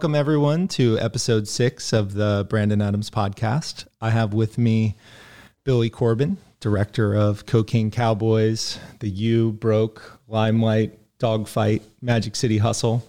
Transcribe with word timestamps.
Welcome, 0.00 0.14
everyone, 0.14 0.66
to 0.68 0.98
episode 0.98 1.46
six 1.46 1.92
of 1.92 2.14
the 2.14 2.46
Brandon 2.48 2.80
Adams 2.80 3.10
podcast. 3.10 3.86
I 4.00 4.08
have 4.08 4.32
with 4.32 4.56
me 4.56 4.96
Billy 5.62 5.90
Corben, 5.90 6.38
director 6.58 7.14
of 7.14 7.44
Cocaine 7.44 7.90
Cowboys, 7.90 8.78
The 9.00 9.10
U, 9.10 9.52
Broke, 9.52 10.18
Limelight, 10.26 10.98
Dawg 11.18 11.46
Fight, 11.46 11.82
Magic 12.00 12.34
City 12.34 12.56
Hustle. 12.56 13.06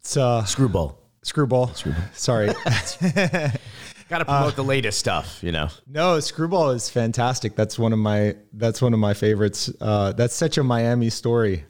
It's 0.00 0.14
uh, 0.18 0.44
Screwball. 0.44 0.98
Screwball. 1.22 1.68
Screwball. 1.68 2.02
Sorry. 2.12 2.48
Got 4.10 4.18
to 4.18 4.24
promote 4.26 4.56
the 4.56 4.62
latest 4.62 4.98
stuff, 4.98 5.38
you 5.42 5.52
know. 5.52 5.68
No, 5.86 6.20
Screwball 6.20 6.68
is 6.72 6.90
fantastic. 6.90 7.56
That's 7.56 7.78
one 7.78 7.94
of 7.94 7.98
my 7.98 8.36
that's 8.52 8.82
one 8.82 8.92
of 8.92 9.00
my 9.00 9.14
favorites. 9.14 9.72
Uh, 9.80 10.12
that's 10.12 10.34
such 10.34 10.58
a 10.58 10.62
Miami 10.62 11.08
story. 11.08 11.64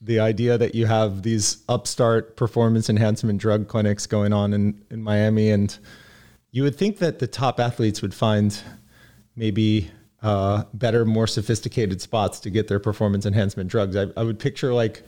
The 0.00 0.20
idea 0.20 0.58
that 0.58 0.74
you 0.74 0.86
have 0.86 1.22
these 1.22 1.64
upstart 1.68 2.36
performance 2.36 2.90
enhancement 2.90 3.40
drug 3.40 3.66
clinics 3.66 4.06
going 4.06 4.32
on 4.32 4.52
in, 4.52 4.82
in 4.90 5.02
Miami, 5.02 5.50
and 5.50 5.76
you 6.50 6.62
would 6.62 6.76
think 6.76 6.98
that 6.98 7.18
the 7.18 7.26
top 7.26 7.58
athletes 7.58 8.02
would 8.02 8.14
find 8.14 8.58
maybe 9.34 9.90
uh, 10.22 10.64
better, 10.74 11.04
more 11.04 11.26
sophisticated 11.26 12.00
spots 12.00 12.40
to 12.40 12.50
get 12.50 12.68
their 12.68 12.78
performance 12.78 13.26
enhancement 13.26 13.70
drugs. 13.70 13.96
I, 13.96 14.06
I 14.16 14.22
would 14.22 14.38
picture 14.38 14.74
like 14.74 15.02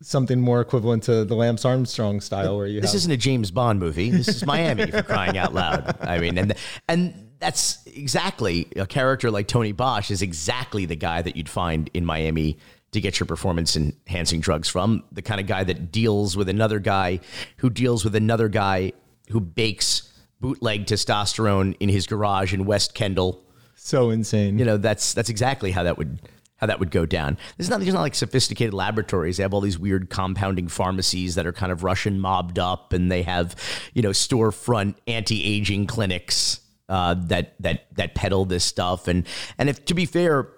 something 0.00 0.40
more 0.40 0.60
equivalent 0.60 1.02
to 1.04 1.24
the 1.24 1.34
Lance 1.34 1.64
Armstrong 1.64 2.20
style, 2.20 2.56
where 2.56 2.66
you 2.66 2.80
This 2.80 2.92
have 2.92 2.98
isn't 2.98 3.12
a 3.12 3.16
James 3.16 3.50
Bond 3.50 3.80
movie. 3.80 4.10
This 4.10 4.28
is 4.28 4.44
Miami 4.46 4.90
for 4.90 5.02
crying 5.02 5.38
out 5.38 5.54
loud. 5.54 5.96
I 6.00 6.18
mean, 6.18 6.36
and 6.38 6.54
and 6.88 7.32
that's 7.38 7.84
exactly 7.86 8.68
a 8.76 8.86
character 8.86 9.30
like 9.30 9.48
Tony 9.48 9.72
Bosch 9.72 10.10
is 10.10 10.22
exactly 10.22 10.84
the 10.84 10.96
guy 10.96 11.22
that 11.22 11.36
you'd 11.36 11.48
find 11.48 11.90
in 11.94 12.04
Miami 12.04 12.58
to 12.94 13.00
get 13.00 13.20
your 13.20 13.26
performance 13.26 13.76
enhancing 13.76 14.40
drugs 14.40 14.68
from. 14.68 15.04
The 15.12 15.22
kind 15.22 15.40
of 15.40 15.46
guy 15.46 15.64
that 15.64 15.92
deals 15.92 16.36
with 16.36 16.48
another 16.48 16.78
guy 16.78 17.20
who 17.58 17.70
deals 17.70 18.04
with 18.04 18.14
another 18.14 18.48
guy 18.48 18.92
who 19.30 19.40
bakes 19.40 20.12
bootleg 20.40 20.86
testosterone 20.86 21.76
in 21.80 21.88
his 21.88 22.06
garage 22.06 22.52
in 22.52 22.64
West 22.64 22.94
Kendall. 22.94 23.44
so 23.74 24.10
insane. 24.10 24.58
you 24.58 24.64
know 24.64 24.76
that's 24.76 25.14
that's 25.14 25.28
exactly 25.28 25.70
how 25.70 25.82
that 25.82 25.96
would 25.96 26.20
how 26.56 26.66
that 26.66 26.78
would 26.78 26.90
go 26.90 27.04
down. 27.04 27.36
There's 27.56 27.68
not 27.68 27.80
there's 27.80 27.94
not 27.94 28.02
like 28.02 28.14
sophisticated 28.14 28.74
laboratories. 28.74 29.36
They 29.36 29.42
have 29.42 29.52
all 29.54 29.60
these 29.60 29.78
weird 29.78 30.10
compounding 30.10 30.68
pharmacies 30.68 31.34
that 31.34 31.46
are 31.46 31.52
kind 31.52 31.72
of 31.72 31.82
Russian 31.82 32.20
mobbed 32.20 32.58
up, 32.58 32.92
and 32.92 33.10
they 33.10 33.22
have 33.22 33.56
you 33.92 34.02
know 34.02 34.10
storefront 34.10 34.96
anti 35.06 35.44
aging 35.44 35.86
clinics 35.86 36.60
uh, 36.88 37.14
that 37.14 37.54
that 37.60 37.86
that 37.96 38.14
peddle 38.14 38.44
this 38.44 38.64
stuff. 38.64 39.08
And 39.08 39.26
and 39.58 39.68
if 39.68 39.84
to 39.86 39.94
be 39.94 40.06
fair, 40.06 40.48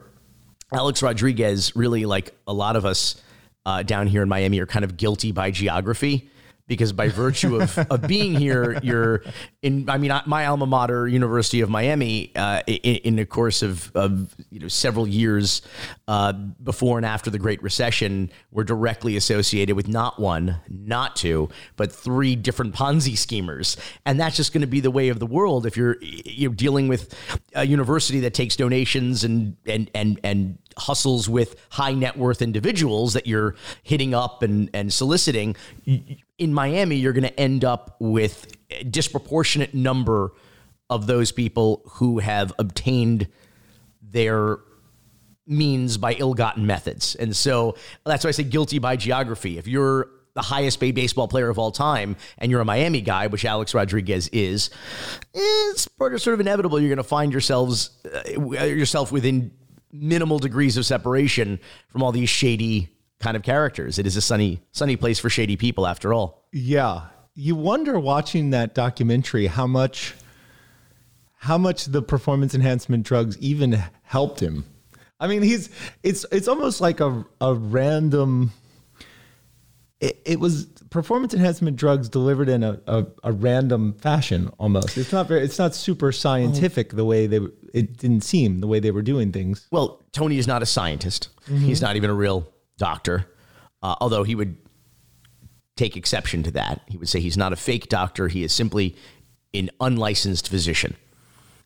Alex 0.72 1.03
Rodriguez 1.03 1.77
really 1.77 2.06
like 2.06 2.34
a 2.47 2.53
lot 2.53 2.77
of 2.77 2.84
us 2.84 3.20
uh, 3.64 3.83
down 3.83 4.06
here 4.06 4.22
in 4.22 4.28
Miami 4.28 4.61
are 4.61 4.67
kind 4.67 4.84
of 4.84 4.97
guilty 4.97 5.33
by 5.33 5.50
geography 5.50 6.28
because 6.69 6.92
by 6.92 7.09
virtue 7.09 7.61
of, 7.61 7.78
of 7.91 8.03
being 8.06 8.34
here, 8.34 8.78
you're 8.83 9.22
in. 9.62 9.89
I 9.89 9.98
mean, 9.98 10.12
my 10.27 10.47
alma 10.47 10.67
mater, 10.67 11.06
University 11.06 11.61
of 11.61 11.70
Miami, 11.70 12.33
uh, 12.34 12.62
in, 12.67 12.97
in 12.97 13.17
the 13.17 13.27
course 13.27 13.62
of, 13.62 13.94
of 13.94 14.34
you 14.50 14.61
know 14.61 14.69
several 14.69 15.06
years 15.06 15.62
uh, 16.08 16.32
before 16.32 16.98
and 16.98 17.06
after 17.06 17.30
the 17.30 17.38
Great 17.38 17.62
Recession, 17.62 18.30
were 18.52 18.62
directly 18.62 19.16
associated 19.16 19.74
with 19.74 19.88
not 19.88 20.20
one, 20.20 20.60
not 20.68 21.16
two, 21.16 21.48
but 21.76 21.90
three 21.90 22.36
different 22.36 22.74
Ponzi 22.74 23.18
schemers, 23.18 23.76
and 24.04 24.20
that's 24.20 24.36
just 24.36 24.52
going 24.52 24.60
to 24.60 24.68
be 24.68 24.80
the 24.80 24.90
way 24.90 25.08
of 25.08 25.18
the 25.18 25.26
world 25.26 25.66
if 25.66 25.76
you're 25.76 25.97
you're 26.00 26.53
dealing 26.53 26.86
with 26.86 27.14
a 27.54 27.66
university 27.66 28.20
that 28.20 28.34
takes 28.34 28.54
donations 28.54 29.25
and 29.25 29.56
and 29.66 29.91
and 29.94 30.20
and 30.22 30.58
hustles 30.78 31.28
with 31.28 31.56
high 31.70 31.94
net 31.94 32.16
worth 32.16 32.41
individuals 32.41 33.14
that 33.14 33.26
you're 33.26 33.56
hitting 33.82 34.14
up 34.14 34.42
and 34.42 34.70
and 34.72 34.92
soliciting. 34.92 35.56
In 36.38 36.52
Miami, 36.52 36.97
you're 36.97 37.14
going 37.14 37.25
to 37.25 37.41
end 37.41 37.64
up 37.64 37.97
with 37.98 38.47
a 38.70 38.84
disproportionate 38.84 39.75
number 39.75 40.32
of 40.88 41.06
those 41.06 41.32
people 41.32 41.82
who 41.94 42.19
have 42.20 42.52
obtained 42.58 43.26
their 44.02 44.58
means 45.46 45.96
by 45.96 46.12
ill-gotten 46.14 46.66
methods. 46.66 47.14
And 47.14 47.34
so 47.34 47.76
that's 48.04 48.24
why 48.24 48.28
I 48.28 48.32
say 48.32 48.44
guilty 48.44 48.78
by 48.78 48.96
geography. 48.96 49.58
If 49.58 49.66
you're 49.66 50.08
the 50.34 50.42
highest 50.42 50.78
paid 50.78 50.94
baseball 50.94 51.28
player 51.28 51.48
of 51.48 51.58
all 51.58 51.72
time 51.72 52.16
and 52.38 52.50
you're 52.50 52.60
a 52.60 52.64
Miami 52.64 53.00
guy, 53.00 53.26
which 53.26 53.44
Alex 53.44 53.74
Rodriguez 53.74 54.28
is, 54.28 54.70
it's 55.34 55.88
sort 55.98 56.28
of 56.28 56.40
inevitable 56.40 56.78
you're 56.78 56.90
going 56.90 56.98
to 56.98 57.02
find 57.02 57.32
yourselves 57.32 57.90
uh, 58.14 58.30
yourself 58.64 59.10
within 59.10 59.50
minimal 59.92 60.38
degrees 60.38 60.76
of 60.76 60.84
separation 60.84 61.58
from 61.88 62.02
all 62.02 62.12
these 62.12 62.28
shady 62.28 62.88
kind 63.18 63.36
of 63.36 63.42
characters. 63.42 63.98
It 63.98 64.06
is 64.06 64.16
a 64.16 64.20
sunny 64.20 64.60
sunny 64.72 64.96
place 64.96 65.18
for 65.18 65.30
shady 65.30 65.56
people 65.56 65.86
after 65.86 66.12
all. 66.12 66.44
Yeah. 66.52 67.06
You 67.34 67.54
wonder 67.54 67.98
watching 67.98 68.50
that 68.50 68.74
documentary 68.74 69.46
how 69.46 69.66
much 69.66 70.14
how 71.38 71.56
much 71.56 71.86
the 71.86 72.02
performance 72.02 72.54
enhancement 72.54 73.04
drugs 73.04 73.38
even 73.38 73.82
helped 74.02 74.40
him. 74.40 74.64
I 75.19 75.28
mean, 75.28 75.43
he's 75.43 75.71
it's 76.03 76.27
it's 76.31 76.49
almost 76.49 76.81
like 76.81 77.00
a 77.00 77.25
a 77.41 77.54
random 77.54 78.53
it, 80.00 80.21
it 80.27 80.41
was 80.41 80.66
performance 80.91 81.32
enhancement 81.32 81.77
drugs 81.77 82.09
delivered 82.09 82.49
in 82.49 82.62
a, 82.62 82.78
a, 82.87 83.06
a 83.25 83.32
random 83.32 83.94
fashion 83.94 84.50
almost. 84.59 84.99
It's 84.99 85.12
not 85.12 85.26
very 85.26 85.43
it's 85.43 85.59
not 85.59 85.75
super 85.75 86.12
scientific 86.12 86.91
the 86.91 87.05
way 87.05 87.26
they 87.26 87.41
it 87.72 87.97
didn't 87.97 88.22
seem 88.22 88.60
the 88.60 88.66
way 88.66 88.81
they 88.81 88.91
were 88.91 89.03
doing 89.03 89.32
things. 89.32 89.66
Well, 89.71 90.05
Tony 90.12 90.38
is 90.38 90.47
not 90.47 90.62
a 90.62 90.66
scientist. 90.66 91.28
He's 91.47 91.81
not 91.81 91.97
even 91.97 92.10
a 92.10 92.15
real 92.15 92.53
doctor, 92.76 93.26
uh, 93.82 93.94
although 94.00 94.25
he 94.25 94.34
would 94.34 94.56
take 95.76 95.97
exception 95.97 96.43
to 96.43 96.50
that. 96.53 96.82
He 96.88 96.99
would 96.99 97.09
say 97.09 97.21
he's 97.21 97.37
not 97.37 97.53
a 97.53 97.56
fake 97.56 97.88
doctor. 97.88 98.28
He 98.28 98.44
is 98.44 98.53
simply 98.53 98.97
an 99.55 99.71
unlicensed 99.81 100.49
physician. 100.49 100.97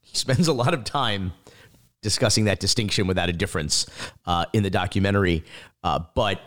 He 0.02 0.16
spends 0.16 0.46
a 0.46 0.52
lot 0.52 0.74
of 0.74 0.84
time 0.84 1.32
discussing 2.02 2.44
that 2.46 2.60
distinction 2.60 3.06
without 3.06 3.28
a 3.28 3.32
difference 3.32 3.86
uh, 4.26 4.46
in 4.52 4.62
the 4.62 4.70
documentary, 4.70 5.44
uh, 5.82 6.00
but 6.14 6.40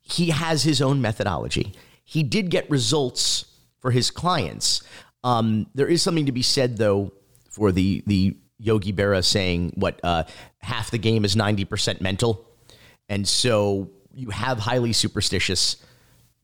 he 0.00 0.30
has 0.30 0.62
his 0.62 0.80
own 0.80 1.00
methodology. 1.00 1.72
He 2.04 2.22
did 2.22 2.50
get 2.50 2.68
results 2.70 3.44
for 3.80 3.90
his 3.90 4.10
clients. 4.10 4.82
Um, 5.22 5.66
there 5.74 5.86
is 5.86 6.02
something 6.02 6.26
to 6.26 6.32
be 6.32 6.42
said, 6.42 6.78
though, 6.78 7.12
for 7.50 7.72
the 7.72 8.02
the 8.06 8.36
Yogi 8.58 8.92
Berra 8.92 9.24
saying 9.24 9.72
what 9.74 10.00
uh, 10.02 10.24
half 10.58 10.90
the 10.90 10.98
game 10.98 11.24
is 11.24 11.36
ninety 11.36 11.64
percent 11.64 12.00
mental, 12.00 12.46
and 13.08 13.26
so 13.26 13.90
you 14.14 14.30
have 14.30 14.58
highly 14.58 14.92
superstitious 14.92 15.76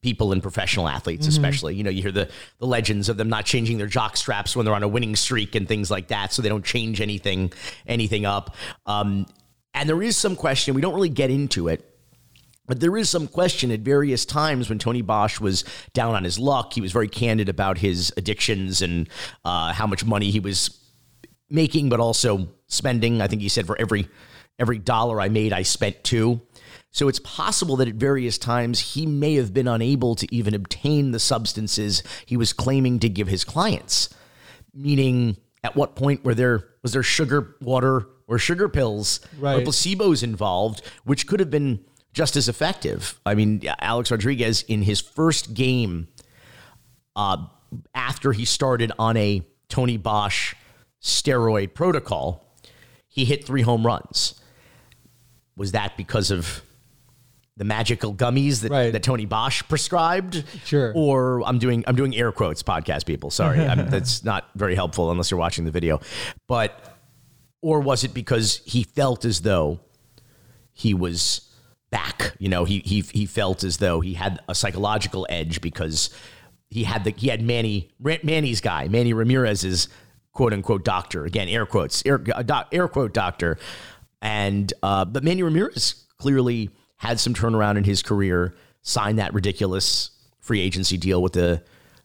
people 0.04 0.30
and 0.32 0.40
professional 0.42 0.86
athletes, 0.86 1.26
especially. 1.26 1.74
You 1.74 1.82
know, 1.82 1.90
you 1.90 2.02
hear 2.02 2.12
the 2.12 2.28
the 2.58 2.66
legends 2.66 3.08
of 3.08 3.16
them 3.16 3.28
not 3.28 3.44
changing 3.46 3.78
their 3.78 3.88
jock 3.88 4.16
straps 4.16 4.54
when 4.54 4.64
they're 4.64 4.74
on 4.74 4.84
a 4.84 4.88
winning 4.88 5.16
streak 5.16 5.56
and 5.56 5.66
things 5.66 5.90
like 5.90 6.08
that, 6.08 6.32
so 6.32 6.42
they 6.42 6.48
don't 6.48 6.64
change 6.64 7.00
anything 7.00 7.52
anything 7.86 8.24
up. 8.24 8.54
Um, 8.86 9.26
and 9.72 9.88
there 9.88 10.02
is 10.02 10.16
some 10.16 10.36
question. 10.36 10.74
We 10.74 10.82
don't 10.82 10.94
really 10.94 11.08
get 11.08 11.30
into 11.30 11.66
it. 11.68 11.90
But 12.66 12.80
there 12.80 12.96
is 12.96 13.10
some 13.10 13.28
question 13.28 13.70
at 13.70 13.80
various 13.80 14.24
times 14.24 14.70
when 14.70 14.78
Tony 14.78 15.02
Bosch 15.02 15.38
was 15.38 15.64
down 15.92 16.14
on 16.14 16.24
his 16.24 16.38
luck. 16.38 16.72
He 16.72 16.80
was 16.80 16.92
very 16.92 17.08
candid 17.08 17.50
about 17.50 17.76
his 17.76 18.10
addictions 18.16 18.80
and 18.80 19.08
uh, 19.44 19.72
how 19.74 19.86
much 19.86 20.04
money 20.04 20.30
he 20.30 20.40
was 20.40 20.80
making, 21.50 21.90
but 21.90 22.00
also 22.00 22.48
spending. 22.68 23.20
I 23.20 23.26
think 23.26 23.42
he 23.42 23.48
said 23.48 23.66
for 23.66 23.78
every 23.78 24.08
every 24.58 24.78
dollar 24.78 25.20
I 25.20 25.28
made, 25.28 25.52
I 25.52 25.62
spent 25.62 26.04
two. 26.04 26.40
So 26.94 27.08
it's 27.08 27.18
possible 27.18 27.74
that 27.78 27.88
at 27.88 27.96
various 27.96 28.38
times 28.38 28.94
he 28.94 29.04
may 29.04 29.34
have 29.34 29.52
been 29.52 29.66
unable 29.66 30.14
to 30.14 30.32
even 30.32 30.54
obtain 30.54 31.10
the 31.10 31.18
substances 31.18 32.04
he 32.24 32.36
was 32.36 32.52
claiming 32.52 33.00
to 33.00 33.08
give 33.08 33.26
his 33.26 33.42
clients. 33.42 34.10
Meaning, 34.72 35.36
at 35.64 35.74
what 35.74 35.96
point 35.96 36.24
were 36.24 36.36
there 36.36 36.68
was 36.82 36.92
there 36.92 37.02
sugar 37.02 37.56
water 37.60 38.06
or 38.28 38.38
sugar 38.38 38.68
pills 38.68 39.18
or 39.58 39.60
placebos 39.62 40.22
involved, 40.22 40.82
which 41.02 41.26
could 41.26 41.40
have 41.40 41.50
been 41.50 41.84
just 42.12 42.36
as 42.36 42.48
effective? 42.48 43.18
I 43.26 43.34
mean, 43.34 43.62
Alex 43.80 44.12
Rodriguez 44.12 44.62
in 44.62 44.82
his 44.82 45.00
first 45.00 45.52
game 45.52 46.06
uh, 47.16 47.38
after 47.92 48.30
he 48.30 48.44
started 48.44 48.92
on 49.00 49.16
a 49.16 49.42
Tony 49.68 49.96
Bosch 49.96 50.54
steroid 51.02 51.74
protocol, 51.74 52.54
he 53.08 53.24
hit 53.24 53.44
three 53.44 53.62
home 53.62 53.84
runs. 53.84 54.40
Was 55.56 55.72
that 55.72 55.96
because 55.96 56.30
of 56.30 56.62
the 57.56 57.64
magical 57.64 58.12
gummies 58.14 58.62
that, 58.62 58.70
Right. 58.70 58.92
that 58.92 59.02
Tony 59.02 59.26
Bosch 59.26 59.62
prescribed? 59.68 60.44
Sure. 60.64 60.92
Or 60.94 61.42
I'm 61.46 61.58
doing 61.58 61.84
I'm 61.86 61.96
doing 61.96 62.14
air 62.16 62.32
quotes, 62.32 62.62
podcast 62.62 63.06
people. 63.06 63.30
Sorry, 63.30 63.60
I'm, 63.60 63.88
that's 63.90 64.24
not 64.24 64.48
very 64.54 64.74
helpful 64.74 65.10
unless 65.10 65.30
you're 65.30 65.38
watching 65.40 65.64
the 65.64 65.70
video. 65.70 66.00
But 66.48 66.98
or 67.62 67.80
was 67.80 68.04
it 68.04 68.12
because 68.12 68.60
he 68.64 68.82
felt 68.82 69.24
as 69.24 69.40
though 69.42 69.80
he 70.72 70.94
was 70.94 71.48
back? 71.90 72.34
You 72.38 72.48
know, 72.48 72.64
he 72.64 72.80
he 72.80 73.00
he 73.02 73.26
felt 73.26 73.62
as 73.64 73.76
though 73.76 74.00
he 74.00 74.14
had 74.14 74.40
a 74.48 74.54
psychological 74.54 75.26
edge 75.30 75.60
because 75.60 76.10
he 76.68 76.82
had 76.84 77.04
the 77.04 77.14
he 77.16 77.28
had 77.28 77.40
Manny 77.40 77.90
Manny's 78.00 78.60
guy, 78.60 78.88
Manny 78.88 79.12
Ramirez's 79.12 79.88
quote 80.32 80.52
unquote 80.52 80.84
doctor. 80.84 81.24
Again, 81.24 81.48
air 81.48 81.66
quotes, 81.66 82.02
air 82.04 82.20
uh, 82.34 82.42
doc, 82.42 82.68
air 82.72 82.88
quote 82.88 83.14
doctor. 83.14 83.58
And 84.20 84.72
uh, 84.82 85.04
but 85.04 85.22
Manny 85.22 85.42
Ramirez 85.44 86.04
clearly 86.18 86.70
had 86.96 87.20
some 87.20 87.34
turnaround 87.34 87.76
in 87.76 87.84
his 87.84 88.02
career, 88.02 88.54
signed 88.82 89.18
that 89.18 89.34
ridiculous 89.34 90.10
free 90.40 90.60
agency 90.60 90.96
deal 90.96 91.22
with 91.22 91.32
the 91.32 91.62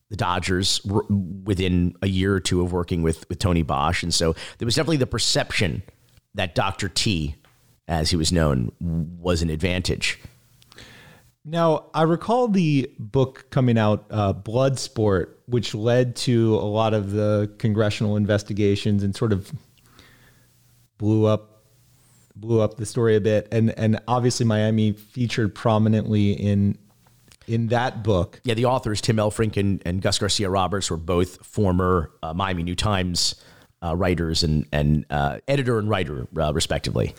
the 0.10 0.16
Dodgers 0.16 0.82
r- 0.92 1.04
within 1.44 1.96
a 2.02 2.08
year 2.08 2.34
or 2.34 2.40
two 2.40 2.62
of 2.62 2.72
working 2.74 3.04
with 3.04 3.28
with 3.30 3.40
Tony 3.40 3.62
Bosch, 3.62 4.04
and 4.04 4.14
so 4.14 4.34
there 4.58 4.66
was 4.66 4.76
definitely 4.76 4.98
the 4.98 5.08
perception 5.08 5.84
that 6.36 6.56
Doctor 6.56 6.90
T, 6.90 7.36
as 7.88 8.10
he 8.10 8.16
was 8.16 8.32
known, 8.32 8.72
was 8.80 9.42
an 9.42 9.50
advantage. 9.50 10.20
Now, 11.46 11.86
I 11.94 12.04
recall 12.04 12.48
the 12.48 12.92
book 13.00 13.48
coming 13.50 13.78
out, 13.78 14.06
uh, 14.12 14.34
Bloodsport, 14.34 15.30
which 15.46 15.74
led 15.74 16.16
to 16.18 16.56
a 16.56 16.68
lot 16.68 16.94
of 16.94 17.12
the 17.12 17.52
congressional 17.58 18.18
investigations 18.18 19.04
and 19.04 19.16
sort 19.16 19.34
of 19.34 19.52
blew 20.98 21.26
up 21.26 21.49
blew 22.40 22.62
up 22.62 22.78
the 22.78 22.86
story 22.86 23.16
a 23.16 23.22
bit. 23.22 23.48
And 23.52 23.78
and 23.78 24.00
obviously 24.08 24.46
Miami 24.46 24.94
featured 24.94 25.54
prominently 25.56 26.32
in 26.32 26.78
in 27.48 27.68
that 27.68 28.04
book. 28.04 28.40
Yeah, 28.44 28.54
the 28.54 28.66
authors 28.66 29.02
Tim 29.02 29.18
Elfrink 29.18 29.58
and, 29.58 29.82
and 29.86 30.02
Gus 30.02 30.20
Garcia 30.20 30.50
Roberts 30.50 30.90
were 30.92 30.98
both 30.98 31.46
former 31.46 32.12
uh, 32.22 32.34
Miami 32.34 32.64
New 32.64 32.76
Times 32.76 33.36
uh, 33.84 33.96
writers 33.96 34.44
and 34.44 34.66
and 34.72 35.06
uh, 35.10 35.40
editor 35.48 35.80
and 35.80 35.90
writer, 35.90 36.28
uh, 36.38 36.54
respectively. 36.54 37.16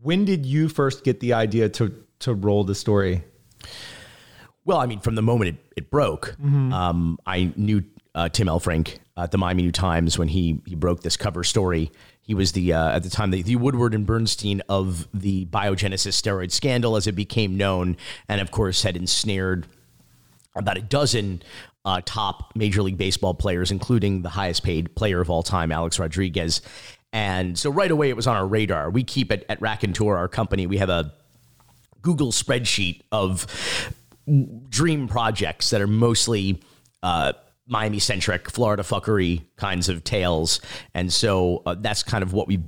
When 0.00 0.24
did 0.24 0.46
you 0.46 0.68
first 0.68 1.04
get 1.04 1.20
the 1.20 1.34
idea 1.34 1.68
to 1.70 1.94
to 2.20 2.34
roll 2.34 2.64
the 2.64 2.74
story? 2.74 3.22
Well, 4.64 4.78
I 4.78 4.86
mean, 4.86 5.00
from 5.00 5.14
the 5.14 5.22
moment 5.22 5.50
it, 5.50 5.72
it 5.76 5.90
broke, 5.90 6.34
mm-hmm. 6.42 6.72
um, 6.72 7.18
I 7.24 7.52
knew 7.56 7.84
uh, 8.16 8.28
Tim 8.28 8.48
Elfrink 8.48 8.98
at 9.16 9.30
the 9.30 9.38
Miami 9.38 9.62
New 9.62 9.72
Times 9.72 10.18
when 10.18 10.28
he 10.28 10.60
he 10.66 10.74
broke 10.74 11.02
this 11.02 11.16
cover 11.16 11.44
story. 11.44 11.92
He 12.26 12.34
was 12.34 12.52
the 12.52 12.72
uh, 12.72 12.90
at 12.90 13.04
the 13.04 13.10
time 13.10 13.30
the, 13.30 13.42
the, 13.42 13.54
Woodward 13.54 13.94
and 13.94 14.04
Bernstein 14.04 14.60
of 14.68 15.06
the 15.14 15.46
biogenesis 15.46 16.20
steroid 16.20 16.50
scandal, 16.50 16.96
as 16.96 17.06
it 17.06 17.12
became 17.12 17.56
known, 17.56 17.96
and 18.28 18.40
of 18.40 18.50
course 18.50 18.82
had 18.82 18.96
ensnared 18.96 19.66
about 20.56 20.76
a 20.76 20.82
dozen 20.82 21.42
uh, 21.84 22.00
top 22.04 22.52
Major 22.56 22.82
League 22.82 22.98
Baseball 22.98 23.32
players, 23.32 23.70
including 23.70 24.22
the 24.22 24.28
highest 24.28 24.64
paid 24.64 24.94
player 24.96 25.20
of 25.20 25.30
all 25.30 25.44
time, 25.44 25.70
Alex 25.70 26.00
Rodriguez. 26.00 26.62
And 27.12 27.56
so 27.56 27.70
right 27.70 27.90
away, 27.90 28.10
it 28.10 28.16
was 28.16 28.26
on 28.26 28.36
our 28.36 28.46
radar. 28.46 28.90
We 28.90 29.04
keep 29.04 29.30
it 29.30 29.46
at 29.48 29.60
rakontur, 29.60 30.16
our 30.16 30.28
company. 30.28 30.66
We 30.66 30.78
have 30.78 30.90
a 30.90 31.14
Google 32.02 32.32
spreadsheet 32.32 33.02
of 33.12 33.46
dream 34.68 35.06
projects 35.06 35.70
that 35.70 35.80
are 35.80 35.86
mostly 35.86 36.60
uh, 37.04 37.34
Miami 37.66 37.98
centric, 37.98 38.50
Florida 38.50 38.82
fuckery 38.82 39.44
kinds 39.56 39.88
of 39.88 40.04
tales. 40.04 40.60
And 40.94 41.12
so 41.12 41.62
uh, 41.66 41.74
that's 41.78 42.02
kind 42.02 42.22
of 42.22 42.32
what 42.32 42.46
we 42.46 42.60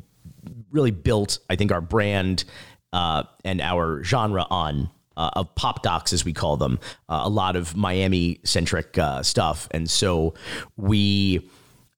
really 0.70 0.90
built, 0.90 1.38
I 1.48 1.56
think, 1.56 1.72
our 1.72 1.80
brand 1.80 2.44
uh, 2.92 3.24
and 3.44 3.60
our 3.60 4.02
genre 4.04 4.46
on. 4.50 4.90
Uh, 5.16 5.30
of 5.32 5.52
pop 5.56 5.82
docs, 5.82 6.12
as 6.12 6.24
we 6.24 6.32
call 6.32 6.56
them, 6.56 6.78
uh, 7.08 7.22
a 7.24 7.28
lot 7.28 7.56
of 7.56 7.74
Miami 7.74 8.38
centric 8.44 8.96
uh, 8.98 9.20
stuff. 9.20 9.66
And 9.72 9.90
so 9.90 10.34
we 10.76 11.50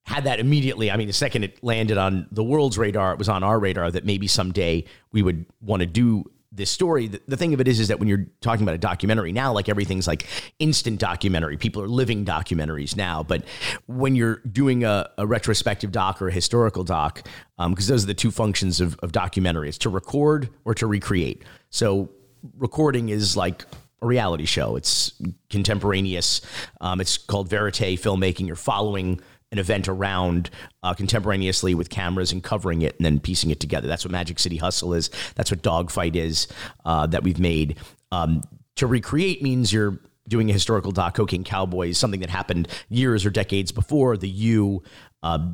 had 0.05 0.25
that 0.25 0.41
immediately. 0.41 0.91
I 0.91 0.97
mean, 0.97 1.07
the 1.07 1.13
second 1.13 1.45
it 1.45 1.63
landed 1.63 1.99
on 1.99 2.27
the 2.33 2.43
world's 2.43 2.79
radar, 2.79 3.13
it 3.13 3.19
was 3.19 3.29
on 3.29 3.43
our 3.43 3.59
radar 3.59 3.91
that 3.91 4.07
maybe 4.07 4.27
someday 4.27 4.85
we 5.13 5.21
would 5.21 5.45
want 5.61 5.81
to 5.81 5.87
do 5.87 6.25
this 6.53 6.71
story 6.71 7.07
the, 7.07 7.21
the, 7.29 7.37
thing 7.37 7.55
of 7.55 7.61
it 7.61 7.69
is 7.69 7.79
is 7.79 7.89
that 7.89 8.01
when 8.01 8.09
you're 8.09 8.27
talking 8.41 8.65
about 8.65 8.75
a 8.75 8.79
documentary 8.79 9.31
now 9.31 9.53
like 9.53 9.69
everything's 9.69 10.07
like 10.07 10.27
instant 10.59 10.99
documentary. 10.99 11.57
People 11.57 11.83
are 11.83 11.89
living 11.89 12.25
documentaries 12.25 12.97
now. 12.97 13.23
But 13.23 13.45
when 13.87 14.17
you're 14.17 14.37
doing 14.51 14.85
a, 14.85 15.09
a 15.19 15.27
retrospective 15.27 15.93
doc 15.93 16.21
or 16.21 16.29
a 16.29 16.33
historical 16.33 16.85
doc 16.85 17.23
because 17.57 17.91
um, 17.91 17.93
those 17.95 18.05
are 18.05 18.07
the 18.07 18.15
two 18.15 18.31
functions 18.31 18.81
of, 18.81 18.99
of 19.01 19.13
documentary 19.13 19.69
it's 19.69 19.79
to 19.79 19.91
record 19.91 20.49
or 20.65 20.75
to 20.75 20.87
recreate. 20.87 21.45
So 21.71 22.11
recording 22.59 23.11
is 23.11 23.37
like 23.37 23.65
a 24.03 24.07
reality 24.07 24.47
show. 24.47 24.77
It's 24.77 25.13
contemporaneous. 25.51 26.41
Um, 26.81 27.01
it's 27.01 27.19
called 27.19 27.49
verite 27.49 27.99
filmmaking. 27.99 28.47
You're 28.47 28.57
following 28.57 29.21
an 29.53 29.59
event 29.59 29.89
around 29.89 30.51
uh, 30.83 30.95
contemporaneously 30.95 31.75
with 31.75 31.91
cameras 31.91 32.33
and 32.33 32.43
covering 32.43 32.83
it 32.83 32.97
and 32.97 33.05
then 33.05 33.19
piecing 33.19 33.51
it 33.51 33.61
together. 33.61 33.89
That's 33.89 34.05
what 34.05 34.13
Magic 34.13 34.39
City 34.39 34.57
Hustle 34.57 34.95
is. 34.95 35.11
That's 35.35 35.51
what 35.51 35.63
Dawg 35.63 35.91
Fight 35.91 36.17
is 36.17 36.47
uh, 36.85 37.07
that 37.09 37.23
we've 37.23 37.41
made. 37.41 37.79
Um, 38.13 38.43
to 38.77 38.87
recreate 38.87 39.43
means 39.43 39.73
you're 39.73 39.99
doing 40.29 40.49
a 40.49 40.53
historical 40.53 40.93
doc, 40.93 41.15
Cocaine 41.15 41.45
Cowboys, 41.45 41.99
something 41.99 42.21
that 42.21 42.31
happened 42.31 42.69
years 42.89 43.27
or 43.27 43.31
decades 43.31 43.73
before 43.73 44.17
the 44.17 44.29
U. 44.29 44.83
Uh, 45.23 45.51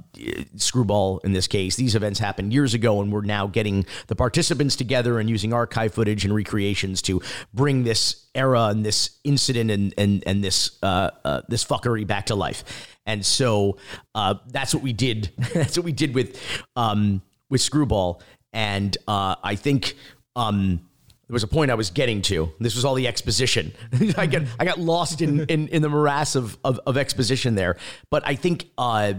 screwball 0.54 1.18
in 1.24 1.32
this 1.32 1.48
case. 1.48 1.74
These 1.74 1.96
events 1.96 2.20
happened 2.20 2.52
years 2.52 2.72
ago, 2.72 3.00
and 3.00 3.12
we're 3.12 3.22
now 3.22 3.48
getting 3.48 3.84
the 4.06 4.14
participants 4.14 4.76
together 4.76 5.18
and 5.18 5.28
using 5.28 5.52
archive 5.52 5.92
footage 5.92 6.24
and 6.24 6.32
recreations 6.32 7.02
to 7.02 7.20
bring 7.52 7.82
this 7.82 8.26
era 8.36 8.66
and 8.66 8.86
this 8.86 9.18
incident 9.24 9.72
and 9.72 9.92
and 9.98 10.22
and 10.24 10.44
this 10.44 10.78
uh, 10.84 11.10
uh, 11.24 11.40
this 11.48 11.64
fuckery 11.64 12.06
back 12.06 12.26
to 12.26 12.36
life. 12.36 12.62
And 13.06 13.26
so 13.26 13.78
uh, 14.14 14.34
that's 14.46 14.72
what 14.72 14.84
we 14.84 14.92
did. 14.92 15.32
that's 15.54 15.76
what 15.76 15.84
we 15.84 15.92
did 15.92 16.14
with 16.14 16.40
um, 16.76 17.22
with 17.48 17.60
Screwball. 17.60 18.22
And 18.52 18.96
uh, 19.08 19.36
I 19.42 19.54
think 19.54 19.96
um, 20.34 20.80
there 21.28 21.34
was 21.34 21.42
a 21.42 21.48
point 21.48 21.70
I 21.70 21.74
was 21.74 21.90
getting 21.90 22.22
to. 22.22 22.52
This 22.60 22.74
was 22.74 22.84
all 22.84 22.94
the 22.94 23.06
exposition. 23.08 23.72
I 24.16 24.26
got 24.26 24.42
I 24.58 24.64
got 24.64 24.78
lost 24.78 25.20
in, 25.22 25.40
in, 25.46 25.68
in 25.68 25.82
the 25.82 25.88
morass 25.88 26.36
of, 26.36 26.56
of, 26.64 26.80
of 26.86 26.96
exposition 26.96 27.54
there. 27.54 27.76
But 28.10 28.22
I 28.26 28.34
think 28.34 28.70
uh, 28.78 29.14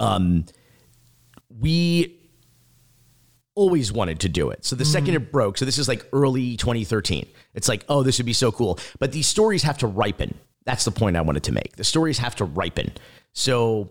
um, 0.00 0.44
we 1.60 2.18
always 3.54 3.90
wanted 3.90 4.20
to 4.20 4.28
do 4.28 4.50
it. 4.50 4.64
So 4.64 4.76
the 4.76 4.84
mm-hmm. 4.84 4.92
second 4.92 5.14
it 5.14 5.32
broke, 5.32 5.58
so 5.58 5.64
this 5.64 5.78
is 5.78 5.88
like 5.88 6.06
early 6.12 6.56
2013. 6.56 7.26
It's 7.54 7.68
like, 7.68 7.84
oh, 7.88 8.02
this 8.02 8.18
would 8.18 8.26
be 8.26 8.32
so 8.32 8.52
cool. 8.52 8.78
But 8.98 9.12
these 9.12 9.26
stories 9.26 9.62
have 9.64 9.78
to 9.78 9.86
ripen. 9.86 10.38
That's 10.64 10.84
the 10.84 10.90
point 10.90 11.16
I 11.16 11.22
wanted 11.22 11.44
to 11.44 11.52
make. 11.52 11.76
The 11.76 11.84
stories 11.84 12.18
have 12.18 12.36
to 12.36 12.44
ripen. 12.44 12.92
So, 13.32 13.90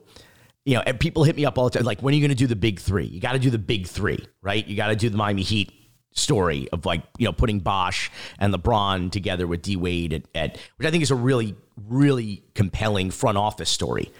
you 0.65 0.75
know, 0.75 0.83
and 0.85 0.99
people 0.99 1.23
hit 1.23 1.35
me 1.35 1.45
up 1.45 1.57
all 1.57 1.65
the 1.65 1.71
time, 1.71 1.83
like, 1.83 2.01
when 2.01 2.13
are 2.13 2.15
you 2.15 2.21
going 2.21 2.29
to 2.29 2.35
do 2.35 2.47
the 2.47 2.55
big 2.55 2.79
three? 2.79 3.05
You 3.05 3.19
got 3.19 3.33
to 3.33 3.39
do 3.39 3.49
the 3.49 3.57
big 3.57 3.87
three, 3.87 4.25
right? 4.41 4.65
You 4.65 4.75
got 4.75 4.87
to 4.87 4.95
do 4.95 5.09
the 5.09 5.17
Miami 5.17 5.41
Heat 5.41 5.71
story 6.11 6.69
of 6.71 6.85
like, 6.85 7.03
you 7.17 7.25
know, 7.25 7.33
putting 7.33 7.59
Bosh 7.59 8.11
and 8.39 8.53
LeBron 8.53 9.11
together 9.11 9.47
with 9.47 9.61
D 9.61 9.75
Wade 9.75 10.13
at, 10.13 10.23
at 10.33 10.57
which 10.77 10.87
I 10.87 10.91
think 10.91 11.03
is 11.03 11.11
a 11.11 11.15
really, 11.15 11.55
really 11.87 12.43
compelling 12.53 13.11
front 13.11 13.37
office 13.37 13.69
story. 13.69 14.11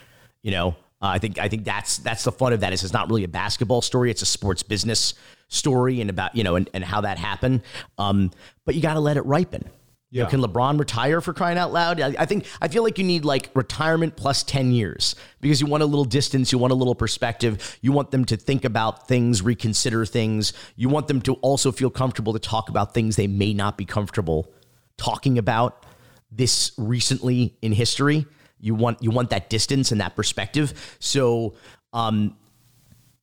You 0.42 0.51
know, 0.51 0.75
uh, 1.06 1.10
I 1.10 1.20
think 1.20 1.38
I 1.38 1.48
think 1.48 1.66
that's 1.66 2.00
that's 2.00 2.24
the 2.24 2.32
fun 2.32 2.52
of 2.52 2.62
that 2.62 2.74
is 2.74 2.84
it's 2.84 2.94
not 2.94 3.10
really 3.10 3.24
a 3.24 3.28
basketball 3.28 3.82
story; 3.82 4.10
it's 4.10 4.24
a 4.24 4.26
sports 4.26 4.64
business 4.64 5.14
story 5.50 6.02
and 6.02 6.10
about 6.10 6.36
you 6.36 6.44
know 6.44 6.56
and, 6.56 6.68
and 6.74 6.84
how 6.84 7.02
that 7.02 7.20
happened. 7.20 7.62
Um, 8.00 8.32
but 8.66 8.74
you 8.74 8.82
got 8.82 8.96
to 8.96 9.00
let 9.00 9.16
it 9.16 9.26
ripen. 9.26 9.70
Yeah. 10.10 10.22
You 10.22 10.24
know, 10.24 10.30
can 10.30 10.42
LeBron 10.42 10.80
retire 10.80 11.22
for 11.22 11.34
crying 11.34 11.58
out 11.58 11.74
loud? 11.74 12.00
I, 12.00 12.16
I, 12.18 12.26
think 12.26 12.46
I 12.62 12.70
feel 12.70 12.84
like 12.84 12.98
you 12.98 13.04
need 13.04 13.26
like 13.26 13.50
retirement 13.54 14.16
plus 14.16 14.44
10 14.44 14.72
years 14.72 15.16
because 15.42 15.60
you 15.60 15.68
want 15.68 15.84
a 15.84 15.86
little 15.86 16.06
distance, 16.06 16.52
you 16.52 16.58
want 16.58 16.72
a 16.72 16.76
little 16.76 16.96
perspective, 16.96 17.78
you 17.82 17.92
want 17.92 18.12
them 18.12 18.24
to 18.26 18.38
think 18.38 18.64
about 18.64 19.10
things, 19.10 19.42
reconsider 19.42 20.06
things. 20.06 20.54
You 20.78 20.88
want 20.88 21.08
them 21.08 21.22
to 21.24 21.34
also 21.36 21.72
feel 21.72 21.90
comfortable 21.90 22.32
to 22.34 22.40
talk 22.40 22.70
about 22.70 22.94
things 22.94 23.18
they 23.18 23.28
may 23.28 23.54
not 23.54 23.78
be 23.78 23.84
comfortable 23.84 24.54
talking 24.96 25.38
about 25.38 25.86
this 26.32 26.72
recently 26.78 27.58
in 27.62 27.74
history. 27.74 28.26
You 28.60 28.76
want 28.76 29.02
you 29.02 29.12
want 29.12 29.30
that 29.30 29.50
distance 29.50 29.92
and 29.92 30.02
that 30.02 30.16
perspective. 30.16 30.98
So 31.00 31.56
um, 31.94 32.36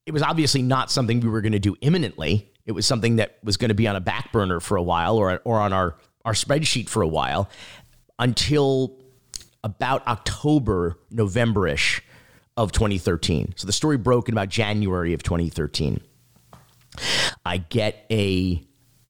it 0.07 0.12
was 0.12 0.23
obviously 0.23 0.62
not 0.62 0.91
something 0.91 1.21
we 1.21 1.29
were 1.29 1.41
going 1.41 1.53
to 1.53 1.59
do 1.59 1.77
imminently. 1.81 2.51
It 2.65 2.73
was 2.73 2.87
something 2.87 3.17
that 3.17 3.39
was 3.43 3.57
going 3.57 3.71
to 3.71 3.75
be 3.75 3.89
on 3.89 3.97
a 3.97 4.01
back 4.01 4.33
burner 4.33 4.61
for 4.61 4.77
a 4.77 4.83
while 4.83 5.17
or 5.17 5.41
or 5.45 5.61
on 5.61 5.73
our 5.73 5.97
our 6.25 6.33
spreadsheet 6.33 6.89
for 6.89 7.03
a 7.03 7.09
while 7.09 7.49
until 8.19 8.99
about 9.65 10.07
October, 10.07 10.99
Novemberish 11.12 12.01
of 12.57 12.73
2013. 12.73 13.55
So 13.57 13.67
the 13.67 13.73
story 13.73 13.97
broke 13.97 14.29
in 14.29 14.35
about 14.35 14.49
January 14.49 15.12
of 15.15 15.23
2013. 15.23 16.01
I 17.45 17.57
get 17.59 18.05
a 18.11 18.62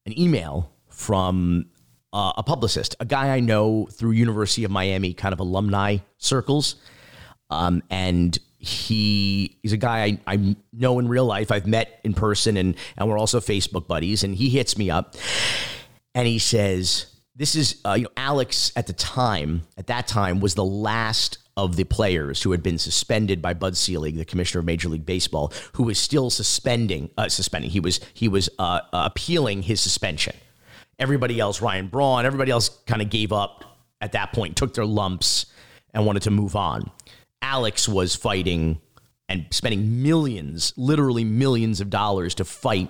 an 0.06 0.18
email 0.18 0.72
from 0.88 1.66
uh, 2.12 2.32
a 2.36 2.42
publicist, 2.42 2.94
a 3.00 3.04
guy 3.04 3.34
I 3.34 3.40
know 3.40 3.86
through 3.86 4.12
University 4.12 4.64
of 4.64 4.70
Miami 4.70 5.14
kind 5.14 5.32
of 5.32 5.40
alumni 5.40 5.98
circles, 6.18 6.76
um, 7.50 7.82
and 7.90 8.38
he 8.58 9.58
he's 9.62 9.72
a 9.72 9.76
guy 9.76 10.04
I, 10.04 10.18
I 10.26 10.56
know 10.72 10.98
in 10.98 11.08
real 11.08 11.26
life. 11.26 11.50
I've 11.50 11.66
met 11.66 12.00
in 12.04 12.14
person, 12.14 12.56
and 12.56 12.76
and 12.96 13.08
we're 13.08 13.18
also 13.18 13.40
Facebook 13.40 13.86
buddies. 13.86 14.24
And 14.24 14.34
he 14.34 14.48
hits 14.48 14.78
me 14.78 14.90
up 14.90 15.16
and 16.14 16.26
he 16.26 16.38
says, 16.38 17.06
"This 17.34 17.54
is 17.54 17.80
uh, 17.84 17.94
you 17.94 18.04
know 18.04 18.10
Alex 18.16 18.72
at 18.76 18.86
the 18.86 18.92
time. 18.92 19.62
At 19.76 19.86
that 19.88 20.06
time, 20.06 20.40
was 20.40 20.54
the 20.54 20.64
last 20.64 21.38
of 21.56 21.76
the 21.76 21.84
players 21.84 22.42
who 22.42 22.52
had 22.52 22.62
been 22.62 22.78
suspended 22.78 23.42
by 23.42 23.52
Bud 23.52 23.76
Selig, 23.76 24.16
the 24.16 24.24
commissioner 24.24 24.60
of 24.60 24.66
Major 24.66 24.88
League 24.88 25.04
Baseball, 25.04 25.52
who 25.74 25.82
was 25.82 25.98
still 25.98 26.30
suspending, 26.30 27.10
uh, 27.18 27.28
suspending. 27.28 27.70
He 27.70 27.80
was 27.80 28.00
he 28.14 28.28
was 28.28 28.48
uh, 28.58 28.80
uh 28.92 29.08
appealing 29.10 29.62
his 29.62 29.80
suspension. 29.80 30.34
Everybody 31.02 31.40
else, 31.40 31.60
Ryan 31.60 31.88
Braun, 31.88 32.24
everybody 32.24 32.52
else, 32.52 32.68
kind 32.86 33.02
of 33.02 33.10
gave 33.10 33.32
up 33.32 33.64
at 34.00 34.12
that 34.12 34.32
point, 34.32 34.54
took 34.54 34.72
their 34.74 34.86
lumps, 34.86 35.46
and 35.92 36.06
wanted 36.06 36.22
to 36.22 36.30
move 36.30 36.54
on. 36.54 36.88
Alex 37.42 37.88
was 37.88 38.14
fighting 38.14 38.80
and 39.28 39.46
spending 39.50 40.00
millions, 40.00 40.72
literally 40.76 41.24
millions 41.24 41.80
of 41.80 41.90
dollars 41.90 42.36
to 42.36 42.44
fight 42.44 42.88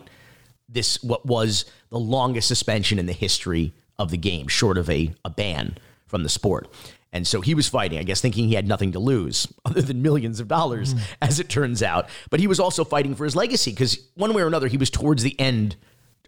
this 0.68 1.02
what 1.02 1.24
was 1.24 1.64
the 1.88 1.98
longest 1.98 2.48
suspension 2.48 2.98
in 2.98 3.06
the 3.06 3.14
history 3.14 3.72
of 3.98 4.10
the 4.10 4.18
game, 4.18 4.46
short 4.46 4.76
of 4.76 4.90
a, 4.90 5.14
a 5.24 5.30
ban 5.30 5.78
from 6.04 6.22
the 6.22 6.28
sport. 6.28 6.70
And 7.14 7.26
so 7.26 7.40
he 7.40 7.54
was 7.54 7.66
fighting, 7.66 7.98
I 7.98 8.02
guess, 8.02 8.20
thinking 8.20 8.46
he 8.46 8.54
had 8.54 8.68
nothing 8.68 8.92
to 8.92 8.98
lose 8.98 9.50
other 9.64 9.80
than 9.80 10.02
millions 10.02 10.38
of 10.38 10.48
dollars, 10.48 10.92
mm. 10.92 11.00
as 11.22 11.40
it 11.40 11.48
turns 11.48 11.82
out. 11.82 12.10
But 12.28 12.40
he 12.40 12.46
was 12.46 12.60
also 12.60 12.84
fighting 12.84 13.14
for 13.14 13.24
his 13.24 13.34
legacy 13.34 13.70
because 13.70 13.98
one 14.16 14.34
way 14.34 14.42
or 14.42 14.46
another, 14.46 14.68
he 14.68 14.76
was 14.76 14.90
towards 14.90 15.22
the 15.22 15.38
end 15.40 15.76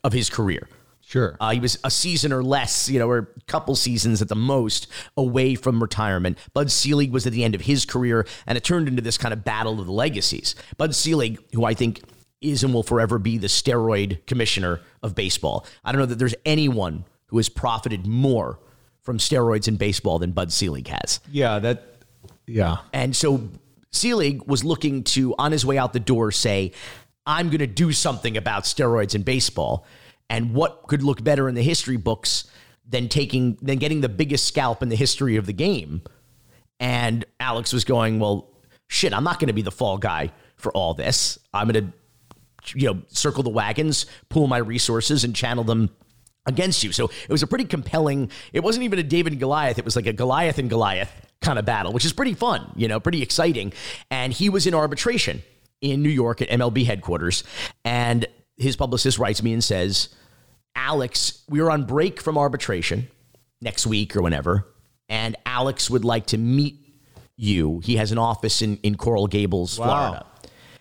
of 0.02 0.14
his 0.14 0.30
career. 0.30 0.66
Sure. 1.06 1.36
Uh, 1.40 1.50
he 1.50 1.60
was 1.60 1.78
a 1.84 1.90
season 1.90 2.32
or 2.32 2.42
less, 2.42 2.88
you 2.88 2.98
know, 2.98 3.08
or 3.08 3.18
a 3.18 3.40
couple 3.42 3.76
seasons 3.76 4.22
at 4.22 4.28
the 4.28 4.34
most 4.34 4.86
away 5.16 5.54
from 5.54 5.80
retirement. 5.80 6.38
Bud 6.52 6.70
Selig 6.70 7.12
was 7.12 7.26
at 7.26 7.32
the 7.32 7.44
end 7.44 7.54
of 7.54 7.62
his 7.62 7.84
career, 7.84 8.26
and 8.46 8.56
it 8.58 8.64
turned 8.64 8.88
into 8.88 9.02
this 9.02 9.18
kind 9.18 9.32
of 9.32 9.44
battle 9.44 9.80
of 9.80 9.86
the 9.86 9.92
legacies. 9.92 10.54
Bud 10.76 10.94
Selig, 10.94 11.38
who 11.54 11.64
I 11.64 11.74
think 11.74 12.02
is 12.40 12.64
and 12.64 12.74
will 12.74 12.82
forever 12.82 13.18
be 13.18 13.38
the 13.38 13.46
steroid 13.46 14.26
commissioner 14.26 14.80
of 15.02 15.14
baseball. 15.14 15.66
I 15.84 15.92
don't 15.92 16.00
know 16.00 16.06
that 16.06 16.18
there's 16.18 16.34
anyone 16.44 17.04
who 17.26 17.36
has 17.38 17.48
profited 17.48 18.06
more 18.06 18.58
from 19.02 19.18
steroids 19.18 19.68
in 19.68 19.76
baseball 19.76 20.18
than 20.18 20.32
Bud 20.32 20.52
Selig 20.52 20.88
has. 20.88 21.20
yeah, 21.30 21.58
that 21.58 21.94
yeah. 22.46 22.78
And 22.92 23.14
so 23.14 23.48
Selig 23.90 24.46
was 24.46 24.64
looking 24.64 25.04
to, 25.04 25.34
on 25.38 25.52
his 25.52 25.64
way 25.64 25.78
out 25.78 25.92
the 25.92 26.00
door, 26.00 26.30
say, 26.32 26.72
I'm 27.26 27.48
going 27.48 27.60
to 27.60 27.66
do 27.66 27.92
something 27.92 28.36
about 28.36 28.64
steroids 28.64 29.14
in 29.14 29.22
baseball. 29.22 29.86
And 30.30 30.54
what 30.54 30.86
could 30.86 31.02
look 31.02 31.22
better 31.22 31.48
in 31.48 31.54
the 31.54 31.62
history 31.62 31.96
books 31.96 32.44
than 32.88 33.08
taking, 33.08 33.58
than 33.62 33.78
getting 33.78 34.00
the 34.00 34.08
biggest 34.08 34.46
scalp 34.46 34.82
in 34.82 34.88
the 34.88 34.96
history 34.96 35.36
of 35.36 35.46
the 35.46 35.52
game? 35.52 36.02
And 36.80 37.24
Alex 37.40 37.72
was 37.72 37.84
going, 37.84 38.18
Well, 38.18 38.50
shit, 38.88 39.12
I'm 39.12 39.24
not 39.24 39.38
going 39.38 39.48
to 39.48 39.54
be 39.54 39.62
the 39.62 39.70
fall 39.70 39.98
guy 39.98 40.32
for 40.56 40.72
all 40.72 40.94
this. 40.94 41.38
I'm 41.52 41.68
going 41.68 41.92
to, 42.64 42.78
you 42.78 42.92
know, 42.92 43.02
circle 43.08 43.42
the 43.42 43.50
wagons, 43.50 44.06
pool 44.28 44.46
my 44.46 44.58
resources, 44.58 45.24
and 45.24 45.34
channel 45.34 45.64
them 45.64 45.90
against 46.46 46.84
you. 46.84 46.92
So 46.92 47.06
it 47.06 47.30
was 47.30 47.42
a 47.42 47.46
pretty 47.46 47.64
compelling. 47.64 48.30
It 48.52 48.60
wasn't 48.60 48.84
even 48.84 48.98
a 48.98 49.02
David 49.02 49.32
and 49.32 49.40
Goliath. 49.40 49.78
It 49.78 49.84
was 49.84 49.96
like 49.96 50.06
a 50.06 50.12
Goliath 50.12 50.58
and 50.58 50.68
Goliath 50.68 51.10
kind 51.40 51.58
of 51.58 51.64
battle, 51.64 51.92
which 51.92 52.04
is 52.04 52.12
pretty 52.12 52.34
fun, 52.34 52.72
you 52.76 52.88
know, 52.88 53.00
pretty 53.00 53.22
exciting. 53.22 53.72
And 54.10 54.32
he 54.32 54.48
was 54.48 54.66
in 54.66 54.74
arbitration 54.74 55.42
in 55.80 56.02
New 56.02 56.08
York 56.08 56.40
at 56.40 56.48
MLB 56.48 56.86
headquarters, 56.86 57.44
and 57.84 58.26
his 58.56 58.76
publicist 58.76 59.18
writes 59.18 59.42
me 59.42 59.52
and 59.52 59.62
says, 59.62 60.08
"Alex, 60.74 61.42
we 61.48 61.60
are 61.60 61.70
on 61.70 61.84
break 61.84 62.20
from 62.20 62.38
arbitration 62.38 63.08
next 63.60 63.86
week 63.86 64.16
or 64.16 64.22
whenever, 64.22 64.66
and 65.08 65.36
Alex 65.46 65.90
would 65.90 66.04
like 66.04 66.26
to 66.26 66.38
meet 66.38 66.76
you. 67.36 67.80
He 67.84 67.96
has 67.96 68.12
an 68.12 68.18
office 68.18 68.62
in 68.62 68.78
in 68.78 68.96
Coral 68.96 69.26
Gables, 69.26 69.76
Florida." 69.76 70.26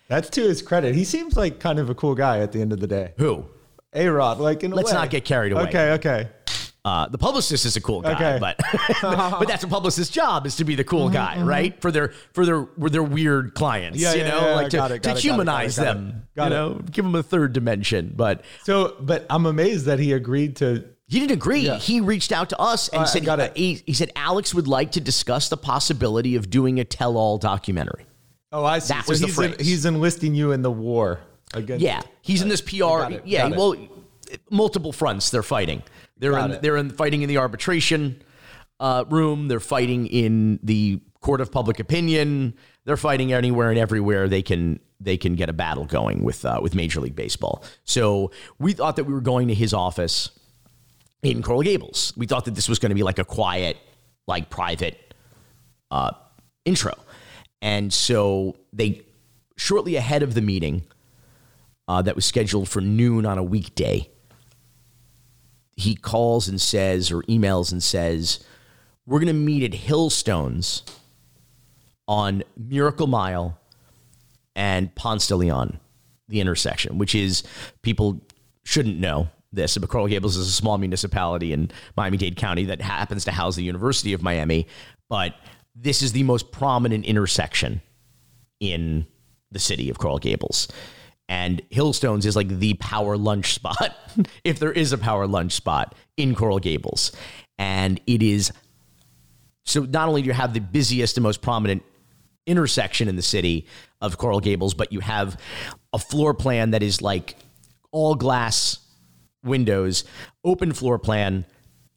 That's 0.08 0.30
to 0.32 0.42
his 0.42 0.62
credit. 0.62 0.94
He 0.96 1.06
seems 1.06 1.36
like 1.36 1.60
kind 1.60 1.80
of 1.80 1.90
a 1.90 1.96
cool 1.96 2.14
guy 2.14 2.40
at 2.40 2.52
the 2.52 2.62
end 2.62 2.74
of 2.74 2.80
the 2.80 2.88
day. 2.88 3.14
Who? 3.18 3.46
A 3.94 4.08
Rod, 4.08 4.40
like 4.40 4.64
in 4.64 4.72
Let's 4.72 4.92
way. 4.92 4.98
not 4.98 5.10
get 5.10 5.24
carried 5.24 5.54
away. 5.54 5.64
Okay, 5.64 5.92
okay. 5.94 6.30
Uh, 6.86 7.08
the 7.08 7.18
publicist 7.18 7.66
is 7.66 7.78
a 7.78 7.82
cool 7.82 8.02
guy, 8.02 8.12
Okay. 8.14 8.38
but 8.42 8.60
but 9.02 9.48
that's 9.48 9.64
a 9.64 9.68
publicist's 9.70 10.14
job 10.14 10.46
is 10.46 10.58
to 10.58 10.66
be 10.66 10.76
the 10.76 10.84
cool 10.84 11.06
Mm-hmm, 11.06 11.14
guy, 11.14 11.42
right? 11.42 11.82
For 11.82 11.92
their 11.92 12.10
for 12.34 12.46
their 12.46 12.66
for 12.78 12.90
their 12.90 13.04
weird 13.04 13.54
clients, 13.56 14.00
Yeah, 14.00 14.14
you 14.14 14.20
yeah, 14.22 14.28
know, 14.30 14.48
yeah, 14.50 14.56
like 14.56 14.70
to, 14.72 14.86
it, 14.96 15.04
to 15.04 15.12
it, 15.12 15.18
humanize 15.20 15.78
got 15.78 15.82
it, 15.84 15.86
got 15.86 15.94
them. 15.94 16.28
Got 16.36 16.44
you 16.46 16.50
know, 16.50 16.74
give 16.92 17.06
them 17.06 17.16
a 17.16 17.24
third 17.24 17.54
dimension. 17.54 18.12
But 18.18 18.44
So, 18.64 18.98
but 19.00 19.26
I'm 19.30 19.46
amazed 19.46 19.86
that 19.86 20.00
he 20.00 20.12
agreed 20.12 20.58
to. 20.58 20.84
he 21.08 21.20
didn't 21.22 21.32
agree. 21.32 21.62
Yeah. 21.62 21.78
He 21.78 22.02
reached 22.02 22.34
out 22.34 22.50
to 22.50 22.60
us 22.60 22.90
and 22.90 23.04
I 23.04 23.06
said 23.06 23.24
got 23.24 23.40
it. 23.40 23.56
He, 23.56 23.82
he 23.86 23.94
said 23.94 24.12
Alex 24.18 24.54
would 24.54 24.68
like 24.68 24.92
to 24.94 25.00
discuss 25.00 25.48
the 25.48 25.56
possibility 25.58 26.36
of 26.36 26.50
doing 26.50 26.82
a 26.82 26.84
tell-all 26.84 27.38
documentary. 27.38 28.06
Oh, 28.52 28.66
I 28.66 28.80
see. 28.80 28.94
That 28.94 29.06
so 29.06 29.12
was 29.12 29.22
the 29.22 29.28
he's, 29.28 29.40
en- 29.40 29.54
phrase. 29.54 29.68
he's 29.68 29.86
enlisting 29.86 30.36
you 30.36 30.52
in 30.52 30.62
the 30.64 30.72
war 30.72 31.22
against. 31.54 31.82
Yeah, 31.82 32.02
he's 32.22 32.42
in 32.42 32.50
this 32.50 32.60
PR. 32.62 33.10
Yeah, 33.24 33.48
well, 33.48 33.74
multiple 34.50 34.92
fronts 34.92 35.30
they're 35.30 35.44
fighting. 35.44 35.82
They're 36.24 36.32
Got 36.32 36.50
in 36.50 36.56
it. 36.56 36.62
they're 36.62 36.78
in 36.78 36.90
fighting 36.90 37.22
in 37.22 37.28
the 37.28 37.38
arbitration 37.38 38.22
uh, 38.80 39.04
room. 39.10 39.50
They're 39.50 39.60
fighting 39.60 40.08
in 40.08 40.60
the 40.64 41.02
court 41.20 41.42
of 41.42 41.52
public 41.52 41.80
opinion. 41.80 42.56
They're 42.86 42.98
fighting 42.98 43.34
anywhere 43.34 43.70
and 43.70 43.78
everywhere 43.78 44.30
they 44.30 44.42
can 44.42 44.80
they 45.02 45.18
can 45.18 45.36
get 45.36 45.50
a 45.50 45.54
battle 45.54 45.84
going 45.84 46.24
with 46.24 46.46
uh, 46.46 46.60
with 46.62 46.76
Major 46.76 47.02
League 47.02 47.16
Baseball. 47.16 47.64
So 47.84 48.32
we 48.58 48.72
thought 48.72 48.96
that 48.96 49.04
we 49.04 49.14
were 49.14 49.22
going 49.22 49.50
to 49.50 49.54
his 49.54 49.74
office 49.74 50.32
in 51.22 51.42
Coral 51.44 51.62
Gables. 51.62 52.14
We 52.16 52.26
thought 52.26 52.46
that 52.46 52.56
this 52.56 52.70
was 52.70 52.80
going 52.80 52.92
to 52.92 52.96
be 52.96 53.04
like 53.04 53.20
a 53.20 53.26
quiet, 53.26 53.78
like 54.28 54.50
private 54.50 55.14
uh, 55.92 56.12
intro. 56.64 56.94
And 57.62 57.94
so 57.94 58.58
they, 58.74 59.06
shortly 59.56 59.96
ahead 59.96 60.24
of 60.24 60.34
the 60.34 60.42
meeting 60.42 60.84
uh, 61.88 62.02
that 62.02 62.16
was 62.16 62.26
scheduled 62.26 62.68
for 62.68 62.82
noon 62.82 63.26
on 63.26 63.38
a 63.38 63.44
weekday, 63.44 64.10
he 65.76 65.96
calls 65.96 66.48
and 66.48 66.60
says, 66.62 67.12
or 67.12 67.22
emails 67.24 67.72
and 67.72 67.82
says, 67.82 68.44
We're 69.06 69.20
going 69.20 69.28
to 69.28 69.34
meet 69.34 69.64
at 69.64 69.80
Hillstones 69.80 70.84
on 72.08 72.44
Miracle 72.58 73.08
Mile 73.08 73.60
and 74.56 74.94
Ponce 74.96 75.28
de 75.28 75.36
Leon, 75.36 75.80
the 76.28 76.40
intersection, 76.40 76.98
which 76.98 77.16
is 77.16 77.44
people 77.82 78.22
shouldn't 78.64 79.00
know 79.00 79.30
this, 79.52 79.78
but 79.78 79.90
Coral 79.90 80.08
Gables 80.08 80.36
is 80.36 80.48
a 80.48 80.52
small 80.52 80.78
municipality 80.78 81.54
in 81.54 81.70
Miami 81.96 82.18
Dade 82.18 82.36
County 82.36 82.66
that 82.66 82.82
happens 82.82 83.26
to 83.26 83.32
house 83.32 83.56
the 83.56 83.64
University 83.64 84.14
of 84.14 84.22
Miami. 84.22 84.68
But 85.10 85.36
this 85.76 86.02
is 86.02 86.12
the 86.12 86.24
most 86.24 86.52
prominent 86.52 87.06
intersection 87.06 87.82
in 88.60 89.06
the 89.52 89.60
city 89.60 89.90
of 89.90 90.00
Coral 90.00 90.20
Gables. 90.20 90.68
And 91.30 91.62
Hillstones 91.70 92.26
is 92.26 92.36
like 92.36 92.48
the 92.48 92.74
power 92.76 93.18
lunch 93.18 93.54
spot, 93.54 93.96
if 94.44 94.60
there 94.60 94.72
is 94.72 94.92
a 94.92 94.98
power 94.98 95.26
lunch 95.26 95.54
spot 95.54 95.96
in 96.18 96.36
Coral 96.36 96.60
Gables. 96.60 97.12
And 97.58 98.00
it 98.08 98.22
is 98.22 98.52
so 99.66 99.84
not 99.84 100.10
only 100.10 100.22
do 100.22 100.28
you 100.28 100.34
have 100.34 100.54
the 100.54 100.60
busiest 100.60 101.18
and 101.18 101.24
most 101.24 101.42
prominent 101.42 101.84
intersection 102.46 103.08
in 103.08 103.16
the 103.16 103.22
city 103.22 103.66
of 104.02 104.18
Coral 104.18 104.40
Gables, 104.40 104.74
but 104.74 104.92
you 104.92 105.00
have 105.00 105.40
a 105.94 106.00
floor 106.00 106.34
plan 106.34 106.72
that 106.72 106.84
is 106.84 107.02
like 107.02 107.38
all 107.92 108.16
glass 108.16 108.80
windows, 109.44 110.04
open 110.44 110.74
floor 110.74 111.00
plan. 111.00 111.46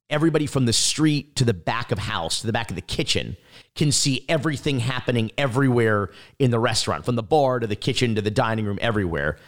Everybody 0.08 0.46
from 0.46 0.66
the 0.66 0.72
street 0.72 1.34
to 1.36 1.44
the 1.44 1.54
back 1.54 1.90
of 1.90 1.98
house 1.98 2.40
to 2.40 2.46
the 2.46 2.52
back 2.52 2.70
of 2.70 2.76
the 2.76 2.82
kitchen 2.82 3.36
can 3.76 3.92
see 3.92 4.24
everything 4.28 4.80
happening 4.80 5.30
everywhere 5.38 6.10
in 6.38 6.50
the 6.50 6.58
restaurant, 6.58 7.04
from 7.04 7.14
the 7.14 7.22
bar 7.22 7.60
to 7.60 7.66
the 7.66 7.76
kitchen 7.76 8.14
to 8.14 8.22
the 8.22 8.30
dining 8.30 8.64
room, 8.64 8.78
everywhere. 8.80 9.38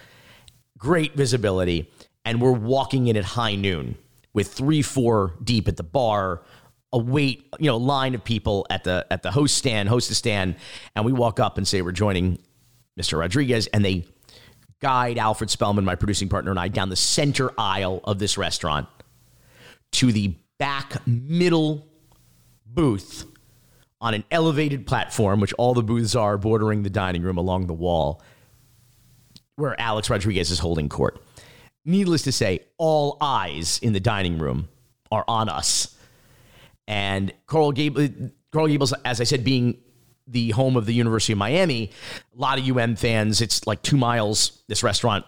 Great 0.77 1.15
visibility. 1.15 1.91
And 2.25 2.41
we're 2.41 2.53
walking 2.53 3.07
in 3.07 3.17
at 3.17 3.25
high 3.25 3.55
noon 3.55 3.97
with 4.35 4.53
three, 4.53 4.83
four 4.83 5.35
deep 5.43 5.67
at 5.67 5.77
the 5.77 5.83
bar, 5.83 6.43
a 6.93 6.99
wait, 6.99 7.49
you 7.59 7.67
know, 7.67 7.79
line 7.79 8.15
of 8.15 8.23
people 8.23 8.67
at 8.71 8.85
the 8.85 9.07
at 9.11 9.23
the 9.23 9.31
host 9.31 9.57
stand, 9.57 9.89
hostess 9.89 10.19
stand, 10.19 10.57
and 10.95 11.05
we 11.05 11.13
walk 11.13 11.41
up 11.41 11.59
and 11.59 11.67
say 11.67 11.83
we're 11.83 11.93
joining 11.93 12.39
Mr. 12.99 13.19
Rodriguez, 13.19 13.67
and 13.69 13.85
they 13.85 14.07
guide 14.81 15.19
Alfred 15.19 15.51
Spellman, 15.51 15.85
my 15.85 15.95
producing 15.95 16.29
partner, 16.29 16.51
and 16.51 16.61
I 16.61 16.69
down 16.69 16.89
the 16.89 16.97
center 16.97 17.51
aisle 17.59 18.01
of 18.05 18.19
this 18.19 18.39
restaurant 18.39 18.89
to 19.93 20.13
the 20.13 20.35
back 20.59 21.07
middle 21.07 21.87
booth 22.67 23.25
on 24.00 24.14
an 24.14 24.25
elevated 24.31 24.87
platform, 24.87 25.40
which 25.40 25.52
all 25.55 25.75
the 25.75 25.83
booths 25.83 26.14
are 26.14 26.38
bordering 26.38 26.83
the 26.83 26.90
dining 26.90 27.23
room 27.23 27.37
along 27.37 27.67
the 27.67 27.75
wall, 27.75 28.23
where 29.57 29.78
Alex 29.81 30.09
Rodriguez 30.09 30.50
is 30.50 30.59
holding 30.59 30.88
court. 30.88 31.21
Needless 31.85 32.23
to 32.23 32.33
say, 32.33 32.61
all 32.76 33.17
eyes 33.21 33.78
in 33.83 33.93
the 33.93 34.00
dining 34.00 34.38
room 34.38 34.69
are 35.11 35.25
on 35.26 35.49
us. 35.49 35.97
And 36.87 37.33
Coral 37.47 37.73
Gables, 37.73 38.11
Coral 38.52 38.69
Gables, 38.69 38.93
as 39.05 39.21
I 39.21 39.25
said, 39.25 39.45
being 39.45 39.78
the 40.26 40.50
home 40.50 40.76
of 40.76 40.87
the 40.87 40.95
University 40.95 41.33
of 41.33 41.38
Miami, 41.38 41.90
a 42.37 42.40
lot 42.40 42.59
of 42.59 42.69
UM 42.69 42.97
fans. 42.97 43.40
It's 43.40 43.67
like 43.67 43.83
two 43.83 43.97
miles, 43.97 44.62
this 44.69 44.83
restaurant, 44.83 45.25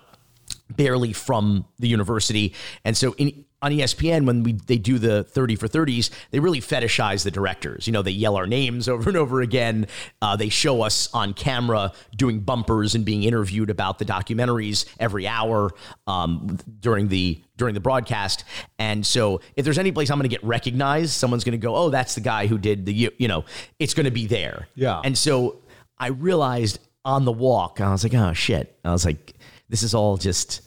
barely 0.68 1.12
from 1.12 1.64
the 1.78 1.88
university. 1.88 2.54
And 2.84 2.96
so 2.96 3.14
in, 3.14 3.44
on 3.62 3.72
ESPN, 3.72 4.24
when 4.26 4.42
we 4.42 4.52
they 4.52 4.78
do 4.78 4.98
the 4.98 5.24
30 5.24 5.56
for 5.56 5.68
30s, 5.68 6.10
they 6.30 6.40
really 6.40 6.60
fetishize 6.60 7.24
the 7.24 7.30
directors. 7.30 7.86
You 7.86 7.92
know, 7.92 8.02
they 8.02 8.10
yell 8.10 8.36
our 8.36 8.46
names 8.46 8.88
over 8.88 9.10
and 9.10 9.16
over 9.16 9.40
again. 9.42 9.86
Uh, 10.22 10.36
they 10.36 10.48
show 10.48 10.82
us 10.82 11.08
on 11.12 11.34
camera 11.34 11.92
doing 12.16 12.40
bumpers 12.40 12.94
and 12.94 13.04
being 13.04 13.22
interviewed 13.22 13.70
about 13.70 13.98
the 13.98 14.04
documentaries 14.04 14.86
every 14.98 15.26
hour 15.26 15.70
um, 16.06 16.58
during 16.80 17.08
the 17.08 17.42
during 17.56 17.74
the 17.74 17.80
broadcast. 17.80 18.44
And 18.78 19.06
so 19.06 19.42
if 19.56 19.64
there's 19.64 19.78
any 19.78 19.92
place 19.92 20.10
I'm 20.10 20.16
going 20.16 20.28
to 20.28 20.34
get 20.34 20.42
recognized, 20.42 21.10
someone's 21.12 21.44
going 21.44 21.52
to 21.52 21.58
go, 21.58 21.76
"Oh, 21.76 21.90
that's 21.90 22.14
the 22.14 22.22
guy 22.22 22.46
who 22.46 22.56
did 22.56 22.86
the 22.86 22.94
U, 22.94 23.10
you 23.18 23.28
know." 23.28 23.44
It's 23.78 23.92
going 23.94 24.04
to 24.04 24.10
be 24.10 24.26
there. 24.26 24.68
Yeah. 24.74 25.00
And 25.04 25.16
so 25.16 25.60
I 25.98 26.08
realized 26.08 26.78
on 27.04 27.24
the 27.26 27.32
walk, 27.32 27.80
I 27.80 27.90
was 27.90 28.04
like, 28.04 28.14
"Oh 28.14 28.32
shit!" 28.32 28.78
I 28.84 28.92
was 28.92 29.04
like, 29.04 29.34
"This 29.68 29.82
is 29.82 29.94
all 29.94 30.16
just." 30.16 30.62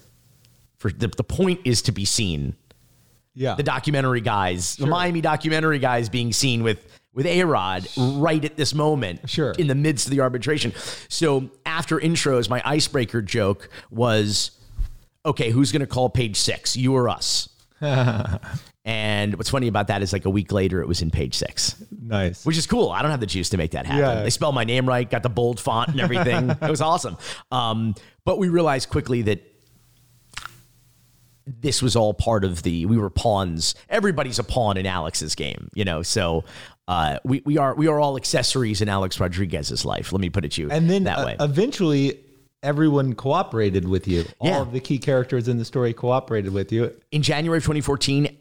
For 0.77 0.91
the, 0.91 1.07
the 1.07 1.23
point 1.23 1.61
is 1.63 1.81
to 1.83 1.93
be 1.93 2.03
seen 2.03 2.57
Yeah. 3.35 3.55
the 3.55 3.63
documentary 3.63 4.21
guys, 4.21 4.75
the 4.75 4.85
Miami 4.87 5.21
documentary 5.21 5.79
guys 5.79 6.09
being 6.09 6.31
seen 6.33 6.63
with 6.63 6.85
with 7.13 7.25
A 7.27 7.43
Rod 7.43 7.87
right 7.97 8.43
at 8.43 8.57
this 8.57 8.73
moment, 8.73 9.29
Sure. 9.29 9.51
in 9.51 9.67
the 9.67 9.75
midst 9.75 10.07
of 10.07 10.11
the 10.11 10.19
arbitration. 10.21 10.73
So 11.09 11.49
after 11.65 11.99
intros, 11.99 12.49
my 12.49 12.59
icebreaker 12.65 13.21
joke 13.21 13.69
was, 13.91 14.51
okay, 15.23 15.51
who's 15.51 15.71
going 15.71 15.81
to 15.81 15.87
call 15.87 16.09
page 16.09 16.37
six, 16.37 16.75
you 16.75 16.95
or 16.95 17.09
us? 17.09 17.49
and 18.85 19.35
what's 19.35 19.49
funny 19.49 19.67
about 19.67 19.87
that 19.87 20.01
is 20.01 20.11
like 20.11 20.25
a 20.25 20.29
week 20.29 20.51
later, 20.51 20.81
it 20.81 20.87
was 20.87 21.01
in 21.01 21.11
page 21.11 21.35
six. 21.35 21.75
Nice. 22.01 22.45
Which 22.45 22.57
is 22.57 22.67
cool. 22.67 22.89
I 22.89 23.01
don't 23.01 23.11
have 23.11 23.19
the 23.19 23.25
juice 23.27 23.49
to 23.49 23.57
make 23.57 23.71
that 23.71 23.85
happen. 23.85 24.17
Yeah. 24.17 24.23
They 24.23 24.29
spelled 24.29 24.55
my 24.55 24.63
name 24.63 24.87
right, 24.87 25.09
got 25.09 25.23
the 25.23 25.29
bold 25.29 25.59
font 25.59 25.89
and 25.89 26.01
everything. 26.01 26.49
it 26.61 26.69
was 26.69 26.81
awesome. 26.81 27.17
Um, 27.51 27.95
but 28.25 28.39
we 28.39 28.49
realized 28.49 28.89
quickly 28.89 29.21
that 29.23 29.52
this 31.45 31.81
was 31.81 31.95
all 31.95 32.13
part 32.13 32.43
of 32.45 32.63
the 32.63 32.85
we 32.85 32.97
were 32.97 33.09
pawns 33.09 33.75
everybody's 33.89 34.39
a 34.39 34.43
pawn 34.43 34.77
in 34.77 34.85
alex's 34.85 35.35
game 35.35 35.69
you 35.73 35.83
know 35.83 36.01
so 36.01 36.43
uh, 36.87 37.17
we, 37.23 37.41
we 37.45 37.57
are 37.57 37.73
we 37.75 37.87
are 37.87 37.99
all 37.99 38.15
accessories 38.17 38.81
in 38.81 38.87
alex 38.89 39.19
rodriguez's 39.19 39.83
life 39.85 40.11
let 40.13 40.21
me 40.21 40.29
put 40.29 40.45
it 40.45 40.51
to 40.53 40.61
you 40.61 40.69
and 40.71 40.89
then 40.89 41.03
that 41.03 41.19
uh, 41.19 41.25
way 41.25 41.35
eventually 41.39 42.19
everyone 42.61 43.13
cooperated 43.13 43.85
with 43.85 44.07
you. 44.07 44.23
All 44.39 44.47
Yeah. 44.47 44.61
of 44.61 44.71
the 44.71 44.79
key 44.79 44.97
characters 44.97 45.49
in 45.49 45.57
the 45.57 45.65
story 45.65 45.91
cooperated 45.91 46.53
with 46.53 46.71
you. 46.71 46.93
in 47.11 47.21
January 47.21 47.57
of 47.57 47.63
2014, 47.63 48.37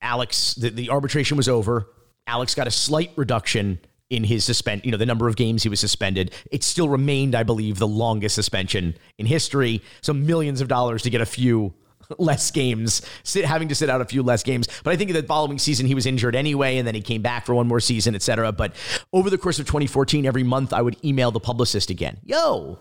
Alex, 0.00 0.54
the, 0.54 0.70
the 0.70 0.90
arbitration 0.90 1.36
was 1.36 1.48
over. 1.48 1.88
Alex 2.28 2.54
got 2.54 2.68
a 2.68 2.70
slight 2.70 3.10
reduction 3.16 3.80
in 4.10 4.22
his 4.22 4.44
suspend, 4.44 4.84
you 4.84 4.92
know, 4.92 4.96
the 4.96 5.06
number 5.06 5.26
of 5.26 5.34
games 5.34 5.64
he 5.64 5.68
was 5.68 5.80
suspended. 5.80 6.32
It 6.52 6.62
still 6.62 6.88
remained, 6.88 7.34
I 7.34 7.42
believe, 7.42 7.78
the 7.80 7.88
longest 7.88 8.36
suspension 8.36 8.96
in 9.18 9.26
history. 9.26 9.82
So 10.02 10.12
millions 10.12 10.60
of 10.60 10.68
dollars 10.68 11.02
to 11.02 11.10
get 11.10 11.20
a 11.20 11.26
few 11.26 11.74
less 12.18 12.50
games, 12.50 13.02
sit, 13.22 13.44
having 13.44 13.68
to 13.68 13.74
sit 13.74 13.88
out 13.90 14.00
a 14.00 14.04
few 14.04 14.22
less 14.22 14.42
games. 14.42 14.68
But 14.82 14.92
I 14.92 14.96
think 14.96 15.12
the 15.12 15.22
following 15.22 15.58
season 15.58 15.86
he 15.86 15.94
was 15.94 16.06
injured 16.06 16.34
anyway, 16.36 16.78
and 16.78 16.86
then 16.86 16.94
he 16.94 17.00
came 17.02 17.22
back 17.22 17.46
for 17.46 17.54
one 17.54 17.66
more 17.66 17.80
season, 17.80 18.14
et 18.14 18.22
cetera. 18.22 18.52
But 18.52 18.74
over 19.12 19.30
the 19.30 19.38
course 19.38 19.58
of 19.58 19.66
2014, 19.66 20.26
every 20.26 20.42
month 20.44 20.72
I 20.72 20.82
would 20.82 20.96
email 21.04 21.30
the 21.30 21.40
publicist 21.40 21.90
again. 21.90 22.18
Yo, 22.24 22.78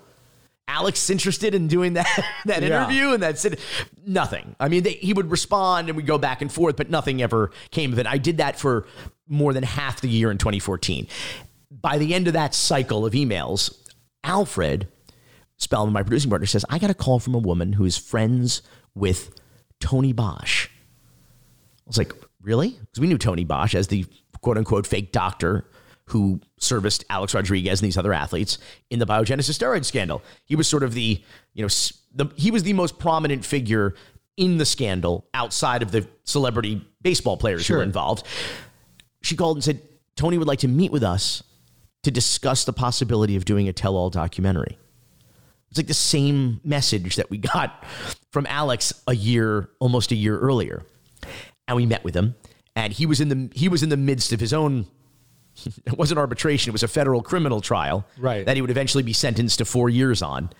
Alex 0.67 1.09
interested 1.09 1.53
in 1.53 1.67
doing 1.67 1.93
that 1.93 2.07
that 2.45 2.61
Yeah. 2.61 2.67
interview 2.83 3.13
and 3.13 3.21
that's 3.23 3.43
it. 3.45 3.59
Nothing. 4.05 4.55
I 4.59 4.69
mean, 4.69 4.83
they, 4.83 4.93
he 4.93 5.13
would 5.13 5.29
respond 5.31 5.89
and 5.89 5.97
we'd 5.97 6.05
go 6.07 6.17
back 6.17 6.41
and 6.41 6.51
forth, 6.51 6.75
but 6.77 6.89
nothing 6.89 7.21
ever 7.21 7.51
came 7.71 7.91
of 7.93 7.99
it. 7.99 8.07
I 8.07 8.17
did 8.17 8.37
that 8.37 8.57
for 8.59 8.87
more 9.27 9.53
than 9.53 9.63
half 9.63 10.01
the 10.01 10.09
year 10.09 10.31
in 10.31 10.37
2014. 10.37 11.07
By 11.69 11.97
the 11.97 12.13
end 12.13 12.27
of 12.27 12.33
that 12.33 12.53
cycle 12.55 13.05
of 13.05 13.13
emails, 13.13 13.75
Alfred 14.23 14.87
Spellman, 15.57 15.93
my 15.93 16.03
producing 16.03 16.29
partner, 16.29 16.45
says, 16.47 16.65
I 16.69 16.79
got 16.79 16.89
a 16.89 16.93
call 16.93 17.19
from 17.19 17.35
a 17.35 17.39
woman 17.39 17.73
who 17.73 17.85
is 17.85 17.97
friends 17.97 18.61
with 18.95 19.33
Tony 19.79 20.13
Bosch. 20.13 20.67
I 20.67 21.88
was 21.88 21.97
like, 21.97 22.13
really? 22.41 22.69
Because 22.69 23.00
we 23.00 23.07
knew 23.07 23.17
Tony 23.17 23.43
Bosch 23.43 23.75
as 23.75 23.88
the 23.88 24.05
quote 24.41 24.57
unquote 24.57 24.88
fake 24.88 25.12
doctor 25.12 25.65
who 26.05 26.39
serviced 26.59 27.05
Alex 27.09 27.33
Rodriguez 27.33 27.79
and 27.79 27.88
these 27.88 27.97
other 27.97 28.13
athletes 28.13 28.57
in 28.89 29.00
the 29.00 29.05
biogenesis 29.05 29.57
steroid 29.57 29.85
scandal. 29.85 30.21
He 30.45 30.55
was 30.55 30.67
sort 30.67 30.83
of 30.83 30.93
the, 30.93 31.23
you 31.53 31.62
know, 31.62 31.69
the, 32.13 32.31
he 32.35 32.51
was 32.51 32.63
the 32.63 32.73
most 32.73 33.00
prominent 33.00 33.45
figure 33.45 33.95
in 34.35 34.57
the 34.57 34.65
scandal 34.65 35.27
outside 35.33 35.81
of 35.81 35.91
the 35.91 36.07
celebrity 36.23 36.85
baseball 37.01 37.38
players 37.38 37.67
who 37.67 37.75
were 37.75 37.83
involved. 37.83 38.25
She 39.21 39.35
called 39.35 39.57
and 39.57 39.63
said, 39.63 39.81
Tony 40.15 40.38
would 40.38 40.47
like 40.47 40.59
to 40.59 40.67
meet 40.67 40.91
with 40.91 41.03
us 41.03 41.43
to 42.03 42.12
discuss 42.12 42.65
the 42.65 42.73
possibility 42.73 43.35
of 43.35 43.45
doing 43.45 43.67
a 43.67 43.73
tell 43.73 43.95
all 43.95 44.09
documentary. 44.09 44.77
It's 45.73 45.79
like 45.79 45.87
the 45.87 45.95
same 45.95 46.61
message 46.63 47.15
that 47.15 47.31
we 47.31 47.39
got 47.39 47.83
from 48.31 48.45
Alex 48.45 48.93
a 49.07 49.15
year, 49.15 49.71
almost 49.79 50.11
a 50.11 50.15
year 50.15 50.37
earlier. 50.37 50.85
And 51.67 51.75
we 51.75 51.87
met 51.87 52.03
with 52.03 52.15
him, 52.15 52.35
and 52.75 52.93
he 52.93 53.07
was 53.07 53.19
in 53.19 53.29
the 53.29 53.49
he 53.55 53.69
was 53.69 53.81
in 53.81 53.89
the 53.89 53.97
midst 53.97 54.31
of 54.33 54.39
his 54.39 54.53
own. 54.53 54.85
It 55.88 55.97
wasn't 55.97 56.19
arbitration; 56.19 56.69
it 56.69 56.73
was 56.73 56.83
a 56.83 56.88
federal 56.88 57.23
criminal 57.23 57.59
trial, 57.59 58.05
Right. 58.19 58.45
That 58.45 58.55
he 58.55 58.62
would 58.62 58.69
eventually 58.69 59.01
be 59.01 59.13
sentenced 59.13 59.57
to 59.57 59.65
four 59.65 59.89
years 59.89 60.21
on. 60.21 60.51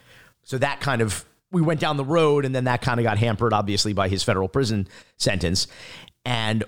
So 0.42 0.58
that 0.58 0.82
kind 0.82 1.00
of 1.00 1.26
we 1.52 1.62
went 1.62 1.80
down 1.80 1.98
the 1.98 2.04
road, 2.06 2.44
and 2.44 2.56
then 2.56 2.64
that 2.64 2.82
kind 2.82 3.00
of 3.00 3.04
got 3.04 3.20
hampered, 3.20 3.54
obviously, 3.54 3.94
by 3.94 4.08
his 4.08 4.24
federal 4.24 4.48
prison 4.48 4.88
sentence. 5.18 5.68
And 6.26 6.64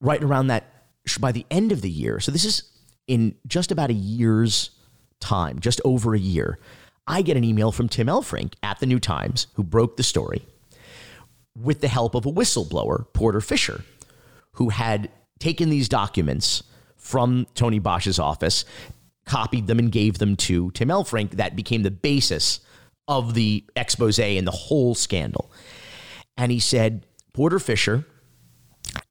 right 0.00 0.22
around 0.22 0.46
that, 0.46 0.64
by 1.20 1.30
the 1.30 1.44
end 1.50 1.72
of 1.72 1.82
the 1.82 1.90
year, 1.90 2.20
so 2.20 2.32
this 2.32 2.46
is 2.46 2.62
in 3.06 3.34
just 3.46 3.70
about 3.70 3.90
a 3.90 3.94
year's 3.94 4.70
time, 5.20 5.58
just 5.58 5.82
over 5.84 6.14
a 6.14 6.18
year, 6.18 6.58
I 7.06 7.22
get 7.22 7.36
an 7.36 7.44
email 7.44 7.70
from 7.70 7.88
Tim 7.88 8.06
Elfrink 8.06 8.54
at 8.62 8.80
the 8.80 8.86
New 8.86 8.98
Times, 8.98 9.46
who 9.54 9.62
broke 9.62 9.96
the 9.96 10.02
story, 10.02 10.46
with 11.54 11.80
the 11.80 11.88
help 11.88 12.14
of 12.14 12.26
a 12.26 12.32
whistleblower, 12.32 13.12
Porter 13.12 13.40
Fisher, 13.40 13.84
who 14.52 14.70
had 14.70 15.10
taken 15.38 15.68
these 15.68 15.88
documents 15.88 16.62
from 16.96 17.46
Tony 17.54 17.78
Bosch's 17.78 18.18
office, 18.18 18.64
copied 19.26 19.66
them, 19.66 19.78
and 19.78 19.92
gave 19.92 20.18
them 20.18 20.36
to 20.36 20.70
Tim 20.70 20.88
Elfrink. 20.88 21.32
That 21.32 21.56
became 21.56 21.82
the 21.82 21.90
basis 21.90 22.60
of 23.06 23.34
the 23.34 23.64
expose 23.76 24.18
and 24.18 24.46
the 24.46 24.50
whole 24.50 24.94
scandal. 24.94 25.52
And 26.36 26.50
he 26.50 26.58
said, 26.58 27.04
Porter 27.34 27.58
Fisher 27.58 28.06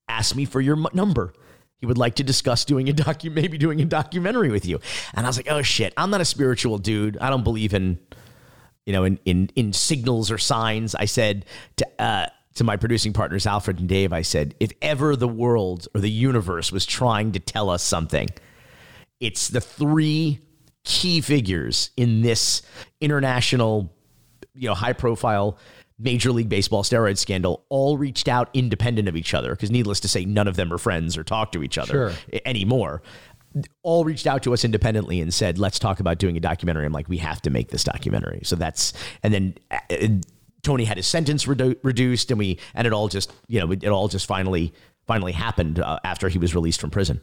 asked 0.07 0.35
me 0.35 0.45
for 0.45 0.61
your 0.61 0.77
number. 0.93 1.33
He 1.83 1.85
would 1.85 1.97
like 1.97 2.15
to 2.15 2.23
discuss 2.23 2.63
doing 2.63 2.87
a 2.87 2.93
docu, 2.93 3.29
maybe 3.29 3.57
doing 3.57 3.81
a 3.81 3.83
documentary 3.83 4.49
with 4.49 4.65
you. 4.65 4.79
And 5.13 5.25
I 5.25 5.29
was 5.29 5.35
like, 5.35 5.51
oh 5.51 5.61
shit, 5.61 5.93
I'm 5.97 6.11
not 6.11 6.21
a 6.21 6.25
spiritual 6.25 6.77
dude. 6.77 7.17
I 7.17 7.29
don't 7.29 7.43
believe 7.43 7.73
in, 7.73 7.99
you 8.85 8.93
know, 8.93 9.03
in 9.03 9.19
in 9.25 9.49
in 9.57 9.73
signals 9.73 10.31
or 10.31 10.37
signs. 10.37 10.95
I 10.95 11.03
said 11.03 11.43
to 11.75 12.01
uh, 12.01 12.27
to 12.55 12.63
my 12.63 12.77
producing 12.77 13.11
partners 13.11 13.45
Alfred 13.45 13.79
and 13.79 13.89
Dave, 13.89 14.13
I 14.13 14.21
said, 14.21 14.55
if 14.61 14.71
ever 14.81 15.17
the 15.17 15.27
world 15.27 15.89
or 15.93 15.99
the 15.99 16.09
universe 16.09 16.71
was 16.71 16.85
trying 16.85 17.33
to 17.33 17.39
tell 17.41 17.69
us 17.69 17.83
something, 17.83 18.29
it's 19.19 19.49
the 19.49 19.59
three 19.59 20.39
key 20.85 21.19
figures 21.19 21.89
in 21.97 22.21
this 22.21 22.61
international, 23.01 23.93
you 24.55 24.69
know, 24.69 24.73
high 24.73 24.93
profile 24.93 25.57
Major 26.03 26.31
League 26.31 26.49
Baseball 26.49 26.83
steroid 26.83 27.17
scandal 27.17 27.65
all 27.69 27.97
reached 27.97 28.27
out 28.27 28.49
independent 28.53 29.07
of 29.07 29.15
each 29.15 29.33
other 29.33 29.51
because 29.51 29.71
needless 29.71 29.99
to 30.01 30.07
say, 30.07 30.25
none 30.25 30.47
of 30.47 30.55
them 30.55 30.71
are 30.73 30.77
friends 30.77 31.17
or 31.17 31.23
talk 31.23 31.51
to 31.53 31.63
each 31.63 31.77
other 31.77 32.11
Sure. 32.11 32.39
anymore. 32.45 33.01
All 33.83 34.03
reached 34.03 34.25
out 34.27 34.41
to 34.43 34.53
us 34.53 34.65
independently 34.65 35.21
and 35.21 35.31
said, 35.33 35.59
"Let's 35.59 35.77
talk 35.77 35.99
about 35.99 36.17
doing 36.17 36.35
a 36.37 36.39
documentary." 36.39 36.85
I'm 36.85 36.91
like, 36.91 37.07
"We 37.07 37.17
have 37.17 37.39
to 37.43 37.49
make 37.51 37.69
this 37.69 37.83
documentary." 37.83 38.41
So 38.43 38.55
that's 38.55 38.93
and 39.21 39.31
then 39.33 39.55
uh, 39.69 40.07
Tony 40.63 40.85
had 40.85 40.97
his 40.97 41.05
sentence 41.05 41.45
redu- 41.45 41.77
reduced, 41.83 42.31
and 42.31 42.39
we 42.39 42.57
and 42.73 42.87
it 42.87 42.93
all 42.93 43.07
just 43.09 43.31
you 43.47 43.59
know 43.59 43.71
it 43.71 43.85
all 43.85 44.07
just 44.07 44.25
finally 44.25 44.73
finally 45.05 45.33
happened 45.33 45.79
uh, 45.79 45.99
after 46.03 46.29
he 46.29 46.39
was 46.39 46.55
released 46.55 46.81
from 46.81 46.89
prison. 46.89 47.21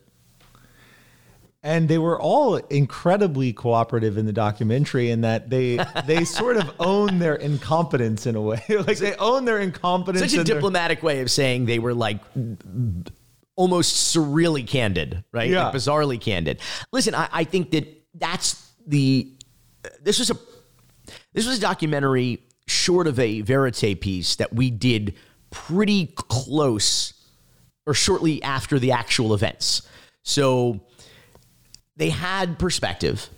And 1.62 1.88
they 1.88 1.98
were 1.98 2.18
all 2.20 2.56
incredibly 2.56 3.52
cooperative 3.52 4.16
in 4.16 4.26
the 4.26 4.32
documentary 4.32 5.10
in 5.10 5.20
that 5.22 5.50
they 5.50 5.78
they 6.06 6.24
sort 6.40 6.56
of 6.56 6.70
own 6.80 7.18
their 7.18 7.34
incompetence 7.34 8.26
in 8.26 8.34
a 8.36 8.40
way 8.40 8.62
like 8.86 8.98
they 8.98 9.14
own 9.16 9.44
their 9.44 9.58
incompetence 9.58 10.20
Such 10.20 10.34
a 10.34 10.40
and 10.40 10.48
their- 10.48 10.56
diplomatic 10.56 11.02
way 11.02 11.20
of 11.20 11.30
saying 11.30 11.66
they 11.66 11.78
were 11.78 11.94
like 11.94 12.20
almost 13.56 14.16
surreally 14.16 14.66
candid, 14.66 15.22
right? 15.32 15.50
Yeah. 15.50 15.66
Like 15.66 15.74
bizarrely 15.74 16.18
candid. 16.18 16.60
Listen, 16.92 17.14
I, 17.14 17.28
I 17.30 17.44
think 17.44 17.72
that 17.72 17.86
that's 18.14 18.72
the. 18.86 19.30
This 20.02 20.18
was 20.18 20.30
a 20.30 20.36
this 21.34 21.46
was 21.46 21.58
a 21.58 21.60
documentary 21.60 22.42
short 22.66 23.06
of 23.06 23.18
a 23.18 23.42
verite 23.42 24.00
piece 24.00 24.36
that 24.36 24.52
we 24.54 24.70
did 24.70 25.14
pretty 25.50 26.06
close 26.16 27.12
or 27.86 27.92
shortly 27.94 28.42
after 28.42 28.78
the 28.78 28.92
actual 28.92 29.34
events. 29.34 29.82
So 30.22 30.80
they 32.00 32.08
had 32.08 32.58
perspective, 32.58 33.28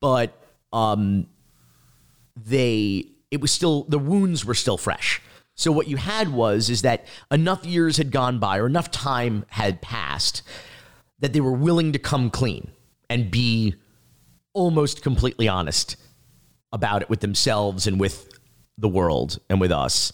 but 0.00 0.40
um, 0.72 1.26
they 2.36 3.06
it 3.32 3.40
was 3.40 3.50
still 3.50 3.82
the 3.88 3.98
wounds 3.98 4.44
were 4.44 4.54
still 4.54 4.78
fresh. 4.78 5.20
So 5.56 5.72
what 5.72 5.88
you 5.88 5.96
had 5.96 6.28
was 6.28 6.70
is 6.70 6.82
that 6.82 7.06
enough 7.32 7.66
years 7.66 7.96
had 7.96 8.12
gone 8.12 8.38
by 8.38 8.58
or 8.58 8.66
enough 8.66 8.92
time 8.92 9.44
had 9.48 9.82
passed 9.82 10.42
that 11.18 11.32
they 11.32 11.40
were 11.40 11.52
willing 11.52 11.92
to 11.92 11.98
come 11.98 12.30
clean 12.30 12.70
and 13.10 13.32
be 13.32 13.74
almost 14.52 15.02
completely 15.02 15.48
honest 15.48 15.96
about 16.70 17.02
it 17.02 17.10
with 17.10 17.18
themselves 17.18 17.88
and 17.88 17.98
with 17.98 18.38
the 18.78 18.88
world 18.88 19.40
and 19.50 19.60
with 19.60 19.72
us. 19.72 20.12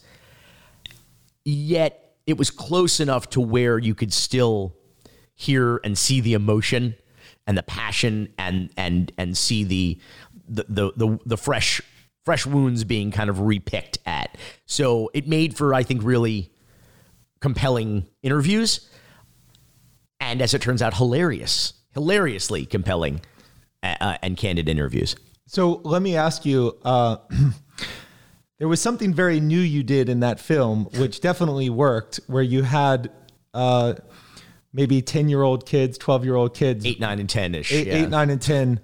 Yet 1.44 2.14
it 2.26 2.38
was 2.38 2.50
close 2.50 2.98
enough 2.98 3.28
to 3.30 3.42
where 3.42 3.78
you 3.78 3.94
could 3.94 4.14
still 4.14 4.74
hear 5.34 5.82
and 5.84 5.98
see 5.98 6.22
the 6.22 6.32
emotion 6.32 6.94
and 7.48 7.58
the 7.58 7.62
passion 7.64 8.28
and 8.38 8.70
and 8.76 9.10
and 9.18 9.36
see 9.36 9.64
the 9.64 9.98
the 10.48 10.64
the 10.68 10.92
the, 10.96 11.18
the 11.26 11.36
fresh 11.36 11.80
fresh 12.24 12.46
wounds 12.46 12.84
being 12.84 13.10
kind 13.10 13.30
of 13.30 13.36
repicked 13.38 13.98
at. 14.06 14.36
So 14.66 15.10
it 15.14 15.26
made 15.26 15.56
for 15.56 15.74
I 15.74 15.82
think 15.82 16.04
really 16.04 16.52
compelling 17.40 18.06
interviews 18.22 18.88
and 20.20 20.42
as 20.42 20.52
it 20.54 20.60
turns 20.60 20.82
out 20.82 20.94
hilarious 20.94 21.72
hilariously 21.94 22.66
compelling 22.66 23.20
uh, 23.82 23.94
uh, 24.00 24.18
and 24.22 24.36
candid 24.36 24.68
interviews. 24.68 25.16
So 25.46 25.80
let 25.84 26.02
me 26.02 26.14
ask 26.16 26.44
you. 26.44 26.78
Uh, 26.84 27.16
there 28.58 28.68
was 28.68 28.80
something 28.80 29.14
very 29.14 29.40
new 29.40 29.60
you 29.60 29.82
did 29.82 30.08
in 30.08 30.20
that 30.20 30.38
film, 30.38 30.88
which 30.96 31.20
definitely 31.20 31.70
worked, 31.70 32.20
where 32.26 32.42
you 32.42 32.62
had 32.62 33.10
uh, 33.54 33.94
maybe 34.78 35.02
ten-year-old 35.02 35.66
kids, 35.66 35.98
twelve-year-old 35.98 36.54
kids, 36.54 36.86
Eight, 36.86 37.00
nine, 37.00 37.18
and 37.18 37.28
ten 37.28 37.54
ish. 37.54 37.72
eight, 37.72 37.88
eight, 37.88 38.08
nine, 38.08 38.30
and 38.30 38.40
ten, 38.40 38.80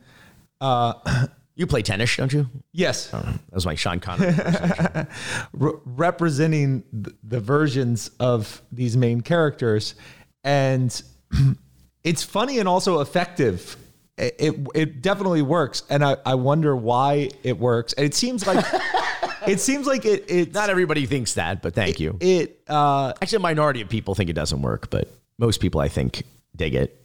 uh, 0.61 0.95
You 1.57 1.69
play 1.69 1.83
tennis, 1.83 2.17
don't 2.17 2.33
you? 2.33 2.49
Yes, 2.73 3.11
that 3.13 3.25
was 3.53 3.65
my 3.65 3.77
Sean 3.77 4.01
Connery. 4.01 4.35
Re- 5.53 5.73
representing 5.85 6.83
th- 6.93 7.15
the 7.23 7.39
versions 7.39 8.11
of 8.19 8.61
these 8.73 8.97
main 8.97 9.21
characters, 9.21 9.95
and 10.43 11.01
it's 12.03 12.25
funny 12.25 12.59
and 12.59 12.69
also 12.69 13.01
effective. 13.01 13.77
It, 14.19 14.35
it, 14.41 14.67
it 14.75 15.01
definitely 15.03 15.43
works, 15.43 15.85
and 15.89 16.05
I, 16.05 16.17
I 16.27 16.35
wonder 16.35 16.75
why 16.75 17.31
it 17.45 17.57
works. 17.59 17.93
And 17.93 18.05
it 18.05 18.15
seems 18.15 18.45
like 18.49 18.65
it 19.47 19.61
seems 19.61 19.87
like 19.87 20.05
it. 20.05 20.25
It's 20.29 20.55
Not 20.55 20.71
everybody 20.71 21.07
thinks 21.07 21.35
that, 21.35 21.63
but 21.63 21.75
thank 21.75 22.01
you. 22.01 22.17
it. 22.21 22.63
Uh, 22.69 23.13
Actually, 23.23 23.37
a 23.37 23.41
minority 23.41 23.81
of 23.81 23.89
people 23.89 24.17
think 24.17 24.29
it 24.29 24.35
doesn't 24.35 24.61
work, 24.63 24.91
but 24.91 25.09
most 25.39 25.61
people, 25.61 25.81
I 25.81 25.89
think, 25.89 26.23
dig 26.55 26.75
it. 26.75 27.01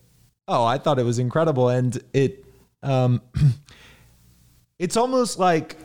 Oh, 0.48 0.65
I 0.65 0.78
thought 0.78 1.00
it 1.00 1.04
was 1.04 1.20
incredible, 1.20 1.70
and 1.70 2.02
it 2.13 2.46
um, 2.84 3.22
it's 4.80 4.98
almost 4.98 5.39
like 5.39 5.78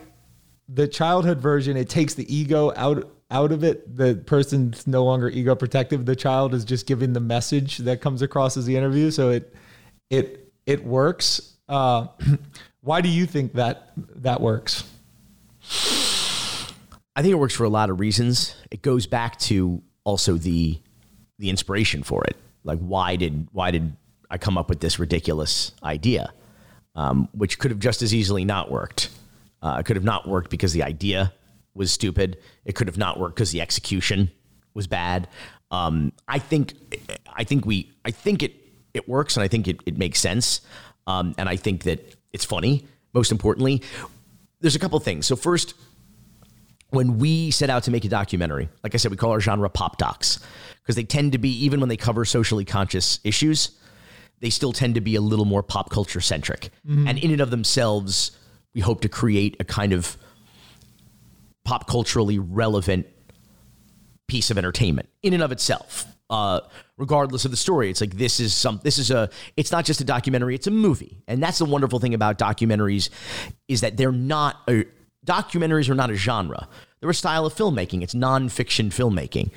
the 0.67 0.87
childhood 0.87 1.39
version. 1.39 1.77
It 1.77 1.89
takes 1.89 2.13
the 2.13 2.33
ego 2.33 2.73
out 2.75 3.11
out 3.31 3.51
of 3.51 3.63
it. 3.63 3.95
The 3.95 4.15
person's 4.15 4.87
no 4.87 5.03
longer 5.03 5.29
ego 5.29 5.55
protective. 5.55 6.05
The 6.05 6.15
child 6.15 6.53
is 6.53 6.65
just 6.65 6.87
giving 6.87 7.13
the 7.13 7.19
message 7.19 7.79
that 7.79 8.01
comes 8.01 8.21
across 8.21 8.57
as 8.57 8.65
the 8.65 8.75
interview. 8.75 9.11
So 9.11 9.29
it 9.29 9.53
it 10.09 10.51
it 10.65 10.83
works. 10.83 11.53
Uh, 11.67 12.07
why 12.81 13.01
do 13.01 13.09
you 13.09 13.25
think 13.25 13.53
that 13.53 13.91
that 13.97 14.41
works? 14.41 14.83
I 17.15 17.21
think 17.21 17.31
it 17.31 17.39
works 17.39 17.55
for 17.55 17.63
a 17.63 17.69
lot 17.69 17.89
of 17.89 17.99
reasons. 17.99 18.55
It 18.71 18.81
goes 18.81 19.07
back 19.07 19.39
to 19.39 19.81
also 20.03 20.37
the 20.37 20.79
the 21.39 21.49
inspiration 21.49 22.03
for 22.03 22.23
it. 22.25 22.37
Like 22.63 22.79
why 22.79 23.15
did 23.15 23.47
why 23.51 23.71
did 23.71 23.95
I 24.29 24.37
come 24.37 24.57
up 24.57 24.69
with 24.69 24.79
this 24.79 24.99
ridiculous 24.99 25.71
idea, 25.83 26.33
um, 26.95 27.29
which 27.33 27.59
could 27.59 27.71
have 27.71 27.79
just 27.79 28.01
as 28.01 28.13
easily 28.13 28.45
not 28.45 28.71
worked. 28.71 29.09
Uh, 29.61 29.77
it 29.79 29.85
could 29.85 29.95
have 29.95 30.03
not 30.03 30.27
worked 30.27 30.49
because 30.49 30.73
the 30.73 30.83
idea 30.83 31.33
was 31.73 31.91
stupid. 31.91 32.37
It 32.65 32.75
could 32.75 32.87
have 32.87 32.97
not 32.97 33.19
worked 33.19 33.35
because 33.35 33.51
the 33.51 33.61
execution 33.61 34.31
was 34.73 34.87
bad. 34.87 35.27
Um, 35.71 36.11
I 36.27 36.39
think 36.39 36.73
I 37.33 37.43
think 37.43 37.65
we 37.65 37.91
I 38.03 38.11
think 38.11 38.43
it 38.43 38.53
it 38.93 39.07
works 39.09 39.35
and 39.35 39.43
I 39.43 39.47
think 39.47 39.67
it, 39.67 39.79
it 39.85 39.97
makes 39.97 40.19
sense. 40.19 40.61
Um, 41.07 41.35
and 41.37 41.47
I 41.47 41.55
think 41.55 41.83
that 41.83 42.15
it's 42.33 42.45
funny. 42.45 42.85
Most 43.13 43.31
importantly, 43.31 43.81
there's 44.61 44.75
a 44.75 44.79
couple 44.79 44.99
things. 44.99 45.25
So 45.25 45.35
first, 45.35 45.75
when 46.95 47.17
we 47.19 47.51
set 47.51 47.69
out 47.69 47.83
to 47.83 47.91
make 47.91 48.05
a 48.05 48.09
documentary, 48.09 48.69
like 48.83 48.93
I 48.95 48.97
said, 48.97 49.11
we 49.11 49.17
call 49.17 49.31
our 49.31 49.39
genre 49.39 49.69
pop 49.69 49.97
docs 49.97 50.39
because 50.81 50.95
they 50.95 51.03
tend 51.03 51.33
to 51.33 51.37
be, 51.37 51.49
even 51.65 51.79
when 51.79 51.89
they 51.89 51.97
cover 51.97 52.25
socially 52.25 52.65
conscious 52.65 53.19
issues, 53.23 53.71
they 54.39 54.49
still 54.49 54.73
tend 54.73 54.95
to 54.95 55.01
be 55.01 55.15
a 55.15 55.21
little 55.21 55.45
more 55.45 55.63
pop 55.63 55.89
culture 55.89 56.21
centric. 56.21 56.69
And 57.07 57.17
in 57.17 57.31
and 57.31 57.41
of 57.41 57.49
themselves, 57.51 58.31
we 58.73 58.81
hope 58.81 59.01
to 59.01 59.09
create 59.09 59.55
a 59.59 59.63
kind 59.63 59.93
of 59.93 60.17
pop 61.63 61.87
culturally 61.87 62.37
relevant 62.39 63.07
piece 64.27 64.51
of 64.51 64.57
entertainment 64.57 65.09
in 65.23 65.33
and 65.33 65.43
of 65.43 65.51
itself. 65.51 66.05
Uh, 66.29 66.59
regardless 66.97 67.45
of 67.45 67.51
the 67.51 67.57
story, 67.57 67.89
it's 67.89 68.01
like 68.01 68.17
this 68.17 68.39
is 68.39 68.53
some. 68.53 68.79
This 68.83 68.97
is 68.97 69.11
a. 69.11 69.29
It's 69.57 69.71
not 69.71 69.85
just 69.85 70.01
a 70.01 70.03
documentary; 70.03 70.55
it's 70.55 70.65
a 70.65 70.71
movie, 70.71 71.21
and 71.27 71.41
that's 71.41 71.59
the 71.59 71.65
wonderful 71.65 71.99
thing 71.99 72.15
about 72.15 72.39
documentaries, 72.39 73.09
is 73.67 73.81
that 73.81 73.95
they're 73.95 74.11
not. 74.11 74.57
A, 74.67 74.85
documentaries 75.23 75.87
are 75.87 75.93
not 75.93 76.09
a 76.09 76.15
genre; 76.15 76.67
they're 77.05 77.11
a 77.11 77.13
style 77.13 77.45
of 77.45 77.53
filmmaking. 77.53 78.01
It's 78.01 78.15
nonfiction 78.15 78.87
filmmaking. 78.87 79.51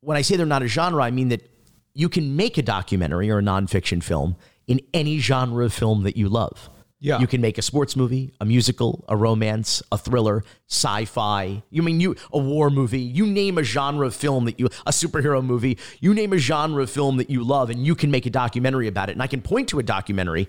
When 0.00 0.16
I 0.16 0.22
say 0.22 0.36
they're 0.36 0.46
not 0.46 0.62
a 0.62 0.68
genre, 0.68 1.04
I 1.04 1.10
mean 1.10 1.28
that 1.28 1.46
you 1.92 2.08
can 2.08 2.34
make 2.34 2.56
a 2.56 2.62
documentary 2.62 3.30
or 3.30 3.40
a 3.40 3.42
nonfiction 3.42 4.02
film 4.02 4.36
in 4.66 4.80
any 4.94 5.18
genre 5.18 5.66
of 5.66 5.74
film 5.74 6.04
that 6.04 6.16
you 6.16 6.30
love. 6.30 6.70
Yeah. 6.98 7.18
You 7.18 7.26
can 7.26 7.42
make 7.42 7.58
a 7.58 7.62
sports 7.62 7.94
movie, 7.94 8.32
a 8.40 8.46
musical, 8.46 9.04
a 9.06 9.18
romance, 9.18 9.82
a 9.92 9.98
thriller, 9.98 10.44
sci-fi. 10.66 11.62
You 11.68 11.82
mean 11.82 12.00
you 12.00 12.16
a 12.32 12.38
war 12.38 12.70
movie? 12.70 13.00
You 13.00 13.26
name 13.26 13.58
a 13.58 13.62
genre 13.62 14.06
of 14.06 14.14
film 14.14 14.46
that 14.46 14.58
you 14.58 14.68
a 14.86 14.90
superhero 14.90 15.44
movie. 15.44 15.76
You 16.00 16.14
name 16.14 16.32
a 16.32 16.38
genre 16.38 16.82
of 16.82 16.88
film 16.88 17.18
that 17.18 17.28
you 17.28 17.44
love, 17.44 17.68
and 17.68 17.84
you 17.84 17.94
can 17.94 18.10
make 18.10 18.24
a 18.24 18.30
documentary 18.30 18.88
about 18.88 19.10
it. 19.10 19.12
And 19.12 19.22
I 19.22 19.26
can 19.26 19.42
point 19.42 19.68
to 19.68 19.78
a 19.78 19.82
documentary 19.82 20.48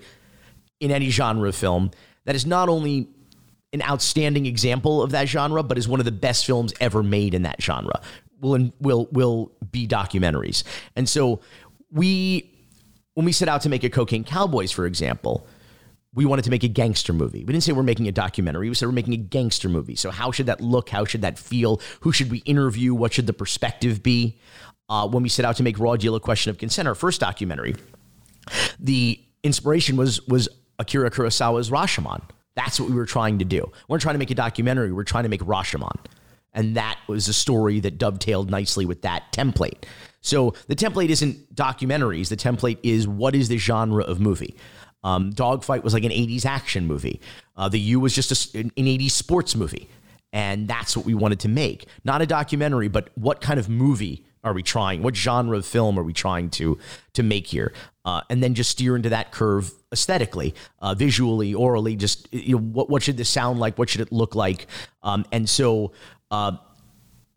in 0.80 0.90
any 0.90 1.10
genre 1.10 1.50
of 1.50 1.54
film 1.54 1.90
that 2.24 2.34
is 2.34 2.46
not 2.46 2.70
only 2.70 3.10
an 3.72 3.82
outstanding 3.82 4.46
example 4.46 5.02
of 5.02 5.10
that 5.12 5.28
genre, 5.28 5.62
but 5.62 5.78
is 5.78 5.88
one 5.88 6.00
of 6.00 6.04
the 6.04 6.12
best 6.12 6.46
films 6.46 6.72
ever 6.80 7.02
made 7.02 7.34
in 7.34 7.42
that 7.42 7.62
genre. 7.62 8.00
Will 8.40 8.72
will 8.80 9.08
will 9.12 9.52
be 9.70 9.86
documentaries. 9.86 10.64
And 10.96 11.08
so 11.08 11.40
we 11.90 12.50
when 13.14 13.26
we 13.26 13.32
set 13.32 13.48
out 13.48 13.62
to 13.62 13.68
make 13.68 13.84
a 13.84 13.90
Cocaine 13.90 14.24
Cowboys, 14.24 14.72
for 14.72 14.86
example, 14.86 15.46
we 16.14 16.24
wanted 16.24 16.44
to 16.44 16.50
make 16.50 16.64
a 16.64 16.68
gangster 16.68 17.12
movie. 17.12 17.44
We 17.44 17.52
didn't 17.52 17.62
say 17.62 17.72
we're 17.72 17.82
making 17.82 18.08
a 18.08 18.12
documentary. 18.12 18.68
We 18.68 18.74
said 18.74 18.86
we're 18.86 18.92
making 18.92 19.14
a 19.14 19.18
gangster 19.18 19.68
movie. 19.68 19.94
So 19.94 20.10
how 20.10 20.32
should 20.32 20.46
that 20.46 20.60
look? 20.60 20.88
How 20.88 21.04
should 21.04 21.22
that 21.22 21.38
feel? 21.38 21.80
Who 22.00 22.12
should 22.12 22.30
we 22.30 22.38
interview? 22.38 22.94
What 22.94 23.12
should 23.12 23.26
the 23.26 23.32
perspective 23.32 24.02
be? 24.02 24.38
Uh, 24.88 25.06
when 25.06 25.22
we 25.22 25.28
set 25.28 25.44
out 25.44 25.56
to 25.56 25.62
make 25.62 25.78
Raw 25.78 25.94
Deal 25.94 26.16
a 26.16 26.20
Question 26.20 26.50
of 26.50 26.58
Consent, 26.58 26.88
our 26.88 26.96
first 26.96 27.20
documentary, 27.20 27.76
the 28.80 29.20
inspiration 29.44 29.96
was 29.96 30.26
was 30.26 30.48
Akira 30.80 31.10
Kurosawa's 31.10 31.70
Rashomon. 31.70 32.22
That's 32.62 32.78
what 32.78 32.90
we 32.90 32.94
were 32.94 33.06
trying 33.06 33.38
to 33.38 33.44
do. 33.46 33.62
We 33.64 33.72
weren't 33.88 34.02
trying 34.02 34.16
to 34.16 34.18
make 34.18 34.30
a 34.30 34.34
documentary. 34.34 34.88
We 34.88 34.92
were 34.92 35.04
trying 35.04 35.22
to 35.22 35.30
make 35.30 35.40
Rashomon. 35.40 35.96
And 36.52 36.76
that 36.76 36.98
was 37.06 37.26
a 37.26 37.32
story 37.32 37.80
that 37.80 37.96
dovetailed 37.96 38.50
nicely 38.50 38.84
with 38.84 39.00
that 39.00 39.32
template. 39.32 39.84
So 40.20 40.52
the 40.66 40.76
template 40.76 41.08
isn't 41.08 41.54
documentaries. 41.54 42.28
The 42.28 42.36
template 42.36 42.76
is 42.82 43.08
what 43.08 43.34
is 43.34 43.48
the 43.48 43.56
genre 43.56 44.04
of 44.04 44.20
movie? 44.20 44.56
Um, 45.02 45.30
Dawg 45.30 45.64
Fight 45.64 45.82
was 45.82 45.94
like 45.94 46.04
an 46.04 46.10
80s 46.10 46.44
action 46.44 46.86
movie. 46.86 47.22
Uh, 47.56 47.70
the 47.70 47.80
U 47.80 48.00
was 48.00 48.14
just 48.14 48.54
a, 48.54 48.58
an 48.58 48.70
80s 48.76 49.12
sports 49.12 49.56
movie. 49.56 49.88
And 50.30 50.68
that's 50.68 50.94
what 50.94 51.06
we 51.06 51.14
wanted 51.14 51.40
to 51.40 51.48
make. 51.48 51.86
Not 52.04 52.20
a 52.20 52.26
documentary, 52.26 52.88
but 52.88 53.08
what 53.14 53.40
kind 53.40 53.58
of 53.58 53.70
movie 53.70 54.26
are 54.42 54.52
we 54.52 54.62
trying? 54.62 55.02
What 55.02 55.16
genre 55.16 55.58
of 55.58 55.66
film 55.66 55.98
are 55.98 56.02
we 56.02 56.12
trying 56.12 56.50
to 56.50 56.78
to 57.14 57.22
make 57.22 57.46
here? 57.46 57.72
Uh, 58.04 58.22
and 58.30 58.42
then 58.42 58.54
just 58.54 58.70
steer 58.70 58.96
into 58.96 59.10
that 59.10 59.32
curve 59.32 59.72
aesthetically, 59.92 60.54
uh, 60.80 60.94
visually, 60.94 61.54
orally. 61.54 61.96
Just 61.96 62.32
you 62.32 62.56
know, 62.56 62.62
what 62.62 62.88
what 62.88 63.02
should 63.02 63.16
this 63.16 63.28
sound 63.28 63.60
like? 63.60 63.78
What 63.78 63.88
should 63.88 64.00
it 64.00 64.12
look 64.12 64.34
like? 64.34 64.66
Um, 65.02 65.24
and 65.32 65.48
so 65.48 65.92
uh, 66.30 66.52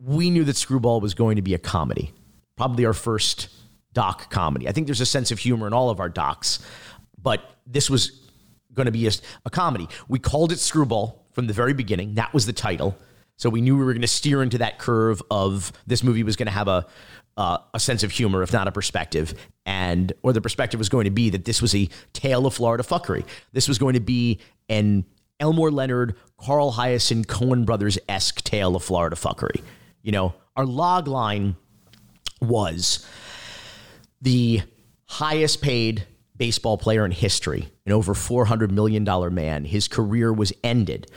we 0.00 0.30
knew 0.30 0.44
that 0.44 0.56
Screwball 0.56 1.00
was 1.00 1.14
going 1.14 1.36
to 1.36 1.42
be 1.42 1.54
a 1.54 1.58
comedy, 1.58 2.12
probably 2.56 2.86
our 2.86 2.94
first 2.94 3.48
doc 3.92 4.30
comedy. 4.30 4.68
I 4.68 4.72
think 4.72 4.86
there's 4.86 5.00
a 5.00 5.06
sense 5.06 5.30
of 5.30 5.38
humor 5.38 5.66
in 5.66 5.72
all 5.72 5.90
of 5.90 6.00
our 6.00 6.08
docs, 6.08 6.58
but 7.20 7.40
this 7.66 7.88
was 7.88 8.20
going 8.72 8.86
to 8.86 8.92
be 8.92 9.06
a, 9.06 9.12
a 9.44 9.50
comedy. 9.50 9.88
We 10.08 10.18
called 10.18 10.52
it 10.52 10.58
Screwball 10.58 11.26
from 11.32 11.46
the 11.46 11.52
very 11.52 11.74
beginning. 11.74 12.14
That 12.14 12.34
was 12.34 12.46
the 12.46 12.52
title. 12.52 12.96
So 13.36 13.50
we 13.50 13.60
knew 13.60 13.76
we 13.76 13.84
were 13.84 13.92
going 13.92 14.02
to 14.02 14.08
steer 14.08 14.42
into 14.42 14.58
that 14.58 14.78
curve 14.78 15.22
of 15.30 15.72
this 15.86 16.02
movie 16.02 16.22
was 16.22 16.36
going 16.36 16.46
to 16.46 16.52
have 16.52 16.68
a 16.68 16.86
uh, 17.36 17.58
a 17.72 17.80
sense 17.80 18.04
of 18.04 18.12
humor, 18.12 18.42
if 18.42 18.52
not 18.52 18.68
a 18.68 18.72
perspective, 18.72 19.34
and 19.66 20.12
or 20.22 20.32
the 20.32 20.40
perspective 20.40 20.78
was 20.78 20.88
going 20.88 21.04
to 21.04 21.10
be 21.10 21.30
that 21.30 21.44
this 21.44 21.60
was 21.60 21.74
a 21.74 21.88
tale 22.12 22.46
of 22.46 22.54
Florida 22.54 22.84
fuckery. 22.84 23.24
This 23.52 23.66
was 23.66 23.78
going 23.78 23.94
to 23.94 24.00
be 24.00 24.40
an 24.68 25.04
Elmore 25.40 25.70
Leonard, 25.70 26.14
Carl 26.38 26.72
Hiaasen, 26.72 27.26
Coen 27.26 27.66
Brothers 27.66 27.98
esque 28.08 28.42
tale 28.44 28.76
of 28.76 28.84
Florida 28.84 29.16
fuckery. 29.16 29.62
You 30.02 30.12
know, 30.12 30.34
our 30.56 30.64
log 30.64 31.08
line 31.08 31.56
was 32.40 33.04
the 34.22 34.62
highest 35.06 35.60
paid 35.60 36.06
baseball 36.36 36.78
player 36.78 37.04
in 37.04 37.10
history, 37.10 37.68
an 37.86 37.92
over 37.92 38.14
$400 38.14 38.70
million 38.70 39.04
man. 39.34 39.64
His 39.64 39.88
career 39.88 40.32
was 40.32 40.52
ended 40.62 41.10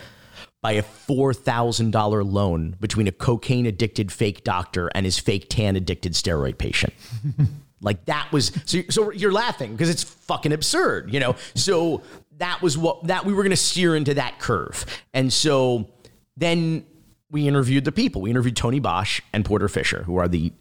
by 0.60 0.72
a 0.72 0.82
$4,000 0.82 2.32
loan 2.32 2.76
between 2.80 3.06
a 3.06 3.12
cocaine 3.12 3.66
addicted 3.66 4.10
fake 4.10 4.42
doctor 4.44 4.90
and 4.94 5.06
his 5.06 5.18
fake 5.18 5.46
tan 5.48 5.76
addicted 5.76 6.14
steroid 6.14 6.58
patient. 6.58 6.92
like 7.80 8.04
that 8.06 8.30
was 8.32 8.52
so, 8.64 8.80
so 8.90 9.12
you're 9.12 9.32
laughing 9.32 9.72
because 9.72 9.88
it's 9.88 10.02
fucking 10.02 10.52
absurd, 10.52 11.12
you 11.12 11.20
know? 11.20 11.36
So 11.54 12.02
that 12.38 12.60
was 12.60 12.76
what 12.76 13.06
that 13.06 13.24
we 13.24 13.32
were 13.32 13.42
going 13.42 13.50
to 13.50 13.56
steer 13.56 13.94
into 13.94 14.14
that 14.14 14.38
curve. 14.40 14.84
And 15.14 15.32
so 15.32 15.88
then 16.36 16.84
we 17.30 17.46
interviewed 17.46 17.84
the 17.84 17.92
people. 17.92 18.22
We 18.22 18.30
interviewed 18.30 18.56
Tony 18.56 18.80
Bosch 18.80 19.20
and 19.32 19.44
Porter 19.44 19.68
Fisher, 19.68 20.02
who 20.04 20.16
are 20.16 20.28
the 20.28 20.52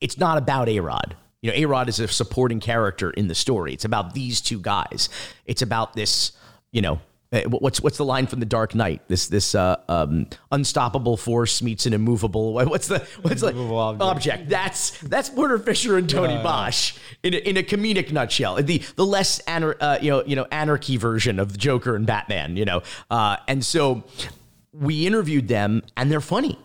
it's 0.00 0.18
not 0.18 0.38
about 0.38 0.68
A-Rod. 0.68 1.16
You 1.40 1.50
know, 1.50 1.56
A-Rod 1.56 1.88
is 1.88 1.98
a 2.00 2.08
supporting 2.08 2.60
character 2.60 3.10
in 3.10 3.28
the 3.28 3.34
story. 3.34 3.72
It's 3.72 3.84
about 3.84 4.14
these 4.14 4.40
two 4.40 4.60
guys. 4.60 5.08
It's 5.44 5.62
about 5.62 5.94
this, 5.94 6.32
you 6.72 6.82
know, 6.82 7.00
what's 7.42 7.80
what's 7.80 7.96
the 7.96 8.04
line 8.04 8.26
from 8.26 8.40
the 8.40 8.46
Dark 8.46 8.74
Knight? 8.74 9.02
This 9.08 9.28
this 9.28 9.54
uh, 9.54 9.76
um, 9.88 10.26
unstoppable 10.52 11.16
force 11.16 11.62
meets 11.62 11.86
an 11.86 11.92
immovable. 11.92 12.54
What's 12.74 12.88
the 12.88 13.06
what's 13.22 13.40
the 13.40 13.48
object. 13.48 14.02
object. 14.02 14.48
That's 14.48 14.98
that's 15.00 15.28
Porter 15.28 15.58
Fisher 15.58 15.96
and 15.96 16.08
Tony 16.08 16.34
Bosch 16.42 16.96
in 17.22 17.34
a, 17.34 17.36
in 17.38 17.56
a 17.56 17.62
comedic 17.62 18.12
nutshell. 18.12 18.56
The 18.56 18.82
the 18.96 19.06
less 19.06 19.40
anar- 19.42 19.76
uh, 19.80 19.98
you 20.00 20.10
know 20.10 20.24
you 20.24 20.36
know 20.36 20.46
anarchy 20.50 20.96
version 20.96 21.38
of 21.38 21.52
the 21.52 21.58
Joker 21.58 21.96
and 21.96 22.06
Batman. 22.06 22.56
You 22.56 22.64
know, 22.64 22.82
uh, 23.10 23.36
and 23.48 23.64
so 23.64 24.04
we 24.72 25.06
interviewed 25.06 25.48
them, 25.48 25.82
and 25.96 26.10
they're 26.10 26.20
funny. 26.20 26.58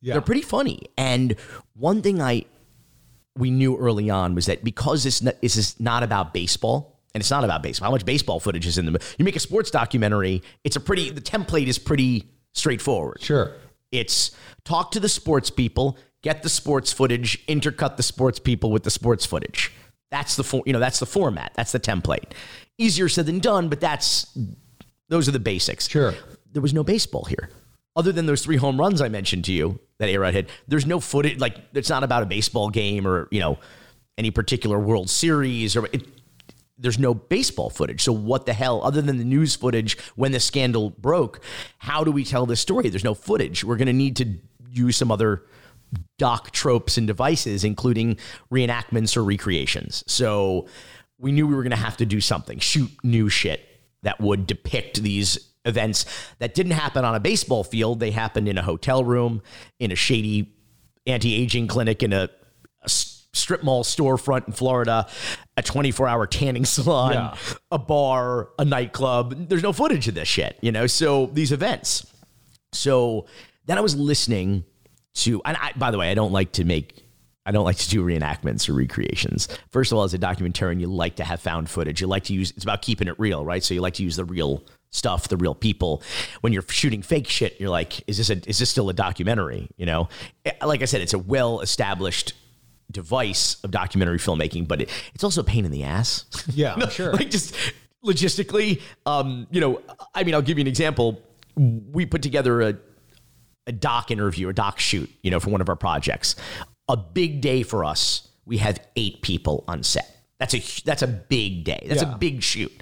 Yeah. 0.00 0.14
They're 0.14 0.22
pretty 0.22 0.42
funny. 0.42 0.82
And 0.96 1.36
one 1.74 2.02
thing 2.02 2.20
I 2.20 2.44
we 3.36 3.50
knew 3.50 3.76
early 3.76 4.10
on 4.10 4.34
was 4.34 4.46
that 4.46 4.64
because 4.64 5.04
this 5.04 5.20
this 5.20 5.56
is 5.56 5.78
not 5.78 6.02
about 6.02 6.32
baseball 6.32 6.95
and 7.16 7.22
it's 7.22 7.30
not 7.30 7.44
about 7.44 7.62
baseball. 7.62 7.86
How 7.86 7.92
much 7.92 8.04
baseball 8.04 8.40
footage 8.40 8.66
is 8.66 8.76
in 8.76 8.84
them? 8.84 8.98
You 9.16 9.24
make 9.24 9.36
a 9.36 9.40
sports 9.40 9.70
documentary, 9.70 10.42
it's 10.64 10.76
a 10.76 10.80
pretty, 10.80 11.08
the 11.08 11.22
template 11.22 11.66
is 11.66 11.78
pretty 11.78 12.28
straightforward. 12.52 13.22
Sure. 13.22 13.54
It's 13.90 14.32
talk 14.66 14.90
to 14.90 15.00
the 15.00 15.08
sports 15.08 15.48
people, 15.48 15.96
get 16.22 16.42
the 16.42 16.50
sports 16.50 16.92
footage, 16.92 17.44
intercut 17.46 17.96
the 17.96 18.02
sports 18.02 18.38
people 18.38 18.70
with 18.70 18.82
the 18.82 18.90
sports 18.90 19.24
footage. 19.24 19.72
That's 20.10 20.36
the 20.36 20.44
for, 20.44 20.62
you 20.66 20.74
know 20.74 20.78
that's 20.78 20.98
the 20.98 21.06
format. 21.06 21.52
That's 21.54 21.72
the 21.72 21.80
template. 21.80 22.32
Easier 22.76 23.08
said 23.08 23.24
than 23.24 23.38
done, 23.38 23.70
but 23.70 23.80
that's 23.80 24.36
those 25.08 25.26
are 25.26 25.32
the 25.32 25.38
basics. 25.38 25.88
Sure. 25.88 26.12
There 26.52 26.60
was 26.60 26.74
no 26.74 26.84
baseball 26.84 27.24
here, 27.24 27.48
other 27.96 28.12
than 28.12 28.26
those 28.26 28.44
three 28.44 28.56
home 28.56 28.78
runs 28.78 29.00
I 29.00 29.08
mentioned 29.08 29.46
to 29.46 29.52
you 29.52 29.80
that 30.00 30.10
A 30.10 30.18
Rod 30.18 30.34
hit. 30.34 30.50
There's 30.68 30.84
no 30.84 31.00
footage. 31.00 31.38
Like 31.38 31.56
it's 31.72 31.88
not 31.88 32.04
about 32.04 32.22
a 32.22 32.26
baseball 32.26 32.68
game 32.68 33.06
or 33.06 33.26
you 33.30 33.40
know 33.40 33.58
any 34.18 34.30
particular 34.30 34.78
World 34.78 35.08
Series 35.08 35.76
or. 35.76 35.86
It, 35.86 36.06
there's 36.78 36.98
no 36.98 37.14
baseball 37.14 37.70
footage. 37.70 38.02
So 38.02 38.12
what 38.12 38.46
the 38.46 38.52
hell, 38.52 38.82
other 38.84 39.00
than 39.00 39.18
the 39.18 39.24
news 39.24 39.56
footage 39.56 39.98
when 40.14 40.32
the 40.32 40.40
scandal 40.40 40.90
broke, 40.90 41.40
how 41.78 42.04
do 42.04 42.12
we 42.12 42.24
tell 42.24 42.46
this 42.46 42.60
story? 42.60 42.88
There's 42.88 43.04
no 43.04 43.14
footage. 43.14 43.64
We're 43.64 43.76
going 43.76 43.86
to 43.86 43.92
need 43.92 44.16
to 44.16 44.34
use 44.70 44.96
some 44.96 45.10
other 45.10 45.44
doc 46.18 46.50
tropes 46.50 46.98
and 46.98 47.06
devices, 47.06 47.64
including 47.64 48.18
reenactments 48.52 49.16
or 49.16 49.24
recreations. 49.24 50.04
So 50.06 50.66
we 51.18 51.32
knew 51.32 51.46
we 51.46 51.54
were 51.54 51.62
going 51.62 51.70
to 51.70 51.76
have 51.76 51.96
to 51.98 52.06
do 52.06 52.20
something, 52.20 52.58
shoot 52.58 52.90
new 53.02 53.28
shit 53.28 53.66
that 54.02 54.20
would 54.20 54.46
depict 54.46 55.02
these 55.02 55.38
events 55.64 56.04
that 56.38 56.54
didn't 56.54 56.72
happen 56.72 57.04
on 57.04 57.14
a 57.14 57.20
baseball 57.20 57.64
field. 57.64 58.00
They 58.00 58.10
happened 58.10 58.48
in 58.48 58.58
a 58.58 58.62
hotel 58.62 59.04
room, 59.04 59.42
in 59.78 59.90
a 59.90 59.96
shady 59.96 60.54
anti 61.06 61.34
aging 61.34 61.68
clinic, 61.68 62.02
in 62.02 62.12
a 62.12 62.28
strip 63.36 63.62
mall 63.62 63.84
storefront 63.84 64.46
in 64.46 64.52
Florida, 64.52 65.06
a 65.56 65.62
24 65.62 66.08
hour 66.08 66.26
tanning 66.26 66.64
salon, 66.76 67.12
Yeah. 67.12 67.36
a 67.70 67.78
bar, 67.78 68.48
a 68.58 68.64
nightclub. 68.64 69.48
There's 69.48 69.62
no 69.62 69.72
footage 69.72 70.08
of 70.08 70.14
this 70.14 70.28
shit, 70.28 70.58
you 70.62 70.72
know? 70.72 70.86
So 70.86 71.26
these 71.26 71.52
events. 71.52 72.06
So 72.72 73.26
then 73.66 73.78
I 73.78 73.80
was 73.80 73.96
listening 73.96 74.64
to, 75.14 75.40
and 75.44 75.56
I, 75.56 75.72
by 75.76 75.90
the 75.90 75.98
way, 75.98 76.10
I 76.10 76.14
don't 76.14 76.32
like 76.32 76.52
to 76.52 76.64
make, 76.64 77.02
I 77.46 77.52
don't 77.52 77.64
like 77.64 77.76
to 77.76 77.88
do 77.88 78.04
reenactments 78.04 78.68
or 78.68 78.72
recreations. 78.74 79.48
First 79.70 79.92
of 79.92 79.98
all, 79.98 80.04
as 80.04 80.14
a 80.14 80.18
documentarian, 80.18 80.80
you 80.80 80.88
like 80.88 81.16
to 81.16 81.24
have 81.24 81.40
found 81.40 81.70
footage. 81.70 82.00
You 82.00 82.06
like 82.06 82.24
to 82.24 82.32
use, 82.34 82.50
it's 82.50 82.64
about 82.64 82.82
keeping 82.82 83.08
it 83.08 83.18
real, 83.18 83.44
right? 83.44 83.62
So 83.62 83.72
you 83.72 83.80
like 83.80 83.94
to 83.94 84.02
use 84.02 84.16
the 84.16 84.24
real 84.24 84.64
stuff, 84.90 85.28
the 85.28 85.36
real 85.36 85.54
people. 85.54 86.02
When 86.40 86.52
you're 86.52 86.62
shooting 86.68 87.02
fake 87.02 87.28
shit, 87.28 87.58
you're 87.60 87.70
like, 87.70 88.02
is 88.08 88.18
this 88.18 88.30
a, 88.30 88.48
is 88.48 88.58
this 88.58 88.68
still 88.70 88.88
a 88.90 88.94
documentary? 88.94 89.68
You 89.76 89.86
know, 89.86 90.08
Eh, 90.44 90.52
like 90.64 90.82
I 90.82 90.86
said, 90.86 91.00
it's 91.00 91.14
a 91.14 91.18
well 91.18 91.60
established 91.60 92.34
device 92.96 93.62
of 93.62 93.70
documentary 93.70 94.18
filmmaking, 94.18 94.66
but 94.66 94.82
it, 94.82 94.90
it's 95.14 95.22
also 95.22 95.42
a 95.42 95.44
pain 95.44 95.64
in 95.64 95.70
the 95.70 95.84
ass. 95.84 96.24
Yeah, 96.54 96.74
I'm 96.74 96.88
sure. 96.98 97.12
like 97.12 97.30
just 97.30 97.54
logistically, 98.04 98.80
um, 99.04 99.46
you 99.50 99.60
know, 99.60 99.80
I 100.14 100.24
mean, 100.24 100.34
I'll 100.34 100.42
give 100.42 100.58
you 100.58 100.62
an 100.62 100.68
example. 100.68 101.20
We 101.56 102.06
put 102.06 102.22
together 102.22 102.62
a, 102.62 102.74
a 103.66 103.72
doc 103.72 104.10
interview, 104.10 104.48
a 104.48 104.52
doc 104.52 104.78
shoot, 104.80 105.10
you 105.22 105.30
know, 105.30 105.40
for 105.40 105.50
one 105.50 105.60
of 105.60 105.68
our 105.68 105.76
projects. 105.76 106.36
A 106.88 106.96
big 106.96 107.40
day 107.40 107.62
for 107.62 107.84
us. 107.84 108.28
We 108.46 108.58
have 108.58 108.78
eight 108.96 109.22
people 109.22 109.64
on 109.68 109.82
set. 109.82 110.08
That's 110.38 110.54
a 110.54 110.60
that's 110.84 111.02
a 111.02 111.06
big 111.08 111.64
day. 111.64 111.84
That's 111.88 112.02
Yeah. 112.02 112.14
a 112.14 112.18
big 112.18 112.42
shoot. 112.42 112.72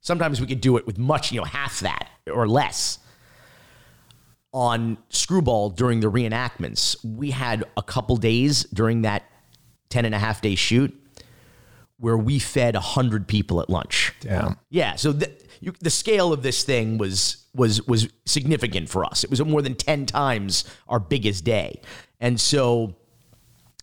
Sometimes 0.00 0.40
we 0.40 0.46
could 0.46 0.60
do 0.60 0.76
it 0.78 0.86
with 0.86 0.98
much, 0.98 1.32
you 1.32 1.40
know, 1.40 1.44
half 1.44 1.80
that 1.80 2.08
or 2.32 2.46
less. 2.48 2.98
On 4.52 4.98
Screwball 5.10 5.70
during 5.70 6.00
the 6.00 6.10
reenactments, 6.10 6.96
we 7.04 7.30
had 7.30 7.64
a 7.76 7.82
couple 7.82 8.16
days 8.16 8.64
during 8.64 9.02
that 9.02 9.22
10 9.90 10.04
and 10.04 10.14
a 10.14 10.18
half 10.18 10.40
day 10.40 10.54
shoot 10.54 10.96
where 11.98 12.16
we 12.16 12.38
fed 12.38 12.74
100 12.74 13.28
people 13.28 13.60
at 13.60 13.68
lunch. 13.68 14.14
Damn. 14.20 14.56
Yeah, 14.70 14.96
so 14.96 15.12
the, 15.12 15.30
you, 15.60 15.74
the 15.80 15.90
scale 15.90 16.32
of 16.32 16.42
this 16.42 16.64
thing 16.64 16.98
was 16.98 17.44
was 17.54 17.86
was 17.86 18.08
significant 18.26 18.88
for 18.88 19.04
us. 19.04 19.22
It 19.22 19.30
was 19.30 19.44
more 19.44 19.60
than 19.60 19.74
10 19.74 20.06
times 20.06 20.64
our 20.88 20.98
biggest 20.98 21.44
day. 21.44 21.80
And 22.20 22.40
so 22.40 22.94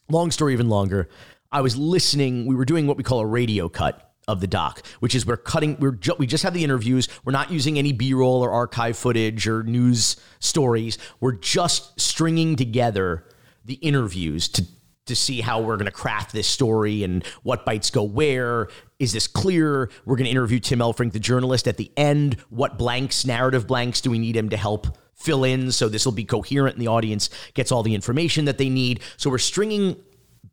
long 0.10 0.32
story 0.32 0.54
even 0.54 0.70
longer, 0.70 1.10
I 1.52 1.62
was 1.62 1.76
listening, 1.78 2.46
we 2.46 2.56
were 2.56 2.66
doing 2.66 2.88
what 2.88 2.98
we 2.98 3.04
call 3.04 3.20
a 3.20 3.26
radio 3.26 3.70
cut 3.70 4.04
of 4.28 4.42
the 4.42 4.48
doc, 4.48 4.86
which 5.00 5.16
is 5.16 5.26
we're 5.26 5.38
cutting 5.38 5.78
we're 5.80 5.92
ju- 5.92 6.16
we 6.18 6.28
just 6.28 6.44
have 6.44 6.54
the 6.54 6.64
interviews. 6.64 7.08
We're 7.24 7.32
not 7.32 7.52
using 7.52 7.78
any 7.78 7.94
B-roll 7.94 8.42
or 8.44 8.52
archive 8.52 8.98
footage 8.98 9.48
or 9.48 9.64
news 9.64 10.18
stories. 10.40 10.98
We're 11.20 11.34
just 11.34 12.00
stringing 12.00 12.56
together 12.56 13.26
the 13.64 13.76
interviews 13.76 14.48
to 14.50 14.66
to 15.08 15.16
see 15.16 15.42
how 15.42 15.62
we're 15.62 15.78
going 15.78 15.86
to 15.86 15.92
craft 15.92 16.34
this 16.34 16.48
story 16.48 17.04
and 17.04 17.26
what 17.44 17.66
bites 17.66 17.90
go 17.90 18.04
where. 18.04 18.68
Is 19.00 19.14
this 19.14 19.28
clear? 19.28 19.90
We're 20.06 20.16
going 20.16 20.26
to 20.26 20.32
interview 20.32 20.60
Tim 20.60 20.80
Elfrink, 20.80 21.12
the 21.12 21.20
journalist, 21.20 21.68
at 21.68 21.78
the 21.78 21.92
end. 21.98 22.38
What 22.50 22.78
blanks, 22.78 23.26
narrative 23.26 23.68
blanks, 23.68 24.02
do 24.02 24.10
we 24.10 24.20
need 24.20 24.36
him 24.36 24.50
to 24.50 24.58
help 24.58 24.98
fill 25.16 25.44
in 25.44 25.72
so 25.72 25.90
this 25.90 26.06
will 26.06 26.14
be 26.14 26.24
coherent 26.24 26.76
and 26.76 26.82
the 26.82 26.88
audience 26.88 27.30
gets 27.54 27.72
all 27.72 27.84
the 27.84 27.96
information 27.96 28.46
that 28.46 28.58
they 28.58 28.70
need? 28.70 29.02
So 29.18 29.30
we're 29.30 29.38
stringing 29.38 29.98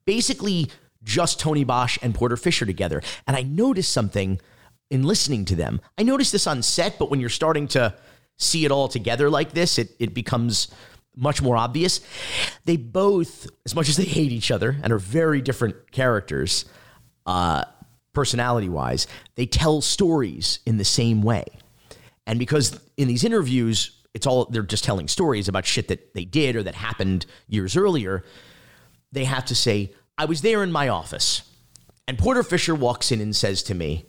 basically 0.04 0.70
just 1.02 1.38
Tony 1.38 1.64
Bosch 1.64 1.98
and 2.02 2.14
Porter 2.14 2.36
Fisher 2.36 2.66
together. 2.66 3.02
And 3.26 3.36
I 3.36 3.42
noticed 3.42 3.92
something 3.92 4.40
in 4.90 5.02
listening 5.02 5.44
to 5.46 5.56
them. 5.56 5.80
I 5.98 6.02
noticed 6.02 6.32
this 6.32 6.46
on 6.46 6.62
set, 6.62 6.98
but 6.98 7.10
when 7.10 7.20
you're 7.20 7.28
starting 7.28 7.68
to 7.68 7.94
see 8.36 8.64
it 8.64 8.70
all 8.70 8.88
together 8.88 9.30
like 9.30 9.52
this, 9.52 9.78
it, 9.78 9.94
it 9.98 10.14
becomes 10.14 10.68
much 11.16 11.42
more 11.42 11.56
obvious. 11.56 12.00
They 12.64 12.76
both, 12.76 13.46
as 13.64 13.74
much 13.74 13.88
as 13.88 13.96
they 13.96 14.04
hate 14.04 14.32
each 14.32 14.50
other 14.50 14.76
and 14.82 14.92
are 14.92 14.98
very 14.98 15.40
different 15.40 15.90
characters, 15.92 16.64
uh, 17.26 17.64
personality 18.12 18.68
wise, 18.68 19.06
they 19.34 19.46
tell 19.46 19.80
stories 19.80 20.60
in 20.64 20.78
the 20.78 20.84
same 20.84 21.22
way. 21.22 21.44
And 22.26 22.38
because 22.38 22.80
in 22.96 23.08
these 23.08 23.24
interviews, 23.24 24.00
it's 24.14 24.26
all 24.26 24.46
they're 24.46 24.62
just 24.62 24.84
telling 24.84 25.08
stories 25.08 25.48
about 25.48 25.66
shit 25.66 25.88
that 25.88 26.14
they 26.14 26.24
did 26.24 26.56
or 26.56 26.62
that 26.62 26.74
happened 26.74 27.26
years 27.48 27.76
earlier, 27.76 28.24
they 29.12 29.24
have 29.24 29.44
to 29.46 29.54
say, 29.54 29.92
I 30.16 30.24
was 30.24 30.42
there 30.42 30.62
in 30.62 30.72
my 30.72 30.88
office. 30.88 31.42
And 32.06 32.18
Porter 32.18 32.42
Fisher 32.42 32.74
walks 32.74 33.10
in 33.10 33.20
and 33.20 33.34
says 33.34 33.62
to 33.64 33.74
me, 33.74 34.06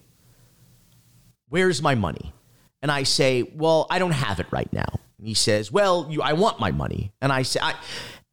Where's 1.49 1.81
my 1.81 1.95
money? 1.95 2.33
And 2.81 2.91
I 2.91 3.03
say, 3.03 3.43
Well, 3.55 3.87
I 3.89 3.99
don't 3.99 4.11
have 4.11 4.39
it 4.39 4.47
right 4.51 4.71
now. 4.71 4.99
He 5.21 5.33
says, 5.33 5.71
Well, 5.71 6.07
you, 6.09 6.21
I 6.21 6.33
want 6.33 6.59
my 6.59 6.71
money. 6.71 7.11
And 7.21 7.31
I 7.31 7.43
say, 7.43 7.59
I, 7.61 7.75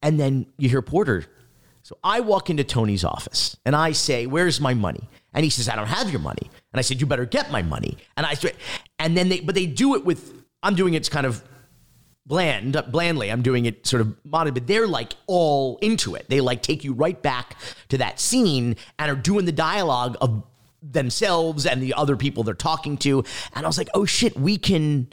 and 0.02 0.18
then 0.18 0.46
you 0.58 0.68
hear 0.68 0.82
Porter. 0.82 1.24
So 1.82 1.98
I 2.04 2.20
walk 2.20 2.48
into 2.48 2.64
Tony's 2.64 3.04
office 3.04 3.56
and 3.64 3.74
I 3.74 3.92
say, 3.92 4.26
Where's 4.26 4.60
my 4.60 4.74
money? 4.74 5.08
And 5.34 5.44
he 5.44 5.50
says, 5.50 5.68
I 5.68 5.76
don't 5.76 5.86
have 5.86 6.10
your 6.10 6.20
money. 6.20 6.50
And 6.72 6.78
I 6.78 6.82
said, 6.82 7.00
You 7.00 7.06
better 7.06 7.26
get 7.26 7.50
my 7.50 7.62
money. 7.62 7.98
And 8.16 8.26
I 8.26 8.34
said, 8.34 8.56
and 8.98 9.16
then 9.16 9.28
they, 9.28 9.40
but 9.40 9.54
they 9.54 9.66
do 9.66 9.94
it 9.94 10.04
with, 10.04 10.34
I'm 10.62 10.74
doing 10.74 10.94
it 10.94 11.10
kind 11.10 11.26
of 11.26 11.42
bland, 12.26 12.82
blandly. 12.90 13.30
I'm 13.30 13.42
doing 13.42 13.66
it 13.66 13.86
sort 13.86 14.00
of 14.00 14.16
modern, 14.24 14.54
but 14.54 14.66
they're 14.66 14.86
like 14.86 15.14
all 15.26 15.78
into 15.82 16.14
it. 16.14 16.26
They 16.28 16.40
like 16.40 16.62
take 16.62 16.84
you 16.84 16.92
right 16.92 17.20
back 17.20 17.56
to 17.88 17.98
that 17.98 18.20
scene 18.20 18.76
and 18.98 19.10
are 19.10 19.20
doing 19.20 19.44
the 19.44 19.52
dialogue 19.52 20.16
of 20.20 20.44
themselves 20.82 21.66
and 21.66 21.82
the 21.82 21.94
other 21.94 22.16
people 22.16 22.42
they're 22.42 22.54
talking 22.54 22.96
to. 22.98 23.24
And 23.54 23.64
I 23.64 23.68
was 23.68 23.78
like, 23.78 23.88
oh 23.94 24.04
shit, 24.04 24.36
we 24.38 24.56
can 24.58 25.08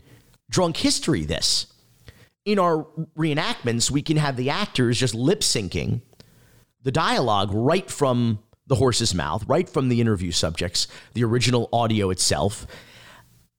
drunk 0.50 0.78
history 0.78 1.24
this. 1.26 1.68
In 2.46 2.58
our 2.58 2.88
reenactments, 3.18 3.92
we 3.92 4.02
can 4.02 4.18
have 4.18 4.36
the 4.36 4.50
actors 4.50 4.98
just 4.98 5.14
lip 5.14 5.42
syncing 5.42 6.02
the 6.82 6.92
dialogue 6.92 7.50
right 7.52 7.90
from 7.90 8.40
the 8.68 8.76
horse's 8.76 9.14
mouth, 9.14 9.44
right 9.48 9.68
from 9.68 9.90
the 9.90 10.00
interview 10.00 10.32
subjects, 10.32 10.88
the 11.14 11.24
original 11.24 11.68
audio 11.74 12.10
itself. 12.10 12.66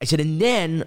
I 0.00 0.07
said, 0.07 0.20
and 0.20 0.40
then 0.40 0.85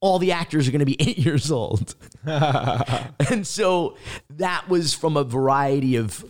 all 0.00 0.18
the 0.18 0.32
actors 0.32 0.68
are 0.68 0.70
going 0.70 0.80
to 0.80 0.86
be 0.86 0.96
eight 1.00 1.18
years 1.18 1.50
old. 1.50 1.94
and 2.24 3.46
so 3.46 3.96
that 4.30 4.68
was 4.68 4.94
from 4.94 5.16
a 5.16 5.24
variety 5.24 5.96
of 5.96 6.24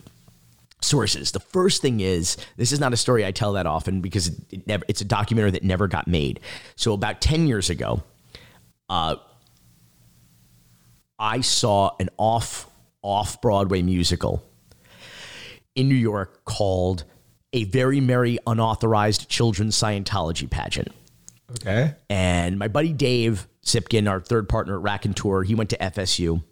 sources. 0.80 1.32
The 1.32 1.40
first 1.40 1.82
thing 1.82 2.00
is 2.00 2.36
this 2.56 2.72
is 2.72 2.80
not 2.80 2.92
a 2.92 2.96
story 2.96 3.24
I 3.24 3.30
tell 3.30 3.52
that 3.54 3.66
often 3.66 4.00
because 4.00 4.28
it, 4.50 4.66
never 4.66 4.84
it's 4.88 5.00
a 5.00 5.04
documentary 5.04 5.52
that 5.52 5.62
never 5.62 5.88
got 5.88 6.06
made. 6.06 6.40
So 6.76 6.92
about 6.92 7.20
10 7.20 7.46
years 7.46 7.70
ago, 7.70 8.02
uh, 8.88 9.16
I 11.18 11.40
saw 11.40 11.94
an 12.00 12.08
off 12.16 12.68
off 13.02 13.40
Broadway 13.40 13.82
musical 13.82 14.42
in 15.74 15.88
New 15.88 15.94
York 15.94 16.44
called 16.44 17.04
A 17.52 17.64
Very 17.64 18.00
Merry 18.00 18.38
Unauthorized 18.46 19.28
Children's 19.28 19.76
Scientology 19.76 20.48
Pageant. 20.48 20.88
Okay. 21.50 21.94
And 22.08 22.58
my 22.58 22.68
buddy 22.68 22.92
Dave 22.92 23.48
Cypkin, 23.64 24.08
our 24.08 24.20
third 24.20 24.48
partner 24.48 24.78
at 24.78 24.84
rakontur, 24.84 25.44
he 25.44 25.54
went 25.54 25.70
to 25.70 25.78
FSU 25.78 26.42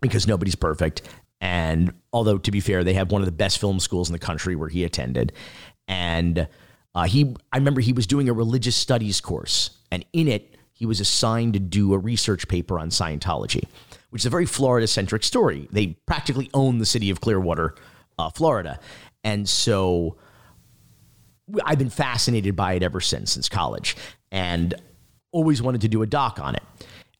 because 0.00 0.26
nobody's 0.26 0.54
perfect. 0.54 1.02
And 1.40 1.92
although, 2.12 2.38
to 2.38 2.50
be 2.50 2.60
fair, 2.60 2.82
they 2.82 2.94
have 2.94 3.10
one 3.10 3.22
of 3.22 3.26
the 3.26 3.32
best 3.32 3.58
film 3.58 3.78
schools 3.80 4.08
in 4.08 4.12
the 4.12 4.18
country 4.18 4.56
where 4.56 4.68
he 4.68 4.84
attended. 4.84 5.32
And 5.86 6.48
uh, 6.94 7.04
he, 7.04 7.34
I 7.52 7.58
remember 7.58 7.80
he 7.80 7.92
was 7.92 8.06
doing 8.06 8.28
a 8.28 8.32
religious 8.32 8.74
studies 8.74 9.20
course, 9.20 9.70
and 9.92 10.04
in 10.12 10.28
it, 10.28 10.55
he 10.76 10.84
was 10.84 11.00
assigned 11.00 11.54
to 11.54 11.58
do 11.58 11.94
a 11.94 11.98
research 11.98 12.48
paper 12.48 12.78
on 12.78 12.90
Scientology, 12.90 13.64
which 14.10 14.22
is 14.22 14.26
a 14.26 14.30
very 14.30 14.44
Florida 14.44 14.86
centric 14.86 15.24
story. 15.24 15.68
They 15.72 15.96
practically 16.04 16.50
own 16.52 16.78
the 16.78 16.84
city 16.84 17.08
of 17.08 17.22
Clearwater, 17.22 17.74
uh, 18.18 18.28
Florida. 18.28 18.78
And 19.24 19.48
so 19.48 20.18
I've 21.64 21.78
been 21.78 21.88
fascinated 21.88 22.56
by 22.56 22.74
it 22.74 22.82
ever 22.82 23.00
since, 23.00 23.32
since 23.32 23.48
college, 23.48 23.96
and 24.30 24.74
always 25.32 25.62
wanted 25.62 25.80
to 25.80 25.88
do 25.88 26.02
a 26.02 26.06
doc 26.06 26.38
on 26.38 26.54
it. 26.54 26.62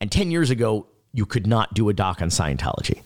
And 0.02 0.12
10 0.12 0.30
years 0.30 0.50
ago, 0.50 0.86
you 1.14 1.24
could 1.24 1.46
not 1.46 1.72
do 1.72 1.88
a 1.88 1.94
doc 1.94 2.20
on 2.20 2.28
Scientology. 2.28 3.00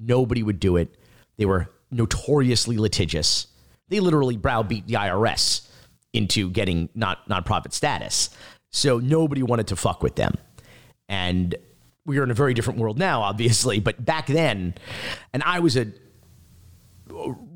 Nobody 0.00 0.42
would 0.42 0.58
do 0.58 0.76
it. 0.78 0.96
They 1.36 1.46
were 1.46 1.68
notoriously 1.92 2.76
litigious. 2.76 3.46
They 3.88 4.00
literally 4.00 4.36
browbeat 4.36 4.88
the 4.88 4.94
IRS 4.94 5.68
into 6.12 6.50
getting 6.50 6.88
not 6.96 7.28
nonprofit 7.28 7.72
status. 7.72 8.30
So 8.72 8.98
nobody 8.98 9.42
wanted 9.42 9.68
to 9.68 9.76
fuck 9.76 10.02
with 10.02 10.16
them. 10.16 10.34
And 11.08 11.54
we 12.04 12.18
are 12.18 12.24
in 12.24 12.30
a 12.30 12.34
very 12.34 12.54
different 12.54 12.80
world 12.80 12.98
now, 12.98 13.22
obviously. 13.22 13.80
But 13.80 14.04
back 14.04 14.26
then, 14.26 14.74
and 15.32 15.42
I 15.44 15.60
was 15.60 15.76
a 15.76 15.86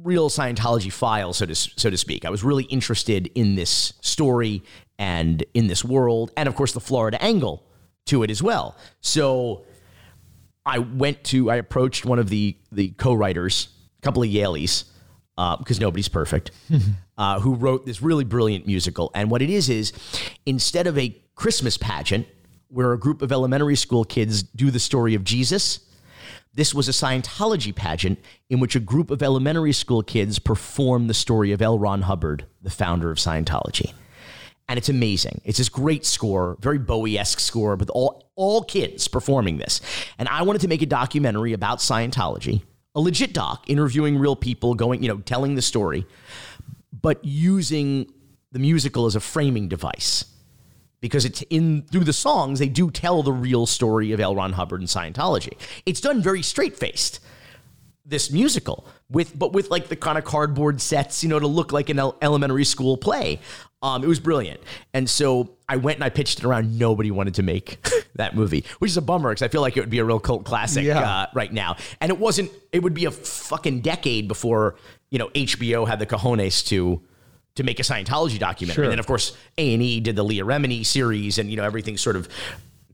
real 0.02 0.29
Scientology 0.31 0.92
file, 0.92 1.33
so 1.33 1.46
to 1.46 1.55
so 1.55 1.90
to 1.90 1.96
speak. 1.96 2.24
I 2.24 2.31
was 2.31 2.44
really 2.44 2.64
interested 2.64 3.31
in 3.35 3.55
this 3.55 3.94
story 4.00 4.62
and 4.98 5.44
in 5.55 5.66
this 5.66 5.85
world, 5.85 6.31
and 6.37 6.48
of 6.48 6.55
course 6.55 6.72
the 6.72 6.81
Florida 6.81 7.20
angle 7.22 7.64
to 8.07 8.22
it 8.22 8.31
as 8.31 8.42
well. 8.42 8.76
So 9.00 9.64
I 10.64 10.79
went 10.79 11.24
to 11.24 11.50
I 11.50 11.57
approached 11.57 12.05
one 12.05 12.18
of 12.18 12.29
the 12.29 12.57
the 12.70 12.90
co-writers, 12.90 13.68
a 13.98 14.02
couple 14.02 14.22
of 14.22 14.29
Yalies, 14.29 14.85
uh, 15.38 15.57
because 15.57 15.81
nobody's 15.81 16.09
perfect, 16.09 16.50
uh, 17.18 17.40
who 17.40 17.55
wrote 17.55 17.87
this 17.87 18.02
really 18.02 18.24
brilliant 18.24 18.66
musical. 18.66 19.11
And 19.14 19.31
what 19.31 19.42
it 19.42 19.50
is 19.50 19.68
is 19.68 19.92
instead 20.44 20.87
of 20.87 20.98
a 20.98 21.16
Christmas 21.35 21.76
pageant 21.76 22.26
where 22.68 22.92
a 22.92 22.98
group 22.98 23.22
of 23.22 23.33
elementary 23.33 23.76
school 23.76 24.05
kids 24.05 24.42
do 24.42 24.70
the 24.70 24.81
story 24.81 25.14
of 25.14 25.24
Jesus 25.24 25.81
this 26.57 26.74
was 26.74 26.88
a 26.88 26.92
Scientology 26.92 27.74
pageant 27.74 28.18
in 28.48 28.61
which 28.61 28.74
a 28.74 28.81
group 28.81 29.11
of 29.11 29.22
elementary 29.22 29.74
school 29.74 30.02
kids 30.02 30.38
performed 30.38 31.09
the 31.09 31.14
story 31.14 31.52
of 31.52 31.61
L. 31.61 31.79
Ron 31.79 32.02
Hubbard, 32.02 32.46
the 32.62 32.70
founder 32.70 33.11
of 33.11 33.18
Scientology. 33.18 33.92
And 34.66 34.79
it's 34.79 34.88
amazing. 34.88 35.42
It's 35.44 35.59
this 35.59 35.68
great 35.68 36.07
score, 36.07 36.57
very 36.61 36.79
Bowie 36.79 37.18
esque 37.18 37.40
score, 37.40 37.76
with 37.76 37.90
all, 37.90 38.31
all 38.37 38.62
kids 38.62 39.07
performing 39.07 39.59
this. 39.59 39.83
And 40.18 40.29
I 40.29 40.42
wanted 40.42 40.62
to 40.62 40.68
make 40.68 40.81
a 40.81 40.87
documentary 40.87 41.52
about 41.52 41.79
Scientology, 41.79 42.62
a 42.94 43.00
legit 43.00 43.35
doc, 43.35 43.64
interviewing 43.68 44.18
real 44.18 44.35
people, 44.35 44.74
going, 44.74 45.02
you 45.02 45.09
know, 45.09 45.18
telling 45.18 45.57
the 45.57 45.62
story, 45.62 46.07
but 47.06 47.24
using 47.24 48.12
the 48.50 48.58
musical 48.58 49.06
as 49.06 49.14
a 49.14 49.20
framing 49.20 49.68
device 49.68 50.24
because 51.00 51.24
it's 51.24 51.40
in 51.50 51.82
through 51.82 52.02
the 52.02 52.12
songs 52.12 52.58
they 52.58 52.68
do 52.68 52.90
tell 52.90 53.22
the 53.22 53.32
real 53.32 53.64
story 53.64 54.10
of 54.10 54.18
L. 54.18 54.34
Ron 54.34 54.52
Hubbard 54.54 54.80
and 54.80 54.88
Scientology. 54.88 55.56
It's 55.86 56.00
done 56.00 56.20
very 56.20 56.42
straight 56.42 56.76
faced. 56.76 57.20
This 58.04 58.32
musical 58.32 58.88
with 59.08 59.38
but 59.38 59.52
with 59.52 59.70
like 59.70 59.86
the 59.86 59.94
kind 59.94 60.18
of 60.18 60.24
cardboard 60.24 60.80
sets, 60.80 61.22
you 61.22 61.28
know, 61.28 61.38
to 61.38 61.46
look 61.46 61.70
like 61.70 61.90
an 61.90 62.00
elementary 62.22 62.64
school 62.64 62.96
play. 62.96 63.38
Um, 63.82 64.02
it 64.02 64.08
was 64.08 64.18
brilliant, 64.18 64.60
and 64.92 65.08
so 65.08 65.50
I 65.68 65.76
went 65.76 65.98
and 65.98 66.04
I 66.04 66.08
pitched 66.08 66.40
it 66.40 66.44
around. 66.44 66.76
Nobody 66.76 67.12
wanted 67.12 67.34
to 67.34 67.44
make 67.44 67.78
that 68.16 68.34
movie, 68.34 68.64
which 68.80 68.90
is 68.90 68.96
a 68.96 69.02
bummer 69.02 69.30
because 69.30 69.42
I 69.42 69.48
feel 69.48 69.60
like 69.60 69.76
it 69.76 69.80
would 69.80 69.90
be 69.90 70.00
a 70.00 70.04
real 70.04 70.18
cult 70.18 70.44
classic 70.44 70.84
yeah. 70.84 71.08
uh, 71.08 71.26
right 71.34 71.52
now. 71.52 71.76
And 72.00 72.10
it 72.10 72.18
wasn't. 72.18 72.50
It 72.72 72.82
would 72.82 72.94
be 72.94 73.04
a 73.04 73.12
fucking 73.12 73.82
decade 73.82 74.26
before 74.26 74.76
you 75.10 75.18
know 75.18 75.28
HBO 75.28 75.86
had 75.86 75.98
the 75.98 76.06
cojones 76.06 76.66
to 76.68 77.02
to 77.56 77.62
make 77.62 77.80
a 77.80 77.82
Scientology 77.82 78.38
documentary. 78.38 78.74
Sure. 78.74 78.84
And 78.84 78.92
then 78.92 78.98
of 78.98 79.06
course 79.06 79.36
A 79.58 79.74
and 79.74 79.82
E 79.82 80.00
did 80.00 80.16
the 80.16 80.22
Leah 80.22 80.44
Remini 80.44 80.84
series, 80.84 81.38
and 81.38 81.50
you 81.50 81.56
know 81.56 81.64
everything 81.64 81.96
sort 81.96 82.16
of 82.16 82.28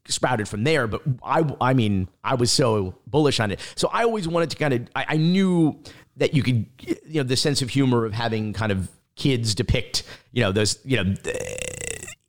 sprouted 0.08 0.48
from 0.48 0.64
there. 0.64 0.86
But 0.86 1.02
I, 1.22 1.44
I 1.60 1.74
mean, 1.74 2.08
I 2.24 2.34
was 2.34 2.50
so 2.50 2.94
bullish 3.06 3.40
on 3.40 3.50
it. 3.50 3.60
So 3.76 3.88
I 3.92 4.04
always 4.04 4.26
wanted 4.28 4.50
to 4.50 4.56
kind 4.56 4.74
of, 4.74 4.88
I, 4.94 5.06
I 5.10 5.16
knew 5.16 5.80
that 6.16 6.34
you 6.34 6.42
could, 6.42 6.66
you 6.80 7.22
know, 7.22 7.22
the 7.22 7.36
sense 7.36 7.62
of 7.62 7.70
humor 7.70 8.04
of 8.04 8.12
having 8.12 8.52
kind 8.52 8.72
of 8.72 8.88
kids 9.16 9.54
depict, 9.54 10.04
you 10.32 10.42
know, 10.42 10.52
those, 10.52 10.78
you 10.84 11.02
know, 11.02 11.14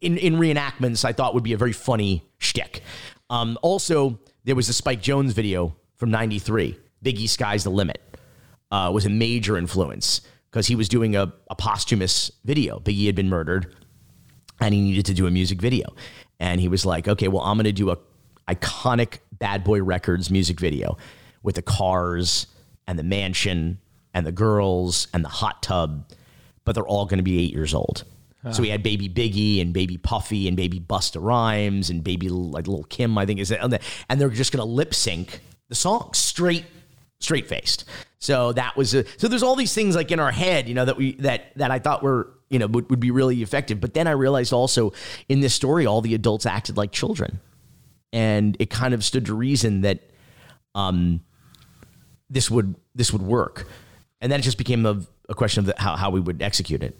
in 0.02 0.18
in 0.18 0.36
reenactments. 0.36 1.06
I 1.06 1.14
thought 1.14 1.34
would 1.34 1.44
be 1.44 1.54
a 1.54 1.58
very 1.58 1.74
funny 1.74 2.24
shtick. 2.38 2.82
Um, 3.30 3.58
also, 3.62 4.20
there 4.44 4.56
was 4.56 4.68
the 4.68 4.74
Spike 4.74 5.02
Jonze 5.02 5.34
video 5.34 5.76
from 5.96 6.12
'93. 6.12 6.78
Biggie 7.04 7.28
Sky's 7.28 7.64
the 7.64 7.70
Limit 7.70 8.02
uh, 8.74 8.90
was 8.92 9.06
a 9.06 9.10
major 9.10 9.56
influence 9.56 10.22
because 10.50 10.66
he 10.66 10.76
was 10.76 10.90
doing 10.90 11.16
a, 11.16 11.32
a 11.52 11.56
posthumous 11.56 12.32
video. 12.44 12.80
Biggie 12.80 13.06
had 13.06 13.16
been 13.16 13.30
murdered 13.30 13.76
and 14.60 14.74
he 14.74 14.82
needed 14.82 15.06
to 15.06 15.14
do 15.14 15.28
a 15.28 15.32
music 15.32 15.62
video. 15.62 15.94
And 16.40 16.60
he 16.60 16.68
was 16.68 16.84
like, 16.84 17.08
okay, 17.08 17.28
well, 17.28 17.44
I'm 17.44 17.56
going 17.56 17.66
to 17.66 17.72
do 17.72 17.92
a 17.92 17.98
iconic 18.48 19.20
Bad 19.32 19.64
Boy 19.64 19.84
Records 19.84 20.32
music 20.32 20.60
video 20.60 20.98
with 21.44 21.54
the 21.54 21.62
cars 21.62 22.48
and 22.88 22.98
the 22.98 23.04
mansion 23.04 23.80
and 24.12 24.26
the 24.26 24.32
girls 24.32 25.08
and 25.14 25.24
the 25.24 25.30
hot 25.30 25.62
tub, 25.62 26.10
but 26.66 26.74
they're 26.74 26.88
all 26.88 27.06
going 27.06 27.20
to 27.20 27.24
be 27.24 27.40
eight 27.40 27.54
years 27.54 27.76
old. 27.76 28.04
So 28.52 28.62
we 28.62 28.70
had 28.70 28.84
baby 28.84 29.08
Biggie 29.08 29.62
and 29.62 29.72
baby 29.72 29.98
Puffy 29.98 30.50
and 30.50 30.58
baby 30.58 30.78
Busta 30.78 31.24
Rhymes 31.24 31.90
and 31.90 32.04
baby 32.04 32.28
like 32.28 32.68
Lil' 32.68 32.84
Kim, 32.84 33.18
I 33.18 33.26
think 33.26 33.40
is 33.40 33.52
it, 33.52 33.60
and 33.62 34.20
they're 34.20 34.30
just 34.30 34.52
going 34.52 34.60
to 34.60 34.70
lip 34.70 34.94
sync 34.94 35.40
the 35.70 35.76
song 35.76 36.10
straight 36.14 36.66
straight 37.24 37.48
faced. 37.48 37.86
So 38.20 38.54
that 38.54 38.78
was 38.78 38.94
a, 38.94 39.06
so 39.18 39.28
there's 39.28 39.44
all 39.44 39.56
these 39.56 39.74
things 39.74 39.96
like 39.96 40.12
in 40.12 40.20
our 40.20 40.32
head, 40.32 40.68
you 40.68 40.76
know, 40.76 40.86
that 40.86 40.98
we 40.98 41.14
that 41.16 41.58
that 41.58 41.72
I 41.72 41.80
thought 41.80 42.04
were 42.04 42.34
you 42.50 42.60
know 42.60 42.68
would, 42.68 42.90
would 42.90 43.00
be 43.00 43.12
really 43.12 43.42
effective. 43.42 43.82
But 43.82 43.94
then 43.94 44.08
I 44.08 44.12
realized 44.12 44.54
also 44.54 44.94
in 45.28 45.42
this 45.42 45.54
story, 45.54 45.86
all 45.86 46.02
the 46.02 46.14
adults 46.14 46.46
acted 46.46 46.78
like 46.78 46.92
children, 46.92 47.40
and 48.12 48.56
it 48.60 48.70
kind 48.70 48.94
of 48.94 49.04
stood 49.04 49.26
to 49.26 49.34
reason 49.34 49.82
that 49.82 50.12
um 50.76 51.22
this 52.30 52.50
would 52.50 52.76
this 52.96 53.12
would 53.12 53.22
work, 53.22 53.68
and 54.22 54.32
then 54.32 54.40
it 54.40 54.44
just 54.44 54.58
became 54.58 54.86
a, 54.86 55.02
a 55.30 55.36
question 55.36 55.60
of 55.60 55.66
the, 55.66 55.76
how 55.78 55.96
how 55.96 56.10
we 56.10 56.20
would 56.20 56.42
execute 56.42 56.84
it. 56.84 56.98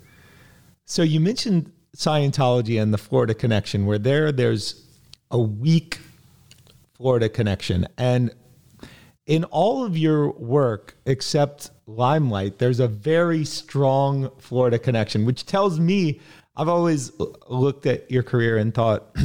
So 0.86 1.04
you 1.04 1.20
mentioned 1.20 1.72
Scientology 1.96 2.82
and 2.82 2.94
the 2.94 2.98
Florida 2.98 3.34
connection, 3.34 3.86
where 3.86 3.98
there 4.00 4.32
there's 4.32 4.84
a 5.32 5.40
weak 5.40 6.00
Florida 6.96 7.30
connection, 7.30 7.88
and 7.98 8.34
in 9.26 9.44
all 9.46 9.86
of 9.86 9.98
your 9.98 10.32
work 10.32 10.96
except 11.06 11.72
Limelight, 11.88 12.60
there's 12.60 12.80
a 12.80 12.88
very 12.88 13.46
strong 13.46 14.30
Florida 14.40 14.80
connection, 14.80 15.26
which 15.26 15.46
tells 15.46 15.80
me 15.80 16.20
I've 16.56 16.70
always 16.70 17.12
looked 17.48 17.86
at 17.86 18.10
your 18.12 18.24
career 18.24 18.58
and 18.58 18.74
thought 18.74 19.16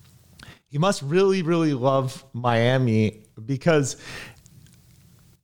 you 0.70 0.78
must 0.78 1.02
really, 1.02 1.42
really 1.42 1.74
love 1.74 2.24
Miami 2.32 3.24
because 3.44 3.96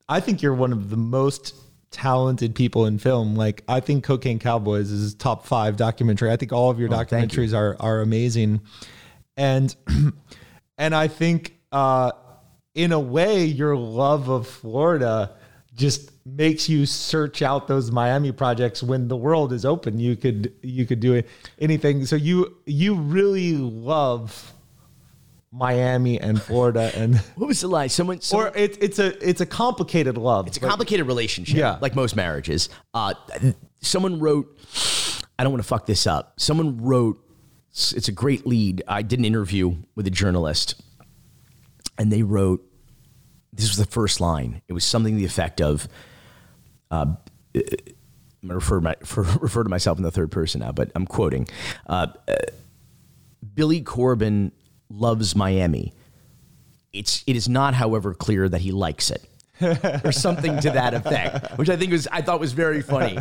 I 0.07 0.19
think 0.19 0.41
you're 0.41 0.53
one 0.53 0.71
of 0.71 0.89
the 0.89 0.97
most 0.97 1.55
talented 1.91 2.55
people 2.55 2.85
in 2.85 2.99
film. 2.99 3.35
Like 3.35 3.63
I 3.67 3.79
think 3.79 4.03
Cocaine 4.03 4.39
Cowboys 4.39 4.91
is 4.91 5.13
top 5.15 5.45
five 5.45 5.77
documentary. 5.77 6.31
I 6.31 6.37
think 6.37 6.53
all 6.53 6.69
of 6.69 6.79
your 6.79 6.89
oh, 6.93 6.97
documentaries 6.97 7.51
you. 7.51 7.57
are 7.57 7.75
are 7.79 8.01
amazing, 8.01 8.61
and 9.35 9.75
and 10.77 10.95
I 10.95 11.07
think 11.07 11.57
uh, 11.71 12.11
in 12.75 12.91
a 12.91 12.99
way, 12.99 13.45
your 13.45 13.75
love 13.75 14.29
of 14.29 14.47
Florida 14.47 15.31
just 15.73 16.11
makes 16.25 16.69
you 16.69 16.85
search 16.85 17.41
out 17.41 17.67
those 17.67 17.91
Miami 17.91 18.31
projects 18.31 18.83
when 18.83 19.07
the 19.07 19.15
world 19.15 19.53
is 19.53 19.65
open. 19.65 19.99
You 19.99 20.15
could 20.15 20.53
you 20.61 20.85
could 20.85 20.99
do 20.99 21.23
anything. 21.59 22.05
So 22.05 22.15
you 22.17 22.57
you 22.65 22.95
really 22.95 23.53
love 23.53 24.53
Miami 25.51 26.19
and 26.19 26.41
Florida 26.41 26.91
and 26.95 27.17
what 27.35 27.47
was 27.47 27.61
the 27.61 27.69
lie? 27.69 27.87
Someone, 27.87 28.19
someone 28.19 28.47
or 28.47 28.57
it, 28.57 28.81
it's 28.83 28.99
a 28.99 29.27
it's 29.27 29.41
a 29.41 29.45
complicated 29.45 30.17
love. 30.17 30.47
It's 30.47 30.57
a 30.57 30.61
complicated 30.61 31.07
relationship. 31.07 31.57
Yeah, 31.57 31.77
like 31.81 31.95
most 31.95 32.15
marriages. 32.15 32.69
Uh, 32.93 33.13
someone 33.79 34.19
wrote. 34.19 34.51
I 35.37 35.43
don't 35.43 35.51
want 35.51 35.63
to 35.63 35.67
fuck 35.67 35.85
this 35.85 36.07
up. 36.07 36.33
Someone 36.39 36.81
wrote. 36.81 37.21
It's 37.71 38.07
a 38.07 38.13
great 38.13 38.47
lead. 38.47 38.83
I 38.87 39.01
did 39.01 39.19
an 39.19 39.25
interview 39.25 39.75
with 39.95 40.07
a 40.07 40.09
journalist 40.09 40.81
and 41.97 42.11
they 42.11 42.23
wrote 42.23 42.65
this 43.55 43.69
was 43.69 43.77
the 43.77 43.85
first 43.85 44.19
line. 44.19 44.61
It 44.67 44.73
was 44.73 44.83
something 44.83 45.13
to 45.13 45.19
the 45.19 45.25
effect 45.25 45.61
of, 45.61 45.87
uh, 46.91 47.05
I'm 47.05 47.15
going 47.53 48.49
to 48.49 48.55
refer, 48.55 48.81
my, 48.81 48.95
refer 49.15 49.63
to 49.63 49.69
myself 49.69 49.97
in 49.97 50.03
the 50.03 50.11
third 50.11 50.31
person 50.31 50.59
now, 50.61 50.71
but 50.71 50.91
I'm 50.93 51.05
quoting. 51.05 51.47
Uh, 51.87 52.07
uh, 52.27 52.35
Billy 53.53 53.81
Corben 53.81 54.51
loves 54.89 55.35
Miami. 55.35 55.93
It's, 56.91 57.23
it 57.27 57.35
is 57.35 57.47
not, 57.47 57.73
however, 57.73 58.13
clear 58.13 58.47
that 58.49 58.61
he 58.61 58.71
likes 58.71 59.09
it. 59.09 59.23
or 60.03 60.11
something 60.11 60.59
to 60.59 60.69
that 60.69 60.93
effect, 60.93 61.57
which 61.57 61.69
I 61.69 61.77
think 61.77 61.93
was 61.93 62.09
I 62.11 62.21
thought 62.21 62.41
was 62.41 62.51
very 62.51 62.81
funny 62.81 63.17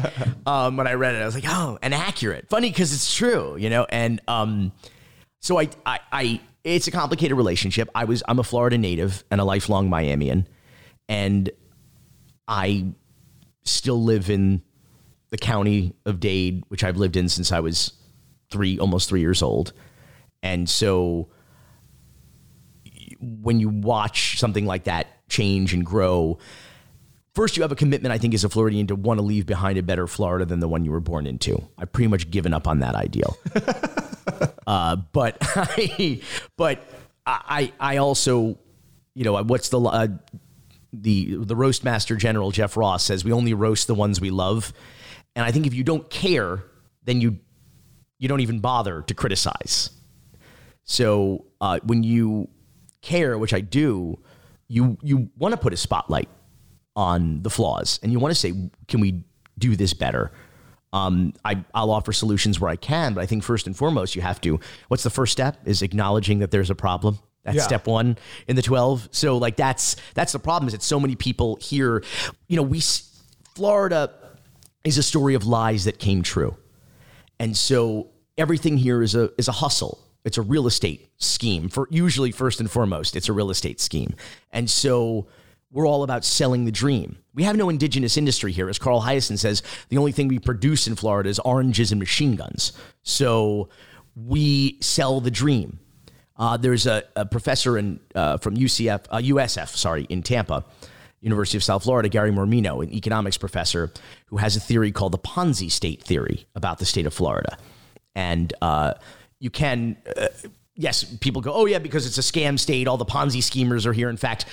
um, 0.47 0.76
when 0.76 0.89
I 0.89 0.95
read 0.95 1.14
it. 1.14 1.22
I 1.22 1.26
was 1.26 1.37
like, 1.37 1.45
oh, 1.47 1.78
and 1.80 1.95
accurate, 1.95 2.49
funny 2.49 2.70
because 2.70 2.93
it's 2.93 3.14
true, 3.14 3.57
you 3.57 3.70
know. 3.70 3.87
And 3.89 4.20
um, 4.26 4.72
so 5.39 5.61
I, 5.61 5.68
I 5.87 6.41
it's 6.65 6.87
a 6.89 6.91
complicated 6.91 7.37
relationship. 7.37 7.89
I 7.95 8.05
was 8.05 8.23
I'm 8.27 8.39
a 8.39 8.45
Florida 8.45 8.79
native 8.79 9.23
and 9.31 9.41
a 9.41 9.45
lifelong 9.45 9.89
Miamian, 9.91 10.47
and 11.09 11.51
I 12.49 12.87
still 13.62 14.03
live 14.03 14.31
in 14.31 14.62
the 15.31 15.39
county 15.39 15.95
of 16.07 16.21
Dade, 16.21 16.65
which 16.69 16.83
I've 16.83 16.97
lived 16.97 17.17
in 17.17 17.29
since 17.29 17.53
I 17.53 17.61
was 17.61 17.93
three, 18.51 18.79
almost 18.79 19.09
three 19.09 19.21
years 19.21 19.43
old, 19.43 19.73
and 20.43 20.69
so 20.69 21.29
when 23.21 23.61
you 23.61 23.69
watch 23.69 24.39
something 24.39 24.67
like 24.67 24.85
that 24.85 25.29
change 25.29 25.73
and 25.73 25.85
grow, 25.85 26.39
first 27.35 27.57
you 27.57 27.62
have 27.62 27.72
a 27.72 27.76
commitment, 27.76 28.12
I 28.12 28.18
think, 28.18 28.35
as 28.35 28.45
a 28.45 28.49
Floridian 28.49 28.87
to 28.89 28.95
want 28.95 29.18
to 29.18 29.22
leave 29.22 29.47
behind 29.47 29.78
a 29.78 29.82
better 29.82 30.07
Florida 30.07 30.45
than 30.45 30.61
the 30.61 30.68
one 30.68 30.85
you 30.85 30.91
were 30.91 31.01
born 31.01 31.26
into. 31.26 31.62
I've 31.78 31.93
pretty 31.93 32.09
much 32.09 32.30
given 32.30 32.55
up 32.55 32.66
on 32.66 32.80
that 32.80 32.95
ideal. 32.95 33.37
uh, 34.66 34.97
but 34.97 35.37
I, 35.41 36.20
but 36.57 36.85
I, 37.26 37.72
I 37.80 37.97
also, 37.99 38.59
you 39.14 39.24
know, 39.24 39.43
what's 39.43 39.68
the 39.68 39.80
uh, 39.80 40.09
the 40.93 41.37
the 41.37 41.57
roast 41.57 41.82
master 41.85 42.16
general 42.16 42.51
Jeff 42.51 42.76
Ross 42.76 43.03
says 43.05 43.24
we 43.24 43.32
only 43.32 43.55
roast 43.55 43.87
the 43.87 43.95
ones 43.95 44.20
we 44.20 44.30
love, 44.30 44.72
and 45.35 45.45
I 45.45 45.51
think 45.51 45.66
if 45.66 45.74
you 45.74 45.82
don't 45.85 46.09
care, 46.11 46.62
then 47.05 47.20
you 47.20 47.39
you 48.18 48.28
don't 48.28 48.41
even 48.41 48.61
bother 48.61 49.03
to 49.03 49.14
criticize. 49.14 49.91
So 50.85 51.47
uh, 51.61 51.80
when 51.82 52.05
you 52.05 52.49
care, 53.03 53.39
which 53.39 53.55
I 53.55 53.61
do, 53.61 54.18
you 54.68 54.99
you 55.03 55.30
want 55.37 55.53
to 55.53 55.59
put 55.59 55.72
a 55.72 55.76
spotlight 55.76 56.28
on 56.97 57.42
the 57.42 57.51
flaws 57.51 57.99
and 58.03 58.12
you 58.12 58.18
want 58.18 58.32
to 58.32 58.38
say, 58.38 58.53
can 58.88 59.01
we 59.01 59.24
do 59.59 59.76
this 59.76 59.95
better? 59.95 60.32
Um, 60.92 61.32
I, 61.45 61.64
I'll 61.74 61.90
offer 61.90 62.12
solutions 62.12 62.61
where 62.61 62.70
I 62.70 62.76
can, 62.76 63.14
but 63.14 63.20
I 63.20 63.26
think 63.26 63.42
first 63.42 63.66
and 63.66 63.76
foremost, 63.76 64.14
you 64.14 64.22
have 64.22 64.40
to. 64.42 64.61
What's 64.86 65.03
the 65.03 65.11
first 65.11 65.32
step? 65.32 65.59
Is 65.64 65.82
acknowledging 65.82 66.38
that 66.38 66.53
there's 66.53 66.70
a 66.70 66.74
problem. 66.76 67.18
That's 67.42 67.57
yeah. 67.57 67.62
step 67.64 67.88
one 67.88 68.16
in 68.47 68.55
the 68.55 68.62
twelve. 68.62 69.09
So 69.11 69.36
like 69.36 69.57
that's 69.57 69.97
that's 70.14 70.32
the 70.32 70.38
problem. 70.38 70.68
Is 70.68 70.72
that 70.72 70.82
so 70.82 71.01
many 71.01 71.16
people 71.16 71.59
here, 71.61 72.05
you 72.47 72.57
know, 72.57 72.62
we 72.62 72.80
Florida 73.57 74.12
is 74.84 74.97
a 74.97 75.03
story 75.03 75.34
of 75.34 75.47
lies 75.47 75.84
that 75.84 75.99
came 75.99 76.22
true, 76.22 76.57
and 77.40 77.57
so 77.57 78.11
everything 78.38 78.76
here 78.76 79.03
is 79.03 79.16
a 79.16 79.30
is 79.36 79.49
a 79.49 79.53
hustle. 79.53 79.99
It's 80.24 80.38
a 80.38 80.42
real 80.42 80.66
estate 80.66 81.11
scheme 81.18 81.68
for 81.68 81.86
usually 81.90 82.30
first 82.30 82.61
and 82.61 82.70
foremost. 82.70 83.16
It's 83.16 83.28
a 83.28 83.32
real 83.32 83.51
estate 83.51 83.80
scheme, 83.80 84.14
and 84.53 84.70
so 84.70 85.26
we're 85.75 85.89
all 85.89 86.05
about 86.05 86.25
selling 86.25 86.64
the 86.64 86.72
dream. 86.72 87.18
We 87.35 87.43
have 87.43 87.57
no 87.57 87.68
indigenous 87.68 88.16
industry 88.16 88.53
here. 88.53 88.68
As 88.68 88.79
Carl 88.79 89.03
Hiaasen 89.03 89.37
says, 89.37 89.61
the 89.89 89.99
only 89.99 90.12
thing 90.12 90.29
we 90.29 90.39
produce 90.39 90.87
in 90.87 90.95
Florida 90.95 91.29
is 91.29 91.41
oranges 91.41 91.91
and 91.91 91.99
machine 91.99 92.37
guns. 92.37 92.72
So 93.03 93.68
we 94.14 94.79
sell 94.81 95.20
the 95.20 95.33
dream. 95.33 95.81
Uh, 96.37 96.57
there's 96.57 96.87
a, 96.87 97.03
a 97.16 97.27
professor 97.27 97.77
in, 97.77 97.99
uh, 98.14 98.37
from 98.37 98.57
UCF, 98.57 99.07
uh, 99.11 99.18
USF, 99.18 99.68
sorry, 99.70 100.05
in 100.09 100.22
Tampa, 100.22 100.64
University 101.20 101.59
of 101.59 101.64
South 101.64 101.83
Florida, 101.83 102.09
Gary 102.09 102.31
Mormino, 102.31 102.81
an 102.81 102.95
economics 102.95 103.37
professor, 103.37 103.93
who 104.27 104.37
has 104.37 104.55
a 104.55 104.61
theory 104.61 104.93
called 104.93 105.11
the 105.11 105.18
Ponzi 105.18 105.68
state 105.68 106.05
theory 106.05 106.47
about 106.55 106.79
the 106.79 106.87
state 106.87 107.05
of 107.05 107.12
Florida. 107.12 107.59
And 108.14 108.55
uh, 108.62 108.95
you 109.41 109.51
can 109.51 109.97
uh, 110.16 110.29
yes, 110.77 111.05
people 111.05 111.41
go, 111.41 111.53
oh 111.53 111.66
yeah, 111.66 111.79
because 111.79 112.07
it's 112.07 112.18
a 112.18 112.20
scam 112.20 112.59
state. 112.59 112.89
All 112.89 112.97
the 112.97 113.05
Ponzi 113.05 113.43
schemers 113.43 113.87
are 113.87 113.93
here. 113.93 114.09
In 114.09 114.16
fact, 114.16 114.47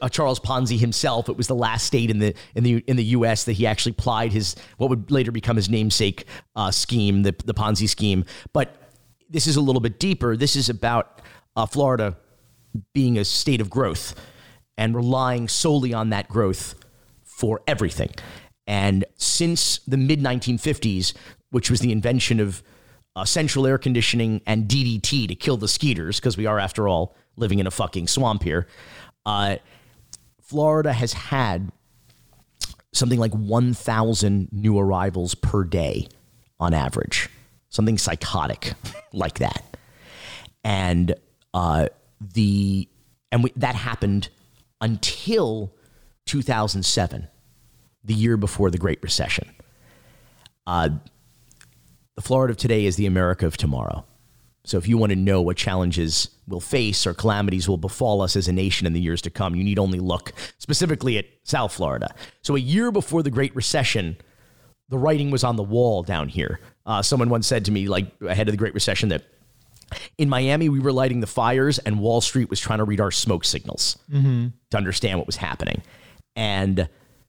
uh, 0.00 0.08
Charles 0.08 0.40
Ponzi 0.40 0.78
himself, 0.78 1.28
it 1.28 1.36
was 1.36 1.46
the 1.46 1.54
last 1.54 1.86
state 1.86 2.10
in 2.10 2.18
the 2.18 2.34
in 2.54 2.64
the 2.64 2.84
in 2.86 2.96
the 2.96 3.04
U.S. 3.04 3.44
that 3.44 3.52
he 3.52 3.66
actually 3.66 3.92
plied 3.92 4.32
his 4.32 4.56
what 4.78 4.90
would 4.90 5.10
later 5.10 5.32
become 5.32 5.56
his 5.56 5.68
namesake 5.68 6.24
uh, 6.56 6.70
scheme, 6.70 7.22
the 7.22 7.34
the 7.44 7.54
Ponzi 7.54 7.88
scheme. 7.88 8.24
But 8.52 8.76
this 9.28 9.46
is 9.46 9.56
a 9.56 9.60
little 9.60 9.80
bit 9.80 9.98
deeper. 9.98 10.36
This 10.36 10.56
is 10.56 10.68
about 10.68 11.20
uh, 11.56 11.66
Florida 11.66 12.16
being 12.94 13.18
a 13.18 13.24
state 13.24 13.60
of 13.60 13.68
growth 13.68 14.14
and 14.76 14.94
relying 14.94 15.48
solely 15.48 15.92
on 15.92 16.10
that 16.10 16.28
growth 16.28 16.74
for 17.24 17.60
everything. 17.66 18.10
And 18.66 19.04
since 19.16 19.78
the 19.86 19.96
mid 19.96 20.20
1950s, 20.20 21.14
which 21.50 21.70
was 21.70 21.80
the 21.80 21.92
invention 21.92 22.40
of 22.40 22.62
uh, 23.16 23.24
central 23.24 23.66
air 23.66 23.78
conditioning 23.78 24.40
and 24.46 24.68
DDT 24.68 25.28
to 25.28 25.34
kill 25.34 25.56
the 25.56 25.68
skeeters, 25.68 26.20
because 26.20 26.36
we 26.36 26.46
are, 26.46 26.58
after 26.58 26.88
all, 26.88 27.16
living 27.36 27.58
in 27.58 27.66
a 27.66 27.70
fucking 27.70 28.06
swamp 28.08 28.42
here. 28.42 28.66
Uh, 29.26 29.56
Florida 30.40 30.92
has 30.92 31.12
had 31.12 31.70
something 32.92 33.18
like 33.18 33.32
1,000 33.32 34.48
new 34.52 34.78
arrivals 34.78 35.34
per 35.34 35.64
day 35.64 36.08
on 36.58 36.74
average, 36.74 37.28
something 37.68 37.98
psychotic 37.98 38.72
like 39.12 39.38
that. 39.38 39.76
And 40.64 41.14
uh, 41.54 41.88
the 42.20 42.88
and 43.30 43.44
we, 43.44 43.52
that 43.56 43.74
happened 43.74 44.28
until 44.80 45.74
2007, 46.26 47.28
the 48.04 48.14
year 48.14 48.36
before 48.36 48.70
the 48.70 48.78
Great 48.78 49.02
Recession. 49.02 49.48
Uh, 50.66 50.90
the 52.18 52.22
Florida 52.22 52.50
of 52.50 52.56
today 52.56 52.84
is 52.84 52.96
the 52.96 53.06
America 53.06 53.46
of 53.46 53.56
tomorrow. 53.56 54.04
So 54.64 54.76
if 54.76 54.88
you 54.88 54.98
want 54.98 55.10
to 55.10 55.16
know 55.16 55.40
what 55.40 55.56
challenges 55.56 56.30
we'll 56.48 56.58
face 56.58 57.06
or 57.06 57.14
calamities 57.14 57.68
will 57.68 57.76
befall 57.76 58.22
us 58.22 58.34
as 58.34 58.48
a 58.48 58.52
nation 58.52 58.88
in 58.88 58.92
the 58.92 59.00
years 59.00 59.22
to 59.22 59.30
come, 59.30 59.54
you 59.54 59.62
need 59.62 59.78
only 59.78 60.00
look 60.00 60.32
specifically 60.58 61.16
at 61.16 61.26
South 61.44 61.72
Florida. 61.72 62.12
So 62.42 62.56
a 62.56 62.58
year 62.58 62.90
before 62.90 63.22
the 63.22 63.30
Great 63.30 63.54
Recession, 63.54 64.16
the 64.88 64.98
writing 64.98 65.30
was 65.30 65.44
on 65.44 65.54
the 65.54 65.62
wall 65.62 66.02
down 66.02 66.28
here. 66.28 66.58
Uh, 66.84 67.02
someone 67.02 67.28
once 67.28 67.46
said 67.46 67.64
to 67.66 67.70
me, 67.70 67.86
like 67.86 68.10
ahead 68.20 68.48
of 68.48 68.52
the 68.52 68.58
Great 68.58 68.74
Recession, 68.74 69.10
that 69.10 69.22
in 70.18 70.28
Miami 70.28 70.68
we 70.68 70.80
were 70.80 70.90
lighting 70.90 71.20
the 71.20 71.28
fires 71.28 71.78
and 71.78 72.00
Wall 72.00 72.20
Street 72.20 72.50
was 72.50 72.58
trying 72.58 72.78
to 72.78 72.84
read 72.84 73.00
our 73.00 73.12
smoke 73.12 73.44
signals 73.44 73.96
mm-hmm. 74.12 74.48
to 74.72 74.76
understand 74.76 75.18
what 75.18 75.28
was 75.28 75.36
happening. 75.36 75.82
And 76.34 76.88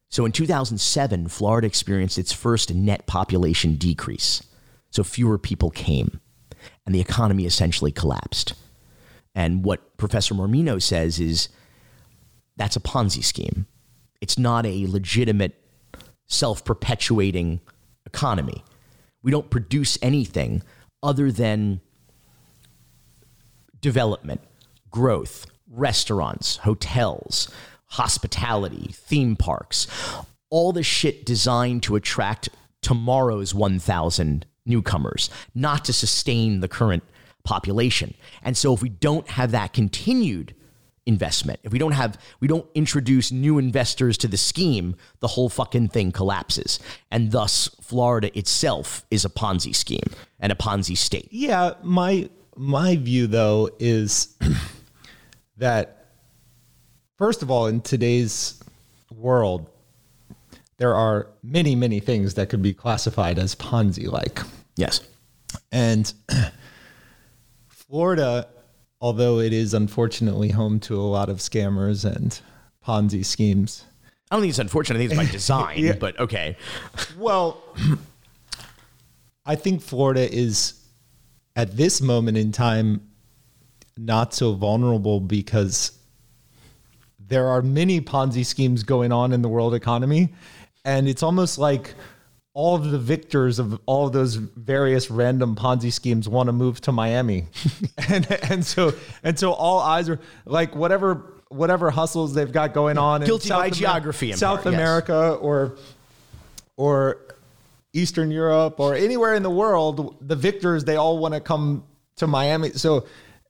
so 0.09 0.25
in 0.25 0.31
2007, 0.31 1.27
Florida 1.27 1.67
experienced 1.67 2.17
its 2.17 2.33
first 2.33 2.73
net 2.73 3.05
population 3.05 3.75
decrease. 3.75 4.41
So 4.91 5.03
fewer 5.03 5.37
people 5.37 5.69
came, 5.69 6.19
and 6.85 6.93
the 6.93 7.01
economy 7.01 7.45
essentially 7.45 7.91
collapsed. 7.91 8.53
And 9.35 9.63
what 9.63 9.97
Professor 9.97 10.33
Mormino 10.33 10.81
says 10.81 11.19
is 11.19 11.49
that's 12.57 12.75
a 12.75 12.81
Ponzi 12.81 13.23
scheme. 13.23 13.67
It's 14.21 14.37
not 14.37 14.65
a 14.65 14.87
legitimate, 14.87 15.55
self 16.27 16.65
perpetuating 16.65 17.61
economy. 18.05 18.63
We 19.21 19.31
don't 19.31 19.49
produce 19.49 19.97
anything 20.01 20.63
other 21.01 21.31
than 21.31 21.81
development, 23.81 24.41
growth, 24.89 25.45
restaurants, 25.69 26.57
hotels, 26.57 27.49
hospitality, 27.85 28.91
theme 28.93 29.35
parks, 29.35 29.87
all 30.49 30.71
the 30.71 30.83
shit 30.83 31.25
designed 31.25 31.83
to 31.83 31.95
attract 31.95 32.49
tomorrow's 32.81 33.53
1,000 33.53 34.45
newcomers, 34.65 35.29
not 35.55 35.85
to 35.85 35.93
sustain 35.93 36.59
the 36.59 36.67
current 36.67 37.03
population. 37.43 38.13
And 38.43 38.55
so 38.55 38.73
if 38.73 38.81
we 38.81 38.89
don't 38.89 39.27
have 39.29 39.51
that 39.51 39.73
continued 39.73 40.55
investment, 41.05 41.59
if 41.63 41.71
we 41.71 41.79
don't 41.79 41.93
have 41.93 42.17
we 42.39 42.47
don't 42.47 42.67
introduce 42.75 43.31
new 43.31 43.57
investors 43.57 44.17
to 44.19 44.27
the 44.27 44.37
scheme, 44.37 44.95
the 45.19 45.27
whole 45.27 45.49
fucking 45.49 45.89
thing 45.89 46.11
collapses. 46.11 46.79
And 47.11 47.31
thus 47.31 47.67
Florida 47.81 48.37
itself 48.37 49.05
is 49.09 49.25
a 49.25 49.29
Ponzi 49.29 49.75
scheme 49.75 50.11
and 50.39 50.51
a 50.51 50.55
Ponzi 50.55 50.95
state. 50.95 51.27
Yeah, 51.31 51.73
my 51.81 52.29
my 52.55 52.95
view 52.97 53.27
though 53.27 53.69
is 53.79 54.37
that 55.57 56.05
first 57.17 57.41
of 57.41 57.49
all 57.49 57.67
in 57.67 57.81
today's 57.81 58.61
world 59.11 59.69
there 60.79 60.95
are 60.95 61.27
many 61.43 61.75
many 61.75 61.99
things 61.99 62.33
that 62.33 62.49
could 62.49 62.63
be 62.63 62.73
classified 62.73 63.37
as 63.37 63.53
Ponzi 63.53 64.11
like. 64.11 64.41
Yes. 64.75 65.01
And 65.71 66.11
Florida, 67.67 68.47
although 69.01 69.39
it 69.39 69.53
is 69.53 69.73
unfortunately 69.73 70.49
home 70.49 70.79
to 70.81 70.99
a 70.99 71.03
lot 71.03 71.29
of 71.29 71.37
scammers 71.37 72.03
and 72.03 72.39
Ponzi 72.83 73.23
schemes. 73.23 73.85
I 74.31 74.35
don't 74.35 74.41
think 74.41 74.51
it's 74.51 74.59
unfortunate. 74.59 74.97
I 74.97 75.07
think 75.07 75.11
it's 75.11 75.29
by 75.29 75.31
design, 75.31 75.79
yeah. 75.79 75.93
but 75.93 76.19
okay. 76.19 76.55
Well, 77.17 77.61
I 79.45 79.55
think 79.55 79.81
Florida 79.81 80.31
is 80.31 80.79
at 81.55 81.75
this 81.75 81.99
moment 82.01 82.37
in 82.37 82.51
time 82.51 83.01
not 83.97 84.33
so 84.33 84.53
vulnerable 84.53 85.19
because 85.19 85.91
there 87.19 87.47
are 87.47 87.61
many 87.61 87.99
Ponzi 88.01 88.45
schemes 88.45 88.83
going 88.83 89.11
on 89.11 89.33
in 89.33 89.41
the 89.41 89.49
world 89.49 89.73
economy. 89.73 90.29
And 90.85 91.07
it's 91.07 91.23
almost 91.23 91.57
like 91.57 91.93
all 92.53 92.75
of 92.75 92.91
the 92.91 92.97
victors 92.97 93.59
of 93.59 93.79
all 93.85 94.07
of 94.07 94.13
those 94.13 94.35
various 94.35 95.11
random 95.11 95.55
Ponzi 95.55 95.93
schemes 95.93 96.27
want 96.27 96.47
to 96.47 96.53
move 96.53 96.81
to 96.81 96.91
Miami, 96.91 97.47
and 98.09 98.29
and 98.49 98.65
so 98.65 98.93
and 99.23 99.37
so 99.37 99.53
all 99.53 99.79
eyes 99.79 100.09
are 100.09 100.19
like 100.45 100.75
whatever 100.75 101.33
whatever 101.49 101.89
hustles 101.89 102.33
they've 102.33 102.51
got 102.51 102.73
going 102.73 102.97
on. 102.97 103.23
Guilty 103.23 103.45
in 103.45 103.49
South 103.49 103.59
by 103.59 103.65
Amer- 103.67 103.75
geography, 103.75 104.31
South 104.33 104.63
part, 104.63 104.73
America 104.73 105.29
yes. 105.31 105.39
or 105.41 105.77
or 106.77 107.17
Eastern 107.93 108.31
Europe 108.31 108.79
or 108.79 108.93
anywhere 108.93 109.33
in 109.35 109.43
the 109.43 109.49
world, 109.49 110.15
the 110.21 110.35
victors 110.35 110.83
they 110.85 110.95
all 110.95 111.17
want 111.17 111.33
to 111.33 111.39
come 111.39 111.83
to 112.17 112.27
Miami. 112.27 112.71
So 112.71 113.05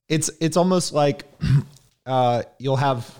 it's 0.08 0.30
it's 0.40 0.58
almost 0.58 0.94
like 0.94 1.24
uh, 2.06 2.44
you'll 2.58 2.78
have 2.78 3.18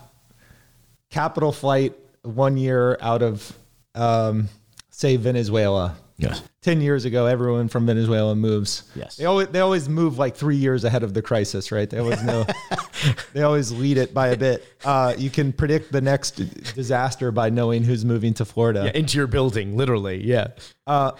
capital 1.10 1.52
flight 1.52 1.94
one 2.22 2.56
year 2.56 2.98
out 3.00 3.22
of 3.22 3.56
um, 3.94 4.48
say 4.90 5.16
Venezuela. 5.16 5.96
Yes. 6.16 6.42
10 6.62 6.82
years 6.82 7.06
ago, 7.06 7.24
everyone 7.24 7.68
from 7.68 7.86
Venezuela 7.86 8.34
moves. 8.34 8.82
Yes. 8.94 9.16
They 9.16 9.24
always, 9.24 9.48
they 9.48 9.60
always 9.60 9.88
move 9.88 10.18
like 10.18 10.36
three 10.36 10.56
years 10.56 10.84
ahead 10.84 11.02
of 11.02 11.14
the 11.14 11.22
crisis, 11.22 11.72
right? 11.72 11.88
They 11.88 11.98
always 11.98 12.22
know, 12.22 12.44
they 13.32 13.40
always 13.40 13.72
lead 13.72 13.96
it 13.96 14.12
by 14.12 14.28
a 14.28 14.36
bit. 14.36 14.62
Uh, 14.84 15.14
you 15.16 15.30
can 15.30 15.50
predict 15.52 15.90
the 15.90 16.02
next 16.02 16.32
disaster 16.74 17.32
by 17.32 17.48
knowing 17.48 17.82
who's 17.84 18.04
moving 18.04 18.34
to 18.34 18.44
Florida. 18.44 18.84
Yeah, 18.84 18.98
into 19.00 19.16
your 19.16 19.26
building, 19.26 19.76
literally. 19.76 20.22
Yeah. 20.22 20.48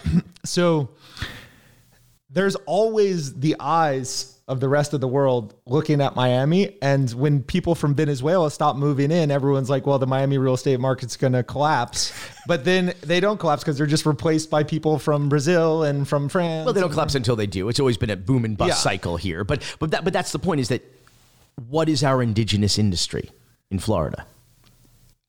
So 0.43 0.89
there's 2.31 2.55
always 2.65 3.39
the 3.39 3.55
eyes 3.59 4.40
of 4.51 4.59
the 4.59 4.67
rest 4.67 4.93
of 4.93 4.99
the 4.99 5.07
world 5.07 5.55
looking 5.65 6.01
at 6.01 6.13
Miami. 6.13 6.77
And 6.81 7.09
when 7.11 7.41
people 7.41 7.73
from 7.73 7.95
Venezuela 7.95 8.51
stop 8.51 8.75
moving 8.75 9.09
in, 9.09 9.31
everyone's 9.31 9.69
like, 9.69 9.85
well, 9.87 9.97
the 9.97 10.05
Miami 10.05 10.37
real 10.37 10.55
estate 10.55 10.77
market's 10.77 11.15
going 11.15 11.33
to 11.33 11.41
collapse. 11.43 12.13
But 12.47 12.65
then 12.65 12.95
they 13.01 13.19
don't 13.19 13.39
collapse 13.39 13.63
because 13.63 13.77
they're 13.77 13.85
just 13.85 14.03
replaced 14.03 14.49
by 14.49 14.63
people 14.63 14.97
from 14.97 15.29
Brazil 15.29 15.83
and 15.83 16.07
from 16.07 16.27
France. 16.27 16.65
Well, 16.65 16.73
they 16.73 16.81
don't 16.81 16.89
collapse 16.91 17.13
until 17.13 17.35
they 17.35 17.45
do. 17.45 17.69
It's 17.69 17.79
always 17.79 17.97
been 17.97 18.09
a 18.09 18.15
boom 18.17 18.45
and 18.45 18.57
bust 18.57 18.69
Yeah. 18.69 18.73
cycle 18.73 19.15
here. 19.15 19.43
But 19.43 19.61
but 19.79 19.91
that 19.91 20.03
but 20.03 20.11
that's 20.11 20.31
the 20.31 20.39
point 20.39 20.59
is 20.59 20.69
that 20.69 20.81
what 21.69 21.87
is 21.87 22.03
our 22.03 22.21
indigenous 22.23 22.79
industry 22.79 23.29
in 23.69 23.77
Florida? 23.77 24.25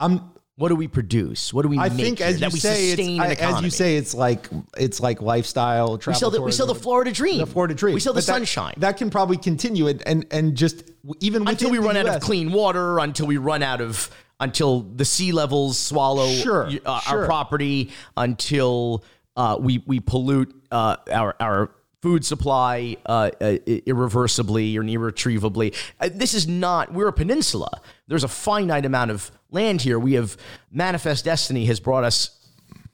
I'm, 0.01 0.32
What 0.57 0.69
do 0.69 0.77
we 0.77 0.87
produce? 0.87 1.53
What 1.53 1.63
do 1.63 1.69
we 1.69 1.79
I 1.79 1.89
make 1.89 1.99
think 1.99 2.21
as 2.21 2.35
you 2.35 2.41
that 2.41 2.53
we 2.53 2.59
say, 2.59 2.91
it's, 2.91 2.97
sustain 2.97 3.21
I- 3.21 3.35
as 3.35 3.63
you 3.63 3.71
say, 3.71 3.97
it's 3.97 4.15
like 4.15 4.49
it's 4.77 5.01
like 5.01 5.23
lifestyle. 5.23 5.99
we 6.07 6.13
sell 6.15 6.31
the 6.31 6.43
we 6.43 6.53
sell 6.53 6.67
the 6.67 6.75
Florida 6.75 7.11
dream. 7.11 7.39
the 7.39 7.47
Florida 7.47 7.75
dream. 7.75 7.95
We 7.95 8.01
sell 8.01 8.13
the 8.13 8.19
But 8.19 8.25
sunshine. 8.25 8.75
That 8.77 8.99
can 8.99 9.09
probably 9.09 9.39
continue 9.39 9.89
and 9.89 10.03
and, 10.07 10.27
and 10.31 10.55
just 10.55 10.85
even 11.21 11.49
until 11.49 11.71
we 11.71 11.79
run 11.79 11.95
the 11.95 12.01
out 12.01 12.17
of 12.17 12.23
clean 12.23 12.53
water, 12.53 12.99
until 12.99 13.27
we 13.27 13.39
run 13.39 13.63
out 13.63 13.81
of, 13.81 14.11
until 14.41 14.81
the 14.83 15.07
sea 15.07 15.33
levels 15.33 15.79
swallow 15.79 16.29
Sure, 16.29 16.67
uh, 16.85 17.01
sure. 17.01 17.21
our 17.21 17.25
property, 17.27 17.91
until 18.19 19.05
uh, 19.37 19.57
we 19.59 19.83
we 19.87 20.01
pollute 20.01 20.55
uh, 20.71 20.97
our 21.11 21.35
our 21.41 21.71
food 22.03 22.25
supply 22.25 22.97
uh, 23.07 23.31
uh, 23.41 23.57
irreversibly 23.87 24.77
or 24.77 24.83
irretrievably. 24.83 25.73
Uh, 26.01 26.11
this 26.13 26.35
is 26.35 26.49
not. 26.49 26.93
We're 26.93 27.09
a 27.09 27.13
peninsula. 27.13 27.81
There's 28.09 28.25
a 28.25 28.29
finite 28.29 28.85
amount 28.85 29.13
of 29.13 29.31
land 29.51 29.83
here. 29.83 29.99
We 29.99 30.15
have 30.15 30.37
manifest 30.73 31.25
destiny 31.25 31.65
has 31.67 31.79
brought 31.79 32.03
us 32.03 32.39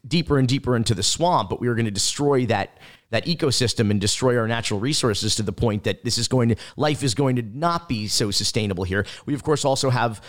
deeper 0.06 0.38
and 0.38 0.46
deeper 0.46 0.76
into 0.76 0.94
the 0.94 1.02
swamp, 1.02 1.48
but 1.48 1.60
we 1.60 1.68
are 1.68 1.74
going 1.74 1.86
to 1.86 1.90
destroy 1.90 2.46
that 2.46 2.78
that 3.10 3.24
ecosystem 3.24 3.90
and 3.90 4.02
destroy 4.02 4.36
our 4.36 4.46
natural 4.46 4.78
resources 4.78 5.34
to 5.36 5.42
the 5.42 5.52
point 5.52 5.84
that 5.84 6.04
this 6.04 6.18
is 6.18 6.28
going 6.28 6.50
to 6.50 6.56
life 6.76 7.02
is 7.02 7.14
going 7.14 7.36
to 7.36 7.42
not 7.42 7.88
be 7.88 8.06
so 8.06 8.30
sustainable 8.30 8.84
here. 8.84 9.06
We 9.24 9.32
of 9.32 9.42
course 9.42 9.64
also 9.64 9.88
have 9.88 10.22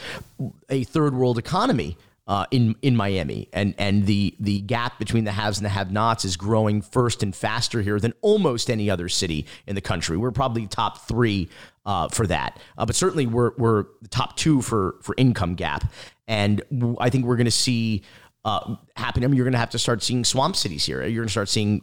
a 0.70 0.86
third 0.86 1.14
world 1.14 1.38
economy. 1.38 1.98
Uh, 2.30 2.46
in 2.52 2.76
in 2.84 2.96
Miami, 2.96 3.50
and 3.54 3.74
and 3.80 4.06
the 4.06 4.36
the 4.40 4.62
gap 4.62 5.00
between 5.00 5.24
the 5.24 5.32
haves 5.32 5.58
and 5.58 5.66
the 5.66 5.70
have-nots 5.70 6.24
is 6.24 6.38
growing 6.38 6.80
first 6.80 7.24
and 7.24 7.36
faster 7.36 7.82
here 7.82 8.00
than 8.00 8.14
almost 8.22 8.70
any 8.70 8.88
other 8.88 9.10
city 9.10 9.48
in 9.66 9.74
the 9.74 9.82
country. 9.82 10.16
We're 10.16 10.30
probably 10.30 10.68
top 10.68 11.08
three 11.08 11.50
uh, 11.88 12.08
for 12.10 12.28
that, 12.28 12.60
uh, 12.78 12.86
but 12.86 12.96
certainly 12.96 13.26
we're 13.26 13.54
we're 13.58 13.86
the 14.04 14.10
top 14.10 14.38
two 14.38 14.62
for 14.62 14.98
for 15.02 15.16
income 15.18 15.56
gap, 15.56 15.92
and 16.28 16.62
I 17.00 17.10
think 17.10 17.26
we're 17.26 17.36
going 17.36 17.46
to 17.46 17.52
see 17.52 18.04
uh, 18.46 18.76
happen. 18.96 19.24
I 19.24 19.28
mean, 19.28 19.36
you're 19.36 19.46
going 19.46 19.54
to 19.54 19.58
have 19.58 19.72
to 19.72 19.80
start 19.80 20.04
seeing 20.04 20.24
swamp 20.24 20.56
cities 20.56 20.86
here. 20.86 21.02
You're 21.02 21.24
going 21.24 21.28
to 21.28 21.32
start 21.32 21.50
seeing 21.50 21.82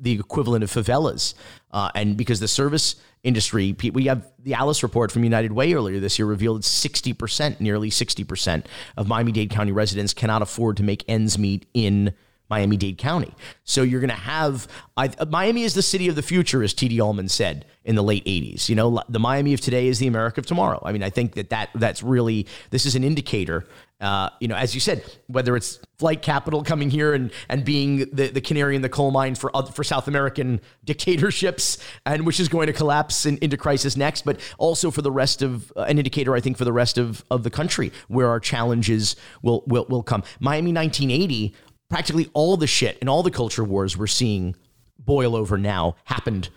the 0.00 0.12
equivalent 0.12 0.64
of 0.64 0.70
favelas. 0.70 1.34
Uh, 1.70 1.90
and 1.94 2.16
because 2.16 2.40
the 2.40 2.48
service 2.48 2.96
industry, 3.22 3.76
we 3.92 4.06
have 4.06 4.26
the 4.38 4.54
ALICE 4.54 4.82
report 4.82 5.12
from 5.12 5.24
United 5.24 5.52
Way 5.52 5.74
earlier 5.74 6.00
this 6.00 6.18
year 6.18 6.26
revealed 6.26 6.62
60%, 6.62 7.60
nearly 7.60 7.90
60% 7.90 8.64
of 8.96 9.06
Miami 9.06 9.32
Dade 9.32 9.50
County 9.50 9.72
residents 9.72 10.14
cannot 10.14 10.42
afford 10.42 10.76
to 10.78 10.82
make 10.82 11.04
ends 11.06 11.38
meet 11.38 11.66
in 11.74 12.14
Miami 12.50 12.76
Dade 12.76 12.98
County. 12.98 13.32
So 13.64 13.82
you're 13.82 14.00
going 14.00 14.10
to 14.10 14.16
have 14.16 14.66
I, 14.96 15.10
Miami 15.28 15.62
is 15.62 15.74
the 15.74 15.82
city 15.82 16.08
of 16.08 16.16
the 16.16 16.22
future, 16.22 16.62
as 16.62 16.74
T.D. 16.74 17.00
Allman 17.00 17.28
said 17.28 17.64
in 17.84 17.94
the 17.94 18.02
late 18.02 18.24
80s. 18.24 18.68
You 18.68 18.74
know, 18.74 19.02
the 19.08 19.20
Miami 19.20 19.54
of 19.54 19.60
today 19.60 19.86
is 19.86 20.00
the 20.00 20.08
America 20.08 20.40
of 20.40 20.46
tomorrow. 20.46 20.82
I 20.84 20.92
mean, 20.92 21.02
I 21.02 21.10
think 21.10 21.34
that, 21.36 21.50
that 21.50 21.70
that's 21.74 22.02
really, 22.02 22.46
this 22.70 22.84
is 22.84 22.96
an 22.96 23.04
indicator. 23.04 23.64
Uh, 24.00 24.30
you 24.40 24.48
know, 24.48 24.54
as 24.54 24.74
you 24.74 24.80
said, 24.80 25.04
whether 25.26 25.56
it's 25.56 25.78
flight 25.98 26.22
capital 26.22 26.62
coming 26.62 26.88
here 26.88 27.12
and, 27.12 27.30
and 27.48 27.64
being 27.64 27.98
the, 28.12 28.28
the 28.28 28.40
canary 28.40 28.74
in 28.74 28.80
the 28.80 28.88
coal 28.88 29.10
mine 29.10 29.34
for 29.34 29.54
other, 29.54 29.70
for 29.70 29.84
South 29.84 30.08
American 30.08 30.60
dictatorships, 30.84 31.76
and 32.06 32.24
which 32.24 32.40
is 32.40 32.48
going 32.48 32.66
to 32.66 32.72
collapse 32.72 33.26
in, 33.26 33.36
into 33.38 33.58
crisis 33.58 33.96
next, 33.96 34.24
but 34.24 34.40
also 34.56 34.90
for 34.90 35.02
the 35.02 35.12
rest 35.12 35.42
of 35.42 35.70
uh, 35.76 35.82
an 35.82 35.98
indicator, 35.98 36.34
I 36.34 36.40
think, 36.40 36.56
for 36.56 36.64
the 36.64 36.72
rest 36.72 36.96
of, 36.96 37.24
of 37.30 37.42
the 37.42 37.50
country 37.50 37.92
where 38.08 38.28
our 38.28 38.40
challenges 38.40 39.16
will, 39.42 39.62
will 39.66 39.84
will 39.88 40.02
come. 40.02 40.22
Miami 40.40 40.72
1980 40.72 41.54
practically 41.90 42.30
all 42.32 42.56
the 42.56 42.66
shit 42.66 42.96
and 43.00 43.10
all 43.10 43.22
the 43.22 43.30
culture 43.30 43.64
wars 43.64 43.96
we're 43.96 44.06
seeing 44.06 44.54
boil 44.98 45.34
over 45.34 45.58
now 45.58 45.96
happened 46.04 46.48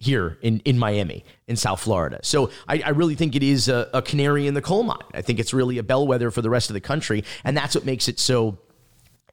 here 0.00 0.38
in, 0.40 0.60
in 0.60 0.78
Miami, 0.78 1.24
in 1.46 1.56
South 1.56 1.78
Florida. 1.78 2.18
So 2.22 2.50
I, 2.66 2.82
I 2.86 2.88
really 2.88 3.14
think 3.14 3.36
it 3.36 3.42
is 3.42 3.68
a, 3.68 3.88
a 3.92 4.00
canary 4.00 4.46
in 4.46 4.54
the 4.54 4.62
coal 4.62 4.82
mine. 4.82 4.96
I 5.12 5.20
think 5.20 5.38
it's 5.38 5.52
really 5.52 5.76
a 5.76 5.82
bellwether 5.82 6.30
for 6.30 6.40
the 6.40 6.48
rest 6.48 6.70
of 6.70 6.74
the 6.74 6.80
country. 6.80 7.22
And 7.44 7.54
that's 7.54 7.74
what 7.74 7.84
makes 7.84 8.08
it 8.08 8.18
so 8.18 8.58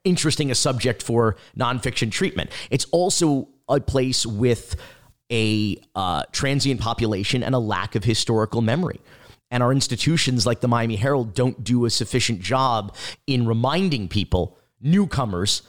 interesting 0.03 0.51
a 0.51 0.55
subject 0.55 1.01
for 1.01 1.37
nonfiction 1.57 2.11
treatment. 2.11 2.51
It's 2.69 2.85
also 2.91 3.47
a 3.69 3.79
place 3.79 4.25
with 4.25 4.75
a 5.31 5.77
uh, 5.95 6.23
transient 6.33 6.81
population 6.81 7.43
and 7.43 7.55
a 7.55 7.59
lack 7.59 7.95
of 7.95 8.03
historical 8.03 8.61
memory. 8.61 8.99
And 9.49 9.63
our 9.63 9.71
institutions 9.71 10.45
like 10.45 10.59
the 10.59 10.67
Miami 10.67 10.97
Herald 10.97 11.33
don't 11.33 11.63
do 11.63 11.85
a 11.85 11.89
sufficient 11.89 12.41
job 12.41 12.93
in 13.25 13.47
reminding 13.47 14.09
people, 14.09 14.57
newcomers, 14.81 15.61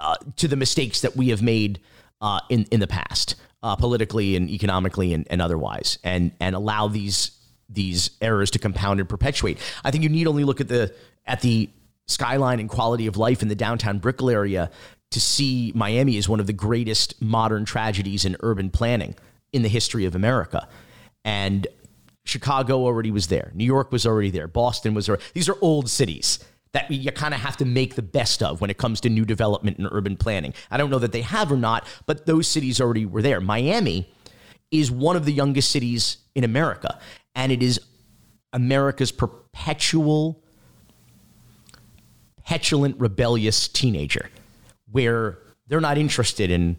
uh, 0.00 0.16
to 0.34 0.48
the 0.48 0.56
mistakes 0.56 1.00
that 1.02 1.16
we 1.16 1.28
have 1.28 1.42
made 1.42 1.80
uh, 2.20 2.40
in 2.48 2.64
in 2.72 2.80
the 2.80 2.86
past, 2.88 3.36
uh, 3.62 3.76
politically 3.76 4.36
and 4.36 4.50
economically 4.50 5.12
and, 5.14 5.26
and 5.30 5.40
otherwise, 5.40 5.98
and 6.04 6.32
and 6.40 6.54
allow 6.54 6.88
these 6.88 7.32
these 7.68 8.10
errors 8.20 8.50
to 8.50 8.58
compound 8.58 9.00
and 9.00 9.08
perpetuate. 9.08 9.58
I 9.84 9.90
think 9.90 10.02
you 10.02 10.10
need 10.10 10.26
only 10.26 10.44
look 10.44 10.60
at 10.60 10.68
the 10.68 10.94
at 11.26 11.40
the 11.40 11.70
skyline 12.06 12.60
and 12.60 12.68
quality 12.68 13.06
of 13.06 13.16
life 13.16 13.42
in 13.42 13.48
the 13.48 13.54
downtown 13.54 13.98
Brickell 13.98 14.30
area 14.30 14.70
to 15.10 15.20
see 15.20 15.72
Miami 15.74 16.16
as 16.16 16.28
one 16.28 16.40
of 16.40 16.46
the 16.46 16.52
greatest 16.52 17.20
modern 17.20 17.64
tragedies 17.64 18.24
in 18.24 18.36
urban 18.40 18.70
planning 18.70 19.14
in 19.52 19.62
the 19.62 19.68
history 19.68 20.06
of 20.06 20.14
America, 20.14 20.66
and 21.24 21.66
Chicago 22.24 22.84
already 22.84 23.10
was 23.10 23.26
there. 23.26 23.50
New 23.54 23.64
York 23.64 23.92
was 23.92 24.06
already 24.06 24.30
there. 24.30 24.48
Boston 24.48 24.94
was 24.94 25.06
there. 25.06 25.18
These 25.34 25.48
are 25.48 25.56
old 25.60 25.90
cities 25.90 26.38
that 26.72 26.90
you 26.90 27.12
kind 27.12 27.34
of 27.34 27.40
have 27.40 27.56
to 27.58 27.64
make 27.64 27.94
the 27.94 28.02
best 28.02 28.42
of 28.42 28.60
when 28.60 28.70
it 28.70 28.78
comes 28.78 29.00
to 29.02 29.10
new 29.10 29.24
development 29.24 29.78
and 29.78 29.88
urban 29.92 30.16
planning. 30.16 30.54
I 30.70 30.76
don't 30.78 30.90
know 30.90 30.98
that 30.98 31.12
they 31.12 31.22
have 31.22 31.52
or 31.52 31.56
not, 31.56 31.86
but 32.06 32.26
those 32.26 32.48
cities 32.48 32.80
already 32.80 33.04
were 33.04 33.22
there. 33.22 33.40
Miami 33.40 34.10
is 34.70 34.90
one 34.90 35.16
of 35.16 35.26
the 35.26 35.32
youngest 35.32 35.70
cities 35.70 36.18
in 36.34 36.44
America, 36.44 36.98
and 37.34 37.52
it 37.52 37.62
is 37.62 37.78
America's 38.54 39.12
perpetual, 39.12 40.42
petulant, 42.44 42.98
rebellious 42.98 43.68
teenager 43.68 44.30
where 44.90 45.38
they're 45.66 45.80
not 45.80 45.98
interested 45.98 46.50
in 46.50 46.76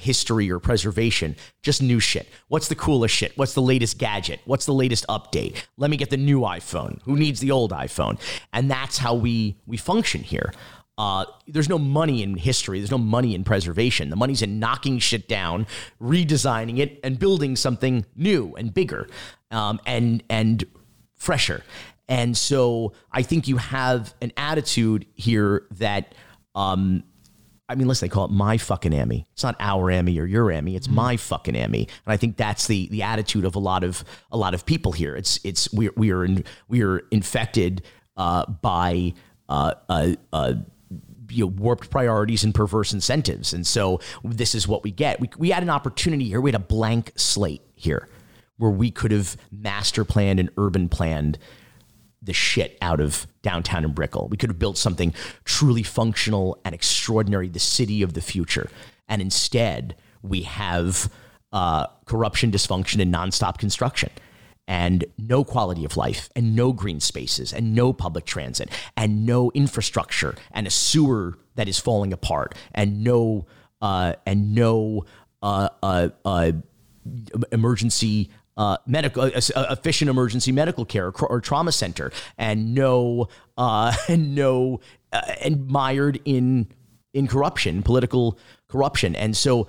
history 0.00 0.50
or 0.50 0.58
preservation, 0.58 1.36
just 1.62 1.82
new 1.82 2.00
shit. 2.00 2.28
What's 2.48 2.68
the 2.68 2.74
coolest 2.74 3.14
shit? 3.14 3.36
What's 3.36 3.54
the 3.54 3.62
latest 3.62 3.98
gadget? 3.98 4.40
What's 4.44 4.66
the 4.66 4.74
latest 4.74 5.06
update? 5.08 5.62
Let 5.76 5.90
me 5.90 5.96
get 5.96 6.10
the 6.10 6.16
new 6.16 6.40
iPhone. 6.40 7.00
Who 7.02 7.16
needs 7.16 7.40
the 7.40 7.50
old 7.50 7.72
iPhone? 7.72 8.18
And 8.52 8.70
that's 8.70 8.98
how 8.98 9.14
we 9.14 9.56
we 9.66 9.76
function 9.76 10.22
here. 10.22 10.52
Uh, 10.98 11.24
there's 11.46 11.68
no 11.68 11.78
money 11.78 12.22
in 12.22 12.36
history. 12.36 12.78
There's 12.78 12.90
no 12.90 12.98
money 12.98 13.34
in 13.34 13.42
preservation. 13.42 14.10
The 14.10 14.16
money's 14.16 14.42
in 14.42 14.58
knocking 14.58 14.98
shit 14.98 15.28
down, 15.28 15.66
redesigning 15.98 16.78
it, 16.78 17.00
and 17.02 17.18
building 17.18 17.56
something 17.56 18.04
new 18.16 18.54
and 18.58 18.74
bigger, 18.74 19.08
um, 19.50 19.80
and 19.86 20.22
and 20.28 20.64
fresher. 21.14 21.62
And 22.08 22.36
so 22.36 22.92
I 23.12 23.22
think 23.22 23.48
you 23.48 23.56
have 23.56 24.14
an 24.20 24.32
attitude 24.36 25.06
here 25.14 25.66
that 25.78 26.14
um, 26.54 27.04
I 27.70 27.76
mean, 27.76 27.86
listen, 27.86 28.08
they 28.08 28.12
call 28.12 28.24
it 28.24 28.32
my 28.32 28.58
fucking 28.58 28.92
Emmy. 28.92 29.28
It's 29.32 29.44
not 29.44 29.54
our 29.60 29.92
Emmy 29.92 30.18
or 30.18 30.26
your 30.26 30.50
Emmy. 30.50 30.74
It's 30.74 30.88
my 30.88 31.16
fucking 31.16 31.54
Emmy, 31.54 31.86
and 32.04 32.12
I 32.12 32.16
think 32.16 32.36
that's 32.36 32.66
the 32.66 32.88
the 32.88 33.04
attitude 33.04 33.44
of 33.44 33.54
a 33.54 33.60
lot 33.60 33.84
of 33.84 34.04
a 34.32 34.36
lot 34.36 34.54
of 34.54 34.66
people 34.66 34.90
here. 34.90 35.14
It's 35.14 35.38
it's 35.44 35.72
we 35.72 35.88
we 35.90 36.10
are 36.10 36.24
in, 36.24 36.44
we 36.66 36.82
are 36.82 36.98
infected 37.12 37.82
uh, 38.16 38.46
by 38.46 39.14
uh, 39.48 39.74
uh, 39.88 40.12
uh, 40.32 40.54
you 41.30 41.44
know, 41.44 41.46
warped 41.46 41.90
priorities 41.90 42.42
and 42.42 42.52
perverse 42.52 42.92
incentives, 42.92 43.52
and 43.52 43.64
so 43.64 44.00
this 44.24 44.56
is 44.56 44.66
what 44.66 44.82
we 44.82 44.90
get. 44.90 45.20
We 45.20 45.30
we 45.38 45.50
had 45.50 45.62
an 45.62 45.70
opportunity 45.70 46.24
here. 46.24 46.40
We 46.40 46.50
had 46.50 46.60
a 46.60 46.64
blank 46.64 47.12
slate 47.14 47.62
here, 47.76 48.08
where 48.56 48.72
we 48.72 48.90
could 48.90 49.12
have 49.12 49.36
master 49.52 50.04
planned 50.04 50.40
and 50.40 50.50
urban 50.58 50.88
planned 50.88 51.38
the 52.22 52.32
shit 52.32 52.76
out 52.82 53.00
of 53.00 53.26
downtown 53.42 53.84
and 53.84 53.94
Brickell. 53.94 54.28
We 54.28 54.36
could 54.36 54.50
have 54.50 54.58
built 54.58 54.76
something 54.76 55.14
truly 55.44 55.82
functional 55.82 56.60
and 56.64 56.74
extraordinary, 56.74 57.48
the 57.48 57.58
city 57.58 58.02
of 58.02 58.12
the 58.12 58.20
future. 58.20 58.70
And 59.08 59.22
instead, 59.22 59.96
we 60.22 60.42
have 60.42 61.10
uh, 61.52 61.86
corruption, 62.04 62.50
dysfunction, 62.50 63.00
and 63.00 63.12
nonstop 63.12 63.58
construction. 63.58 64.10
And 64.68 65.04
no 65.18 65.42
quality 65.42 65.84
of 65.84 65.96
life, 65.96 66.28
and 66.36 66.54
no 66.54 66.72
green 66.72 67.00
spaces, 67.00 67.52
and 67.52 67.74
no 67.74 67.92
public 67.92 68.24
transit, 68.24 68.70
and 68.96 69.26
no 69.26 69.50
infrastructure, 69.52 70.36
and 70.52 70.64
a 70.64 70.70
sewer 70.70 71.38
that 71.56 71.66
is 71.68 71.80
falling 71.80 72.12
apart, 72.12 72.54
and 72.72 73.02
no 73.02 73.46
uh, 73.82 74.12
and 74.26 74.54
no 74.54 75.06
uh, 75.42 75.70
uh, 75.82 76.10
uh, 76.24 76.52
emergency 77.50 78.30
uh, 78.60 78.76
medical, 78.86 79.22
uh, 79.22 79.30
efficient 79.70 80.10
emergency 80.10 80.52
medical 80.52 80.84
care 80.84 81.10
or, 81.18 81.40
trauma 81.40 81.72
center, 81.72 82.12
and 82.36 82.74
no, 82.74 83.26
uh, 83.56 83.90
and 84.08 84.34
no, 84.34 84.80
uh, 85.14 85.22
and 85.40 85.66
mired 85.66 86.20
in 86.26 86.68
in 87.14 87.26
corruption, 87.26 87.82
political 87.82 88.38
corruption, 88.68 89.16
and 89.16 89.34
so 89.34 89.66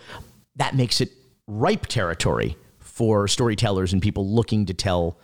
that 0.57 0.75
makes 0.75 0.99
it 0.99 1.09
ripe 1.47 1.85
territory 1.85 2.57
for 2.79 3.29
storytellers 3.29 3.93
and 3.93 4.01
people 4.01 4.27
looking 4.27 4.65
to 4.65 4.73
tell 4.73 5.17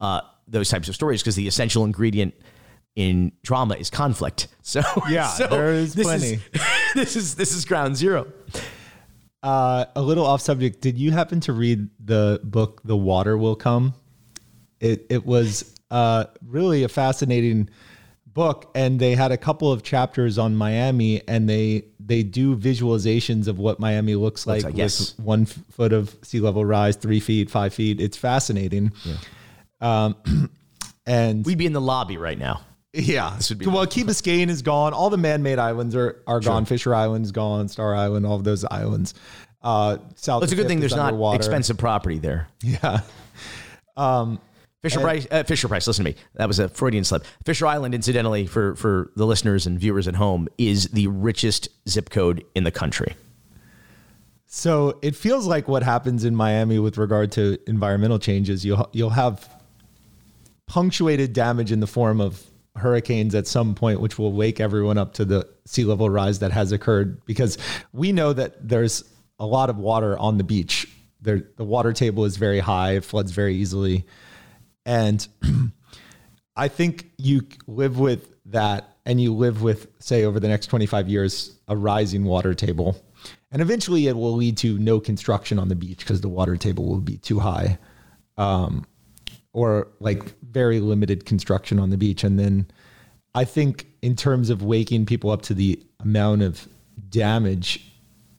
uh, 0.00 0.22
those 0.48 0.70
types 0.70 0.88
of 0.88 0.94
stories 0.94 1.20
because 1.20 1.36
the 1.36 1.46
essential 1.46 1.84
ingredient 1.84 2.32
in 2.96 3.32
drama 3.42 3.74
is 3.74 3.90
conflict. 3.90 4.48
So 4.62 4.82
Yeah, 5.08 5.26
so 5.26 5.48
there 5.48 5.72
is 5.72 5.96
plenty. 5.96 6.38
this 6.94 7.16
is 7.16 7.34
this 7.34 7.52
is 7.52 7.64
ground 7.64 7.96
zero. 7.96 8.28
Uh, 9.42 9.86
a 9.96 10.02
little 10.02 10.26
off 10.26 10.40
subject. 10.40 10.80
Did 10.80 10.98
you 10.98 11.12
happen 11.12 11.40
to 11.40 11.52
read 11.52 11.88
the 12.04 12.40
book 12.44 12.82
"The 12.84 12.96
Water 12.96 13.38
Will 13.38 13.56
Come"? 13.56 13.94
It 14.80 15.06
it 15.08 15.24
was 15.24 15.74
uh, 15.90 16.26
really 16.46 16.82
a 16.82 16.88
fascinating 16.88 17.70
book, 18.26 18.70
and 18.74 19.00
they 19.00 19.14
had 19.14 19.32
a 19.32 19.36
couple 19.36 19.72
of 19.72 19.82
chapters 19.82 20.38
on 20.38 20.56
Miami, 20.56 21.26
and 21.26 21.48
they 21.48 21.84
they 21.98 22.22
do 22.22 22.56
visualizations 22.56 23.48
of 23.48 23.58
what 23.58 23.80
Miami 23.80 24.14
looks 24.14 24.46
like 24.46 24.64
like, 24.64 24.72
with 24.72 24.78
yes. 24.78 25.18
one 25.18 25.42
f- 25.42 25.58
foot 25.70 25.92
of 25.92 26.16
sea 26.22 26.40
level 26.40 26.64
rise, 26.64 26.96
three 26.96 27.20
feet, 27.20 27.50
five 27.50 27.72
feet. 27.72 28.00
It's 28.00 28.16
fascinating. 28.16 28.92
Um, 29.80 30.16
and 31.06 31.44
We'd 31.44 31.58
be 31.58 31.66
in 31.66 31.72
the 31.72 31.80
lobby 31.80 32.16
right 32.16 32.38
now. 32.38 32.62
Yeah. 32.92 33.38
would 33.48 33.58
be 33.58 33.66
well, 33.66 33.86
Key 33.86 34.04
Biscayne 34.04 34.48
is 34.48 34.62
gone. 34.62 34.92
All 34.92 35.10
the 35.10 35.18
man-made 35.18 35.58
islands 35.58 35.94
are, 35.94 36.22
are 36.26 36.40
gone. 36.40 36.64
Fisher 36.64 36.94
Island's 36.94 37.32
gone. 37.32 37.68
Star 37.68 37.94
Island, 37.94 38.26
all 38.26 38.36
of 38.36 38.44
those 38.44 38.64
islands. 38.64 39.14
Uh, 39.62 39.98
South. 40.14 40.42
It's 40.42 40.52
a 40.52 40.56
good 40.56 40.66
thing 40.66 40.80
there's 40.80 40.96
not 40.96 41.34
expensive 41.34 41.78
property 41.78 42.18
there. 42.18 42.48
Yeah. 42.62 43.00
Fisher 44.82 45.00
Price, 45.00 45.26
uh, 45.30 45.42
Fisher 45.42 45.68
Price. 45.68 45.86
Listen 45.86 46.04
to 46.06 46.10
me. 46.12 46.16
That 46.34 46.48
was 46.48 46.58
a 46.58 46.68
Freudian 46.68 47.04
slip. 47.04 47.26
Fisher 47.44 47.66
Island, 47.66 47.94
incidentally, 47.94 48.46
for 48.46 48.74
for 48.76 49.10
the 49.14 49.26
listeners 49.26 49.66
and 49.66 49.78
viewers 49.78 50.08
at 50.08 50.14
home, 50.14 50.48
is 50.56 50.88
the 50.88 51.06
richest 51.08 51.68
zip 51.86 52.08
code 52.08 52.44
in 52.54 52.64
the 52.64 52.70
country. 52.70 53.14
So 54.46 54.98
it 55.02 55.14
feels 55.14 55.46
like 55.46 55.68
what 55.68 55.82
happens 55.82 56.24
in 56.24 56.34
Miami 56.34 56.78
with 56.78 56.96
regard 56.96 57.30
to 57.32 57.58
environmental 57.66 58.18
changes. 58.18 58.64
You'll 58.64 58.88
you'll 58.92 59.10
have 59.10 59.48
punctuated 60.66 61.34
damage 61.34 61.72
in 61.72 61.80
the 61.80 61.86
form 61.86 62.20
of 62.20 62.42
hurricanes 62.76 63.34
at 63.34 63.46
some 63.46 63.74
point, 63.74 64.00
which 64.00 64.18
will 64.18 64.32
wake 64.32 64.60
everyone 64.60 64.98
up 64.98 65.14
to 65.14 65.24
the 65.24 65.48
sea 65.66 65.84
level 65.84 66.08
rise 66.08 66.38
that 66.40 66.52
has 66.52 66.72
occurred. 66.72 67.24
Because 67.24 67.58
we 67.92 68.12
know 68.12 68.32
that 68.32 68.68
there's 68.68 69.04
a 69.38 69.46
lot 69.46 69.70
of 69.70 69.78
water 69.78 70.18
on 70.18 70.38
the 70.38 70.44
beach. 70.44 70.86
There, 71.20 71.42
the 71.56 71.64
water 71.64 71.92
table 71.92 72.24
is 72.24 72.36
very 72.36 72.60
high. 72.60 72.92
It 72.92 73.04
floods 73.04 73.32
very 73.32 73.56
easily, 73.56 74.06
and 74.86 75.26
I 76.56 76.68
think 76.68 77.10
you 77.18 77.42
live 77.66 77.98
with 77.98 78.34
that 78.46 78.96
and 79.06 79.20
you 79.20 79.34
live 79.34 79.62
with, 79.62 79.88
say, 79.98 80.24
over 80.24 80.38
the 80.38 80.48
next 80.48 80.66
25 80.66 81.08
years, 81.08 81.56
a 81.68 81.76
rising 81.76 82.24
water 82.24 82.54
table. 82.54 83.02
And 83.50 83.60
eventually 83.60 84.06
it 84.06 84.16
will 84.16 84.34
lead 84.34 84.56
to 84.58 84.78
no 84.78 85.00
construction 85.00 85.58
on 85.58 85.68
the 85.68 85.74
beach 85.74 85.98
because 85.98 86.20
the 86.20 86.28
water 86.28 86.56
table 86.56 86.86
will 86.86 87.00
be 87.00 87.16
too 87.16 87.40
high. 87.40 87.78
Um, 88.36 88.86
or 89.52 89.88
like 89.98 90.34
very 90.50 90.80
limited 90.80 91.24
construction 91.24 91.78
on 91.78 91.90
the 91.90 91.96
beach. 91.96 92.24
And 92.24 92.38
then 92.38 92.66
I 93.34 93.44
think 93.44 93.86
in 94.02 94.16
terms 94.16 94.50
of 94.50 94.62
waking 94.62 95.06
people 95.06 95.30
up 95.30 95.42
to 95.42 95.54
the 95.54 95.82
amount 96.00 96.42
of 96.42 96.68
damage, 97.08 97.86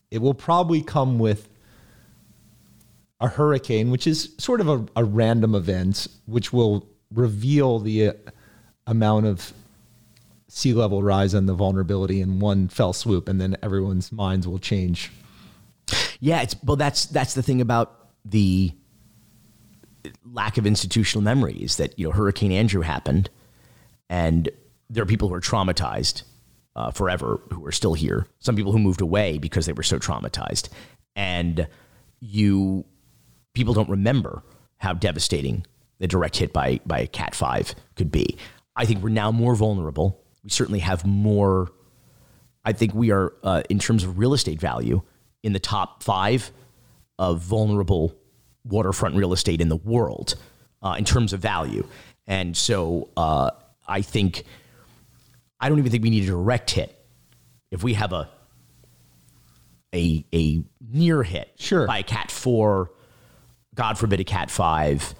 it 0.10 0.22
will 0.22 0.34
probably 0.34 0.82
come 0.82 1.20
with 1.20 1.48
a 3.20 3.28
hurricane, 3.28 3.92
which 3.92 4.08
is 4.08 4.34
sort 4.38 4.62
of 4.62 4.68
a, 4.68 4.86
a 4.96 5.04
random 5.04 5.56
event, 5.56 6.08
which 6.26 6.52
will 6.52 6.88
reveal 7.14 7.80
the 7.80 8.08
uh, 8.08 8.14
amount 8.88 9.28
of 9.28 9.54
sea 10.48 10.74
level 10.74 11.02
rise 11.02 11.34
and 11.34 11.48
the 11.48 11.54
vulnerability 11.54 12.20
in 12.20 12.40
one 12.40 12.68
fell 12.68 12.94
swoop, 12.94 13.30
and 13.30 13.40
then 13.40 13.56
everyone's 13.64 14.12
minds 14.12 14.48
will 14.48 14.60
change. 14.60 15.12
Yeah, 16.20 16.42
it's 16.42 16.56
well. 16.64 16.76
That's 16.76 17.06
that's 17.06 17.34
the 17.34 17.44
thing 17.44 17.62
about 17.62 18.10
the 18.26 18.72
lack 20.26 20.58
of 20.58 20.66
institutional 20.66 21.24
memory 21.24 21.56
is 21.56 21.78
that 21.78 21.98
you 21.98 22.08
know 22.08 22.12
Hurricane 22.12 22.52
Andrew 22.52 22.82
happened, 22.82 23.30
and 24.10 24.50
there 24.90 25.04
are 25.04 25.08
people 25.08 25.28
who 25.30 25.34
are 25.34 25.42
traumatized 25.42 26.24
uh, 26.76 26.92
forever 26.92 27.42
who 27.52 27.66
are 27.66 27.72
still 27.72 27.94
here. 27.94 28.28
Some 28.40 28.56
people 28.56 28.72
who 28.72 28.80
moved 28.80 29.02
away 29.02 29.38
because 29.38 29.66
they 29.66 29.74
were 29.74 29.84
so 29.84 30.00
traumatized, 30.00 30.70
and 31.16 31.68
you 32.20 32.86
people 33.54 33.74
don't 33.74 33.90
remember 33.90 34.44
how 34.78 34.94
devastating 34.94 35.66
the 36.00 36.08
direct 36.08 36.38
hit 36.38 36.54
by 36.54 36.80
by 36.86 37.00
a 37.00 37.08
Cat 37.08 37.36
Five 37.36 37.76
could 37.96 38.12
be. 38.12 38.38
I 38.76 38.86
think 38.86 39.04
we're 39.04 39.10
now 39.10 39.32
more 39.32 39.56
vulnerable. 39.56 40.24
We 40.44 40.50
certainly 40.50 40.80
have 40.80 41.06
more. 41.06 41.72
I 42.64 42.74
think 42.74 42.94
we 42.94 43.12
are, 43.12 43.34
uh, 43.44 43.64
in 43.70 43.80
terms 43.80 44.04
of 44.04 44.20
real 44.20 44.34
estate 44.34 44.60
value, 44.60 45.02
in 45.42 45.54
the 45.54 45.60
top 45.60 46.04
five 46.04 46.52
of 47.18 47.40
vulnerable 47.40 48.16
waterfront 48.64 49.16
real 49.16 49.34
estate 49.34 49.62
in 49.62 49.70
the 49.70 49.76
world 49.76 50.36
uh, 50.82 50.96
in 50.98 51.06
terms 51.06 51.34
of 51.34 51.40
value. 51.40 51.86
And 52.28 52.56
so 52.56 53.10
uh, 53.18 53.52
I 53.88 54.02
think, 54.02 54.44
I 55.60 55.70
don't 55.70 55.80
even 55.80 55.92
think 55.92 56.04
we 56.04 56.10
need 56.10 56.24
a 56.24 56.28
direct 56.28 56.72
hit. 56.72 56.98
If 57.72 57.84
we 57.84 57.94
have 57.94 58.14
a 58.14 58.30
a, 59.94 60.26
a 60.34 60.64
near 60.80 61.22
hit 61.24 61.52
Sure. 61.58 61.86
by 61.86 62.00
a 62.00 62.04
cat 62.04 62.32
four, 62.32 62.92
God 63.76 63.98
forbid 63.98 64.20
a 64.20 64.24
cat 64.24 64.50
five, 64.50 65.14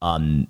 um, 0.00 0.46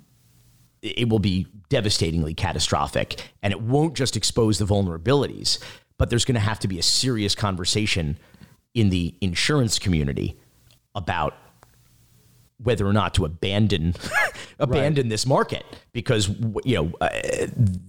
it 0.81 0.99
it 0.99 1.09
will 1.09 1.19
be 1.19 1.47
devastatingly 1.69 2.33
catastrophic. 2.33 3.31
And 3.41 3.51
it 3.51 3.61
won't 3.61 3.95
just 3.95 4.15
expose 4.15 4.57
the 4.59 4.65
vulnerabilities, 4.65 5.59
but 5.97 6.09
there's 6.09 6.25
going 6.25 6.35
to 6.35 6.39
have 6.41 6.59
to 6.59 6.67
be 6.67 6.79
a 6.79 6.83
serious 6.83 7.35
conversation 7.35 8.17
in 8.73 8.89
the 8.89 9.15
insurance 9.21 9.79
community 9.79 10.39
about 10.93 11.33
whether 12.61 12.87
or 12.87 12.93
not 12.93 13.13
to 13.13 13.25
abandon 13.25 13.93
abandon 14.59 15.09
this 15.09 15.25
market 15.25 15.63
because 15.93 16.29
you 16.63 16.75
know 16.75 16.91
uh, 17.01 17.09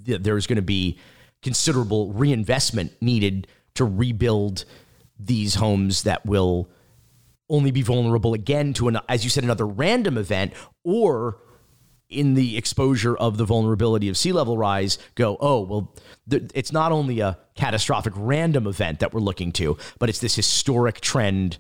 th- 0.05 0.21
there's 0.21 0.47
going 0.47 0.57
to 0.57 0.63
be 0.63 0.99
considerable 1.43 2.13
reinvestment 2.13 2.93
needed 3.01 3.47
to 3.75 3.85
rebuild 3.85 4.65
these 5.19 5.55
homes 5.57 6.03
that 6.03 6.25
will 6.27 6.69
only 7.49 7.71
be 7.71 7.83
vulnerable 7.83 8.35
again 8.35 8.73
to 8.75 8.89
an 8.89 8.99
as 9.09 9.25
you 9.25 9.31
said 9.31 9.45
another 9.45 9.67
random 9.67 10.19
event 10.19 10.53
or 10.85 11.39
in 12.11 12.35
the 12.35 12.57
exposure 12.57 13.17
of 13.17 13.37
the 13.37 13.45
vulnerability 13.45 14.09
of 14.09 14.17
sea 14.17 14.33
level 14.33 14.57
rise 14.57 14.99
go 15.15 15.37
oh 15.41 15.61
well 15.61 15.95
th- 16.29 16.51
it's 16.55 16.73
not 16.73 16.93
only 16.93 17.21
a 17.21 17.39
catastrophic 17.55 18.13
random 18.17 18.67
event 18.67 19.01
that 19.01 19.15
we're 19.15 19.21
looking 19.21 19.53
to 19.53 19.77
but 19.99 20.09
it's 20.09 20.19
this 20.19 20.35
historic 20.35 21.01
trend 21.01 21.59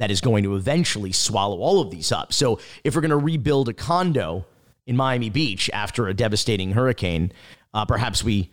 that 0.00 0.10
is 0.10 0.20
going 0.20 0.42
to 0.42 0.56
eventually 0.56 1.12
swallow 1.12 1.60
all 1.60 1.80
of 1.80 1.90
these 1.90 2.10
up 2.10 2.32
so 2.32 2.58
if 2.84 2.94
we're 2.94 3.00
going 3.00 3.10
to 3.10 3.16
rebuild 3.16 3.68
a 3.68 3.72
condo 3.72 4.44
in 4.86 4.96
miami 4.96 5.30
beach 5.30 5.70
after 5.72 6.08
a 6.08 6.14
devastating 6.14 6.72
hurricane 6.72 7.32
uh, 7.72 7.84
perhaps 7.84 8.24
we 8.24 8.50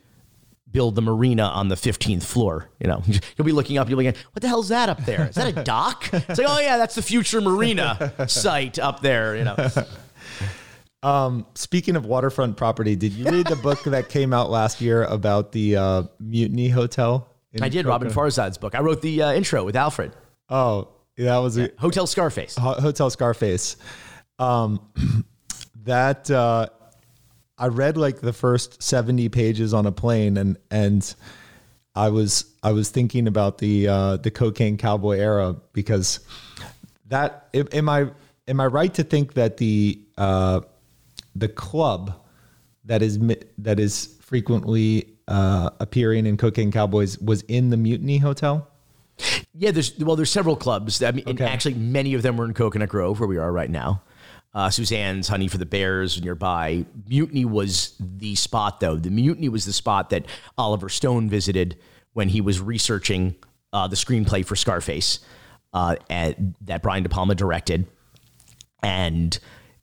build 0.71 0.95
the 0.95 1.01
marina 1.01 1.43
on 1.43 1.69
the 1.69 1.75
15th 1.75 2.23
floor. 2.23 2.69
You 2.79 2.87
know, 2.87 3.01
you'll 3.07 3.45
be 3.45 3.51
looking 3.51 3.77
up, 3.77 3.89
you'll 3.89 3.97
be 3.97 4.03
going, 4.05 4.15
what 4.33 4.41
the 4.41 4.47
hell's 4.47 4.69
that 4.69 4.89
up 4.89 5.03
there? 5.05 5.27
Is 5.27 5.35
that 5.35 5.57
a 5.57 5.63
dock? 5.63 6.09
It's 6.13 6.39
like, 6.39 6.47
oh 6.47 6.59
yeah, 6.59 6.77
that's 6.77 6.95
the 6.95 7.01
future 7.01 7.41
marina 7.41 8.13
site 8.27 8.79
up 8.79 9.01
there, 9.01 9.35
you 9.35 9.43
know. 9.43 9.55
Speaking 11.55 11.95
of 11.95 12.05
waterfront 12.05 12.57
property, 12.57 12.95
did 12.95 13.13
you 13.13 13.25
read 13.29 13.47
the 13.47 13.55
book 13.55 13.83
that 13.85 14.09
came 14.09 14.33
out 14.33 14.49
last 14.49 14.81
year 14.81 15.03
about 15.03 15.51
the 15.51 15.77
uh, 15.77 16.03
Mutiny 16.19 16.69
Hotel? 16.69 17.27
I 17.61 17.69
did 17.69 17.85
Roben 17.85 18.11
Farzad's 18.11 18.57
book. 18.57 18.75
I 18.75 18.81
wrote 18.81 19.01
the 19.01 19.23
uh, 19.23 19.33
intro 19.33 19.63
with 19.63 19.75
Alfred. 19.75 20.11
Oh, 20.49 20.89
that 21.25 21.37
was 21.37 21.57
a 21.57 21.71
Hotel 21.79 22.07
Scarface. 22.07 22.55
Hotel 22.55 23.09
Scarface. 23.09 23.77
Um, 24.39 24.79
that 25.83 26.29
uh, 26.29 26.67
I 27.57 27.67
read 27.67 27.97
like 27.97 28.19
the 28.19 28.33
first 28.33 28.81
seventy 28.83 29.29
pages 29.29 29.73
on 29.73 29.85
a 29.85 29.91
plane, 29.91 30.37
and 30.37 30.57
and 30.69 31.15
I 31.95 32.09
was 32.09 32.53
I 32.61 32.71
was 32.71 32.89
thinking 32.89 33.27
about 33.27 33.57
the 33.57 33.87
uh, 33.87 34.17
the 34.17 34.31
cocaine 34.31 34.77
cowboy 34.77 35.17
era 35.17 35.55
because 35.73 36.19
that 37.07 37.49
am 37.53 37.67
am 37.71 37.89
I 37.89 38.11
am 38.47 38.59
I 38.59 38.67
right 38.67 38.93
to 38.93 39.03
think 39.03 39.33
that 39.33 39.57
the 39.57 39.99
uh, 40.17 40.61
the 41.35 41.47
club 41.47 42.13
that 42.85 43.01
is 43.01 43.19
that 43.57 43.79
is 43.79 44.17
frequently 44.21 45.17
uh, 45.27 45.69
appearing 45.79 46.25
in 46.25 46.37
Cocaine 46.37 46.71
Cowboys 46.71 47.17
was 47.19 47.41
in 47.43 47.69
the 47.69 47.77
Mutiny 47.77 48.17
Hotel? 48.17 48.67
Yeah, 49.53 49.71
there's 49.71 49.97
well, 49.97 50.15
there's 50.15 50.31
several 50.31 50.55
clubs. 50.55 51.01
I 51.01 51.11
mean, 51.11 51.25
Okay. 51.27 51.45
actually, 51.45 51.73
many 51.75 52.13
of 52.13 52.21
them 52.21 52.37
were 52.37 52.45
in 52.45 52.53
Coconut 52.53 52.89
Grove, 52.89 53.19
where 53.19 53.27
we 53.27 53.37
are 53.37 53.51
right 53.51 53.69
now. 53.69 54.01
Uh, 54.53 54.69
Suzanne's 54.69 55.27
Honey 55.27 55.47
for 55.47 55.57
the 55.57 55.65
Bears 55.65 56.21
nearby. 56.21 56.85
Mutiny 57.07 57.45
was 57.45 57.93
the 57.99 58.35
spot, 58.35 58.79
though. 58.79 58.95
The 58.95 59.09
Mutiny 59.11 59.49
was 59.49 59.65
the 59.65 59.73
spot 59.73 60.09
that 60.11 60.25
Oliver 60.57 60.89
Stone 60.89 61.29
visited 61.29 61.77
when 62.13 62.29
he 62.29 62.41
was 62.41 62.59
researching 62.59 63.35
uh, 63.73 63.87
the 63.87 63.95
screenplay 63.95 64.45
for 64.45 64.55
Scarface 64.55 65.19
uh, 65.73 65.95
and, 66.09 66.55
that 66.61 66.81
Brian 66.81 67.03
De 67.03 67.09
Palma 67.09 67.35
directed, 67.35 67.85
and 68.81 69.37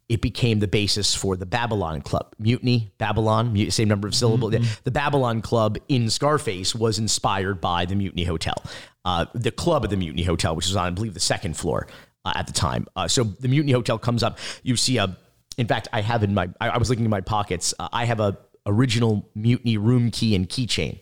it 0.08 0.20
became 0.20 0.58
the 0.58 0.68
basis 0.68 1.14
for 1.14 1.36
the 1.36 1.46
Babylon 1.46 2.00
Club. 2.00 2.34
Mutiny, 2.38 2.92
Babylon, 2.98 3.70
same 3.70 3.88
number 3.88 4.08
of 4.08 4.14
syllables. 4.14 4.54
Mm-hmm. 4.54 4.80
The 4.84 4.90
Babylon 4.90 5.40
Club 5.40 5.78
in 5.88 6.10
Scarface 6.10 6.74
was 6.74 6.98
inspired 6.98 7.60
by 7.60 7.84
the 7.84 7.94
Mutiny 7.94 8.24
Hotel, 8.24 8.56
uh, 9.04 9.26
the 9.34 9.50
club 9.50 9.84
of 9.84 9.90
the 9.90 9.96
Mutiny 9.96 10.22
Hotel, 10.22 10.56
which 10.56 10.66
was 10.66 10.76
on, 10.76 10.86
I 10.86 10.90
believe, 10.90 11.14
the 11.14 11.20
second 11.20 11.56
floor 11.56 11.86
uh, 12.24 12.32
at 12.34 12.46
the 12.46 12.52
time. 12.52 12.86
Uh, 12.96 13.08
so 13.08 13.24
the 13.24 13.48
Mutiny 13.48 13.72
Hotel 13.72 13.98
comes 13.98 14.22
up. 14.22 14.38
You 14.62 14.76
see 14.76 14.96
a, 14.96 15.16
in 15.58 15.66
fact, 15.66 15.88
I 15.92 16.00
have 16.00 16.22
in 16.22 16.34
my, 16.34 16.48
I, 16.60 16.70
I 16.70 16.78
was 16.78 16.90
looking 16.90 17.04
in 17.04 17.10
my 17.10 17.20
pockets. 17.20 17.74
Uh, 17.78 17.88
I 17.92 18.06
have 18.06 18.20
a 18.20 18.38
original 18.66 19.28
Mutiny 19.34 19.76
room 19.76 20.10
key 20.10 20.34
and 20.34 20.48
keychain, 20.48 20.98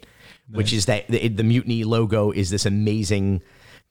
nice. 0.48 0.56
which 0.56 0.72
is 0.72 0.86
that 0.86 1.06
the, 1.08 1.28
the, 1.28 1.44
Mutiny 1.44 1.84
logo 1.84 2.32
is 2.32 2.50
this 2.50 2.66
amazing 2.66 3.42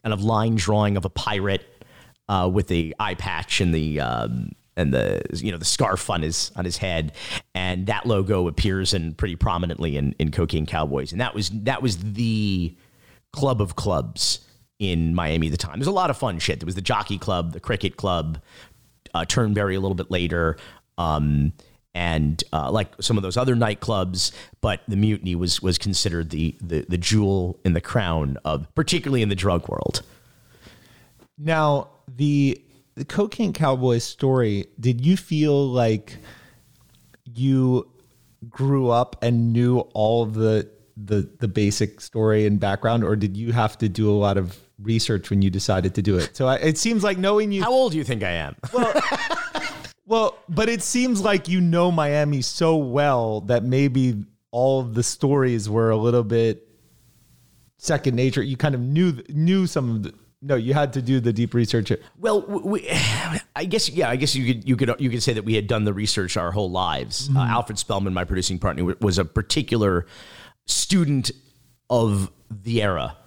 kind 0.03 0.14
of 0.14 0.24
line 0.24 0.55
drawing 0.55 0.97
of 0.97 1.05
a 1.05 1.09
pirate 1.09 1.64
uh, 2.28 2.49
with 2.51 2.68
the 2.68 2.95
eye 2.99 3.16
patch 3.16 3.62
and 3.62 3.74
the. 3.74 3.99
Um, 3.99 4.51
and 4.78 4.93
the 4.93 5.22
you 5.34 5.51
know 5.51 5.57
the 5.57 5.66
scarf 5.66 6.09
on 6.09 6.22
his 6.22 6.49
on 6.55 6.64
his 6.64 6.78
head, 6.78 7.12
and 7.53 7.88
that 7.88 8.05
logo 8.05 8.47
appears 8.47 8.93
in 8.93 9.14
pretty 9.14 9.36
prominently 9.36 9.97
in, 9.97 10.16
in 10.18 10.32
Cocaine 10.32 10.66
Cowboys, 10.66 11.12
and 11.12 11.20
that 11.20 11.36
was 11.36 11.49
that 11.49 11.82
was 11.82 11.97
the 11.97 12.74
club 13.34 13.62
of 13.62 13.76
clubs 13.76 14.40
in 14.80 15.14
Miami 15.14 15.48
at 15.48 15.52
the 15.52 15.58
time. 15.58 15.78
There's 15.78 15.88
a 15.88 15.92
lot 15.92 16.10
of 16.10 16.18
fun 16.18 16.40
shit. 16.40 16.60
There 16.60 16.66
was 16.66 16.76
the 16.76 16.82
Jockey 16.82 17.18
Club, 17.18 17.54
the 17.54 17.60
Cricket 17.60 17.98
Club, 17.98 18.42
uh, 19.14 19.26
Turnberry 19.26 19.76
a 19.76 19.80
little 19.80 19.96
bit 19.96 20.10
later, 20.10 20.58
um, 20.98 21.54
and 21.94 22.44
uh, 22.52 22.72
like 22.72 22.90
some 23.00 23.18
of 23.18 23.24
those 23.24 23.38
other 23.38 23.56
nightclubs. 23.56 24.32
But 24.60 24.82
the 24.88 24.96
Mutiny 24.96 25.36
was 25.36 25.62
was 25.62 25.78
considered 25.78 26.30
the, 26.32 26.56
the 26.62 26.86
the 26.88 26.98
jewel 26.98 27.60
in 27.64 27.74
the 27.74 27.82
crown 27.82 28.38
of, 28.44 28.74
particularly 28.76 29.22
in 29.22 29.30
the 29.30 29.36
drug 29.36 29.68
world. 29.70 30.02
Now 31.38 31.90
the 32.08 32.62
the 32.96 33.06
Cocaine 33.06 33.54
Cowboy 33.54 34.00
story. 34.00 34.66
Did 34.80 35.06
you 35.06 35.16
feel 35.16 35.68
like 35.68 36.18
you 37.26 37.90
grew 38.50 38.90
up 38.90 39.16
and 39.22 39.54
knew 39.54 39.80
all 39.94 40.26
the 40.26 40.70
the 41.04 41.30
the 41.39 41.47
basic 41.47 42.02
story 42.02 42.45
and 42.45 42.60
background, 42.60 43.04
or 43.04 43.16
did 43.16 43.36
you 43.38 43.52
have 43.52 43.78
to 43.80 43.89
do 43.89 44.10
a 44.10 44.14
lot 44.14 44.38
of 44.38 44.58
research 44.84 45.30
when 45.30 45.41
you 45.41 45.49
decided 45.49 45.95
to 45.95 46.02
do 46.02 46.18
it. 46.18 46.36
So 46.36 46.47
I, 46.47 46.56
it 46.56 46.78
seems 46.78 47.04
like 47.04 47.18
knowing 47.18 47.52
you. 47.52 47.64
How 47.64 47.72
old 47.72 47.91
do 47.91 47.97
you 47.97 48.04
think 48.04 48.24
I 48.24 48.32
am? 48.32 48.56
Well, 48.74 48.93
well, 50.06 50.38
but 50.49 50.70
it 50.70 50.82
seems 50.82 51.22
like 51.22 51.47
you 51.47 51.62
know 51.62 51.91
Miami 51.91 52.41
so 52.41 52.78
well 52.78 53.41
that 53.41 53.64
maybe 53.64 54.26
all 54.52 54.82
of 54.82 54.93
the 54.93 55.04
stories 55.04 55.70
were 55.70 55.89
a 55.89 55.97
little 55.97 56.24
bit 56.24 56.68
second 57.78 58.16
nature. 58.16 58.41
You 58.41 58.58
kind 58.58 58.76
of 58.76 58.82
knew 58.82 59.22
knew 59.30 59.68
some 59.68 59.95
of 59.95 60.04
the. 60.04 60.14
No, 60.43 60.56
you 60.56 60.74
had 60.74 60.93
to 60.93 61.04
do 61.04 61.20
the 61.20 61.32
deep 61.32 61.54
research. 61.54 61.91
Well, 62.18 62.41
we, 62.41 62.89
I 63.56 63.66
guess 63.66 63.89
yeah, 63.89 64.10
I 64.10 64.16
guess 64.16 64.36
you 64.36 64.54
could 64.54 64.68
you 64.68 64.76
could 64.76 64.95
you 64.99 65.10
could 65.10 65.22
say 65.22 65.34
that 65.34 65.45
we 65.45 65.54
had 65.54 65.68
done 65.68 65.84
the 65.84 65.93
research 65.93 66.36
our 66.36 66.52
whole 66.52 66.72
lives. 66.72 67.30
Mm-hmm. 67.30 67.38
Uh, 67.38 67.47
Alfred 67.47 67.78
Spellman, 67.78 68.14
my 68.14 68.24
producing 68.24 68.58
partner, 68.58 68.95
was 69.02 69.20
a 69.20 69.26
particular 69.26 70.08
student 70.72 71.32
of 71.90 72.32
the 72.50 72.82
era 72.82 73.18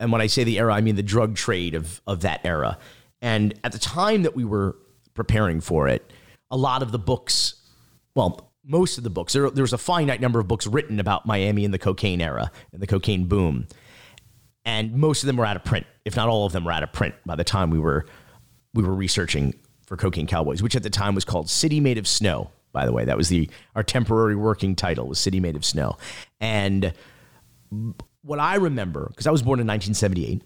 and 0.00 0.12
when 0.12 0.20
I 0.20 0.26
say 0.26 0.44
the 0.44 0.58
era, 0.58 0.74
I 0.74 0.80
mean 0.80 0.96
the 0.96 1.02
drug 1.02 1.34
trade 1.34 1.74
of, 1.74 2.00
of 2.06 2.20
that 2.20 2.40
era. 2.44 2.78
And 3.20 3.58
at 3.64 3.72
the 3.72 3.78
time 3.78 4.22
that 4.22 4.36
we 4.36 4.44
were 4.44 4.76
preparing 5.14 5.60
for 5.60 5.88
it, 5.88 6.12
a 6.50 6.56
lot 6.56 6.82
of 6.82 6.92
the 6.92 6.98
books, 6.98 7.54
well, 8.14 8.52
most 8.64 8.98
of 8.98 9.04
the 9.04 9.10
books, 9.10 9.32
there, 9.32 9.50
there 9.50 9.62
was 9.62 9.72
a 9.72 9.78
finite 9.78 10.20
number 10.20 10.38
of 10.38 10.46
books 10.46 10.66
written 10.66 11.00
about 11.00 11.26
Miami 11.26 11.64
in 11.64 11.72
the 11.72 11.78
cocaine 11.78 12.20
era 12.20 12.50
and 12.72 12.80
the 12.80 12.86
cocaine 12.86 13.26
boom. 13.26 13.66
And 14.64 14.94
most 14.94 15.22
of 15.22 15.26
them 15.26 15.36
were 15.36 15.46
out 15.46 15.56
of 15.56 15.64
print, 15.64 15.86
if 16.04 16.14
not 16.14 16.28
all 16.28 16.46
of 16.46 16.52
them 16.52 16.64
were 16.64 16.72
out 16.72 16.82
of 16.82 16.92
print 16.92 17.14
by 17.26 17.34
the 17.34 17.44
time 17.44 17.70
we 17.70 17.78
were 17.78 18.06
we 18.74 18.84
were 18.84 18.94
researching 18.94 19.54
for 19.86 19.96
Cocaine 19.96 20.26
Cowboys, 20.26 20.62
which 20.62 20.76
at 20.76 20.82
the 20.82 20.90
time 20.90 21.14
was 21.14 21.24
called 21.24 21.48
City 21.48 21.80
Made 21.80 21.96
of 21.96 22.06
Snow. 22.06 22.50
By 22.72 22.86
the 22.86 22.92
way, 22.92 23.04
that 23.04 23.16
was 23.16 23.28
the 23.28 23.48
our 23.74 23.82
temporary 23.82 24.36
working 24.36 24.76
title 24.76 25.08
was 25.08 25.18
City 25.18 25.40
Made 25.40 25.56
of 25.56 25.64
Snow. 25.64 25.96
And 26.40 26.92
what 28.22 28.38
I 28.38 28.56
remember, 28.56 29.06
because 29.08 29.26
I 29.26 29.30
was 29.30 29.42
born 29.42 29.60
in 29.60 29.66
1978 29.66 30.42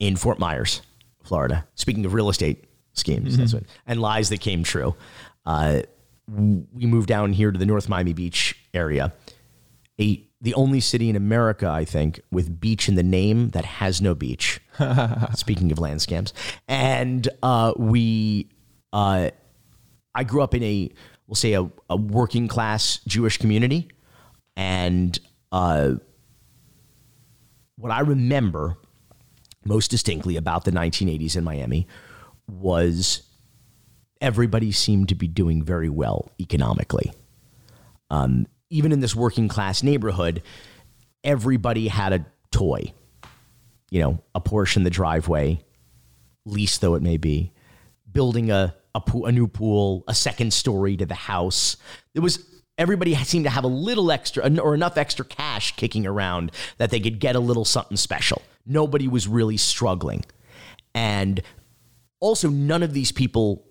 in 0.00 0.16
Fort 0.16 0.38
Myers, 0.38 0.82
Florida. 1.22 1.66
Speaking 1.74 2.04
of 2.04 2.14
real 2.14 2.28
estate 2.28 2.64
schemes, 2.92 3.32
mm-hmm. 3.32 3.40
that's 3.40 3.54
what, 3.54 3.64
and 3.86 4.00
lies 4.00 4.28
that 4.28 4.40
came 4.40 4.62
true. 4.62 4.94
Uh, 5.46 5.82
we 6.26 6.86
moved 6.86 7.08
down 7.08 7.32
here 7.32 7.50
to 7.50 7.58
the 7.58 7.66
North 7.66 7.88
Miami 7.88 8.12
Beach 8.12 8.56
area, 8.72 9.12
a 10.00 10.26
the 10.40 10.54
only 10.54 10.80
city 10.80 11.08
in 11.08 11.16
America, 11.16 11.68
I 11.68 11.86
think, 11.86 12.20
with 12.30 12.60
beach 12.60 12.86
in 12.86 12.96
the 12.96 13.02
name 13.02 13.48
that 13.50 13.64
has 13.64 14.02
no 14.02 14.14
beach. 14.14 14.60
Speaking 15.34 15.72
of 15.72 15.78
land 15.78 16.00
scams, 16.00 16.32
and 16.68 17.26
uh, 17.42 17.72
we, 17.76 18.50
uh, 18.92 19.30
I 20.14 20.24
grew 20.24 20.42
up 20.42 20.54
in 20.54 20.62
a 20.62 20.90
we'll 21.34 21.40
say 21.40 21.54
a, 21.54 21.68
a 21.90 21.96
working 21.96 22.46
class 22.46 23.00
Jewish 23.08 23.38
community, 23.38 23.88
and 24.56 25.18
uh, 25.50 25.94
what 27.74 27.90
I 27.90 28.00
remember 28.02 28.76
most 29.64 29.90
distinctly 29.90 30.36
about 30.36 30.64
the 30.64 30.70
1980s 30.70 31.36
in 31.36 31.42
Miami 31.42 31.88
was 32.46 33.22
everybody 34.20 34.70
seemed 34.70 35.08
to 35.08 35.16
be 35.16 35.26
doing 35.26 35.64
very 35.64 35.88
well 35.88 36.30
economically. 36.38 37.12
Um, 38.10 38.46
even 38.70 38.92
in 38.92 39.00
this 39.00 39.16
working 39.16 39.48
class 39.48 39.82
neighborhood, 39.82 40.40
everybody 41.24 41.88
had 41.88 42.12
a 42.12 42.26
toy, 42.52 42.92
you 43.90 44.00
know, 44.00 44.22
a 44.36 44.76
in 44.76 44.84
the 44.84 44.90
driveway, 44.90 45.64
lease 46.44 46.78
though 46.78 46.94
it 46.94 47.02
may 47.02 47.16
be, 47.16 47.52
building 48.12 48.52
a, 48.52 48.76
a, 48.94 49.00
pool, 49.00 49.26
a 49.26 49.32
new 49.32 49.46
pool, 49.46 50.04
a 50.08 50.14
second 50.14 50.52
story 50.52 50.96
to 50.96 51.06
the 51.06 51.14
house. 51.14 51.76
There 52.12 52.22
was 52.22 52.44
everybody 52.76 53.14
seemed 53.14 53.44
to 53.44 53.50
have 53.50 53.64
a 53.64 53.68
little 53.68 54.10
extra 54.10 54.48
or 54.60 54.74
enough 54.74 54.96
extra 54.96 55.24
cash 55.24 55.76
kicking 55.76 56.06
around 56.06 56.50
that 56.78 56.90
they 56.90 57.00
could 57.00 57.18
get 57.18 57.36
a 57.36 57.40
little 57.40 57.64
something 57.64 57.96
special. 57.96 58.42
Nobody 58.66 59.08
was 59.08 59.28
really 59.28 59.56
struggling. 59.56 60.24
And 60.94 61.42
also, 62.20 62.48
none 62.48 62.82
of 62.82 62.94
these 62.94 63.12
people, 63.12 63.64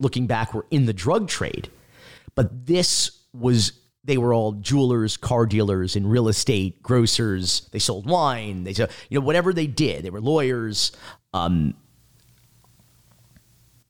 looking 0.00 0.26
back, 0.26 0.54
were 0.54 0.66
in 0.70 0.86
the 0.86 0.92
drug 0.92 1.28
trade. 1.28 1.68
But 2.34 2.66
this 2.66 3.10
was, 3.34 3.72
they 4.04 4.16
were 4.16 4.32
all 4.32 4.52
jewelers, 4.52 5.16
car 5.16 5.44
dealers, 5.44 5.96
in 5.96 6.06
real 6.06 6.28
estate, 6.28 6.82
grocers. 6.82 7.68
They 7.72 7.78
sold 7.78 8.06
wine. 8.06 8.64
They, 8.64 8.72
sold, 8.72 8.90
you 9.10 9.18
know, 9.18 9.26
whatever 9.26 9.52
they 9.52 9.66
did. 9.66 10.04
They 10.04 10.10
were 10.10 10.20
lawyers. 10.20 10.92
Um, 11.34 11.74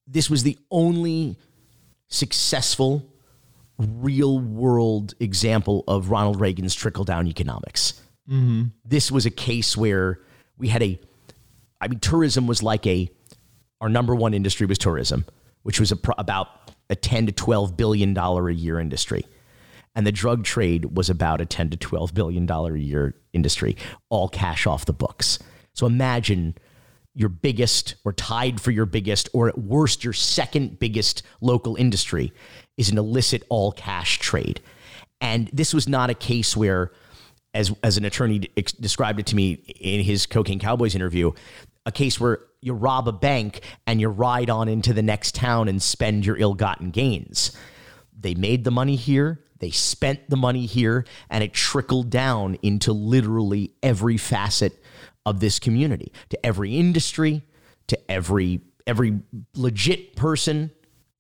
this 0.08 0.30
was 0.30 0.42
the 0.42 0.58
only 0.70 1.36
successful 2.08 3.06
real 3.78 4.40
world 4.40 5.14
example 5.20 5.84
of 5.86 6.10
Ronald 6.10 6.40
Reagan's 6.40 6.74
trickle 6.74 7.04
down 7.04 7.28
economics. 7.28 8.00
Mm-hmm. 8.28 8.64
This 8.84 9.12
was 9.12 9.26
a 9.26 9.30
case 9.30 9.76
where 9.76 10.20
we 10.56 10.68
had 10.68 10.82
a, 10.82 10.98
I 11.80 11.88
mean, 11.88 12.00
tourism 12.00 12.46
was 12.46 12.62
like 12.62 12.86
a, 12.86 13.08
our 13.80 13.88
number 13.88 14.14
one 14.14 14.34
industry 14.34 14.66
was 14.66 14.78
tourism, 14.78 15.24
which 15.62 15.78
was 15.78 15.92
a, 15.92 15.98
about 16.16 16.48
a 16.90 16.96
10 16.96 17.26
to 17.26 17.32
12 17.32 17.76
billion 17.76 18.14
dollar 18.14 18.48
a 18.48 18.54
year 18.54 18.80
industry. 18.80 19.24
And 19.94 20.06
the 20.06 20.12
drug 20.12 20.44
trade 20.44 20.96
was 20.96 21.10
about 21.10 21.40
a 21.40 21.46
10 21.46 21.70
to 21.70 21.76
12 21.76 22.14
billion 22.14 22.46
dollar 22.46 22.74
a 22.74 22.80
year 22.80 23.14
industry, 23.32 23.76
all 24.08 24.28
cash 24.28 24.66
off 24.66 24.86
the 24.86 24.92
books. 24.92 25.38
So 25.74 25.86
imagine 25.86 26.56
your 27.18 27.28
biggest 27.28 27.96
or 28.04 28.12
tied 28.12 28.60
for 28.60 28.70
your 28.70 28.86
biggest 28.86 29.28
or 29.32 29.48
at 29.48 29.58
worst 29.58 30.04
your 30.04 30.12
second 30.12 30.78
biggest 30.78 31.24
local 31.40 31.74
industry 31.74 32.32
is 32.76 32.90
an 32.90 32.96
illicit 32.96 33.42
all 33.48 33.72
cash 33.72 34.20
trade. 34.20 34.60
And 35.20 35.50
this 35.52 35.74
was 35.74 35.88
not 35.88 36.10
a 36.10 36.14
case 36.14 36.56
where, 36.56 36.92
as, 37.52 37.74
as 37.82 37.96
an 37.96 38.04
attorney 38.04 38.48
ex- 38.56 38.70
described 38.70 39.18
it 39.18 39.26
to 39.26 39.36
me 39.36 39.54
in 39.80 40.04
his 40.04 40.26
Cocaine 40.26 40.60
Cowboys 40.60 40.94
interview, 40.94 41.32
a 41.84 41.90
case 41.90 42.20
where 42.20 42.38
you 42.60 42.72
rob 42.72 43.08
a 43.08 43.12
bank 43.12 43.62
and 43.84 44.00
you 44.00 44.08
ride 44.08 44.48
on 44.48 44.68
into 44.68 44.92
the 44.92 45.02
next 45.02 45.34
town 45.34 45.66
and 45.66 45.82
spend 45.82 46.24
your 46.24 46.36
ill 46.36 46.54
gotten 46.54 46.92
gains. 46.92 47.50
They 48.16 48.34
made 48.34 48.62
the 48.62 48.70
money 48.70 48.94
here, 48.94 49.44
they 49.58 49.70
spent 49.70 50.30
the 50.30 50.36
money 50.36 50.66
here, 50.66 51.04
and 51.28 51.42
it 51.42 51.52
trickled 51.52 52.10
down 52.10 52.58
into 52.62 52.92
literally 52.92 53.72
every 53.82 54.18
facet 54.18 54.80
of 55.28 55.40
this 55.40 55.58
community, 55.58 56.12
to 56.30 56.46
every 56.46 56.76
industry, 56.76 57.42
to 57.88 58.10
every 58.10 58.60
every 58.86 59.20
legit 59.54 60.16
person 60.16 60.70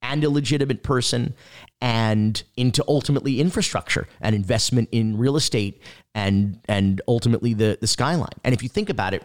and 0.00 0.24
illegitimate 0.24 0.82
person 0.82 1.34
and 1.80 2.42
into 2.56 2.82
ultimately 2.88 3.40
infrastructure 3.40 4.06
and 4.20 4.34
investment 4.34 4.88
in 4.92 5.18
real 5.18 5.36
estate 5.36 5.82
and 6.14 6.60
and 6.66 7.00
ultimately 7.08 7.54
the 7.54 7.78
the 7.80 7.86
skyline. 7.86 8.38
And 8.44 8.54
if 8.54 8.62
you 8.62 8.68
think 8.68 8.90
about 8.90 9.14
it, 9.14 9.22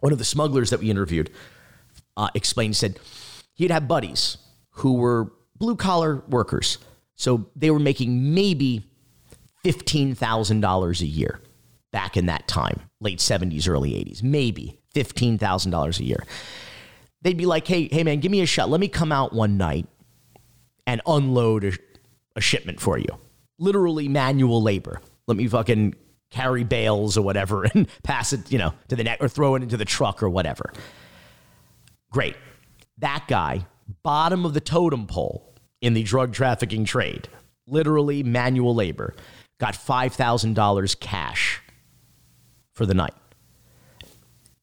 one 0.00 0.12
of 0.12 0.18
the 0.18 0.24
smugglers 0.24 0.70
that 0.70 0.80
we 0.80 0.90
interviewed 0.90 1.30
uh, 2.16 2.28
explained 2.34 2.76
said 2.76 2.98
he'd 3.54 3.70
have 3.70 3.88
buddies 3.88 4.38
who 4.70 4.94
were 4.94 5.32
blue 5.56 5.76
collar 5.76 6.22
workers, 6.28 6.78
so 7.16 7.46
they 7.56 7.70
were 7.70 7.78
making 7.78 8.34
maybe 8.34 8.84
fifteen 9.62 10.14
thousand 10.14 10.60
dollars 10.60 11.00
a 11.00 11.06
year. 11.06 11.40
Back 11.94 12.16
in 12.16 12.26
that 12.26 12.48
time, 12.48 12.80
late 13.00 13.20
70s, 13.20 13.68
early 13.68 13.92
80s, 13.92 14.20
maybe 14.20 14.80
$15,000 14.96 16.00
a 16.00 16.04
year. 16.04 16.24
They'd 17.22 17.36
be 17.36 17.46
like, 17.46 17.68
hey, 17.68 17.88
hey, 17.90 18.02
man, 18.02 18.18
give 18.18 18.32
me 18.32 18.40
a 18.40 18.46
shot. 18.46 18.68
Let 18.68 18.80
me 18.80 18.88
come 18.88 19.12
out 19.12 19.32
one 19.32 19.56
night 19.56 19.86
and 20.88 21.00
unload 21.06 21.62
a, 21.62 21.72
a 22.34 22.40
shipment 22.40 22.80
for 22.80 22.98
you. 22.98 23.06
Literally 23.60 24.08
manual 24.08 24.60
labor. 24.60 25.00
Let 25.28 25.36
me 25.36 25.46
fucking 25.46 25.94
carry 26.30 26.64
bales 26.64 27.16
or 27.16 27.22
whatever 27.22 27.62
and 27.74 27.86
pass 28.02 28.32
it, 28.32 28.50
you 28.50 28.58
know, 28.58 28.74
to 28.88 28.96
the 28.96 29.04
net 29.04 29.18
or 29.20 29.28
throw 29.28 29.54
it 29.54 29.62
into 29.62 29.76
the 29.76 29.84
truck 29.84 30.20
or 30.20 30.28
whatever. 30.28 30.72
Great. 32.10 32.34
That 32.98 33.26
guy, 33.28 33.66
bottom 34.02 34.44
of 34.44 34.52
the 34.52 34.60
totem 34.60 35.06
pole 35.06 35.54
in 35.80 35.94
the 35.94 36.02
drug 36.02 36.32
trafficking 36.32 36.84
trade, 36.84 37.28
literally 37.68 38.24
manual 38.24 38.74
labor, 38.74 39.14
got 39.60 39.74
$5,000 39.74 40.98
cash 40.98 41.60
for 42.74 42.86
the 42.86 42.94
night. 42.94 43.14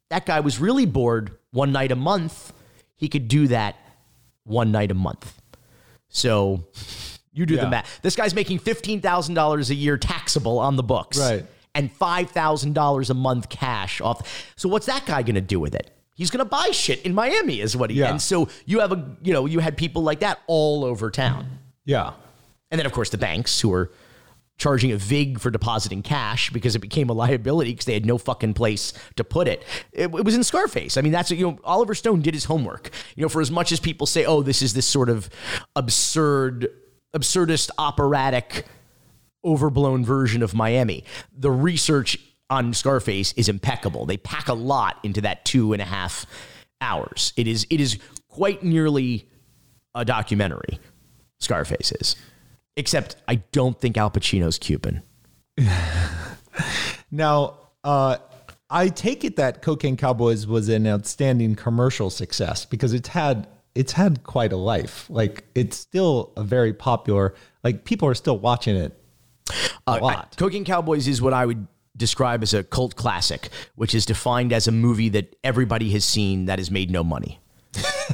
That 0.10 0.26
guy 0.26 0.42
was 0.42 0.60
really 0.60 0.86
bored 0.86 1.32
one 1.52 1.72
night 1.72 1.92
a 1.92 1.96
month. 1.96 2.54
He 2.98 3.08
could 3.08 3.28
do 3.28 3.48
that 3.48 3.76
one 4.44 4.72
night 4.72 4.92
a 4.92 4.96
month. 4.96 5.42
So 6.10 6.66
you 7.32 7.46
do 7.46 7.56
Yeah. 7.56 7.62
the 7.62 7.70
math. 7.70 8.00
This 8.02 8.16
guy's 8.16 8.36
making 8.36 8.60
$15,000 8.60 9.70
a 9.70 9.76
year 9.76 9.98
taxable 9.98 10.60
on 10.60 10.76
the 10.76 10.84
books. 10.84 11.18
Right. 11.18 11.46
And 11.74 11.90
$5,000 11.90 13.10
a 13.10 13.14
month 13.14 13.48
cash 13.48 14.02
off. 14.02 14.52
So 14.58 14.68
what's 14.68 14.88
that 14.88 15.06
guy 15.06 15.24
going 15.24 15.36
to 15.36 15.42
do 15.42 15.60
with 15.60 15.74
it? 15.74 15.90
He's 16.16 16.30
going 16.30 16.40
to 16.40 16.50
buy 16.50 16.72
shit 16.72 17.02
in 17.04 17.16
Miami 17.16 17.62
is 17.62 17.78
what 17.78 17.90
he. 17.90 17.96
Yeah. 18.00 18.10
And 18.12 18.22
so 18.22 18.50
you 18.66 18.82
have 18.82 18.92
a, 18.92 19.16
you 19.24 19.32
know, 19.32 19.46
you 19.46 19.60
had 19.60 19.78
people 19.78 20.04
like 20.04 20.20
that 20.20 20.40
all 20.48 20.84
over 20.84 21.10
town. 21.10 21.60
Yeah. 21.86 22.12
And 22.70 22.78
then, 22.78 22.86
of 22.86 22.92
course, 22.92 23.10
the 23.10 23.18
banks 23.18 23.60
who 23.62 23.70
were 23.70 23.92
charging 24.62 24.92
a 24.92 24.98
VIG 24.98 25.40
for 25.40 25.50
depositing 25.50 26.04
cash 26.04 26.52
because 26.52 26.76
it 26.76 26.80
became 26.80 27.10
a 27.10 27.14
liability 27.14 27.72
because 27.72 27.86
they 27.86 27.96
had 27.96 28.06
no 28.06 28.20
fucking 28.20 28.54
place 28.54 28.94
to 29.16 29.24
put 29.24 29.48
it. 29.48 29.64
it. 29.92 30.04
It 30.14 30.24
was 30.24 30.36
in 30.36 30.44
Scarface. 30.44 30.98
I 30.98 31.02
mean, 31.02 31.12
that's, 31.12 31.32
you 31.32 31.48
know, 31.48 31.58
Oliver 31.64 31.96
Stone 31.96 32.22
did 32.22 32.36
his 32.36 32.46
homework. 32.46 32.92
You 33.16 33.24
know, 33.24 33.30
for 33.30 33.42
as 33.42 33.50
much 33.50 33.72
as 33.72 33.80
people 33.80 34.06
say, 34.06 34.24
oh, 34.24 34.44
this 34.44 34.62
is 34.62 34.76
this 34.76 34.86
sort 34.86 35.10
of 35.10 35.32
absurd, 35.76 36.68
absurdist, 37.16 37.72
operatic, 37.80 38.68
overblown 39.44 40.06
version 40.06 40.44
of 40.44 40.54
Miami, 40.54 41.06
the 41.36 41.50
research 41.50 42.20
on 42.52 42.76
Scarface 42.76 43.34
is 43.34 43.50
impeccable. 43.50 44.06
They 44.06 44.18
pack 44.18 44.48
a 44.48 44.54
lot 44.54 45.00
into 45.02 45.22
that 45.22 45.44
two 45.44 45.74
and 45.74 45.82
a 45.82 45.86
half 45.86 46.28
hours. 46.82 47.34
It 47.36 47.48
is, 47.48 47.66
it 47.72 47.82
is 47.82 47.98
quite 48.28 48.62
nearly 48.62 49.28
a 49.96 50.06
documentary. 50.06 50.78
Scarface 51.40 51.92
is. 51.94 52.16
Except 52.78 53.16
I 53.28 53.36
don't 53.52 53.80
think 53.80 53.98
Al 53.98 54.10
Pacino's 54.12 54.58
Cuban. 54.58 55.02
Now, 57.12 57.58
uh, 57.84 58.18
I 58.70 58.88
take 58.88 59.26
it 59.26 59.36
that 59.36 59.62
Cocaine 59.62 59.98
Cowboys 59.98 60.48
was 60.48 60.70
an 60.70 60.88
outstanding 60.88 61.56
commercial 61.56 62.10
success 62.10 62.66
because 62.66 62.94
it's 62.94 63.10
had 63.10 63.48
it's 63.76 63.92
had 63.94 64.24
quite 64.24 64.54
a 64.54 64.58
life. 64.58 65.10
Like 65.10 65.44
it's 65.56 65.78
still 65.78 66.32
a 66.38 66.44
very 66.44 66.74
popular. 66.74 67.36
Like 67.64 67.84
people 67.84 68.08
are 68.08 68.14
still 68.16 68.38
watching 68.40 68.76
it 68.78 68.98
a 69.88 69.92
Uh, 69.92 70.00
lot. 70.02 70.36
Cocaine 70.38 70.64
Cowboys 70.66 71.08
is 71.08 71.22
what 71.22 71.34
I 71.34 71.46
would 71.46 71.68
describe 71.98 72.44
as 72.44 72.54
a 72.54 72.64
cult 72.64 72.96
classic, 72.96 73.50
which 73.76 73.94
is 73.94 74.06
defined 74.06 74.54
as 74.54 74.68
a 74.68 74.72
movie 74.72 75.10
that 75.10 75.36
everybody 75.44 75.92
has 75.92 76.06
seen 76.06 76.46
that 76.46 76.60
has 76.60 76.72
made 76.72 76.90
no 76.90 77.04
money. 77.04 77.40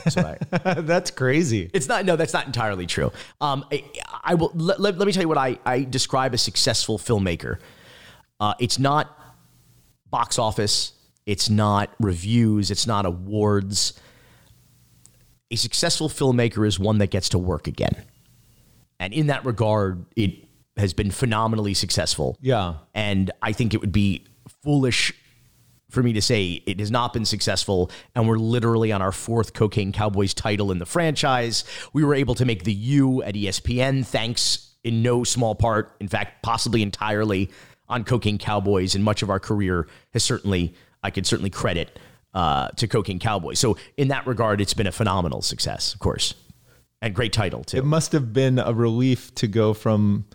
So 0.10 0.22
I, 0.22 0.74
That's 0.82 1.12
crazy. 1.12 1.70
It's 1.74 1.88
not. 1.88 2.06
No, 2.06 2.16
that's 2.16 2.34
not 2.34 2.46
entirely 2.46 2.86
true. 2.86 3.12
Um, 3.42 3.66
I, 3.72 3.84
I 4.24 4.34
will. 4.36 4.52
Let, 4.54 4.80
let, 4.80 4.98
let 4.98 5.06
me 5.06 5.12
tell 5.12 5.24
you 5.24 5.28
what 5.28 5.38
I, 5.38 5.58
I 5.66 5.84
describe 5.84 6.34
a 6.34 6.38
successful 6.38 6.98
filmmaker. 6.98 7.60
Uh, 8.40 8.54
it's 8.60 8.80
not 8.80 9.18
box 10.10 10.40
office. 10.40 10.94
It's 11.26 11.50
not 11.50 11.90
reviews. 12.00 12.72
It's 12.72 12.88
not 12.88 13.06
awards. 13.06 14.00
A 15.52 15.56
successful 15.56 16.10
filmmaker 16.10 16.68
is 16.68 16.80
one 16.80 16.98
that 17.00 17.10
gets 17.10 17.30
to 17.30 17.40
work 17.40 17.68
again, 17.68 18.04
and 19.00 19.14
in 19.14 19.28
that 19.28 19.46
regard, 19.46 20.06
it 20.16 20.48
has 20.78 20.94
been 20.94 21.12
phenomenally 21.12 21.74
successful. 21.74 22.38
Yeah. 22.42 22.76
And 22.94 23.32
I 23.42 23.52
think 23.52 23.74
it 23.74 23.82
would 23.82 23.92
be 23.92 24.26
foolish 24.64 25.14
for 25.90 26.04
me 26.04 26.14
to 26.14 26.22
say 26.22 26.62
it 26.66 26.80
has 26.80 26.92
not 26.92 27.14
been 27.14 27.26
successful. 27.26 27.92
And 28.16 28.28
we're 28.28 28.38
literally 28.38 28.92
on 28.92 29.02
our 29.02 29.12
fourth 29.12 29.54
Cocaine 29.54 29.92
Cowboys 29.92 30.34
title 30.34 30.72
in 30.72 30.80
the 30.80 30.86
franchise. 30.86 31.64
We 31.94 32.04
were 32.04 32.16
able 32.16 32.36
to 32.36 32.46
make 32.46 32.64
the 32.64 32.74
U 32.74 33.24
at 33.24 33.36
ESPN, 33.36 34.06
thanks 34.06 34.76
in 34.84 35.02
no 35.02 35.24
small 35.24 35.56
part, 35.56 35.96
in 36.00 36.08
fact, 36.08 36.44
possibly 36.44 36.82
entirely 36.82 37.50
on 37.90 38.04
Cocaine 38.04 38.38
Cowboys. 38.38 38.96
And 38.96 39.04
much 39.04 39.22
of 39.22 39.30
our 39.30 39.40
career 39.40 39.88
has 40.14 40.24
certainly, 40.24 40.74
I 41.04 41.12
could 41.12 41.26
certainly 41.26 41.50
credit 41.50 42.00
uh, 42.34 42.70
to 42.70 42.88
Cocaine 42.88 43.20
Cowboys. 43.20 43.60
So 43.60 43.78
in 43.96 44.10
that 44.10 44.28
regard, 44.28 44.62
it's 44.62 44.74
been 44.74 44.88
a 44.88 44.92
phenomenal 44.92 45.42
success, 45.42 45.94
of 45.94 46.00
course. 46.00 46.34
And 47.02 47.14
great 47.14 47.34
title, 47.34 47.64
too. 47.64 47.78
It 47.78 47.86
must 47.86 48.12
have 48.12 48.34
been 48.34 48.60
a 48.60 48.74
relief 48.74 49.34
to 49.36 49.48
go 49.48 49.74
from 49.74 50.26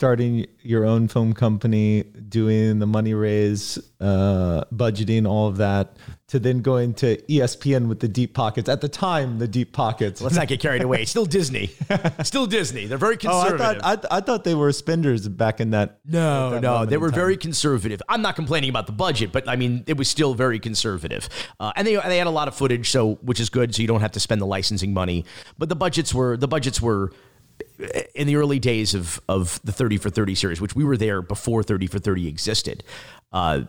starting 0.00 0.44
your 0.60 0.84
own 0.84 1.08
film 1.08 1.32
company, 1.32 2.02
doing 2.28 2.78
the 2.80 2.86
money 2.86 3.14
raise, 3.14 3.78
uh, 3.98 4.62
budgeting, 4.70 5.26
all 5.26 5.48
of 5.48 5.56
that, 5.56 5.96
to 6.28 6.38
then 6.38 6.60
going 6.60 6.92
to 6.92 7.16
ESPN 7.30 7.88
with 7.88 8.00
the 8.00 8.06
deep 8.08 8.34
pockets. 8.34 8.68
At 8.68 8.82
the 8.82 8.90
time, 8.90 9.38
the 9.38 9.48
deep 9.48 9.72
pockets. 9.72 10.20
Let's 10.20 10.36
not 10.36 10.48
get 10.48 10.60
carried 10.60 10.82
away. 10.82 11.00
It's 11.00 11.10
still 11.16 11.24
Disney. 11.24 11.70
Still 12.24 12.44
Disney. 12.46 12.84
They're 12.84 12.98
very 12.98 13.16
Oh, 13.24 13.40
I 13.40 13.48
conservative. 13.48 13.82
thought 13.82 14.04
I, 14.12 14.18
I 14.18 14.20
thought 14.20 14.44
they 14.44 14.54
were 14.54 14.70
spenders 14.72 15.26
back 15.28 15.60
in 15.62 15.70
that. 15.70 15.98
No, 16.04 16.50
that 16.50 16.60
no, 16.60 16.84
they 16.84 16.98
were 16.98 17.08
very 17.08 17.38
conservative. 17.38 18.02
I'm 18.06 18.20
not 18.20 18.36
complaining 18.36 18.68
about 18.68 18.84
the 18.86 18.92
budget, 18.92 19.32
but 19.32 19.48
I 19.48 19.56
mean, 19.56 19.82
it 19.86 19.96
was 19.96 20.10
still 20.10 20.34
very 20.34 20.58
conservative. 20.58 21.30
Uh, 21.58 21.72
and 21.74 21.86
they 21.86 21.96
they 21.96 22.18
had 22.18 22.26
a 22.26 22.30
lot 22.30 22.48
of 22.48 22.54
footage, 22.54 22.90
so 22.90 23.14
which 23.22 23.40
is 23.40 23.48
good, 23.48 23.74
so 23.74 23.80
you 23.80 23.88
don't 23.88 24.02
have 24.02 24.12
to 24.12 24.20
spend 24.20 24.42
the 24.42 24.46
licensing 24.46 24.92
money. 24.92 25.24
But 25.56 25.70
the 25.70 25.76
budgets 25.76 26.12
were 26.12 26.36
the 26.36 26.48
budgets 26.48 26.82
were 26.82 27.12
in 28.14 28.26
the 28.26 28.36
early 28.36 28.58
days 28.58 28.94
of 28.94 29.20
of 29.28 29.60
the 29.64 29.72
30 29.72 29.98
for 29.98 30.10
30 30.10 30.34
series, 30.34 30.60
which 30.60 30.74
we 30.74 30.84
were 30.84 30.96
there 30.96 31.22
before 31.22 31.62
30 31.62 31.86
for 31.86 31.98
30 31.98 32.28
existed. 32.28 32.84
Uh, 33.32 33.62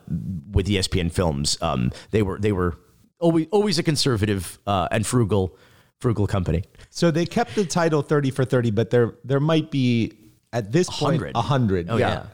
with 0.51 0.67
ESPN 0.67 1.11
Films, 1.11 1.57
um, 1.61 1.91
they 2.11 2.21
were 2.21 2.39
they 2.39 2.51
were 2.51 2.77
always 3.19 3.47
always 3.51 3.79
a 3.79 3.83
conservative 3.83 4.59
uh, 4.67 4.87
and 4.91 5.05
frugal 5.05 5.57
frugal 5.99 6.27
company. 6.27 6.63
So 6.89 7.11
they 7.11 7.25
kept 7.25 7.55
the 7.55 7.65
title 7.65 8.01
thirty 8.01 8.31
for 8.31 8.45
thirty, 8.45 8.71
but 8.71 8.91
there 8.91 9.15
there 9.23 9.39
might 9.39 9.71
be 9.71 10.13
at 10.53 10.71
this 10.71 10.87
point 10.89 11.21
100. 11.21 11.35
a 11.35 11.41
hundred. 11.41 11.89
Oh, 11.89 11.97
yeah. 11.97 12.27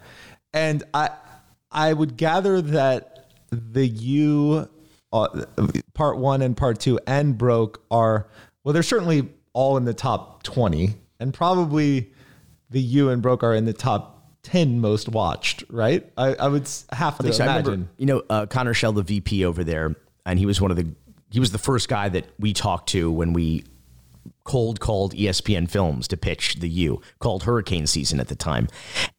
and 0.53 0.83
I 0.93 1.09
I 1.71 1.93
would 1.93 2.17
gather 2.17 2.61
that 2.61 3.29
the 3.51 3.87
U 3.87 4.69
uh, 5.11 5.45
part 5.93 6.17
one 6.17 6.41
and 6.41 6.55
part 6.55 6.79
two 6.79 6.99
and 7.07 7.37
broke 7.37 7.83
are 7.89 8.27
well, 8.63 8.73
they're 8.73 8.83
certainly 8.83 9.29
all 9.53 9.77
in 9.77 9.85
the 9.85 9.93
top 9.93 10.43
twenty, 10.43 10.95
and 11.23 11.33
probably 11.33 12.11
the 12.69 12.81
U 12.81 13.09
and 13.09 13.21
broke 13.21 13.43
are 13.43 13.55
in 13.55 13.65
the 13.65 13.73
top 13.73 14.27
ten 14.43 14.79
most 14.79 15.09
watched. 15.09 15.63
Right? 15.69 16.07
I, 16.17 16.35
I 16.35 16.47
would 16.49 16.69
have 16.91 17.17
to 17.17 17.33
So 17.33 17.43
I 17.43 17.47
imagine. 17.47 17.71
remember, 17.71 17.89
you 17.97 18.05
know, 18.05 18.23
uh, 18.29 18.45
Connor 18.45 18.73
Schell, 18.73 18.91
the 18.93 19.03
VP 19.03 19.45
over 19.45 19.63
there, 19.63 19.95
and 20.25 20.37
he 20.37 20.45
was 20.45 20.61
one 20.61 20.69
of 20.69 20.77
the 20.77 20.87
he 21.31 21.39
was 21.39 21.51
the 21.51 21.57
first 21.57 21.89
guy 21.89 22.09
that 22.09 22.25
we 22.37 22.53
talked 22.53 22.89
to 22.89 23.11
when 23.11 23.33
we 23.33 23.63
cold 24.43 24.79
called 24.79 25.15
ESPN 25.15 25.69
Films 25.69 26.07
to 26.09 26.17
pitch 26.17 26.55
the 26.55 26.69
U, 26.69 27.01
called 27.19 27.43
Hurricane 27.43 27.87
Season 27.87 28.19
at 28.19 28.27
the 28.27 28.35
time, 28.35 28.67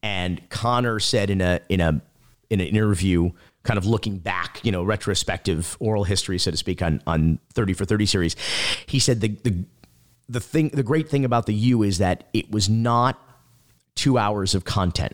and 0.02 0.48
Connor 0.50 1.00
said 1.00 1.30
in 1.30 1.40
a 1.40 1.60
in 1.68 1.80
a 1.80 2.00
in 2.50 2.60
an 2.60 2.66
interview, 2.66 3.30
kind 3.64 3.78
of 3.78 3.86
looking 3.86 4.18
back, 4.18 4.60
you 4.62 4.70
know, 4.70 4.84
retrospective 4.84 5.76
oral 5.80 6.04
history, 6.04 6.38
so 6.38 6.50
to 6.50 6.56
speak, 6.56 6.82
on 6.82 7.02
on 7.06 7.38
thirty 7.54 7.72
for 7.72 7.84
thirty 7.84 8.06
series, 8.06 8.36
he 8.86 8.98
said 8.98 9.20
the 9.20 9.28
the 9.28 9.64
the 10.28 10.40
thing 10.40 10.68
the 10.68 10.82
great 10.82 11.08
thing 11.08 11.24
about 11.24 11.46
the 11.46 11.54
U 11.54 11.82
is 11.82 11.98
that 11.98 12.28
it 12.32 12.50
was 12.50 12.68
not 12.68 13.20
two 13.94 14.18
hours 14.18 14.54
of 14.54 14.64
content. 14.64 15.12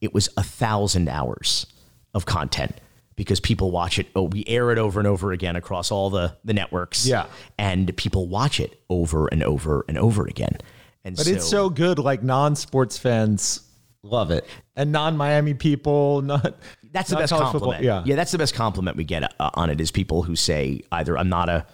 It 0.00 0.14
was 0.14 0.28
a 0.36 0.42
thousand 0.42 1.08
hours 1.08 1.66
of 2.14 2.26
content 2.26 2.74
because 3.16 3.40
people 3.40 3.70
watch 3.70 3.98
it. 3.98 4.06
Oh, 4.16 4.22
we 4.24 4.44
air 4.46 4.70
it 4.70 4.78
over 4.78 4.98
and 4.98 5.06
over 5.06 5.32
again 5.32 5.56
across 5.56 5.90
all 5.90 6.08
the, 6.10 6.36
the 6.44 6.54
networks. 6.54 7.06
Yeah. 7.06 7.26
And 7.58 7.94
people 7.96 8.26
watch 8.28 8.60
it 8.60 8.80
over 8.88 9.26
and 9.28 9.42
over 9.42 9.84
and 9.88 9.98
over 9.98 10.26
again. 10.26 10.56
And 11.04 11.16
But 11.16 11.26
it's 11.26 11.46
so 11.48 11.68
good, 11.70 11.98
like 11.98 12.22
non-sports 12.22 12.96
fans 12.98 13.60
love 14.02 14.30
it, 14.30 14.46
and 14.76 14.92
non-Miami 14.92 15.54
people, 15.54 16.22
not 16.22 16.56
that's 16.92 17.10
the 17.10 17.16
best 17.16 17.32
compliment. 17.32 17.80
football- 17.82 18.06
yeah, 18.06 18.16
that's 18.16 18.32
the 18.32 18.38
best 18.38 18.54
compliment 18.54 18.96
we 18.96 19.04
get 19.04 19.22
uh, 19.38 19.50
on 19.54 19.70
it 19.70 19.80
is 19.80 19.90
people 19.90 20.22
who 20.22 20.34
say 20.36 20.80
either 20.92 21.16
I'm 21.16 21.28
not 21.28 21.48
a 21.48 21.66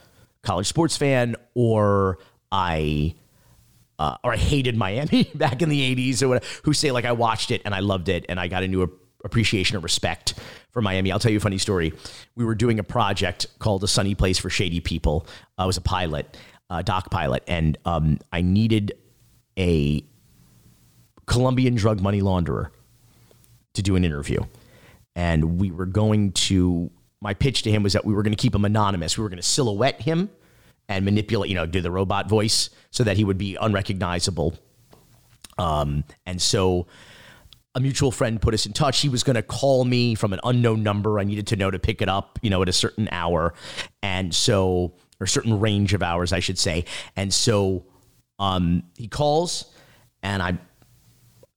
college 0.43 0.67
sports 0.67 0.97
fan 0.97 1.37
or 1.55 2.19
I 2.51 3.15
uh, 3.99 4.17
or 4.23 4.35
I 4.35 4.37
hated 4.37 4.77
Miami 4.77 5.31
back 5.35 5.63
in 5.63 5.69
the 5.69 5.97
80s 5.97 6.23
or 6.23 6.29
whatever, 6.29 6.47
who 6.65 6.73
say 6.73 6.91
like 6.91 7.05
I 7.05 7.13
watched 7.13 7.51
it 7.51 7.63
and 7.65 7.75
I 7.75 7.81
loved 7.81 8.09
it 8.09 8.27
and 8.29 8.39
I 8.39 8.49
got 8.49 8.63
a 8.63 8.69
new 8.69 8.83
appreciation 9.25 9.77
and 9.77 9.83
respect 9.83 10.35
for 10.71 10.83
Miami. 10.83 11.11
I'll 11.11 11.19
tell 11.19 11.31
you 11.33 11.39
a 11.39 11.41
funny 11.41 11.59
story. 11.59 11.93
We 12.37 12.45
were 12.45 12.55
doing 12.55 12.79
a 12.79 12.85
project 12.85 13.47
called 13.59 13.83
A 13.85 13.89
Sunny 13.89 14.15
Place 14.15 14.39
for 14.39 14.51
Shady 14.51 14.81
People. 14.81 15.27
Uh, 15.59 15.63
I 15.63 15.67
was 15.67 15.77
a 15.77 15.81
pilot, 15.81 16.37
uh, 16.71 16.83
doc 16.83 17.11
pilot, 17.11 17.43
and 17.47 17.79
um, 17.85 18.19
I 18.33 18.43
needed 18.43 18.93
a 19.59 20.05
Colombian 21.27 21.75
drug 21.75 22.01
money 22.01 22.21
launderer 22.21 22.69
to 23.75 23.83
do 23.83 23.97
an 23.97 24.05
interview. 24.05 24.41
and 25.17 25.59
we 25.59 25.71
were 25.71 25.87
going 25.87 26.33
to. 26.33 26.91
My 27.23 27.33
pitch 27.33 27.63
to 27.63 27.71
him 27.71 27.83
was 27.83 27.95
that 27.95 28.05
we 28.05 28.13
were 28.13 28.23
going 28.23 28.37
to 28.37 28.41
keep 28.41 28.55
him 28.55 28.67
anonymous. 28.67 29.17
We 29.17 29.23
were 29.23 29.31
going 29.31 29.39
to 29.39 29.43
silhouette 29.43 30.03
him 30.03 30.29
and 30.89 31.05
manipulate, 31.05 31.49
you 31.49 31.55
know, 31.55 31.67
do 31.67 31.81
the 31.81 31.91
robot 31.91 32.29
voice 32.29 32.71
so 32.91 33.05
that 33.05 33.17
he 33.17 33.25
would 33.25 33.39
be 33.39 33.57
unrecognizable. 33.61 34.55
Um, 35.59 36.05
and 36.25 36.41
so 36.41 36.87
a 37.75 37.81
mutual 37.81 38.11
friend 38.11 38.41
put 38.41 38.55
us 38.55 38.67
in 38.67 38.73
touch. 38.73 39.01
He 39.01 39.09
was 39.09 39.23
going 39.23 39.35
to 39.35 39.43
call 39.43 39.85
me 39.85 40.15
from 40.15 40.33
an 40.33 40.41
unknown 40.45 40.83
number. 40.83 41.19
I 41.19 41.25
needed 41.25 41.47
to 41.49 41.57
know 41.57 41.71
to 41.71 41.79
pick 41.79 42.01
it 42.01 42.09
up, 42.09 42.39
you 42.43 42.51
know, 42.51 42.63
at 42.63 42.69
a 42.69 42.73
certain 42.73 43.09
hour. 43.13 43.55
And 44.03 44.35
so, 44.35 44.95
or 45.21 45.27
certain 45.27 45.61
range 45.61 45.93
of 45.93 46.03
hours, 46.03 46.33
I 46.33 46.41
should 46.41 46.59
say. 46.59 46.85
And 47.17 47.33
so 47.33 47.85
um, 48.39 48.83
he 48.97 49.09
calls, 49.09 49.75
and 50.23 50.43
I, 50.43 50.59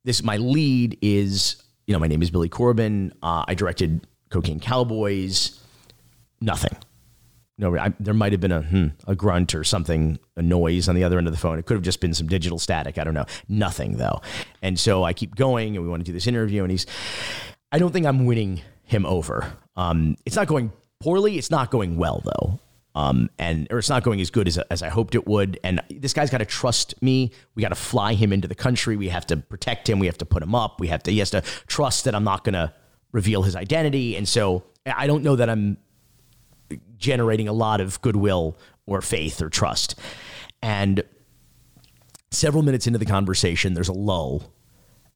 this, 0.03 0.23
my 0.23 0.38
lead 0.38 0.97
is, 1.01 1.61
you 1.88 1.93
know, 1.93 1.99
my 1.99 2.07
name 2.07 2.21
is 2.21 2.32
Billy 2.32 2.49
Corben. 2.49 3.13
Uh, 3.21 3.45
I 3.47 3.53
directed 3.53 4.07
Cocaine 4.30 4.59
Cowboys. 4.59 5.59
Nothing 6.41 6.77
no, 7.60 7.78
I, 7.78 7.93
there 7.99 8.14
might 8.14 8.32
have 8.32 8.39
been 8.39 8.53
a 8.53 8.62
hmm, 8.62 8.88
a 9.05 9.16
grunt 9.16 9.53
or 9.53 9.66
something, 9.66 10.18
a 10.38 10.41
noise 10.41 10.88
on 10.88 10.95
the 10.95 11.03
other 11.03 11.18
end 11.18 11.28
of 11.28 11.34
the 11.34 11.39
phone. 11.39 11.60
It 11.60 11.66
could 11.66 11.76
have 11.76 11.84
just 11.84 11.99
been 11.99 12.14
some 12.14 12.28
digital 12.28 12.57
static. 12.57 12.97
I 12.97 13.03
don't 13.03 13.14
know. 13.14 13.26
Nothing 13.49 13.97
though. 13.97 14.22
And 14.62 14.80
so 14.80 15.03
I 15.03 15.12
keep 15.12 15.36
going, 15.36 15.76
and 15.76 15.84
we 15.84 15.89
want 15.89 15.99
to 15.99 16.05
do 16.05 16.14
this 16.14 16.26
interview, 16.26 16.64
and 16.64 16.72
he's. 16.72 16.86
I 17.72 17.78
don't 17.78 17.91
think 17.91 18.05
I'm 18.05 18.26
winning 18.26 18.62
him 18.84 19.05
over. 19.05 19.53
Um, 19.76 20.16
it's 20.26 20.38
not 20.38 20.47
going 20.47 20.72
poorly. 21.01 21.38
It's 21.38 21.51
not 21.51 21.70
going 21.70 21.97
well 21.97 22.24
though. 22.24 22.60
Um, 22.95 23.30
and 23.38 23.68
or 23.70 23.78
it's 23.78 23.89
not 23.89 24.03
going 24.03 24.20
as 24.22 24.32
good 24.32 24.47
as, 24.47 24.57
as 24.57 24.82
I 24.82 24.89
hoped 24.89 25.14
it 25.14 25.28
would. 25.28 25.60
And 25.64 25.82
this 25.89 26.14
guy's 26.14 26.30
got 26.30 26.39
to 26.39 26.45
trust 26.45 26.99
me. 27.01 27.32
We 27.55 27.62
got 27.62 27.70
to 27.70 27.76
fly 27.76 28.14
him 28.14 28.34
into 28.34 28.47
the 28.47 28.55
country. 28.55 28.95
We 28.95 29.10
have 29.10 29.28
to 29.28 29.38
protect 29.38 29.88
him. 29.88 29.99
We 29.99 30.07
have 30.07 30.18
to 30.20 30.26
put 30.26 30.41
him 30.41 30.55
up. 30.55 30.80
We 30.80 30.88
have 30.88 31.03
to. 31.03 31.12
He 31.12 31.20
has 31.20 31.30
to 31.32 31.41
trust 31.68 32.05
that 32.05 32.16
I'm 32.16 32.24
not 32.24 32.43
going 32.45 32.53
to 32.53 32.74
reveal 33.12 33.43
his 33.43 33.55
identity. 33.55 34.16
And 34.16 34.28
so 34.28 34.64
I 34.86 35.07
don't 35.07 35.24
know 35.24 35.36
that 35.36 35.49
I'm 35.49 35.78
generating 36.97 37.47
a 37.47 37.53
lot 37.53 37.82
of 37.82 38.01
goodwill 38.01 38.57
or 38.86 39.01
faith 39.01 39.41
or 39.41 39.49
trust. 39.49 39.95
And 40.61 41.03
several 42.32 42.63
minutes 42.63 42.88
into 42.88 42.99
the 42.99 43.05
conversation, 43.05 43.74
there's 43.74 43.88
a 43.89 43.93
lull, 43.93 44.53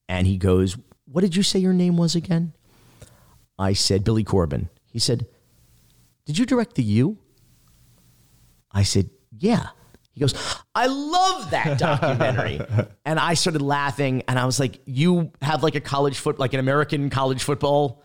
and 0.08 0.28
he 0.28 0.38
goes, 0.38 0.78
What 1.06 1.22
did 1.22 1.36
you 1.36 1.43
say 1.43 1.60
your 1.60 1.74
name 1.74 1.97
was 1.97 2.16
again? 2.16 2.54
I 3.58 3.74
said, 3.74 4.04
Billy 4.04 4.24
Corben. 4.24 4.70
He 4.86 4.99
said, 4.99 5.28
Did 6.26 6.38
you 6.38 6.45
direct 6.45 6.76
the 6.76 6.84
U? 6.84 7.18
I 8.72 8.84
said, 8.84 9.10
Yeah. 9.38 9.68
He 10.12 10.20
goes, 10.20 10.36
I 10.76 10.86
love 10.86 11.49
that 11.51 11.80
documentary. 11.80 12.62
and 13.04 13.20
I 13.20 13.34
started 13.34 13.64
laughing 13.64 14.22
and 14.28 14.38
I 14.38 14.45
was 14.45 14.60
like, 14.60 14.80
You 14.86 15.32
have 15.41 15.64
like 15.64 15.76
a 15.76 15.82
college 15.82 16.18
foot, 16.18 16.39
like 16.39 16.54
an 16.54 16.60
American 16.60 17.10
college 17.10 17.43
football 17.43 18.04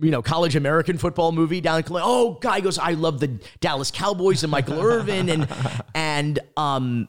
you 0.00 0.10
know, 0.10 0.22
college 0.22 0.56
American 0.56 0.98
football 0.98 1.32
movie 1.32 1.60
down 1.60 1.78
in 1.78 1.82
Colombia. 1.82 2.08
Oh, 2.08 2.34
guy 2.40 2.60
goes, 2.60 2.78
I 2.78 2.92
love 2.92 3.20
the 3.20 3.28
Dallas 3.60 3.90
Cowboys 3.90 4.42
and 4.42 4.50
Michael 4.50 4.80
Irvin 4.80 5.28
and 5.28 5.48
and 5.94 6.38
um 6.56 7.08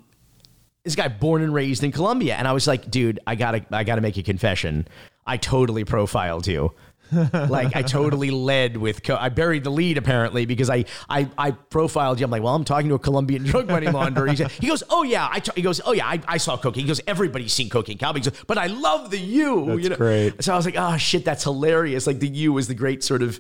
this 0.84 0.96
guy 0.96 1.08
born 1.08 1.42
and 1.42 1.54
raised 1.54 1.84
in 1.84 1.92
Colombia. 1.92 2.36
And 2.36 2.48
I 2.48 2.54
was 2.54 2.66
like, 2.66 2.90
dude, 2.90 3.20
I 3.28 3.36
gotta 3.36 3.66
I 3.72 3.84
gotta 3.84 4.02
make 4.02 4.18
a 4.18 4.24
confession. 4.24 4.88
I 5.26 5.38
totally 5.38 5.86
profiled 5.86 6.48
you 6.48 6.74
like 7.12 7.76
I 7.76 7.82
totally 7.82 8.32
led 8.32 8.78
with. 8.78 9.04
Co- 9.04 9.18
I 9.18 9.30
buried 9.30 9.64
the 9.64 9.70
lead 9.70 9.98
apparently 9.98 10.46
because 10.46 10.70
I 10.70 10.86
I, 11.10 11.30
I 11.38 11.52
profiled 11.52 12.20
you. 12.20 12.26
I'm 12.26 12.32
like, 12.32 12.44
well, 12.44 12.56
I'm 12.56 12.64
talking 12.64 12.90
to 12.90 12.96
a 12.96 13.00
Colombian 13.00 13.44
drug 13.44 13.68
money 13.68 13.88
launderer. 13.88 14.50
He, 14.52 14.68
goes, 14.68 14.84
oh 14.90 15.04
yeah, 15.04 15.28
I 15.32 15.40
t-. 15.40 15.52
he 15.56 15.62
goes, 15.62 15.82
oh 15.86 15.94
yeah, 15.94 16.08
I, 16.08 16.22
I 16.28 16.38
saw 16.38 16.58
cocaine. 16.58 16.84
He 16.84 16.88
goes, 16.88 17.02
everybody's 17.08 17.54
seen 17.54 17.70
cocaine 17.70 17.98
cowboy. 17.98 18.22
Goes, 18.22 18.34
but 18.48 18.58
I 18.58 18.68
love 18.68 19.12
the 19.12 19.20
U. 19.20 19.66
That's 19.66 19.84
you 19.84 19.90
know? 19.90 19.96
great. 19.96 20.44
So 20.44 20.54
I 20.54 20.56
was 20.56 20.66
like, 20.66 20.76
oh 20.78 20.98
shit, 20.98 21.26
that's 21.26 21.44
hilarious. 21.44 22.08
Like 22.08 22.20
the 22.20 22.28
U 22.28 22.58
is 22.58 22.68
the 22.68 22.76
great 22.76 23.04
sort 23.04 23.22
of 23.22 23.40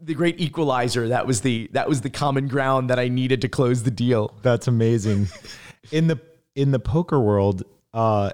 the 0.00 0.14
great 0.14 0.40
equalizer. 0.40 1.08
That 1.08 1.26
was 1.26 1.40
the 1.40 1.68
that 1.72 1.88
was 1.88 2.00
the 2.00 2.10
common 2.10 2.48
ground 2.48 2.90
that 2.90 2.98
I 2.98 3.08
needed 3.08 3.42
to 3.42 3.48
close 3.48 3.82
the 3.82 3.90
deal. 3.90 4.34
That's 4.42 4.66
amazing. 4.66 5.28
in 5.92 6.06
the 6.06 6.20
in 6.54 6.70
the 6.70 6.78
poker 6.78 7.20
world, 7.20 7.62
uh, 7.92 8.30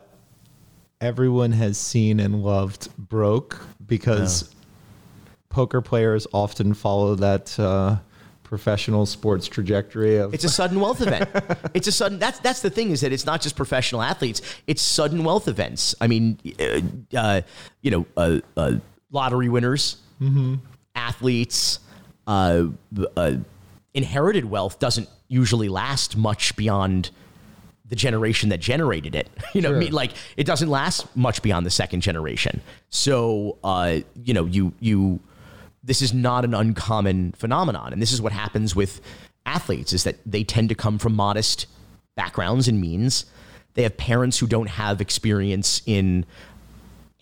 everyone 1.01 1.53
has 1.53 1.79
seen 1.79 2.21
and 2.21 2.43
loved 2.43 2.89
Broke 2.97 3.61
because 3.87 4.55
poker 5.57 5.81
players 5.81 6.27
often 6.35 6.75
follow 6.75 7.15
that 7.15 7.59
uh, 7.59 7.97
professional 8.43 9.07
sports 9.07 9.49
trajectory 9.49 10.17
of 10.19 10.35
it's 10.35 10.45
a 10.45 10.51
sudden 10.51 10.79
wealth 10.79 11.01
event 11.01 11.27
it's 11.75 11.87
a 11.87 11.93
sudden 11.93 12.19
that's 12.19 12.39
that's 12.41 12.61
the 12.61 12.69
thing 12.69 12.91
is 12.91 13.01
that 13.01 13.11
it's 13.11 13.25
not 13.25 13.41
just 13.41 13.57
professional 13.57 14.03
athletes 14.03 14.43
it's 14.67 14.83
sudden 14.83 15.25
wealth 15.25 15.49
events 15.49 15.95
i 16.03 16.07
mean 16.07 16.39
uh, 16.61 16.81
uh, 17.17 17.41
you 17.81 17.91
know 17.91 18.07
uh, 18.19 18.39
uh 18.59 18.73
lottery 19.11 19.49
winners 19.49 19.97
mm-hmm. 20.21 20.57
athletes 20.95 21.79
uh, 22.27 22.67
uh, 23.17 23.37
inherited 23.95 24.45
wealth 24.45 24.79
doesn't 24.79 25.09
usually 25.29 25.71
last 25.71 26.19
much 26.19 26.55
beyond 26.55 27.11
the 27.89 27.97
generation 27.97 28.49
that 28.49 28.59
generated 28.59 29.15
it. 29.15 29.29
You 29.55 29.63
know, 29.63 29.71
sure. 29.71 29.77
I 29.77 29.81
mean, 29.81 29.93
like 29.93 30.11
it 30.37 30.45
doesn't 30.45 30.69
last 30.69 31.17
much 31.17 31.41
beyond 31.41 31.65
the 31.65 31.71
second 31.71 32.03
generation. 32.03 32.61
So, 32.91 33.57
uh, 33.65 34.01
you 34.23 34.35
know, 34.35 34.45
you 34.45 34.75
you 34.81 35.21
this 35.87 36.03
is 36.03 36.13
not 36.13 36.45
an 36.45 36.53
uncommon 36.53 37.33
phenomenon. 37.33 37.93
And 37.93 38.03
this 38.03 38.13
is 38.13 38.21
what 38.21 38.33
happens 38.33 38.75
with 38.75 39.01
athletes 39.47 39.93
is 39.93 40.05
that 40.05 40.17
they 40.27 40.43
tend 40.43 40.69
to 40.69 40.75
come 40.75 40.99
from 40.99 41.15
modest 41.15 41.67
backgrounds 42.17 42.67
and 42.67 42.81
means. 42.81 43.25
They 43.75 43.85
have 43.85 43.97
parents 43.97 44.39
who 44.39 44.49
don't 44.49 44.69
have 44.69 45.01
experience 45.01 45.83
in 45.87 46.27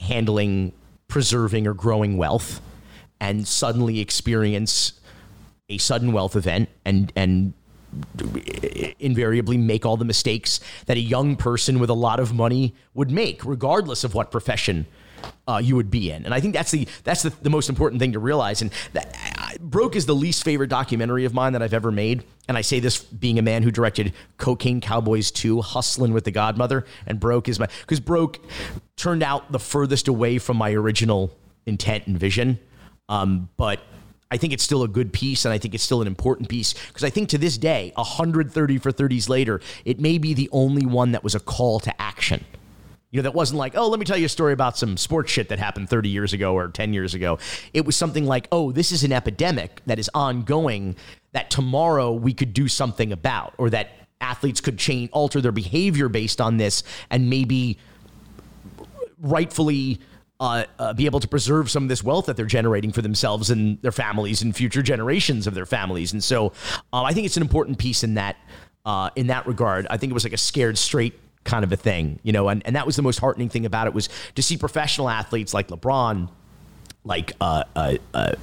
handling, 0.00 0.72
preserving, 1.08 1.66
or 1.66 1.74
growing 1.74 2.16
wealth, 2.16 2.62
and 3.20 3.46
suddenly 3.46 4.00
experience 4.00 4.98
a 5.68 5.78
sudden 5.78 6.12
wealth 6.12 6.36
event 6.36 6.68
and 6.84 7.12
and 7.16 7.52
invariably 8.98 9.56
make 9.56 9.86
all 9.86 9.96
the 9.96 10.04
mistakes 10.04 10.58
that 10.86 10.96
a 10.96 11.00
young 11.00 11.36
person 11.36 11.78
with 11.78 11.90
a 11.90 11.94
lot 11.94 12.18
of 12.18 12.32
money 12.32 12.74
would 12.92 13.10
make, 13.10 13.44
regardless 13.44 14.02
of 14.02 14.14
what 14.14 14.32
profession 14.32 14.86
uh, 15.46 15.60
you 15.62 15.76
would 15.76 15.90
be 15.90 16.10
in. 16.10 16.24
And 16.24 16.34
I 16.34 16.40
think 16.40 16.54
that's 16.54 16.70
the 16.70 16.86
that's 17.04 17.22
the, 17.22 17.30
the 17.42 17.50
most 17.50 17.68
important 17.68 18.00
thing 18.00 18.12
to 18.12 18.18
realize. 18.18 18.62
And 18.62 18.70
that, 18.92 19.14
I, 19.36 19.56
Broke 19.60 19.96
is 19.96 20.06
the 20.06 20.14
least 20.14 20.44
favorite 20.44 20.68
documentary 20.68 21.24
of 21.24 21.34
mine 21.34 21.52
that 21.52 21.62
I've 21.62 21.74
ever 21.74 21.90
made. 21.90 22.24
And 22.48 22.56
I 22.56 22.60
say 22.60 22.80
this 22.80 23.02
being 23.02 23.38
a 23.38 23.42
man 23.42 23.62
who 23.62 23.70
directed 23.70 24.12
Cocaine 24.36 24.80
Cowboys 24.80 25.30
2, 25.30 25.62
Hustling 25.62 26.12
with 26.12 26.24
the 26.24 26.30
Godmother, 26.30 26.84
and 27.06 27.18
Broke 27.18 27.48
is 27.48 27.58
my 27.58 27.68
because 27.80 28.00
Broke 28.00 28.38
turned 28.96 29.22
out 29.22 29.50
the 29.52 29.58
furthest 29.58 30.08
away 30.08 30.38
from 30.38 30.56
my 30.56 30.72
original 30.72 31.36
intent 31.66 32.06
and 32.06 32.18
vision. 32.18 32.58
Um, 33.08 33.48
but 33.56 33.80
I 34.30 34.36
think 34.36 34.52
it's 34.52 34.64
still 34.64 34.82
a 34.82 34.88
good 34.88 35.12
piece, 35.12 35.44
and 35.44 35.52
I 35.52 35.58
think 35.58 35.74
it's 35.74 35.84
still 35.84 36.00
an 36.00 36.08
important 36.08 36.48
piece 36.48 36.74
because 36.88 37.04
I 37.04 37.10
think 37.10 37.28
to 37.30 37.38
this 37.38 37.56
day, 37.56 37.92
130 37.94 38.78
for 38.78 38.90
30s 38.90 39.28
later, 39.28 39.60
it 39.84 40.00
may 40.00 40.18
be 40.18 40.34
the 40.34 40.48
only 40.50 40.84
one 40.86 41.12
that 41.12 41.22
was 41.22 41.34
a 41.34 41.40
call 41.40 41.78
to 41.80 42.02
action. 42.02 42.44
You 43.14 43.18
know, 43.18 43.22
that 43.22 43.34
wasn't 43.34 43.58
like, 43.60 43.76
oh, 43.76 43.86
let 43.86 44.00
me 44.00 44.04
tell 44.04 44.16
you 44.16 44.26
a 44.26 44.28
story 44.28 44.52
about 44.52 44.76
some 44.76 44.96
sports 44.96 45.30
shit 45.30 45.48
that 45.50 45.60
happened 45.60 45.88
30 45.88 46.08
years 46.08 46.32
ago 46.32 46.56
or 46.56 46.66
10 46.66 46.92
years 46.92 47.14
ago. 47.14 47.38
It 47.72 47.86
was 47.86 47.94
something 47.94 48.26
like, 48.26 48.48
oh, 48.50 48.72
this 48.72 48.90
is 48.90 49.04
an 49.04 49.12
epidemic 49.12 49.82
that 49.86 50.00
is 50.00 50.10
ongoing 50.14 50.96
that 51.30 51.48
tomorrow 51.48 52.10
we 52.10 52.34
could 52.34 52.52
do 52.52 52.66
something 52.66 53.12
about, 53.12 53.54
or 53.56 53.70
that 53.70 53.90
athletes 54.20 54.60
could 54.60 54.80
change, 54.80 55.10
alter 55.12 55.40
their 55.40 55.52
behavior 55.52 56.08
based 56.08 56.40
on 56.40 56.56
this, 56.56 56.82
and 57.08 57.30
maybe 57.30 57.78
rightfully. 59.20 60.00
Uh, 60.40 60.64
uh, 60.80 60.92
be 60.92 61.06
able 61.06 61.20
to 61.20 61.28
preserve 61.28 61.70
some 61.70 61.84
of 61.84 61.88
this 61.88 62.02
wealth 62.02 62.26
that 62.26 62.36
they're 62.36 62.44
generating 62.44 62.90
for 62.90 63.00
themselves 63.00 63.50
and 63.50 63.80
their 63.82 63.92
families 63.92 64.42
and 64.42 64.54
future 64.54 64.82
generations 64.82 65.46
of 65.46 65.54
their 65.54 65.64
families. 65.64 66.12
And 66.12 66.22
so, 66.22 66.46
um, 66.92 67.06
I 67.06 67.12
think 67.12 67.24
it's 67.24 67.36
an 67.36 67.42
important 67.42 67.78
piece 67.78 68.02
in 68.02 68.14
that 68.14 68.36
uh, 68.84 69.10
in 69.14 69.28
that 69.28 69.46
regard. 69.46 69.86
I 69.88 69.96
think 69.96 70.10
it 70.10 70.14
was 70.14 70.24
like 70.24 70.32
a 70.32 70.38
scared 70.38 70.76
straight 70.76 71.14
kind 71.44 71.64
of 71.64 71.72
a 71.72 71.76
thing, 71.76 72.18
you 72.22 72.32
know, 72.32 72.48
and, 72.48 72.66
and 72.66 72.74
that 72.76 72.86
was 72.86 72.96
the 72.96 73.02
most 73.02 73.18
heartening 73.18 73.48
thing 73.48 73.66
about 73.66 73.86
it 73.86 73.94
was 73.94 74.08
to 74.34 74.42
see 74.42 74.56
professional 74.56 75.08
athletes 75.08 75.54
like 75.54 75.68
LeBron, 75.68 76.30
like 77.04 77.32
uh, 77.40 77.64
uh, 77.76 77.96
uh, 78.12 78.34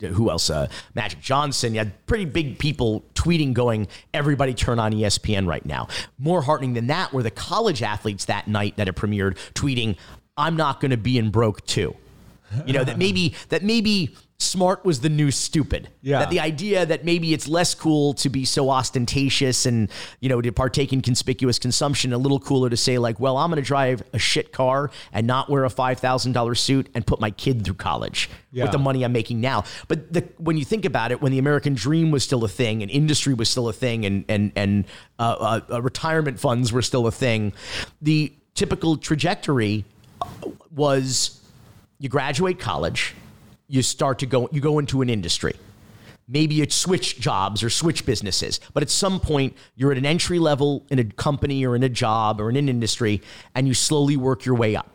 who 0.00 0.30
else? 0.30 0.50
Uh, 0.50 0.68
Magic 0.94 1.20
Johnson. 1.20 1.74
You 1.74 1.80
had 1.80 2.06
pretty 2.06 2.24
big 2.24 2.58
people 2.58 3.04
tweeting, 3.14 3.52
going, 3.52 3.88
"Everybody 4.14 4.54
turn 4.54 4.78
on 4.78 4.92
ESPN 4.92 5.46
right 5.46 5.64
now." 5.64 5.88
More 6.18 6.42
heartening 6.42 6.74
than 6.74 6.86
that 6.88 7.12
were 7.12 7.22
the 7.22 7.30
college 7.30 7.82
athletes 7.82 8.26
that 8.26 8.48
night 8.48 8.76
that 8.76 8.88
it 8.88 8.96
premiered, 8.96 9.36
tweeting, 9.54 9.96
"I'm 10.36 10.56
not 10.56 10.80
going 10.80 10.90
to 10.90 10.96
be 10.96 11.18
in 11.18 11.30
broke 11.30 11.64
too." 11.66 11.96
You 12.66 12.72
know 12.72 12.84
that 12.84 12.98
maybe 12.98 13.34
that 13.50 13.62
maybe 13.62 14.16
smart 14.42 14.84
was 14.84 15.00
the 15.00 15.08
new 15.08 15.30
stupid. 15.30 15.88
Yeah. 16.02 16.20
That 16.20 16.30
the 16.30 16.40
idea 16.40 16.86
that 16.86 17.04
maybe 17.04 17.34
it's 17.34 17.46
less 17.46 17.74
cool 17.74 18.14
to 18.14 18.28
be 18.28 18.44
so 18.44 18.70
ostentatious 18.70 19.66
and, 19.66 19.90
you 20.20 20.28
know, 20.28 20.40
to 20.40 20.50
partake 20.50 20.92
in 20.92 21.02
conspicuous 21.02 21.58
consumption, 21.58 22.12
a 22.12 22.18
little 22.18 22.40
cooler 22.40 22.70
to 22.70 22.76
say, 22.76 22.98
like, 22.98 23.20
well, 23.20 23.36
I'm 23.36 23.50
going 23.50 23.62
to 23.62 23.66
drive 23.66 24.02
a 24.12 24.18
shit 24.18 24.52
car 24.52 24.90
and 25.12 25.26
not 25.26 25.50
wear 25.50 25.64
a 25.64 25.68
$5,000 25.68 26.58
suit 26.58 26.88
and 26.94 27.06
put 27.06 27.20
my 27.20 27.30
kid 27.30 27.64
through 27.64 27.74
college 27.74 28.30
yeah. 28.50 28.64
with 28.64 28.72
the 28.72 28.78
money 28.78 29.04
I'm 29.04 29.12
making 29.12 29.40
now. 29.40 29.64
But 29.88 30.12
the, 30.12 30.26
when 30.38 30.56
you 30.56 30.64
think 30.64 30.84
about 30.84 31.12
it, 31.12 31.20
when 31.20 31.32
the 31.32 31.38
American 31.38 31.74
dream 31.74 32.10
was 32.10 32.24
still 32.24 32.42
a 32.44 32.48
thing 32.48 32.82
and 32.82 32.90
industry 32.90 33.34
was 33.34 33.50
still 33.50 33.68
a 33.68 33.72
thing 33.72 34.06
and, 34.06 34.24
and, 34.28 34.52
and 34.56 34.84
uh, 35.18 35.36
uh, 35.38 35.60
uh 35.74 35.82
retirement 35.82 36.40
funds 36.40 36.72
were 36.72 36.82
still 36.82 37.06
a 37.06 37.12
thing, 37.12 37.52
the 38.00 38.32
typical 38.54 38.96
trajectory 38.96 39.84
was 40.74 41.40
you 41.98 42.08
graduate 42.08 42.58
college 42.58 43.14
you 43.70 43.82
start 43.82 44.18
to 44.18 44.26
go 44.26 44.48
you 44.52 44.60
go 44.60 44.78
into 44.78 45.00
an 45.00 45.08
industry. 45.08 45.54
Maybe 46.28 46.56
you 46.56 46.68
switch 46.68 47.18
jobs 47.18 47.62
or 47.62 47.70
switch 47.70 48.04
businesses, 48.04 48.60
but 48.74 48.82
at 48.82 48.90
some 48.90 49.18
point 49.18 49.56
you're 49.74 49.92
at 49.92 49.98
an 49.98 50.06
entry 50.06 50.38
level 50.38 50.84
in 50.90 50.98
a 50.98 51.04
company 51.04 51.64
or 51.64 51.74
in 51.74 51.82
a 51.82 51.88
job 51.88 52.40
or 52.40 52.50
in 52.50 52.56
an 52.56 52.68
industry, 52.68 53.22
and 53.54 53.66
you 53.66 53.74
slowly 53.74 54.16
work 54.16 54.44
your 54.44 54.54
way 54.54 54.76
up. 54.76 54.90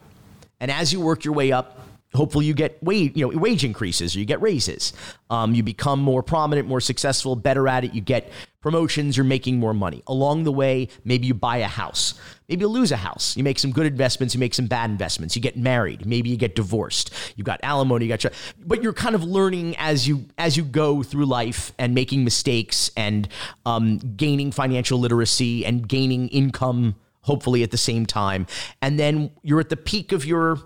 And 0.60 0.70
as 0.70 0.94
you 0.94 1.02
work 1.02 1.26
your 1.26 1.34
way 1.34 1.52
up, 1.52 1.80
hopefully 2.16 2.46
you 2.46 2.54
get 2.54 2.82
wage, 2.84 3.14
you 3.16 3.28
know, 3.28 3.38
wage 3.38 3.64
increases 3.64 4.16
or 4.16 4.20
you 4.20 4.26
get 4.26 4.42
raises. 4.42 4.94
Um, 5.30 5.54
you 5.54 5.64
become 5.64 6.00
more 6.00 6.24
prominent, 6.24 6.68
more 6.68 6.82
successful, 6.82 7.36
better 7.36 7.68
at 7.68 7.84
it. 7.84 7.94
You 7.94 8.02
get 8.02 8.32
promotions, 8.62 9.16
you're 9.16 9.24
making 9.24 9.60
more 9.60 9.74
money. 9.74 10.02
Along 10.08 10.44
the 10.44 10.52
way, 10.52 10.88
maybe 11.04 11.28
you 11.28 11.34
buy 11.34 11.58
a 11.58 11.68
house. 11.68 12.16
Maybe 12.50 12.62
you 12.62 12.68
lose 12.68 12.92
a 12.92 12.98
house. 12.98 13.38
You 13.38 13.44
make 13.44 13.60
some 13.60 13.72
good 13.72 13.86
investments, 13.86 14.34
you 14.34 14.40
make 14.40 14.54
some 14.54 14.68
bad 14.68 14.90
investments. 14.90 15.36
You 15.36 15.42
get 15.42 15.58
married, 15.58 16.06
maybe 16.06 16.30
you 16.30 16.38
get 16.38 16.56
divorced. 16.56 17.14
You 17.36 17.44
got 17.44 17.60
alimony, 17.64 18.06
you 18.06 18.18
got 18.18 18.34
but 18.66 18.82
you're 18.82 18.94
kind 18.94 19.16
of 19.16 19.24
learning 19.24 19.76
as 19.78 20.08
you 20.08 20.26
as 20.38 20.58
you 20.58 20.64
go 20.64 21.04
through 21.04 21.26
life 21.26 21.74
and 21.78 21.94
making 21.94 22.24
mistakes 22.24 22.90
and 22.98 23.28
um, 23.66 23.98
gaining 23.98 24.52
financial 24.52 25.00
literacy 25.00 25.66
and 25.66 25.88
gaining 25.88 26.28
income 26.30 26.96
hopefully 27.22 27.64
at 27.64 27.72
the 27.72 27.78
same 27.78 28.06
time. 28.06 28.46
And 28.82 29.00
then 29.00 29.32
you're 29.42 29.60
at 29.60 29.70
the 29.70 29.78
peak 29.78 30.12
of 30.12 30.26
your 30.26 30.60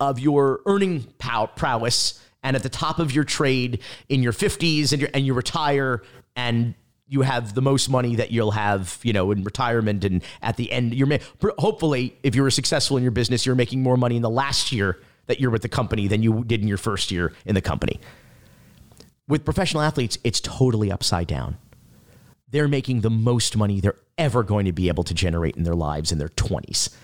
of 0.00 0.18
your 0.18 0.60
earning 0.66 1.04
pow- 1.18 1.46
prowess 1.46 2.20
and 2.42 2.56
at 2.56 2.62
the 2.62 2.68
top 2.68 2.98
of 2.98 3.12
your 3.12 3.24
trade 3.24 3.80
in 4.08 4.22
your 4.22 4.32
50s 4.32 4.92
and, 4.92 5.08
and 5.14 5.26
you 5.26 5.34
retire 5.34 6.02
and 6.36 6.74
you 7.06 7.22
have 7.22 7.54
the 7.54 7.62
most 7.62 7.88
money 7.88 8.16
that 8.16 8.30
you'll 8.30 8.52
have, 8.52 8.98
you 9.02 9.12
know, 9.12 9.30
in 9.30 9.44
retirement 9.44 10.04
and 10.04 10.22
at 10.42 10.56
the 10.56 10.70
end 10.72 10.94
you're 10.94 11.06
ma- 11.06 11.18
hopefully 11.58 12.16
if 12.22 12.34
you're 12.34 12.50
successful 12.50 12.96
in 12.96 13.02
your 13.02 13.12
business 13.12 13.46
you're 13.46 13.54
making 13.54 13.82
more 13.82 13.96
money 13.96 14.16
in 14.16 14.22
the 14.22 14.30
last 14.30 14.72
year 14.72 14.98
that 15.26 15.40
you're 15.40 15.50
with 15.50 15.62
the 15.62 15.68
company 15.68 16.08
than 16.08 16.22
you 16.22 16.44
did 16.44 16.60
in 16.60 16.68
your 16.68 16.78
first 16.78 17.10
year 17.10 17.32
in 17.46 17.54
the 17.54 17.62
company. 17.62 17.98
With 19.26 19.44
professional 19.44 19.82
athletes, 19.82 20.18
it's 20.22 20.40
totally 20.40 20.92
upside 20.92 21.26
down. 21.26 21.56
They're 22.50 22.68
making 22.68 23.00
the 23.00 23.10
most 23.10 23.56
money 23.56 23.80
they're 23.80 23.98
ever 24.18 24.42
going 24.42 24.66
to 24.66 24.72
be 24.72 24.88
able 24.88 25.04
to 25.04 25.14
generate 25.14 25.56
in 25.56 25.62
their 25.64 25.74
lives 25.74 26.12
in 26.12 26.18
their 26.18 26.28
20s. 26.28 26.94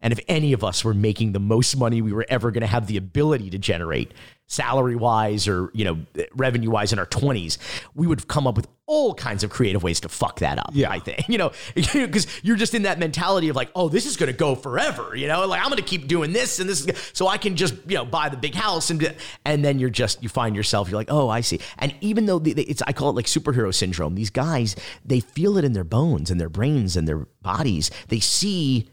And 0.00 0.12
if 0.12 0.20
any 0.28 0.52
of 0.52 0.62
us 0.62 0.84
were 0.84 0.94
making 0.94 1.32
the 1.32 1.40
most 1.40 1.76
money 1.76 2.02
we 2.02 2.12
were 2.12 2.26
ever 2.28 2.50
going 2.50 2.60
to 2.60 2.66
have 2.68 2.86
the 2.86 2.96
ability 2.96 3.50
to 3.50 3.58
generate, 3.58 4.12
salary 4.48 4.96
wise 4.96 5.46
or 5.46 5.70
you 5.74 5.84
know 5.84 5.98
revenue 6.34 6.70
wise 6.70 6.92
in 6.92 6.98
our 6.98 7.06
20s, 7.06 7.58
we 7.94 8.06
would 8.06 8.26
come 8.26 8.46
up 8.46 8.56
with 8.56 8.66
all 8.86 9.12
kinds 9.12 9.44
of 9.44 9.50
creative 9.50 9.82
ways 9.82 10.00
to 10.00 10.08
fuck 10.08 10.38
that 10.40 10.58
up. 10.58 10.70
Yeah, 10.72 10.90
I 10.90 10.98
think 10.98 11.28
you 11.28 11.38
know 11.38 11.52
because 11.74 12.26
you're 12.42 12.56
just 12.56 12.74
in 12.74 12.82
that 12.82 12.98
mentality 12.98 13.50
of 13.50 13.56
like, 13.56 13.70
oh, 13.76 13.88
this 13.88 14.06
is 14.06 14.16
going 14.16 14.32
to 14.32 14.36
go 14.36 14.54
forever. 14.54 15.14
You 15.14 15.28
know, 15.28 15.46
like 15.46 15.60
I'm 15.60 15.68
going 15.68 15.82
to 15.82 15.88
keep 15.88 16.08
doing 16.08 16.32
this 16.32 16.58
and 16.58 16.68
this, 16.68 16.84
is, 16.84 17.10
so 17.12 17.28
I 17.28 17.38
can 17.38 17.54
just 17.54 17.74
you 17.86 17.96
know 17.96 18.04
buy 18.04 18.28
the 18.28 18.36
big 18.36 18.54
house 18.54 18.90
and 18.90 19.14
and 19.44 19.64
then 19.64 19.78
you're 19.78 19.90
just 19.90 20.22
you 20.22 20.28
find 20.28 20.56
yourself 20.56 20.88
you're 20.88 20.98
like, 20.98 21.12
oh, 21.12 21.28
I 21.28 21.42
see. 21.42 21.60
And 21.78 21.94
even 22.00 22.26
though 22.26 22.42
it's 22.44 22.82
I 22.82 22.92
call 22.92 23.10
it 23.10 23.16
like 23.16 23.26
superhero 23.26 23.72
syndrome. 23.72 24.14
These 24.14 24.30
guys 24.30 24.74
they 25.04 25.20
feel 25.20 25.58
it 25.58 25.64
in 25.64 25.74
their 25.74 25.84
bones 25.84 26.30
and 26.30 26.40
their 26.40 26.48
brains 26.48 26.96
and 26.96 27.06
their 27.06 27.26
bodies. 27.42 27.90
They 28.08 28.20
see 28.20 28.88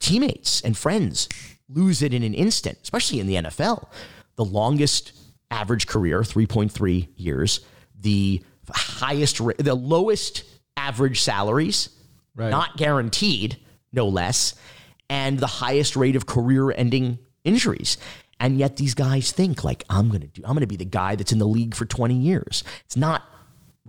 teammates 0.00 0.60
and 0.62 0.76
friends 0.76 1.28
lose 1.68 2.02
it 2.02 2.12
in 2.12 2.22
an 2.22 2.34
instant, 2.34 2.78
especially 2.82 3.20
in 3.20 3.26
the 3.26 3.36
NFL. 3.36 3.88
The 4.36 4.44
longest 4.44 5.12
average 5.50 5.86
career, 5.86 6.20
3.3 6.20 7.08
years, 7.16 7.60
the 7.98 8.42
highest, 8.72 9.40
the 9.58 9.74
lowest 9.74 10.44
average 10.76 11.20
salaries, 11.20 11.90
right. 12.34 12.50
not 12.50 12.76
guaranteed, 12.76 13.58
no 13.92 14.08
less, 14.08 14.54
and 15.08 15.38
the 15.38 15.46
highest 15.46 15.96
rate 15.96 16.16
of 16.16 16.26
career 16.26 16.72
ending 16.72 17.18
injuries. 17.44 17.98
And 18.38 18.58
yet 18.58 18.76
these 18.76 18.94
guys 18.94 19.32
think 19.32 19.64
like 19.64 19.84
I'm 19.90 20.08
going 20.08 20.22
to 20.22 20.26
do 20.26 20.42
I'm 20.44 20.52
going 20.52 20.60
to 20.60 20.66
be 20.66 20.76
the 20.76 20.84
guy 20.84 21.14
that's 21.14 21.32
in 21.32 21.38
the 21.38 21.46
league 21.46 21.74
for 21.74 21.84
20 21.84 22.14
years. 22.14 22.64
It's 22.86 22.96
not 22.96 23.22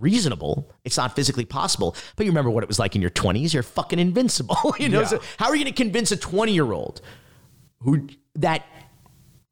reasonable. 0.02 0.72
It's 0.84 0.98
not 0.98 1.16
physically 1.16 1.46
possible. 1.46 1.96
But 2.16 2.26
you 2.26 2.32
remember 2.32 2.50
what 2.50 2.64
it 2.64 2.68
was 2.68 2.80
like 2.80 2.96
in 2.96 3.02
your 3.02 3.12
20s. 3.12 3.54
You're 3.54 3.64
fucking 3.64 4.00
invincible. 4.00 4.58
you 4.80 4.90
know, 4.90 5.02
yeah. 5.02 5.08
so 5.08 5.22
how 5.38 5.48
are 5.48 5.56
you 5.56 5.64
going 5.64 5.74
to 5.74 5.84
convince 5.84 6.12
a 6.12 6.18
20 6.18 6.54
year 6.54 6.72
old 6.72 7.02
who 7.80 8.08
that 8.36 8.66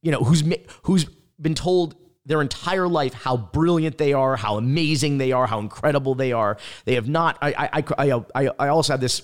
you 0.01 0.11
know 0.11 0.19
who's 0.19 0.43
who's 0.83 1.05
been 1.41 1.55
told 1.55 1.95
their 2.25 2.41
entire 2.41 2.87
life 2.87 3.13
how 3.13 3.35
brilliant 3.35 3.97
they 3.97 4.13
are, 4.13 4.35
how 4.35 4.57
amazing 4.57 5.17
they 5.17 5.31
are, 5.31 5.47
how 5.47 5.59
incredible 5.59 6.15
they 6.15 6.31
are. 6.31 6.57
They 6.85 6.95
have 6.95 7.09
not. 7.09 7.37
I 7.41 7.69
I 7.71 7.83
I 7.97 8.23
I, 8.35 8.49
I 8.59 8.67
also 8.67 8.93
have 8.93 9.01
this 9.01 9.21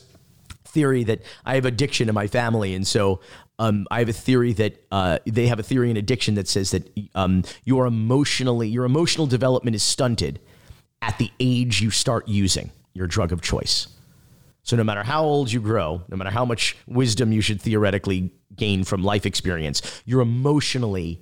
theory 0.66 1.04
that 1.06 1.22
I 1.46 1.56
have 1.56 1.66
addiction 1.66 2.10
in 2.10 2.16
my 2.16 2.28
family, 2.28 2.74
and 2.74 2.86
so 2.86 3.22
um, 3.60 3.88
I 3.92 4.00
have 4.00 4.10
a 4.10 4.14
theory 4.14 4.54
that 4.54 4.84
uh, 4.92 5.20
they 5.26 5.48
have 5.48 5.60
a 5.60 5.64
theory 5.64 5.90
in 5.90 5.98
addiction 5.98 6.36
that 6.36 6.48
says 6.48 6.72
that 6.72 6.92
um, 7.14 7.44
your 7.64 7.86
emotionally 7.86 8.68
your 8.68 8.86
emotional 8.86 9.28
development 9.28 9.76
is 9.76 9.84
stunted 9.84 10.40
at 11.02 11.18
the 11.18 11.32
age 11.40 11.82
you 11.82 11.92
start 11.92 12.28
using 12.28 12.72
your 12.94 13.08
drug 13.08 13.32
of 13.32 13.42
choice. 13.42 13.88
So, 14.64 14.76
no 14.76 14.84
matter 14.84 15.04
how 15.04 15.24
old 15.24 15.52
you 15.52 15.62
grow, 15.62 16.02
no 16.10 16.18
matter 16.18 16.32
how 16.32 16.44
much 16.44 16.76
wisdom 16.88 17.32
you 17.32 17.42
should 17.42 17.62
theoretically 17.62 18.32
gain 18.56 18.84
from 18.84 19.04
life 19.04 19.26
experience, 19.26 20.02
you're 20.06 20.22
emotionally 20.22 21.22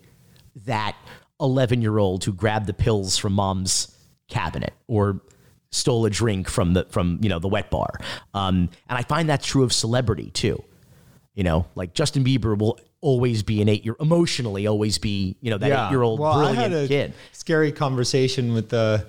that 0.66 0.96
11 1.40 1.82
year 1.82 1.98
old 1.98 2.24
who 2.24 2.32
grabbed 2.34 2.68
the 2.68 2.74
pills 2.74 3.18
from 3.18 3.34
mom's 3.34 3.96
cabinet 4.30 4.74
or 4.88 5.22
stole 5.72 6.06
a 6.06 6.10
drink 6.10 6.50
from 6.50 6.74
the 6.74 6.86
from 6.86 7.20
you 7.22 7.30
know 7.30 7.40
the 7.40 7.48
wet 7.48 7.70
bar 7.70 7.90
um, 8.34 8.70
and 8.88 8.98
i 8.98 9.02
find 9.02 9.30
that 9.30 9.42
true 9.42 9.64
of 9.64 9.74
celebrity 9.74 10.30
too 10.32 10.64
you 11.34 11.44
know 11.44 11.66
like 11.76 11.94
justin 11.94 12.24
bieber 12.24 12.58
will 12.58 12.80
always 13.02 13.44
be 13.44 13.62
an 13.62 13.68
eight 13.68 13.84
year 13.84 13.96
emotionally 14.00 14.68
always 14.68 14.98
be 14.98 15.36
you 15.42 15.50
know 15.50 15.58
that 15.58 15.68
yeah. 15.68 15.88
eight 15.88 15.92
year 15.92 16.04
old 16.04 16.20
well, 16.20 16.36
brilliant 16.36 16.60
I 16.60 16.62
had 16.62 16.86
a 16.86 16.88
kid 16.88 17.14
scary 17.32 17.72
conversation 17.72 18.54
with 18.54 18.70
the 18.70 19.06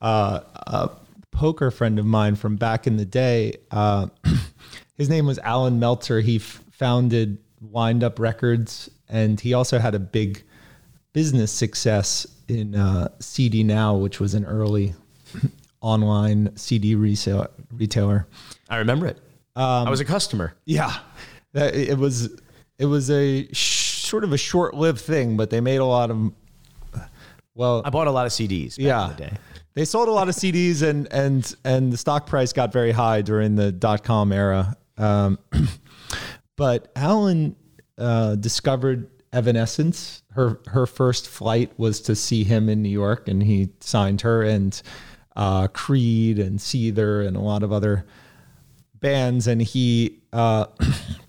uh, 0.00 0.40
a 0.66 0.90
poker 1.30 1.70
friend 1.70 1.98
of 1.98 2.06
mine 2.06 2.36
from 2.36 2.56
back 2.56 2.86
in 2.86 2.96
the 2.96 3.04
day. 3.04 3.54
Uh, 3.70 4.08
his 4.96 5.08
name 5.08 5.26
was 5.26 5.38
Alan 5.40 5.78
Meltzer. 5.78 6.20
He 6.20 6.36
f- 6.36 6.62
founded 6.72 7.38
Wind 7.60 8.04
Up 8.04 8.18
Records, 8.18 8.90
and 9.08 9.40
he 9.40 9.54
also 9.54 9.78
had 9.78 9.94
a 9.94 9.98
big 9.98 10.42
business 11.12 11.50
success 11.50 12.26
in 12.48 12.74
uh, 12.74 13.08
CD 13.20 13.62
Now, 13.62 13.96
which 13.96 14.20
was 14.20 14.34
an 14.34 14.44
early 14.44 14.94
online 15.80 16.54
CD 16.56 16.94
resale, 16.94 17.48
retailer. 17.72 18.26
I 18.68 18.78
remember 18.78 19.06
it. 19.06 19.18
Um, 19.56 19.86
I 19.86 19.90
was 19.90 20.00
a 20.00 20.04
customer. 20.04 20.54
Yeah, 20.66 20.94
it 21.54 21.96
was. 21.96 22.38
It 22.78 22.84
was 22.84 23.10
a 23.10 23.48
sh- 23.52 24.02
sort 24.02 24.22
of 24.22 24.34
a 24.34 24.36
short-lived 24.36 25.00
thing, 25.00 25.38
but 25.38 25.48
they 25.48 25.62
made 25.62 25.78
a 25.78 25.84
lot 25.84 26.10
of. 26.10 26.32
Well, 27.56 27.82
I 27.84 27.90
bought 27.90 28.06
a 28.06 28.12
lot 28.12 28.26
of 28.26 28.32
CDs. 28.32 28.76
yeah, 28.78 29.14
they 29.74 29.84
sold 29.84 30.08
a 30.08 30.12
lot 30.12 30.28
of 30.28 30.34
CDs 30.34 30.82
and 30.82 31.08
and 31.12 31.54
and 31.64 31.92
the 31.92 31.96
stock 31.96 32.26
price 32.26 32.52
got 32.52 32.72
very 32.72 32.92
high 32.92 33.22
during 33.22 33.56
the 33.56 33.72
dot 33.72 34.04
com 34.04 34.32
era. 34.32 34.76
Um, 34.98 35.38
but 36.56 36.92
Alan 36.94 37.56
uh, 37.98 38.36
discovered 38.36 39.10
Evanescence. 39.32 40.22
Her 40.32 40.60
her 40.66 40.86
first 40.86 41.28
flight 41.28 41.72
was 41.78 42.00
to 42.02 42.14
see 42.14 42.44
him 42.44 42.68
in 42.68 42.82
New 42.82 42.90
York, 42.90 43.28
and 43.28 43.42
he 43.42 43.70
signed 43.80 44.20
her 44.20 44.42
and 44.42 44.80
uh, 45.34 45.68
Creed 45.68 46.38
and 46.38 46.58
Seether 46.58 47.26
and 47.26 47.36
a 47.36 47.40
lot 47.40 47.62
of 47.62 47.72
other 47.72 48.06
bands. 48.94 49.46
And 49.46 49.60
he 49.60 50.20
uh, 50.32 50.66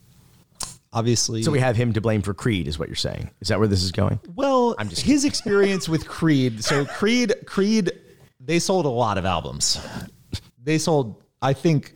obviously. 0.98 1.44
So 1.44 1.52
we 1.52 1.60
have 1.60 1.76
him 1.76 1.94
to 1.94 2.02
blame 2.02 2.22
for 2.22 2.34
Creed, 2.34 2.68
is 2.68 2.80
what 2.80 2.90
you're 2.90 2.96
saying? 2.96 3.30
Is 3.40 3.50
that 3.50 3.60
where 3.60 3.68
this 3.68 3.84
is 3.84 3.92
going? 3.92 4.20
Well, 4.36 4.76
I'm 4.80 4.90
just 4.90 5.04
his 5.04 5.26
experience 5.26 5.88
with 5.88 6.08
Creed. 6.08 6.64
So 6.64 6.86
Creed, 6.98 7.34
Creed 7.46 7.92
they 8.40 8.60
sold 8.60 8.86
a 8.86 8.90
lot 8.90 9.18
of 9.18 9.26
albums. 9.26 9.80
They 10.64 10.78
sold, 10.78 11.22
I 11.42 11.54
think, 11.54 11.94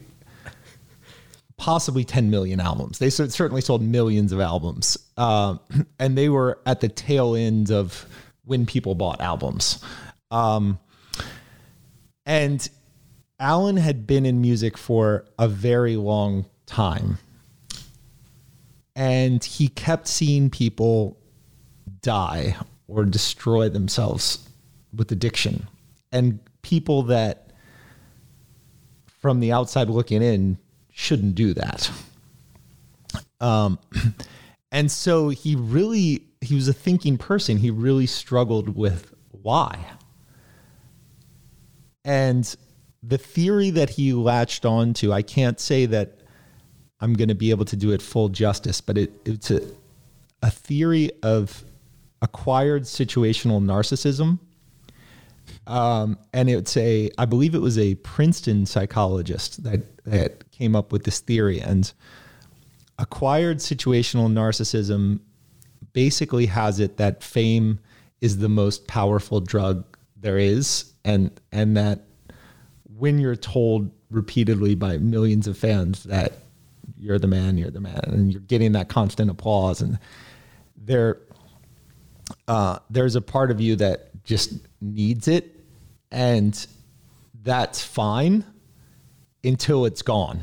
possibly 1.58 2.04
10 2.04 2.30
million 2.30 2.60
albums. 2.60 3.00
They 3.00 3.10
certainly 3.10 3.62
sold 3.62 3.82
millions 3.82 4.32
of 4.32 4.40
albums. 4.40 4.98
Uh, 5.18 5.58
and 6.00 6.18
they 6.18 6.30
were 6.30 6.60
at 6.66 6.82
the 6.82 6.90
tail 6.90 7.36
end 7.36 7.72
of 7.72 8.06
when 8.46 8.66
people 8.66 8.96
bought 8.96 9.22
albums. 9.22 9.84
Um, 10.30 10.80
and 12.26 12.68
Alan 13.40 13.78
had 13.78 14.06
been 14.06 14.26
in 14.26 14.42
music 14.42 14.78
for 14.78 15.26
a 15.40 15.48
very 15.48 15.96
long 15.96 16.46
time. 16.66 17.18
And 18.96 19.44
he 19.44 19.68
kept 19.70 20.08
seeing 20.08 20.50
people 20.50 21.18
die 22.02 22.58
or 22.88 23.06
destroy 23.06 23.70
themselves 23.70 24.50
with 24.94 25.12
addiction 25.12 25.68
and 26.12 26.40
people 26.62 27.04
that 27.04 27.52
from 29.08 29.40
the 29.40 29.52
outside 29.52 29.90
looking 29.90 30.22
in 30.22 30.58
shouldn't 30.92 31.36
do 31.36 31.54
that. 31.54 31.92
Um, 33.40 33.80
and 34.72 34.92
so 34.92 35.30
he 35.30 35.56
really 35.56 36.26
he 36.42 36.56
was 36.56 36.68
a 36.68 36.74
thinking 36.74 37.18
person. 37.18 37.58
He 37.58 37.70
really 37.70 38.08
struggled 38.08 38.76
with 38.76 39.14
why. 39.30 39.86
And 42.04 42.56
the 43.04 43.18
theory 43.18 43.70
that 43.70 43.92
he 43.92 44.14
latched 44.14 44.66
onto, 44.66 45.14
I 45.14 45.22
can't 45.22 45.60
say 45.60 45.86
that 45.88 46.21
I'm 47.02 47.14
going 47.14 47.30
to 47.30 47.36
be 47.36 47.50
able 47.50 47.66
to 47.66 47.76
do 47.76 47.92
it 47.92 48.02
full 48.02 48.30
justice, 48.30 48.80
but 48.80 48.98
it, 48.98 49.12
it's 49.26 49.52
a, 49.52 49.62
a 50.42 50.52
theory 50.52 51.12
of 51.24 51.64
acquired 52.22 52.84
situational 52.84 53.62
narcissism. 53.62 54.40
Um, 55.68 56.18
and 56.34 56.50
it's 56.50 56.78
a, 56.78 57.10
I 57.18 57.26
believe 57.26 57.56
it 57.56 57.60
was 57.60 57.78
a 57.78 57.96
Princeton 57.96 58.66
psychologist 58.66 59.64
that, 59.64 60.04
that 60.06 60.50
came 60.52 60.76
up 60.76 60.92
with 60.92 61.04
this 61.04 61.20
theory. 61.20 61.60
And 61.60 61.92
acquired 63.00 63.58
situational 63.58 64.32
narcissism 64.32 65.20
basically 65.94 66.46
has 66.46 66.80
it 66.80 66.98
that 66.98 67.24
fame 67.24 67.80
is 68.22 68.38
the 68.38 68.50
most 68.50 68.88
powerful 68.88 69.42
drug 69.42 69.84
there 70.16 70.38
is, 70.38 70.94
and 71.04 71.32
and 71.52 71.76
that 71.76 72.02
when 72.98 73.18
you're 73.20 73.36
told 73.36 73.92
repeatedly 74.12 74.76
by 74.76 74.98
millions 74.98 75.48
of 75.48 75.58
fans 75.58 76.04
that 76.04 76.34
you're 77.02 77.20
the 77.20 77.28
man, 77.28 77.58
you're 77.58 77.72
the 77.72 77.82
man, 77.82 78.00
and 78.06 78.32
you're 78.32 78.42
getting 78.42 78.74
that 78.74 78.88
constant 78.88 79.30
applause, 79.32 79.82
and 79.82 79.98
there, 80.78 81.18
uh, 82.48 82.78
there's 82.90 83.16
a 83.16 83.22
part 83.22 83.50
of 83.50 83.60
you 83.60 83.76
that 83.78 84.24
just 84.24 84.54
needs 84.80 85.28
it, 85.28 85.60
and 86.12 86.68
that's 87.44 87.84
fine 87.84 88.46
until 89.44 89.86
it's 89.86 90.04
gone. 90.04 90.42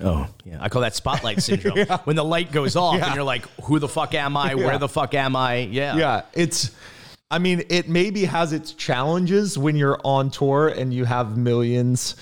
Oh, 0.00 0.28
yeah. 0.44 0.58
I 0.60 0.68
call 0.68 0.82
that 0.82 0.94
spotlight 0.94 1.42
syndrome. 1.42 1.76
yeah. 1.76 1.98
When 2.04 2.16
the 2.16 2.24
light 2.24 2.52
goes 2.52 2.76
off 2.76 2.96
yeah. 2.96 3.06
and 3.06 3.14
you're 3.14 3.24
like, 3.24 3.44
who 3.64 3.78
the 3.78 3.88
fuck 3.88 4.14
am 4.14 4.36
I? 4.36 4.54
Where 4.54 4.78
the 4.78 4.88
fuck 4.88 5.14
am 5.14 5.36
I? 5.36 5.56
Yeah. 5.56 5.96
Yeah. 5.96 6.22
It's, 6.32 6.70
I 7.30 7.38
mean, 7.38 7.64
it 7.68 7.88
maybe 7.88 8.24
has 8.24 8.52
its 8.52 8.72
challenges 8.72 9.58
when 9.58 9.76
you're 9.76 9.98
on 10.04 10.30
tour 10.30 10.68
and 10.68 10.94
you 10.94 11.04
have 11.04 11.36
millions 11.36 12.16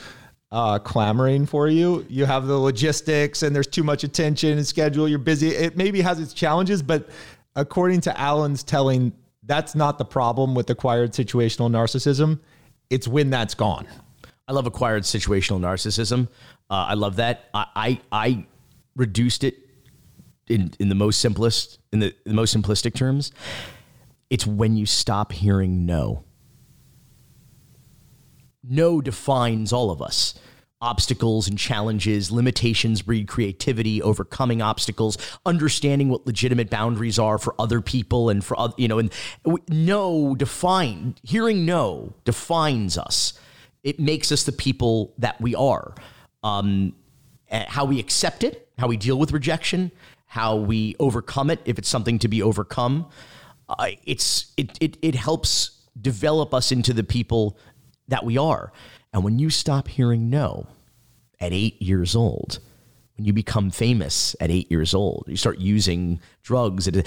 uh, 0.53 0.79
clamoring 0.79 1.47
for 1.47 1.69
you. 1.69 2.05
You 2.09 2.25
have 2.25 2.47
the 2.47 2.59
logistics 2.59 3.43
and 3.43 3.55
there's 3.55 3.67
too 3.67 3.83
much 3.83 4.05
attention 4.05 4.59
and 4.59 4.67
schedule. 4.67 5.09
You're 5.09 5.19
busy. 5.19 5.49
It 5.49 5.77
maybe 5.77 6.01
has 6.01 6.19
its 6.19 6.33
challenges, 6.33 6.83
but 6.83 7.09
according 7.57 8.01
to 8.03 8.21
Alan's 8.21 8.63
telling, 8.63 9.13
that's 9.45 9.75
not 9.75 9.99
the 9.99 10.05
problem 10.05 10.55
with 10.55 10.69
acquired 10.71 11.13
situational 11.13 11.71
narcissism. 11.71 12.41
It's 12.89 13.07
when 13.07 13.31
that's 13.31 13.55
gone. 13.55 13.87
I 14.49 14.53
love 14.53 14.67
acquired 14.67 15.05
situational 15.05 15.61
narcissism. 15.61 16.29
Uh, 16.69 16.87
I 16.89 16.95
love 16.95 17.17
that. 17.17 17.49
I, 17.55 17.67
I, 17.77 18.01
I 18.11 18.47
reduced 18.97 19.45
it 19.45 19.57
in 20.49 20.73
in 20.81 20.89
the 20.89 20.95
most 20.95 21.21
simplest 21.21 21.79
in 21.93 22.01
the, 22.01 22.15
the 22.25 22.35
most 22.35 22.55
simplistic 22.55 22.95
terms. 22.95 23.33
It's 24.29 24.47
when 24.47 24.77
you 24.77 24.87
stop 24.87 25.33
hearing 25.33 25.87
no. 25.87 26.25
No 28.63 29.01
defines 29.01 29.73
all 29.73 29.91
of 29.91 30.03
us 30.03 30.35
obstacles 30.83 31.47
and 31.47 31.59
challenges, 31.59 32.31
limitations 32.31 33.03
breed 33.03 33.29
creativity, 33.29 34.01
overcoming 34.01 34.63
obstacles, 34.63 35.19
understanding 35.45 36.09
what 36.09 36.27
legitimate 36.27 36.71
boundaries 36.71 37.19
are 37.19 37.37
for 37.37 37.55
other 37.59 37.83
people 37.83 38.31
and 38.31 38.43
for 38.43 38.59
other, 38.59 38.73
you 38.79 38.89
know, 38.89 38.99
and 38.99 39.13
no 39.69 40.35
define 40.35 41.15
hearing 41.23 41.67
no 41.67 42.15
defines 42.25 42.97
us 42.97 43.39
it 43.83 43.99
makes 43.99 44.31
us 44.31 44.45
the 44.45 44.53
people 44.53 45.15
that 45.19 45.41
we 45.41 45.55
are. 45.55 45.95
Um, 46.43 46.95
how 47.51 47.85
we 47.85 47.99
accept 47.99 48.45
it, 48.45 48.69
how 48.79 48.87
we 48.87 48.97
deal 48.97 49.19
with 49.19 49.33
rejection, 49.33 49.91
how 50.27 50.57
we 50.57 50.95
overcome 51.01 51.51
it 51.51 51.61
if 51.65 51.79
it's 51.79 51.89
something 51.89 52.19
to 52.21 52.29
be 52.29 52.43
overcome. 52.43 53.09
Uh, 53.69 53.91
it's 54.05 54.53
it, 54.57 54.77
it 54.81 54.97
it 55.03 55.15
helps 55.15 55.87
develop 56.01 56.55
us 56.55 56.71
into 56.71 56.93
the 56.93 57.03
people 57.03 57.59
that 58.11 58.25
we 58.25 58.37
are. 58.39 58.73
And 59.13 59.25
when 59.25 59.39
you 59.39 59.51
stop 59.51 59.89
hearing 59.89 60.31
no 60.31 60.67
at 61.41 61.53
eight 61.53 61.81
years 61.81 62.15
old, 62.15 62.61
when 63.17 63.27
you 63.27 63.33
become 63.33 63.71
famous 63.71 64.35
at 64.41 64.51
eight 64.51 64.71
years 64.71 64.95
old, 64.95 65.25
you 65.27 65.37
start 65.37 65.59
using 65.59 66.21
drugs, 66.43 66.87
and, 66.87 67.07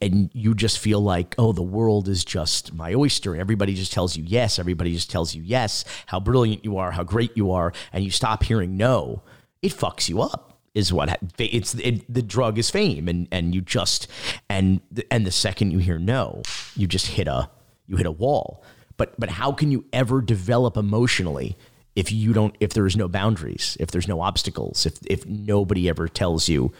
and 0.00 0.30
you 0.32 0.54
just 0.54 0.78
feel 0.78 1.00
like, 1.00 1.34
oh, 1.38 1.52
the 1.52 1.62
world 1.62 2.08
is 2.08 2.24
just 2.24 2.74
my 2.74 2.94
oyster. 2.94 3.36
Everybody 3.36 3.74
just 3.74 3.92
tells 3.92 4.16
you 4.16 4.24
yes. 4.26 4.58
Everybody 4.58 4.92
just 4.92 5.10
tells 5.10 5.34
you 5.34 5.42
yes, 5.42 5.84
how 6.06 6.18
brilliant 6.18 6.64
you 6.64 6.78
are, 6.78 6.90
how 6.90 7.04
great 7.04 7.36
you 7.36 7.52
are. 7.52 7.72
And 7.92 8.02
you 8.02 8.10
stop 8.10 8.42
hearing 8.42 8.76
no, 8.76 9.22
it 9.62 9.72
fucks 9.72 10.08
you 10.08 10.20
up 10.20 10.58
is 10.74 10.92
what 10.92 11.18
it's 11.38 11.74
it, 11.76 12.12
the 12.12 12.20
drug 12.20 12.58
is 12.58 12.68
fame 12.68 13.08
and 13.08 13.26
and 13.32 13.54
you 13.54 13.62
just 13.62 14.08
and 14.50 14.82
and 15.10 15.24
the 15.24 15.30
second 15.30 15.70
you 15.70 15.78
hear 15.78 15.98
no 15.98 16.42
you 16.74 16.86
just 16.86 17.06
hit 17.06 17.26
a 17.26 17.48
you 17.86 17.96
hit 17.96 18.04
a 18.04 18.10
wall 18.10 18.62
but 18.96 19.18
but 19.18 19.28
how 19.28 19.52
can 19.52 19.70
you 19.70 19.84
ever 19.92 20.20
develop 20.20 20.76
emotionally 20.76 21.56
if 21.94 22.12
you 22.12 22.32
don't 22.32 22.54
if 22.60 22.74
there's 22.74 22.96
no 22.96 23.08
boundaries 23.08 23.76
if 23.80 23.90
there's 23.90 24.08
no 24.08 24.20
obstacles 24.20 24.86
if 24.86 24.98
if 25.06 25.26
nobody 25.26 25.88
ever 25.88 26.08
tells 26.08 26.48
you 26.48 26.72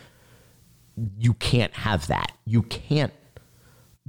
you 1.18 1.34
can't 1.34 1.74
have 1.74 2.06
that? 2.08 2.32
You 2.44 2.62
can't 2.62 3.12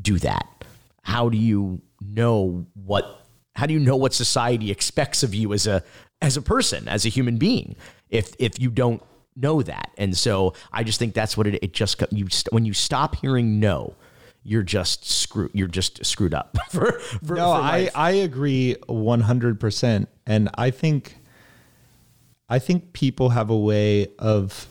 do 0.01 0.17
that. 0.19 0.65
How 1.03 1.29
do 1.29 1.37
you 1.37 1.81
know 2.01 2.65
what 2.73 3.25
how 3.55 3.65
do 3.65 3.73
you 3.73 3.79
know 3.79 3.95
what 3.95 4.13
society 4.13 4.71
expects 4.71 5.23
of 5.23 5.33
you 5.33 5.53
as 5.53 5.65
a 5.67 5.83
as 6.21 6.37
a 6.37 6.41
person 6.41 6.87
as 6.87 7.05
a 7.05 7.09
human 7.09 7.37
being 7.37 7.75
if 8.09 8.33
if 8.39 8.59
you 8.59 8.69
don't 8.69 9.01
know 9.35 9.61
that? 9.61 9.91
And 9.97 10.17
so 10.17 10.53
i 10.71 10.83
just 10.83 10.99
think 10.99 11.13
that's 11.13 11.35
what 11.35 11.47
it 11.47 11.55
it 11.61 11.73
just 11.73 12.01
you 12.11 12.27
when 12.51 12.65
you 12.65 12.73
stop 12.73 13.15
hearing 13.15 13.59
no 13.59 13.95
you're 14.47 14.63
just 14.63 15.03
screwed. 15.03 15.51
You're 15.53 15.67
just 15.67 16.05
screwed 16.05 16.33
up. 16.33 16.57
for, 16.69 16.93
for, 16.99 17.35
no, 17.35 17.53
for 17.53 17.61
I 17.61 17.89
I 17.93 18.11
agree 18.11 18.77
100, 18.87 19.59
percent 19.59 20.07
and 20.25 20.49
I 20.55 20.71
think 20.71 21.17
I 22.47 22.57
think 22.59 22.93
people 22.93 23.29
have 23.29 23.49
a 23.49 23.57
way 23.57 24.07
of 24.17 24.67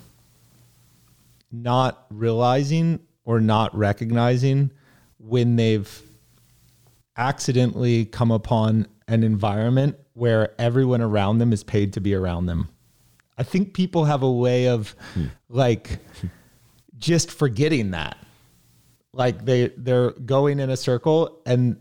not 1.53 2.07
realizing 2.09 3.01
or 3.25 3.39
not 3.39 3.77
recognizing 3.77 4.71
when 5.19 5.57
they've 5.57 6.03
accidentally 7.19 8.07
come 8.07 8.31
upon 8.31 8.87
an 9.09 9.23
environment 9.23 9.97
where 10.15 10.55
everyone 10.59 11.03
around 11.03 11.37
them 11.37 11.53
is 11.53 11.63
paid 11.63 11.93
to 11.93 12.01
be 12.01 12.15
around 12.15 12.47
them. 12.47 12.71
I 13.37 13.43
think 13.43 13.75
people 13.75 14.07
have 14.07 14.23
a 14.23 14.33
way 14.33 14.69
of 14.69 14.97
hmm. 15.13 15.27
like 15.51 15.99
just 16.97 17.31
forgetting 17.31 17.91
that 17.91 18.17
like 19.17 19.45
they 19.45 19.69
they're 19.77 20.11
going 20.13 20.61
in 20.61 20.71
a 20.71 20.77
circle 20.77 21.41
and 21.47 21.77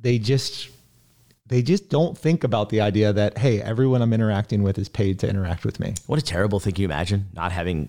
they 0.00 0.18
just 0.18 0.68
they 1.46 1.62
just 1.62 1.88
don't 1.88 2.16
think 2.16 2.44
about 2.44 2.68
the 2.68 2.80
idea 2.80 3.12
that 3.12 3.38
hey 3.38 3.60
everyone 3.62 4.02
i'm 4.02 4.12
interacting 4.12 4.62
with 4.62 4.78
is 4.78 4.88
paid 4.88 5.18
to 5.20 5.28
interact 5.28 5.64
with 5.64 5.80
me. 5.80 5.94
What 6.06 6.18
a 6.18 6.22
terrible 6.22 6.60
thing 6.60 6.76
you 6.76 6.84
imagine 6.84 7.28
not 7.32 7.52
having 7.52 7.88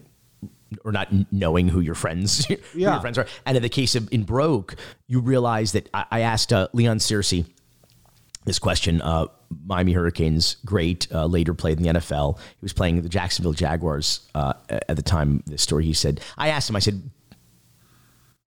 or 0.83 0.91
not 0.91 1.09
knowing 1.31 1.67
who 1.67 1.79
your 1.79 1.95
friends 1.95 2.45
who 2.45 2.55
yeah. 2.73 2.93
your 2.93 3.01
friends 3.01 3.17
are? 3.17 3.27
And 3.45 3.57
in 3.57 3.63
the 3.63 3.69
case 3.69 3.95
of 3.95 4.11
in 4.11 4.23
broke 4.23 4.75
you 5.07 5.19
realize 5.19 5.73
that 5.73 5.89
i, 5.93 6.05
I 6.11 6.19
asked 6.21 6.53
uh, 6.53 6.67
leon 6.73 6.99
Searcy 6.99 7.45
this 8.45 8.59
question 8.59 9.01
uh, 9.01 9.25
Miami 9.65 9.93
Hurricanes 9.93 10.55
great 10.65 11.07
uh, 11.13 11.25
later 11.25 11.53
played 11.53 11.77
in 11.77 11.83
the 11.83 11.99
NFL 11.99 12.37
he 12.37 12.61
was 12.61 12.73
playing 12.73 13.01
the 13.01 13.09
Jacksonville 13.09 13.53
Jaguars 13.53 14.21
uh, 14.35 14.53
at 14.69 14.95
the 14.95 15.01
time 15.01 15.43
this 15.45 15.61
story 15.61 15.85
he 15.85 15.93
said 15.93 16.21
I 16.37 16.49
asked 16.49 16.69
him 16.69 16.75
I 16.75 16.79
said 16.79 17.09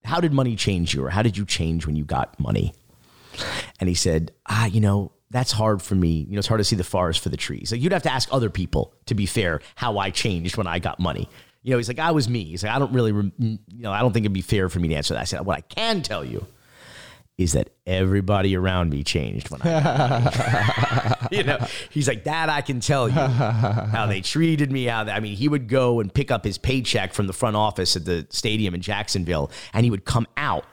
how 0.05 0.21
did 0.21 0.33
money 0.33 0.57
change 0.57 0.95
you 0.95 1.05
or 1.05 1.11
how 1.11 1.23
did 1.23 1.37
you 1.37 1.45
change 1.45 1.87
when 1.87 1.97
you 1.97 2.05
got 2.05 2.39
money? 2.41 2.73
And 3.79 3.89
he 3.89 3.95
said, 3.95 4.33
ah, 4.49 4.67
you 4.67 4.81
know, 4.81 5.13
that's 5.31 5.53
hard 5.53 5.81
for 5.81 5.95
me. 5.95 6.27
You 6.29 6.33
know, 6.33 6.39
it's 6.39 6.49
hard 6.49 6.61
to 6.61 6.65
see 6.65 6.77
the 6.77 6.85
forest 6.85 7.21
for 7.21 7.29
the 7.29 7.37
trees. 7.37 7.71
Like 7.71 7.81
you'd 7.81 7.93
have 7.93 8.03
to 8.03 8.13
ask 8.13 8.29
other 8.33 8.51
people, 8.51 8.95
to 9.07 9.15
be 9.15 9.27
fair, 9.27 9.61
how 9.77 9.99
I 9.99 10.11
changed 10.11 10.57
when 10.57 10.67
I 10.67 10.79
got 10.79 10.99
money. 10.99 11.29
You 11.63 11.73
know, 11.73 11.77
he's 11.77 11.89
like, 11.89 11.99
I 11.99 12.11
was 12.11 12.29
me. 12.29 12.45
He's 12.45 12.65
like, 12.65 12.73
I 12.73 12.79
don't 12.79 12.93
really, 12.93 13.13
you 13.39 13.59
know, 13.69 13.93
I 13.93 14.01
don't 14.01 14.13
think 14.13 14.25
it'd 14.25 14.33
be 14.33 14.41
fair 14.41 14.69
for 14.69 14.81
me 14.81 14.89
to 14.89 14.95
answer 14.95 15.15
that. 15.15 15.21
I 15.21 15.25
said, 15.25 15.43
what 15.43 15.59
I 15.59 15.61
can 15.61 16.03
tell 16.03 16.25
you 16.25 16.47
is 17.41 17.53
that 17.53 17.71
everybody 17.87 18.55
around 18.55 18.91
me 18.91 19.03
changed 19.03 19.51
when 19.51 19.63
I, 19.65 21.29
you 21.31 21.43
know, 21.43 21.59
he's 21.89 22.07
like 22.07 22.25
that. 22.25 22.51
I 22.51 22.61
can 22.61 22.81
tell 22.81 23.09
you 23.09 23.15
how 23.15 24.07
they 24.07 24.21
treated 24.21 24.71
me. 24.71 24.85
How 24.85 25.05
they, 25.05 25.13
I 25.13 25.21
mean, 25.21 25.35
he 25.35 25.49
would 25.49 25.67
go 25.67 26.01
and 26.01 26.13
pick 26.13 26.31
up 26.31 26.45
his 26.45 26.59
paycheck 26.59 27.15
from 27.15 27.27
the 27.27 27.33
front 27.33 27.57
office 27.57 27.97
at 27.97 28.05
the 28.05 28.27
stadium 28.29 28.75
in 28.75 28.83
Jacksonville, 28.83 29.51
and 29.73 29.85
he 29.85 29.91
would 29.91 30.05
come 30.05 30.27
out 30.37 30.67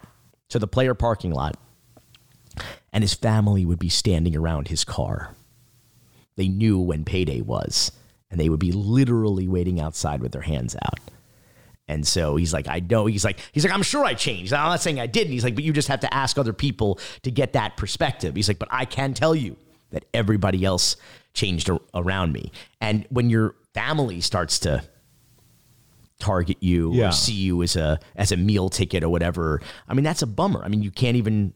to 0.50 0.60
the 0.60 0.68
player 0.68 0.94
parking 0.94 1.32
lot, 1.32 1.56
and 2.92 3.02
his 3.02 3.14
family 3.14 3.66
would 3.66 3.80
be 3.80 3.90
standing 3.90 4.36
around 4.36 4.68
his 4.68 4.84
car. 4.84 5.36
They 6.36 6.50
knew 6.50 6.78
when 6.80 7.06
payday 7.06 7.40
was, 7.40 7.94
and 8.30 8.38
they 8.38 8.50
would 8.50 8.60
be 8.60 8.74
literally 8.74 9.48
waiting 9.48 9.80
outside 9.80 10.22
with 10.22 10.34
their 10.34 10.42
hands 10.42 10.76
out. 10.84 11.00
And 11.88 12.06
so 12.06 12.36
he's 12.36 12.54
like, 12.54 12.68
I 12.68 12.80
know. 12.80 13.06
He's 13.06 13.24
like, 13.24 13.40
he's 13.52 13.64
like, 13.64 13.74
I'm 13.74 13.84
sure 13.84 14.04
I 14.04 14.14
changed. 14.14 14.54
I'm 14.54 14.70
not 14.70 14.82
saying 14.82 15.00
I 15.00 15.08
didn't. 15.08 15.32
He's 15.32 15.44
like, 15.44 15.56
but 15.56 15.64
you 15.64 15.72
just 15.72 15.88
have 15.88 16.02
to 16.02 16.14
ask 16.14 16.38
other 16.38 16.54
people 16.54 17.00
to 17.24 17.32
get 17.32 17.54
that 17.54 17.78
perspective. 17.78 18.36
He's 18.36 18.48
like, 18.48 18.60
but 18.60 18.68
I 18.72 18.86
can 18.86 19.14
tell 19.14 19.34
you 19.34 19.56
that 19.92 20.06
everybody 20.14 20.66
else 20.66 20.98
changed 21.34 21.70
around 21.94 22.34
me. 22.34 22.52
And 22.82 23.06
when 23.10 23.30
your 23.30 23.56
family 23.74 24.22
starts 24.22 24.60
to 24.60 24.84
target 26.20 26.58
you 26.62 26.94
yeah. 26.94 27.10
or 27.10 27.12
see 27.12 27.34
you 27.34 27.62
as 27.62 27.76
a 27.76 28.00
as 28.16 28.32
a 28.32 28.38
meal 28.38 28.70
ticket 28.70 29.04
or 29.04 29.10
whatever, 29.10 29.62
I 29.88 29.94
mean, 29.94 30.04
that's 30.04 30.22
a 30.22 30.28
bummer. 30.28 30.62
I 30.64 30.68
mean, 30.68 30.82
you 30.84 30.92
can't 30.92 31.16
even 31.16 31.54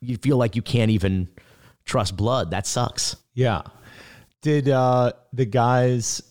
you 0.00 0.16
feel 0.16 0.36
like 0.36 0.56
you 0.56 0.62
can't 0.62 0.90
even 0.90 1.28
trust 1.84 2.16
blood. 2.16 2.50
That 2.50 2.66
sucks. 2.66 3.16
Yeah. 3.34 3.62
Did 4.42 4.68
uh 4.68 5.12
the 5.32 5.44
guys 5.44 6.22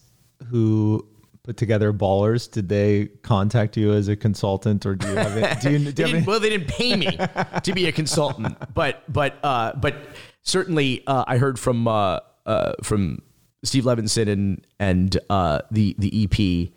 who 0.48 1.08
put 1.50 1.58
together 1.58 1.92
Ballers, 1.92 2.50
did 2.52 2.70
they 2.70 3.08
contact 3.24 3.76
you 3.76 3.92
as 3.92 4.08
a 4.08 4.16
consultant, 4.16 4.86
or 4.86 4.94
do 4.94 5.08
you 5.08 5.16
have 5.16 5.36
it? 5.36 5.60
Do 5.62 5.72
you, 5.72 5.92
do 5.92 6.04
you 6.04 6.16
have 6.18 6.28
well, 6.28 6.40
they 6.40 6.50
didn't 6.50 6.68
pay 6.68 6.96
me 6.96 7.18
to 7.64 7.74
be 7.74 7.88
a 7.88 7.92
consultant, 7.92 8.56
but 8.76 9.02
but 9.12 9.40
uh, 9.42 9.74
but 9.74 9.96
certainly 10.44 11.04
uh, 11.08 11.24
I 11.26 11.40
heard 11.40 11.58
from 11.58 11.88
uh, 11.88 12.20
uh, 12.46 12.74
from 12.84 13.24
Steve 13.64 13.86
Levinson 13.86 14.28
and 14.28 14.68
and 14.80 15.18
uh, 15.32 15.62
the 15.72 15.96
the 15.98 16.24
EP, 16.24 16.70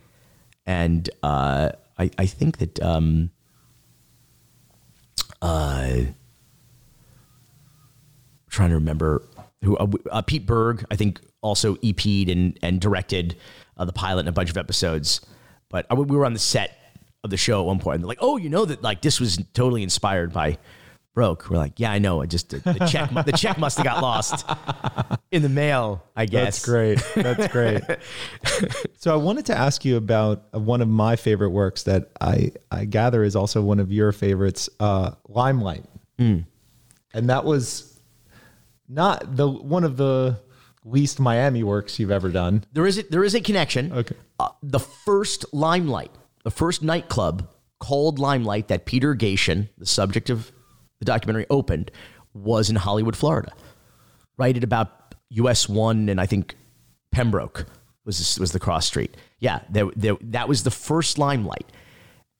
and 0.65 1.11
uh, 1.23 1.73
I 1.99 2.11
I 2.17 2.25
think 2.25 2.57
that 2.57 2.81
um, 2.81 3.31
uh, 5.43 5.97
trying 8.49 8.71
to 8.71 8.77
remember 8.77 9.23
who 9.63 9.77
uh, 9.77 9.87
uh, 10.11 10.23
Pete 10.23 10.47
Berg 10.47 10.87
I 10.91 10.97
think 10.97 11.21
also 11.43 11.77
EP'd 11.83 12.31
and 12.31 12.59
and 12.63 12.81
directed 12.81 13.37
uh, 13.77 13.85
the 13.85 13.93
pilot 13.93 14.21
and 14.21 14.29
a 14.29 14.33
bunch 14.33 14.51
of 14.51 14.57
episodes. 14.57 15.21
But 15.69 15.87
I, 15.91 15.95
we 15.95 16.17
were 16.17 16.27
on 16.27 16.33
the 16.33 16.39
set 16.39 16.79
of 17.25 17.31
the 17.31 17.37
show 17.37 17.61
at 17.61 17.67
one 17.67 17.79
point, 17.79 17.97
and 17.97 18.05
they're 18.05 18.09
like, 18.09 18.19
"Oh, 18.21 18.37
you 18.37 18.49
know 18.49 18.65
that 18.65 18.83
like 18.83 19.01
this 19.03 19.21
was 19.21 19.39
totally 19.55 19.83
inspired 19.83 20.33
by 20.33 20.59
Broke." 21.15 21.49
We're 21.49 21.57
like, 21.57 21.79
"Yeah, 21.79 21.93
I 21.93 21.99
know. 21.99 22.21
I 22.21 22.27
just 22.27 22.51
the, 22.51 22.59
the 22.59 22.87
check 22.87 23.11
the 23.25 23.33
check 23.33 23.59
must 23.59 23.79
have 23.79 23.87
got 23.87 24.03
lost 24.03 24.45
in 25.31 25.43
the 25.43 25.49
mail. 25.49 26.05
I 26.17 26.27
guess." 26.27 26.63
That's 26.63 26.65
great. 26.65 27.05
That's 27.15 27.49
great. 27.53 27.83
so 28.99 29.13
I 29.13 29.17
wanted 29.17 29.47
to 29.47 29.57
ask 29.57 29.85
you 29.85 29.97
about 29.97 30.45
uh, 30.55 30.59
one 30.59 30.83
of 30.83 30.89
my 30.89 31.17
favorite 31.17 31.51
works 31.51 31.85
that 31.85 32.11
I 32.21 32.53
I 32.71 32.85
gather 32.85 33.23
is 33.25 33.37
also 33.37 33.63
one 33.63 33.81
of 33.81 33.93
your 33.93 34.13
favorites, 34.13 34.69
uh, 34.81 35.13
Limelight, 35.29 35.85
and 37.15 37.31
that 37.31 37.45
was 37.45 38.01
not 38.89 39.37
the 39.37 39.49
one 39.49 39.85
of 39.85 39.97
the 39.97 40.39
least 40.85 41.21
Miami 41.21 41.63
works 41.63 41.99
you've 41.99 42.11
ever 42.11 42.31
done. 42.31 42.65
There 42.73 42.87
is 42.87 42.99
a, 42.99 43.03
there 43.05 43.25
is 43.25 43.35
a 43.35 43.41
connection. 43.41 43.93
Okay. 43.93 44.17
Uh, 44.39 44.51
the 44.63 44.81
first 44.81 45.45
Limelight, 45.53 46.11
the 46.45 46.51
first 46.51 46.83
nightclub 46.83 47.49
called 47.79 48.19
Limelight 48.19 48.69
that 48.69 48.87
Peter 48.87 49.15
Gatien, 49.15 49.69
the 49.79 49.87
subject 49.87 50.31
of 50.31 50.51
the 50.99 51.05
documentary, 51.05 51.47
opened 51.51 51.91
was 52.35 52.71
in 52.71 52.77
Hollywood, 52.77 53.17
Florida, 53.17 53.53
right 54.37 54.57
at 54.57 54.65
about 54.65 55.15
US 55.31 55.69
one 55.69 56.09
and 56.09 56.21
I 56.21 56.27
think 56.27 56.57
Pembroke 57.11 57.67
was 58.05 58.39
was 58.39 58.53
the 58.53 58.61
cross 58.61 58.87
street. 58.87 59.17
Yeah, 59.39 59.61
there, 59.71 59.87
there, 59.97 60.17
that 60.21 60.49
was 60.49 60.63
the 60.63 60.71
first 60.71 61.19
Limelight, 61.19 61.67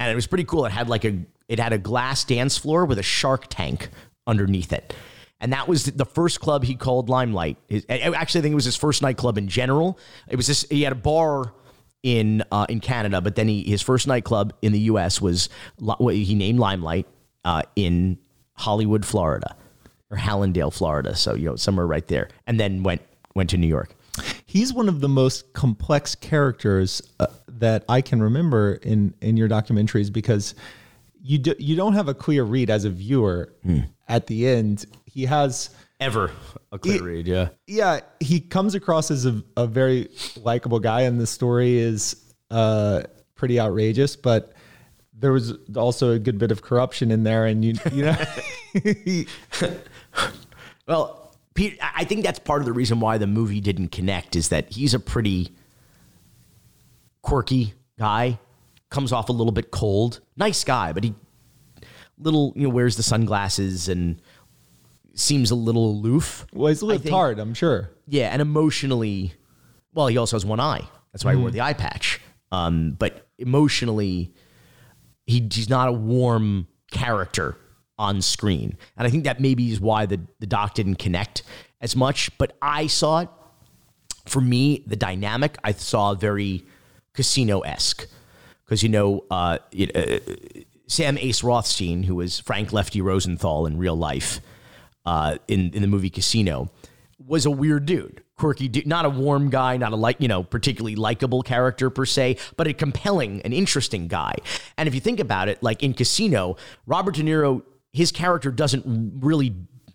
and 0.01 0.11
it 0.11 0.15
was 0.15 0.27
pretty 0.27 0.45
cool. 0.45 0.65
It 0.65 0.73
had 0.73 0.89
like 0.89 1.05
a 1.05 1.21
it 1.49 1.59
had 1.59 1.73
a 1.73 1.79
glass 1.79 2.25
dance 2.25 2.57
floor 2.57 2.85
with 2.85 2.99
a 2.99 3.03
shark 3.03 3.47
tank 3.49 3.91
underneath 4.27 4.73
it. 4.73 4.95
And 5.43 5.53
that 5.53 5.67
was 5.69 5.85
the 5.85 6.05
first 6.07 6.41
club 6.41 6.63
he 6.65 6.75
called 6.77 7.09
Limelight. 7.11 7.59
His- 7.69 7.85
Actually, 7.91 8.39
I 8.39 8.43
think 8.43 8.53
it 8.53 8.55
was 8.55 8.65
his 8.65 8.77
first 8.77 9.03
nightclub 9.03 9.37
in 9.37 9.49
general. 9.49 9.99
It 10.29 10.37
was 10.37 10.47
this. 10.47 10.65
He 10.71 10.83
had 10.83 10.93
a 10.93 10.97
bar 10.97 11.53
in 12.03 12.43
uh, 12.51 12.65
in 12.69 12.81
Canada, 12.81 13.21
but 13.21 13.35
then 13.35 13.49
he 13.49 13.63
his 13.65 13.83
first 13.83 14.07
nightclub 14.07 14.55
in 14.63 14.73
the 14.73 14.81
U.S. 14.93 15.21
was 15.21 15.49
what 15.79 16.15
he 16.15 16.35
named 16.35 16.59
Limelight 16.61 17.07
uh, 17.45 17.63
in 17.77 18.19
Hollywood, 18.55 19.05
Florida, 19.05 19.57
or 20.11 20.17
Hallandale, 20.17 20.73
Florida. 20.73 21.15
So 21.17 21.35
you 21.35 21.47
know 21.51 21.57
somewhere 21.57 21.87
right 21.87 22.07
there, 22.07 22.29
and 22.47 22.59
then 22.59 22.83
went 22.85 23.03
went 23.35 23.51
to 23.51 23.57
New 23.57 23.67
York. 23.69 23.95
He's 24.47 24.73
one 24.73 24.89
of 24.89 25.01
the 25.01 25.09
most 25.09 25.53
complex 25.55 26.15
characters 26.15 27.03
uh, 27.19 27.27
that 27.49 27.85
I 27.89 28.01
can 28.01 28.23
remember 28.23 28.75
in 28.75 29.15
in 29.21 29.37
your 29.37 29.49
documentaries 29.49 30.13
because 30.13 30.55
you 31.25 31.39
do, 31.39 31.55
you 31.59 31.77
don't 31.77 31.95
have 31.95 32.09
a 32.09 32.15
clear 32.15 32.43
read 32.45 32.69
as 32.69 32.85
a 32.85 32.91
viewer 32.91 33.53
at 34.09 34.27
the 34.27 34.47
end. 34.49 34.85
He 35.13 35.27
has 35.27 35.71
Ever 36.01 36.33
a 36.73 36.79
clear 36.81 37.03
read, 37.03 37.29
yeah. 37.29 37.51
yeah, 37.69 38.01
he 38.19 38.41
comes 38.41 38.75
across 38.75 39.11
as 39.13 39.25
a, 39.25 39.41
a 39.57 39.69
very 39.69 40.09
likable 40.37 40.81
guy, 40.81 41.03
and 41.03 41.21
the 41.21 41.29
story 41.29 41.79
is 41.79 42.35
uh, 42.51 43.03
pretty 43.37 43.61
outrageous. 43.61 44.17
But 44.17 44.53
there 45.17 45.31
was 45.33 45.53
also 45.77 46.11
a 46.11 46.19
good 46.19 46.39
bit 46.39 46.51
of 46.51 46.61
corruption 46.63 47.13
in 47.13 47.23
there, 47.23 47.47
and 47.47 47.65
you 47.65 47.75
you 47.93 48.05
know, 48.07 48.17
he- 48.83 49.29
Well, 50.89 51.33
Pete, 51.55 51.79
I 51.81 52.03
think 52.05 52.25
that's 52.25 52.41
part 52.41 52.61
of 52.63 52.67
the 52.67 52.73
reason 52.73 52.99
why 52.99 53.19
the 53.19 53.29
movie 53.29 53.61
didn't 53.61 53.89
connect 53.93 54.35
is 54.35 54.49
that 54.49 54.73
he's 54.73 54.95
a 54.95 54.99
pretty 54.99 55.55
quirky 57.23 57.75
guy, 57.99 58.41
comes 58.91 59.13
off 59.13 59.29
a 59.29 59.33
little 59.33 59.53
bit 59.53 59.71
cold, 59.71 60.21
nice 60.37 60.65
guy, 60.65 60.93
but 60.93 61.05
he 61.05 61.15
little 62.19 62.53
you 62.57 62.65
know 62.65 62.69
wears 62.69 62.97
the 62.97 63.03
sunglasses 63.03 63.89
and 63.89 64.21
seems 65.15 65.51
a 65.51 65.55
little 65.55 65.91
aloof. 65.91 66.47
well, 66.53 66.69
he's 66.69 66.83
lived 66.83 67.05
think- 67.05 67.15
hard, 67.15 67.39
I'm 67.39 67.55
sure. 67.55 67.91
Yeah, 68.07 68.29
and 68.29 68.43
emotionally, 68.43 69.35
well, 69.95 70.07
he 70.07 70.17
also 70.17 70.37
has 70.37 70.45
one 70.45 70.61
eye. 70.61 70.83
That's 71.13 71.25
why 71.25 71.35
he 71.35 71.41
wore 71.41 71.51
the 71.51 71.61
eye 71.61 71.75
patch. 71.75 72.21
Um, 72.51 72.97
but 72.99 73.27
emotionally, 73.39 74.33
he, 75.27 75.47
he's 75.53 75.69
not 75.69 75.89
a 75.89 75.93
warm 75.93 76.67
character 76.91 77.57
on 77.99 78.23
screen, 78.23 78.77
and 78.97 79.07
I 79.07 79.11
think 79.11 79.25
that 79.25 79.41
maybe 79.41 79.71
is 79.71 79.81
why 79.81 80.07
the 80.07 80.21
the 80.41 80.47
doc 80.47 80.75
didn't 80.75 80.97
connect 80.97 81.43
as 81.81 81.95
much. 81.95 82.37
But 82.39 82.57
I 82.61 82.87
saw 82.87 83.21
it. 83.21 83.29
For 84.27 84.41
me, 84.41 84.85
the 84.87 84.97
dynamic 84.97 85.59
I 85.65 85.73
saw 85.73 86.15
very 86.15 86.65
casino 87.13 87.61
esque 87.61 88.07
because 88.65 88.83
you 88.83 88.89
know, 88.89 89.25
uh, 89.31 89.59
it, 89.71 89.95
uh, 89.95 90.63
Sam 90.87 91.19
Ace 91.19 91.43
Rothstein, 91.43 92.05
who 92.05 92.15
was 92.15 92.39
Frank 92.41 92.73
Lefty 92.73 93.01
Rosenthal 93.03 93.67
in 93.67 93.77
real 93.77 93.97
life, 93.97 94.41
uh, 95.05 95.39
in 95.49 95.73
in 95.73 95.83
the 95.83 95.89
movie 95.89 96.11
Casino, 96.11 96.71
was 97.19 97.47
a 97.47 97.51
weird 97.51 97.87
dude, 97.87 98.23
quirky 98.37 98.69
dude, 98.69 98.87
not 98.87 99.05
a 99.05 99.11
warm 99.11 99.51
guy, 99.51 99.77
not 99.77 99.93
a 99.93 99.97
like 99.97 100.17
you 100.21 100.29
know 100.29 100.43
particularly 100.43 100.97
likable 100.97 101.43
character 101.43 101.91
per 101.91 102.05
se, 102.05 102.37
but 102.57 102.67
a 102.67 102.73
compelling 102.73 103.41
and 103.43 103.53
interesting 103.53 104.09
guy. 104.09 104.35
And 104.77 104.89
if 104.89 104.95
you 104.95 105.01
think 105.01 105.21
about 105.21 105.49
it, 105.49 105.63
like 105.63 105.83
in 105.83 105.95
Casino, 105.95 106.57
Robert 106.87 107.15
De 107.15 107.23
Niro, 107.23 107.63
his 107.93 108.13
character 108.13 108.51
doesn't 108.51 108.85
really 109.21 109.55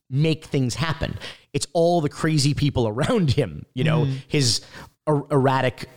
make 0.09 0.45
things 0.45 0.75
happen. 0.75 1.17
It's 1.53 1.67
all 1.73 2.01
the 2.01 2.09
crazy 2.09 2.53
people 2.53 2.87
around 2.87 3.31
him, 3.31 3.65
you 3.73 3.83
know, 3.83 4.07
his 4.27 4.61
er- 5.07 5.25
erratic 5.31 5.89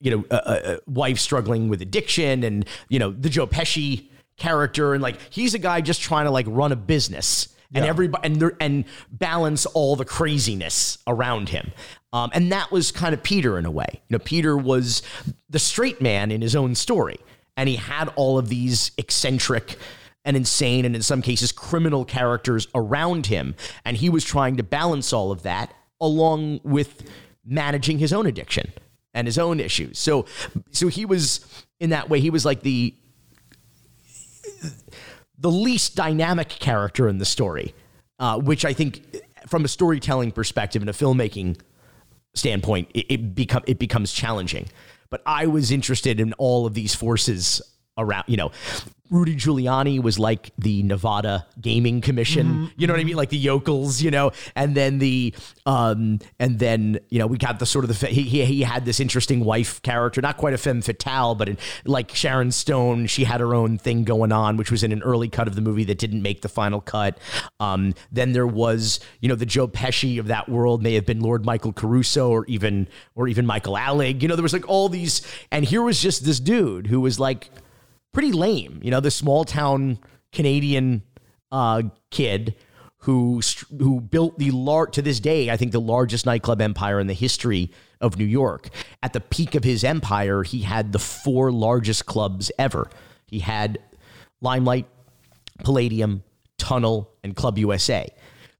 you 0.00 0.10
know, 0.10 0.24
uh, 0.30 0.34
uh, 0.34 0.76
wife 0.86 1.18
struggling 1.18 1.68
with 1.68 1.80
addiction 1.80 2.44
and, 2.44 2.66
you 2.88 2.98
know, 2.98 3.10
the 3.10 3.30
Joe 3.30 3.46
Pesci 3.46 4.08
character. 4.36 4.92
And 4.92 5.02
like, 5.02 5.18
he's 5.30 5.54
a 5.54 5.58
guy 5.58 5.80
just 5.80 6.02
trying 6.02 6.26
to 6.26 6.30
like 6.30 6.46
run 6.48 6.70
a 6.70 6.76
business 6.76 7.48
and 7.74 7.84
everybody 7.84 8.26
and, 8.26 8.52
and 8.60 8.84
balance 9.10 9.66
all 9.66 9.96
the 9.96 10.04
craziness 10.04 10.98
around 11.06 11.48
him. 11.48 11.72
Um, 12.12 12.30
and 12.32 12.50
that 12.52 12.70
was 12.70 12.92
kind 12.92 13.12
of 13.12 13.22
Peter 13.22 13.58
in 13.58 13.66
a 13.66 13.70
way. 13.70 13.86
You 13.92 14.14
know, 14.14 14.18
Peter 14.18 14.56
was 14.56 15.02
the 15.50 15.58
straight 15.58 16.00
man 16.00 16.30
in 16.30 16.40
his 16.40 16.56
own 16.56 16.74
story. 16.74 17.18
And 17.56 17.68
he 17.68 17.76
had 17.76 18.08
all 18.16 18.38
of 18.38 18.48
these 18.48 18.92
eccentric 18.98 19.76
and 20.24 20.36
insane 20.36 20.84
and 20.84 20.94
in 20.94 21.02
some 21.02 21.22
cases 21.22 21.52
criminal 21.52 22.04
characters 22.04 22.66
around 22.74 23.26
him. 23.26 23.54
And 23.84 23.96
he 23.96 24.10
was 24.10 24.24
trying 24.24 24.56
to 24.56 24.62
balance 24.62 25.12
all 25.12 25.30
of 25.30 25.42
that 25.42 25.72
along 26.00 26.60
with 26.64 27.08
managing 27.44 27.98
his 27.98 28.12
own 28.12 28.26
addiction 28.26 28.72
and 29.14 29.26
his 29.26 29.38
own 29.38 29.60
issues. 29.60 29.98
So 29.98 30.26
so 30.70 30.88
he 30.88 31.06
was 31.06 31.64
in 31.80 31.90
that 31.90 32.10
way 32.10 32.20
he 32.20 32.30
was 32.30 32.44
like 32.44 32.60
the 32.60 32.94
the 35.38 35.50
least 35.50 35.96
dynamic 35.96 36.48
character 36.48 37.08
in 37.08 37.18
the 37.18 37.24
story, 37.24 37.74
uh, 38.18 38.38
which 38.38 38.64
I 38.64 38.72
think 38.72 39.22
from 39.46 39.64
a 39.64 39.68
storytelling 39.68 40.32
perspective 40.32 40.82
and 40.82 40.88
a 40.88 40.92
filmmaking 40.92 41.60
standpoint, 42.34 42.90
it, 42.94 43.06
it 43.08 43.34
become 43.34 43.62
it 43.66 43.78
becomes 43.78 44.12
challenging. 44.12 44.68
But 45.10 45.22
I 45.24 45.46
was 45.46 45.70
interested 45.70 46.18
in 46.20 46.32
all 46.34 46.66
of 46.66 46.74
these 46.74 46.94
forces 46.94 47.62
around. 47.98 48.24
You 48.26 48.36
know, 48.36 48.52
Rudy 49.10 49.36
Giuliani 49.36 50.02
was 50.02 50.18
like 50.18 50.50
the 50.58 50.82
Nevada 50.82 51.46
Gaming 51.60 52.00
Commission. 52.00 52.70
You 52.76 52.86
know 52.86 52.92
what 52.92 53.00
I 53.00 53.04
mean? 53.04 53.16
Like 53.16 53.28
the 53.28 53.36
yokels. 53.36 54.02
You 54.02 54.10
know, 54.10 54.32
and 54.54 54.74
then 54.74 54.98
the 54.98 55.34
um, 55.64 56.18
and 56.38 56.58
then 56.58 56.98
you 57.08 57.18
know 57.18 57.26
we 57.26 57.38
got 57.38 57.58
the 57.58 57.66
sort 57.66 57.84
of 57.84 57.98
the 57.98 58.06
he 58.06 58.22
he, 58.22 58.44
he 58.44 58.62
had 58.62 58.84
this 58.84 59.00
interesting 59.00 59.44
wife 59.44 59.80
character, 59.82 60.20
not 60.20 60.36
quite 60.36 60.54
a 60.54 60.58
femme 60.58 60.82
fatale, 60.82 61.34
but 61.34 61.48
in, 61.48 61.58
like 61.84 62.14
Sharon 62.14 62.50
Stone, 62.50 63.06
she 63.06 63.24
had 63.24 63.40
her 63.40 63.54
own 63.54 63.78
thing 63.78 64.04
going 64.04 64.32
on, 64.32 64.56
which 64.56 64.70
was 64.70 64.82
in 64.82 64.92
an 64.92 65.02
early 65.02 65.28
cut 65.28 65.46
of 65.46 65.54
the 65.54 65.62
movie 65.62 65.84
that 65.84 65.98
didn't 65.98 66.22
make 66.22 66.42
the 66.42 66.48
final 66.48 66.80
cut. 66.80 67.18
Um, 67.60 67.94
then 68.10 68.32
there 68.32 68.46
was 68.46 69.00
you 69.20 69.28
know 69.28 69.36
the 69.36 69.46
Joe 69.46 69.68
Pesci 69.68 70.18
of 70.18 70.26
that 70.26 70.48
world 70.48 70.82
may 70.82 70.94
have 70.94 71.06
been 71.06 71.20
Lord 71.20 71.44
Michael 71.44 71.72
Caruso 71.72 72.30
or 72.30 72.44
even 72.46 72.88
or 73.14 73.28
even 73.28 73.46
Michael 73.46 73.74
Alig. 73.74 74.22
You 74.22 74.28
know, 74.28 74.36
there 74.36 74.42
was 74.42 74.52
like 74.52 74.68
all 74.68 74.88
these, 74.88 75.22
and 75.52 75.64
here 75.64 75.82
was 75.82 76.00
just 76.02 76.24
this 76.24 76.40
dude 76.40 76.88
who 76.88 77.00
was 77.00 77.20
like 77.20 77.50
pretty 78.16 78.32
lame. 78.32 78.80
You 78.82 78.90
know, 78.90 79.00
the 79.00 79.10
small 79.10 79.44
town 79.44 79.98
Canadian 80.32 81.02
uh, 81.52 81.82
kid 82.10 82.54
who 83.00 83.42
who 83.78 84.00
built 84.00 84.38
the 84.38 84.50
lar- 84.52 84.86
to 84.86 85.02
this 85.02 85.20
day, 85.20 85.50
I 85.50 85.58
think 85.58 85.72
the 85.72 85.82
largest 85.82 86.24
nightclub 86.24 86.62
empire 86.62 86.98
in 86.98 87.08
the 87.08 87.12
history 87.12 87.70
of 88.00 88.16
New 88.16 88.24
York. 88.24 88.70
At 89.02 89.12
the 89.12 89.20
peak 89.20 89.54
of 89.54 89.64
his 89.64 89.84
empire, 89.84 90.44
he 90.44 90.62
had 90.62 90.92
the 90.92 90.98
four 90.98 91.52
largest 91.52 92.06
clubs 92.06 92.50
ever. 92.58 92.88
He 93.26 93.40
had 93.40 93.80
Limelight, 94.40 94.86
Palladium, 95.62 96.22
Tunnel, 96.56 97.12
and 97.22 97.36
Club 97.36 97.58
USA. 97.58 98.08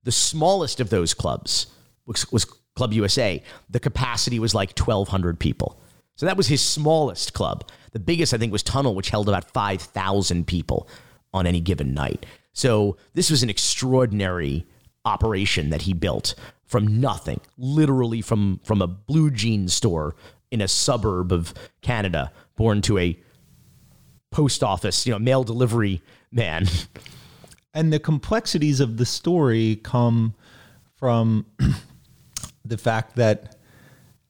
The 0.04 0.12
smallest 0.12 0.80
of 0.80 0.90
those 0.90 1.14
clubs 1.14 1.68
was, 2.04 2.30
was 2.30 2.44
Club 2.74 2.92
USA. 2.92 3.42
The 3.70 3.80
capacity 3.80 4.38
was 4.38 4.54
like 4.54 4.78
1,200 4.78 5.40
people. 5.40 5.80
So 6.16 6.26
that 6.26 6.36
was 6.36 6.46
his 6.46 6.62
smallest 6.62 7.32
club. 7.32 7.70
The 7.96 8.00
biggest, 8.00 8.34
I 8.34 8.36
think, 8.36 8.52
was 8.52 8.62
Tunnel, 8.62 8.94
which 8.94 9.08
held 9.08 9.26
about 9.26 9.50
5,000 9.52 10.46
people 10.46 10.86
on 11.32 11.46
any 11.46 11.62
given 11.62 11.94
night. 11.94 12.26
So 12.52 12.98
this 13.14 13.30
was 13.30 13.42
an 13.42 13.48
extraordinary 13.48 14.66
operation 15.06 15.70
that 15.70 15.80
he 15.80 15.94
built 15.94 16.34
from 16.66 17.00
nothing, 17.00 17.40
literally 17.56 18.20
from, 18.20 18.60
from 18.64 18.82
a 18.82 18.86
blue 18.86 19.30
jean 19.30 19.66
store 19.68 20.14
in 20.50 20.60
a 20.60 20.68
suburb 20.68 21.32
of 21.32 21.54
Canada, 21.80 22.32
born 22.54 22.82
to 22.82 22.98
a 22.98 23.18
post 24.30 24.62
office, 24.62 25.06
you 25.06 25.12
know, 25.14 25.18
mail 25.18 25.42
delivery 25.42 26.02
man. 26.30 26.66
And 27.72 27.92
the 27.92 27.98
complexities 27.98 28.80
of 28.80 28.98
the 28.98 29.06
story 29.06 29.76
come 29.76 30.34
from 30.96 31.46
the 32.64 32.76
fact 32.76 33.16
that 33.16 33.55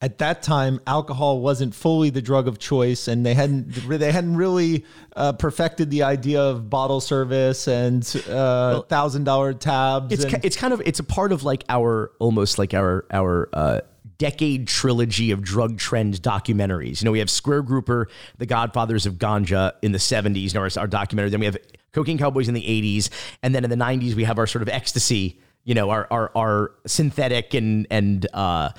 at 0.01 0.19
that 0.19 0.43
time 0.43 0.79
alcohol 0.85 1.41
wasn't 1.41 1.73
fully 1.73 2.09
the 2.11 2.21
drug 2.21 2.47
of 2.47 2.59
choice 2.59 3.07
and 3.07 3.25
they 3.25 3.33
hadn't 3.33 3.71
they 3.89 4.11
hadn't 4.11 4.35
really 4.35 4.85
uh, 5.15 5.33
perfected 5.33 5.89
the 5.89 6.03
idea 6.03 6.39
of 6.41 6.69
bottle 6.69 7.01
service 7.01 7.67
and 7.67 8.03
uh, 8.29 8.81
thousand 8.83 9.23
dollar 9.23 9.53
tabs 9.53 10.13
It's 10.13 10.23
and- 10.23 10.33
ki- 10.35 10.39
it's 10.43 10.55
kind 10.55 10.73
of 10.73 10.81
it's 10.85 10.99
a 10.99 11.03
part 11.03 11.31
of 11.31 11.43
like 11.43 11.63
our 11.69 12.11
almost 12.19 12.59
like 12.59 12.73
our 12.75 13.05
our 13.11 13.49
uh, 13.53 13.79
decade 14.19 14.67
trilogy 14.67 15.29
of 15.31 15.41
drug 15.43 15.77
trend 15.77 16.21
documentaries. 16.23 17.01
You 17.01 17.05
know, 17.05 17.11
we 17.11 17.19
have 17.19 17.29
Square 17.29 17.61
Grouper, 17.63 18.07
The 18.39 18.47
Godfathers 18.47 19.05
of 19.05 19.15
Ganja 19.15 19.73
in 19.83 19.91
the 19.91 19.99
'70s, 19.99 20.41
you 20.41 20.53
know, 20.55 20.61
our, 20.61 20.69
our 20.79 20.87
documentary. 20.87 21.29
Then 21.29 21.39
we 21.39 21.45
have 21.45 21.57
Cocaine 21.91 22.17
Cowboys 22.17 22.47
in 22.47 22.55
the 22.55 22.61
'80s, 22.63 23.09
and 23.43 23.53
then 23.53 23.63
in 23.63 23.69
the 23.69 23.75
'90s 23.75 24.15
we 24.15 24.23
have 24.23 24.39
our 24.39 24.47
sort 24.47 24.61
of 24.63 24.69
ecstasy. 24.69 25.39
You 25.67 25.75
know, 25.75 25.89
our 25.89 26.07
our, 26.09 26.31
our 26.33 26.71
synthetic 26.85 27.53
and 27.53 27.85
and 27.91 28.25
uh, 28.33 28.69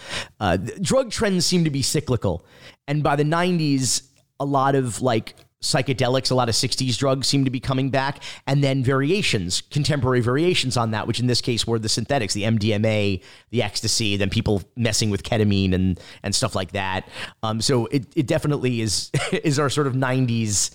uh, 0.40 0.56
drug 0.80 1.10
trends 1.10 1.44
seem 1.44 1.64
to 1.64 1.70
be 1.70 1.82
cyclical, 1.82 2.46
and 2.86 3.02
by 3.02 3.14
the 3.14 3.24
'90s, 3.24 4.08
a 4.40 4.46
lot 4.46 4.74
of 4.74 5.02
like 5.02 5.34
psychedelics, 5.62 6.30
a 6.30 6.34
lot 6.34 6.48
of 6.48 6.54
60s 6.54 6.96
drugs 6.96 7.26
seem 7.26 7.44
to 7.44 7.50
be 7.50 7.60
coming 7.60 7.90
back, 7.90 8.22
and 8.46 8.62
then 8.62 8.82
variations, 8.82 9.60
contemporary 9.60 10.20
variations 10.20 10.76
on 10.76 10.92
that, 10.92 11.06
which 11.06 11.18
in 11.18 11.26
this 11.26 11.40
case 11.40 11.66
were 11.66 11.78
the 11.78 11.88
synthetics, 11.88 12.32
the 12.32 12.44
MDMA, 12.44 13.22
the 13.50 13.62
ecstasy, 13.62 14.16
then 14.16 14.30
people 14.30 14.62
messing 14.76 15.10
with 15.10 15.22
ketamine 15.22 15.74
and 15.74 16.00
and 16.22 16.34
stuff 16.34 16.54
like 16.54 16.72
that. 16.72 17.08
Um, 17.42 17.60
so 17.60 17.86
it, 17.86 18.06
it 18.16 18.26
definitely 18.26 18.80
is 18.80 19.10
is 19.32 19.58
our 19.58 19.68
sort 19.68 19.86
of 19.86 19.94
90s 19.94 20.74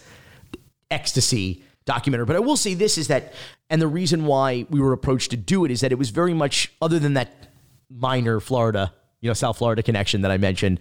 ecstasy 0.92 1.64
documentary. 1.86 2.26
But 2.26 2.36
I 2.36 2.40
will 2.40 2.58
say 2.58 2.74
this 2.74 2.98
is 2.98 3.08
that, 3.08 3.34
and 3.70 3.82
the 3.82 3.88
reason 3.88 4.26
why 4.26 4.66
we 4.70 4.80
were 4.80 4.94
approached 4.94 5.32
to 5.32 5.38
do 5.38 5.66
it 5.66 5.72
is 5.72 5.82
that 5.82 5.92
it 5.92 5.98
was 5.98 6.10
very 6.10 6.34
much, 6.34 6.72
other 6.82 7.00
than 7.00 7.14
that 7.16 7.52
minor 7.90 8.40
Florida, 8.40 8.94
you 9.22 9.30
know, 9.30 9.34
South 9.34 9.58
Florida 9.58 9.84
connection 9.84 10.22
that 10.22 10.32
I 10.32 10.38
mentioned, 10.38 10.80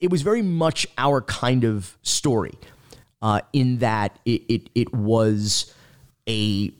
it 0.00 0.10
was 0.10 0.22
very 0.22 0.42
much 0.42 0.86
our 0.98 1.20
kind 1.20 1.64
of 1.64 1.98
story 2.02 2.54
uh, 3.22 3.40
in 3.52 3.78
that 3.78 4.18
it, 4.24 4.42
it, 4.48 4.70
it 4.74 4.94
was 4.94 5.72
a 6.28 6.70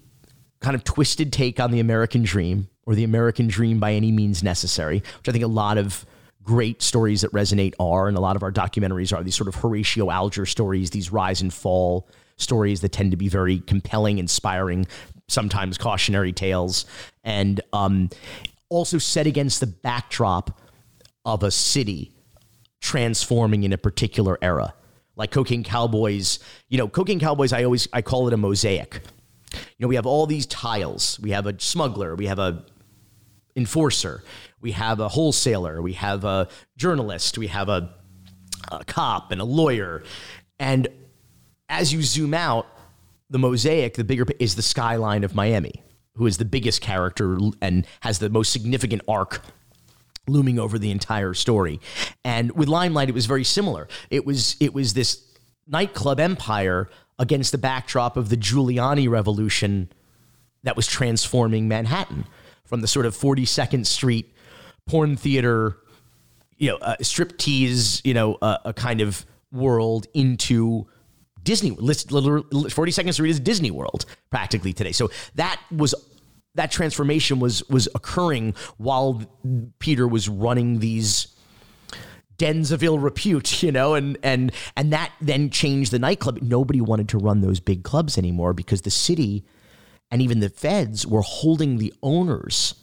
kind 0.61 0.74
of 0.74 0.85
twisted 0.85 1.32
take 1.32 1.61
on 1.61 1.70
the 1.70 1.81
American 1.81 2.23
dream 2.23 2.69
or 2.86 2.95
the 2.95 3.05
American 3.05 3.49
dream 3.49 3.81
by 3.81 3.93
any 3.93 4.12
means 4.12 4.43
necessary, 4.43 4.99
which 4.99 5.28
I 5.28 5.32
think 5.32 5.45
a 5.45 5.49
lot 5.49 5.78
of 5.78 6.07
great 6.43 6.82
stories 6.82 7.23
that 7.23 7.32
resonate 7.32 7.74
are, 7.81 8.09
and 8.09 8.16
a 8.16 8.20
lot 8.20 8.36
of 8.36 8.43
our 8.43 8.53
documentaries 8.53 9.16
are 9.16 9.23
these 9.23 9.35
sort 9.35 9.49
of 9.49 9.55
Horatio 9.55 10.11
Alger 10.11 10.45
stories, 10.45 10.91
these 10.91 11.11
rise 11.11 11.41
and 11.41 11.53
fall 11.53 12.09
stories 12.36 12.81
that 12.81 12.93
tend 12.93 13.11
to 13.11 13.16
be 13.16 13.28
very 13.28 13.59
compelling, 13.61 14.19
inspiring, 14.19 14.86
sometimes 15.28 15.78
cautionary 15.78 16.32
tales, 16.32 16.85
and 17.23 17.61
um, 17.73 18.11
also 18.69 18.98
set 18.98 19.27
against 19.27 19.61
the 19.61 19.66
backdrop 19.66 20.61
of 21.24 21.43
a 21.43 21.51
city 21.51 22.12
transforming 22.81 23.62
in 23.62 23.73
a 23.73 23.78
particular 23.78 24.39
era. 24.43 24.74
Like 25.16 25.31
Cocaine 25.31 25.65
Cowboys, 25.65 26.40
you 26.69 26.77
know, 26.77 26.89
Cocaine 26.89 27.20
Cowboys, 27.20 27.52
I 27.52 27.65
always 27.65 27.89
I 27.93 28.02
call 28.02 28.27
it 28.28 28.35
a 28.35 28.36
mosaic. 28.36 29.01
You 29.52 29.61
know, 29.78 29.89
we 29.89 29.94
have 29.94 30.06
all 30.06 30.27
these 30.27 30.47
tiles. 30.47 31.19
We 31.20 31.31
have 31.31 31.47
a 31.47 31.59
smuggler, 31.61 32.15
we 32.16 32.27
have 32.27 32.39
a 32.39 32.65
enforcer, 33.56 34.24
we 34.61 34.73
have 34.73 34.98
a 34.98 35.09
wholesaler, 35.09 35.81
we 35.81 35.93
have 35.93 36.24
a 36.24 36.48
journalist, 36.77 37.39
we 37.39 37.47
have 37.47 37.69
a, 37.69 37.94
a 38.73 38.85
cop 38.85 39.31
and 39.31 39.40
a 39.40 39.44
lawyer. 39.44 40.02
And 40.59 40.89
as 41.69 41.93
you 41.93 42.03
zoom 42.03 42.35
out, 42.35 42.66
the 43.31 43.39
mosaic, 43.39 43.95
the 43.95 44.05
bigger 44.05 44.27
is 44.39 44.55
the 44.55 44.62
skyline 44.62 45.24
of 45.24 45.35
Miami, 45.35 45.82
who 46.15 46.27
is 46.27 46.36
the 46.39 46.45
biggest 46.45 46.81
character 46.81 47.39
and 47.61 47.86
has 48.01 48.19
the 48.19 48.31
most 48.31 48.53
significant 48.53 49.03
arc 49.09 49.41
looming 50.27 50.59
over 50.59 50.78
the 50.78 50.91
entire 50.91 51.35
story. 51.35 51.81
And 52.24 52.53
with 52.53 52.69
Limelight, 52.69 53.09
it 53.09 53.15
was 53.15 53.27
very 53.27 53.45
similar. 53.45 53.89
It 54.11 54.24
was 54.24 54.57
it 54.61 54.73
was 54.74 54.95
this 54.95 55.23
nightclub 55.66 56.20
empire 56.20 56.89
against 57.19 57.53
the 57.53 57.59
backdrop 57.59 58.16
of 58.16 58.28
the 58.28 58.36
Giuliani 58.36 59.09
revolution 59.09 59.91
that 60.62 60.77
was 60.77 60.86
transforming 60.86 61.69
Manhattan 61.69 62.27
from 62.65 62.81
the 62.81 62.89
sort 62.89 63.07
of 63.07 63.16
42nd 63.16 63.86
Street 63.86 64.35
porn 64.86 65.16
theater, 65.16 65.78
you 66.57 66.70
know, 66.70 66.77
uh, 66.77 66.97
striptease, 67.01 68.01
you 68.05 68.15
know, 68.15 68.35
uh, 68.41 68.59
a 68.65 68.73
kind 68.73 69.01
of 69.01 69.24
world 69.53 70.07
into 70.15 70.86
Disney. 71.45 71.71
literally, 71.71 72.45
42nd 72.51 73.12
Street 73.12 73.31
is 73.31 73.41
Disney 73.41 73.71
World 73.71 74.07
practically 74.31 74.73
today. 74.73 74.93
So 74.93 75.11
that 75.37 75.61
was 75.71 75.95
that 76.55 76.71
transformation 76.71 77.41
was 77.41 77.69
was 77.69 77.89
occurring 77.95 78.55
while 78.79 79.23
Peter 79.79 80.09
was 80.09 80.29
running 80.29 80.79
these 80.81 81.29
dens 82.37 82.73
of 82.73 82.83
ill 82.83 82.99
repute, 82.99 83.62
you 83.62 83.73
know, 83.73 83.95
and 83.95 84.19
and 84.23 84.53
and 84.77 84.93
that 84.93 85.12
then 85.21 85.51
changed 85.51 85.93
the 85.93 85.99
nightclub. 85.99 86.41
Nobody 86.43 86.81
wanted 86.81 87.09
to 87.11 87.19
run 87.19 87.41
those 87.41 87.61
big 87.61 87.85
clubs 87.85 88.19
anymore 88.19 88.53
because 88.53 88.83
the 88.83 88.91
city 88.91 89.45
and 90.11 90.23
even 90.23 90.41
the 90.41 90.51
feds 90.51 91.07
were 91.07 91.23
holding 91.23 91.79
the 91.79 91.93
owners 92.03 92.75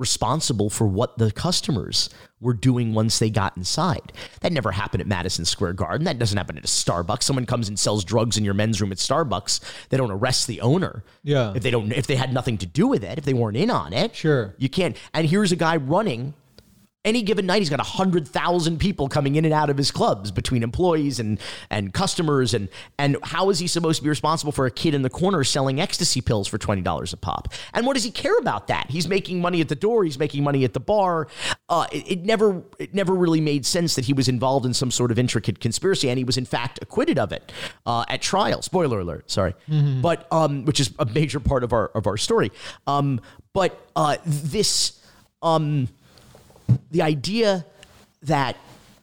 responsible 0.00 0.70
for 0.70 0.86
what 0.86 1.18
the 1.18 1.30
customers 1.30 2.08
were 2.40 2.54
doing 2.54 2.94
once 2.94 3.18
they 3.18 3.28
got 3.28 3.56
inside. 3.56 4.12
That 4.40 4.52
never 4.52 4.72
happened 4.72 5.02
at 5.02 5.06
Madison 5.06 5.44
Square 5.44 5.74
Garden. 5.74 6.04
That 6.06 6.18
doesn't 6.18 6.36
happen 6.36 6.56
at 6.56 6.64
a 6.64 6.66
Starbucks. 6.66 7.22
Someone 7.22 7.46
comes 7.46 7.68
and 7.68 7.78
sells 7.78 8.02
drugs 8.02 8.38
in 8.38 8.44
your 8.44 8.54
men's 8.54 8.80
room 8.80 8.92
at 8.92 8.98
Starbucks. 8.98 9.60
They 9.90 9.98
don't 9.98 10.10
arrest 10.10 10.46
the 10.46 10.62
owner. 10.62 11.04
Yeah. 11.22 11.52
If 11.54 11.62
they 11.62 11.70
don't 11.70 11.92
if 11.92 12.06
they 12.06 12.16
had 12.16 12.32
nothing 12.32 12.56
to 12.58 12.66
do 12.66 12.86
with 12.86 13.04
it, 13.04 13.18
if 13.18 13.24
they 13.24 13.34
weren't 13.34 13.58
in 13.58 13.70
on 13.70 13.92
it. 13.92 14.16
Sure. 14.16 14.54
You 14.56 14.70
can't. 14.70 14.96
And 15.12 15.28
here's 15.28 15.52
a 15.52 15.56
guy 15.56 15.76
running 15.76 16.34
any 17.02 17.22
given 17.22 17.46
night 17.46 17.60
he's 17.60 17.70
got 17.70 17.78
100,000 17.78 18.78
people 18.78 19.08
coming 19.08 19.36
in 19.36 19.46
and 19.46 19.54
out 19.54 19.70
of 19.70 19.78
his 19.78 19.90
clubs 19.90 20.30
between 20.30 20.62
employees 20.62 21.18
and 21.18 21.40
and 21.70 21.94
customers. 21.94 22.52
And 22.52 22.68
and 22.98 23.16
how 23.22 23.48
is 23.48 23.58
he 23.58 23.66
supposed 23.66 23.98
to 23.98 24.02
be 24.02 24.10
responsible 24.10 24.52
for 24.52 24.66
a 24.66 24.70
kid 24.70 24.92
in 24.92 25.00
the 25.00 25.08
corner 25.08 25.42
selling 25.42 25.80
ecstasy 25.80 26.20
pills 26.20 26.46
for 26.46 26.58
$20 26.58 27.12
a 27.12 27.16
pop? 27.16 27.48
And 27.72 27.86
what 27.86 27.94
does 27.94 28.04
he 28.04 28.10
care 28.10 28.36
about 28.36 28.66
that? 28.66 28.90
He's 28.90 29.08
making 29.08 29.40
money 29.40 29.62
at 29.62 29.68
the 29.70 29.74
door. 29.74 30.04
He's 30.04 30.18
making 30.18 30.44
money 30.44 30.62
at 30.64 30.74
the 30.74 30.80
bar. 30.80 31.28
Uh, 31.70 31.86
it, 31.90 32.12
it 32.12 32.24
never 32.24 32.62
it 32.78 32.94
never 32.94 33.14
really 33.14 33.40
made 33.40 33.64
sense 33.64 33.94
that 33.94 34.04
he 34.04 34.12
was 34.12 34.28
involved 34.28 34.66
in 34.66 34.74
some 34.74 34.90
sort 34.90 35.10
of 35.10 35.18
intricate 35.18 35.58
conspiracy 35.58 36.10
and 36.10 36.18
he 36.18 36.24
was 36.24 36.36
in 36.36 36.44
fact 36.44 36.78
acquitted 36.82 37.18
of 37.18 37.32
it 37.32 37.50
uh, 37.86 38.04
at 38.08 38.20
trial. 38.20 38.60
Spoiler 38.60 39.00
alert 39.00 39.30
sorry. 39.30 39.54
But 40.02 40.26
um 40.30 40.66
which 40.66 40.80
is 40.80 40.92
a 40.98 41.06
major 41.06 41.40
part 41.40 41.64
of 41.64 41.72
our 41.72 41.86
of 41.94 42.06
our 42.06 42.18
story. 42.18 42.52
Um 42.86 43.22
but 43.54 43.88
uh 43.96 44.18
this 44.26 45.00
um 45.42 45.88
the 46.90 47.02
idea 47.02 47.64
that 48.22 48.56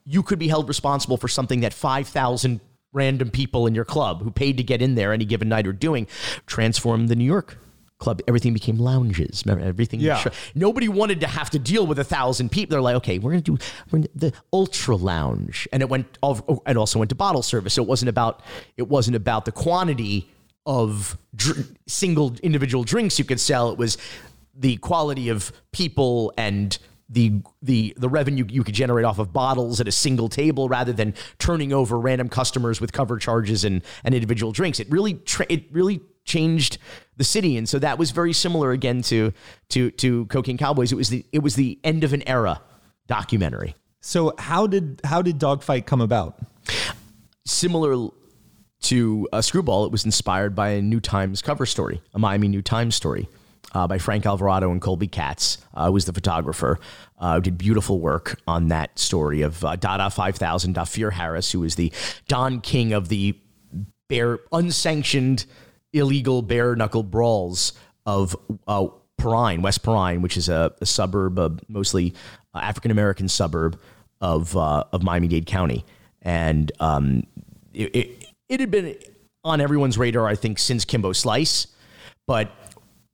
you 0.05 0.23
could 0.23 0.39
be 0.39 0.47
held 0.47 0.67
responsible 0.67 1.17
for 1.17 1.27
something 1.27 1.61
that 1.61 1.73
5,000 1.73 2.61
random 2.93 3.29
people 3.29 3.67
in 3.67 3.75
your 3.75 3.85
club 3.85 4.21
who 4.23 4.31
paid 4.31 4.57
to 4.57 4.63
get 4.63 4.81
in 4.81 4.95
there 4.95 5.13
any 5.13 5.25
given 5.25 5.49
night 5.49 5.67
are 5.67 5.73
doing 5.73 6.07
transformed 6.45 7.09
the 7.09 7.15
New 7.15 7.25
York 7.25 7.57
club. 7.99 8.21
Everything 8.27 8.53
became 8.53 8.77
lounges. 8.77 9.43
Remember, 9.45 9.65
everything. 9.65 9.99
Yeah. 9.99 10.23
Nobody 10.55 10.87
wanted 10.87 11.21
to 11.21 11.27
have 11.27 11.49
to 11.51 11.59
deal 11.59 11.85
with 11.85 11.99
a 11.99 12.03
thousand 12.03 12.51
people. 12.51 12.73
They're 12.73 12.81
like, 12.81 12.95
okay, 12.97 13.19
we're 13.19 13.31
going 13.31 13.43
to 13.43 13.57
do 13.57 13.65
we're 13.91 13.99
gonna, 13.99 14.09
the 14.15 14.33
ultra 14.53 14.95
lounge. 14.95 15.67
And 15.71 15.81
it 15.81 15.89
went, 15.89 16.17
all, 16.21 16.43
oh, 16.47 16.61
and 16.65 16.77
also 16.77 16.99
went 16.99 17.09
to 17.09 17.15
bottle 17.15 17.41
service. 17.41 17.73
So 17.73 17.83
it 17.83 17.87
wasn't 17.87 18.09
about, 18.09 18.41
it 18.77 18.87
wasn't 18.87 19.15
about 19.15 19.45
the 19.45 19.51
quantity 19.51 20.29
of 20.65 21.17
dr- 21.35 21.75
single 21.87 22.35
individual 22.43 22.83
drinks 22.83 23.17
you 23.17 23.25
could 23.25 23.39
sell. 23.39 23.71
It 23.71 23.77
was 23.77 23.97
the 24.53 24.77
quality 24.77 25.29
of 25.29 25.51
people 25.71 26.33
and 26.37 26.77
the 27.09 27.41
the 27.61 27.93
the 27.97 28.09
revenue 28.09 28.45
you 28.49 28.63
could 28.63 28.75
generate 28.75 29.05
off 29.05 29.19
of 29.19 29.31
bottles 29.31 29.79
at 29.79 29.87
a 29.87 29.91
single 29.91 30.27
table 30.27 30.67
rather 30.67 30.91
than 30.91 31.13
turning 31.39 31.71
over 31.71 31.97
random 31.97 32.27
customers 32.29 32.81
with 32.81 32.91
cover 32.91 33.17
charges 33.17 33.63
and 33.63 33.81
and 34.03 34.13
individual 34.13 34.51
drinks. 34.51 34.79
It 34.79 34.89
really 34.91 35.13
tra- 35.13 35.45
it 35.49 35.71
really 35.71 36.01
changed 36.25 36.77
the 37.15 37.23
city, 37.23 37.57
and 37.57 37.67
so 37.67 37.79
that 37.79 37.97
was 37.97 38.11
very 38.11 38.33
similar 38.33 38.71
again 38.71 39.01
to 39.03 39.31
to 39.69 39.91
to 39.91 40.25
Cocaine 40.25 40.57
Cowboys. 40.57 40.91
It 40.91 40.95
was 40.95 41.09
the 41.09 41.25
it 41.31 41.39
was 41.39 41.55
the 41.55 41.79
end 41.83 42.03
of 42.03 42.13
an 42.13 42.27
era 42.27 42.61
documentary. 43.07 43.75
So 44.01 44.33
how 44.37 44.67
did 44.67 45.01
how 45.03 45.21
did 45.21 45.39
Dawg 45.39 45.63
Fight 45.63 45.85
come 45.85 46.01
about? 46.01 46.39
Similar 47.45 48.09
to 48.81 49.27
uh, 49.31 49.41
Screwball, 49.41 49.85
it 49.85 49.91
was 49.91 50.05
inspired 50.05 50.53
by 50.55 50.69
a 50.69 50.81
New 50.81 50.99
Times 50.99 51.41
cover 51.41 51.65
story, 51.65 52.01
a 52.13 52.19
Miami 52.19 52.47
New 52.47 52.61
Times 52.61 52.95
story. 52.95 53.27
Uh, 53.73 53.87
by 53.87 53.97
Frank 53.97 54.25
Alvarado 54.25 54.71
and 54.71 54.81
Colby 54.81 55.07
Katz, 55.07 55.57
uh, 55.73 55.87
who 55.87 55.93
was 55.93 56.05
the 56.05 56.13
photographer, 56.13 56.79
uh, 57.19 57.39
did 57.39 57.57
beautiful 57.57 57.99
work 57.99 58.39
on 58.47 58.69
that 58.69 58.97
story 58.97 59.41
of 59.41 59.63
uh, 59.63 59.75
Dada 59.75 60.09
5000, 60.09 60.75
Dhafir 60.75 61.11
Harris, 61.13 61.51
who 61.51 61.61
was 61.61 61.75
the 61.75 61.91
Don 62.27 62.61
King 62.61 62.93
of 62.93 63.09
the 63.09 63.37
bare, 64.07 64.39
unsanctioned, 64.51 65.45
illegal 65.93 66.41
bare 66.41 66.75
knuckle 66.75 67.03
brawls 67.03 67.73
of 68.05 68.35
uh, 68.67 68.87
Perrine, 69.17 69.61
West 69.61 69.83
Perrine, 69.83 70.21
which 70.21 70.37
is 70.37 70.47
a, 70.49 70.73
a 70.79 70.85
suburb, 70.85 71.37
a 71.39 71.51
mostly 71.67 72.13
uh, 72.53 72.59
African 72.59 72.91
American 72.91 73.27
suburb 73.27 73.79
of 74.21 74.55
uh, 74.55 74.83
of 74.91 75.03
Miami 75.03 75.27
Dade 75.27 75.45
County, 75.45 75.85
and 76.21 76.71
um, 76.79 77.23
it, 77.73 77.95
it, 77.95 78.25
it 78.47 78.59
had 78.59 78.71
been 78.71 78.95
on 79.43 79.59
everyone's 79.61 79.97
radar, 79.97 80.27
I 80.27 80.35
think, 80.35 80.59
since 80.59 80.85
Kimbo 80.85 81.13
Slice, 81.13 81.67
but 82.27 82.51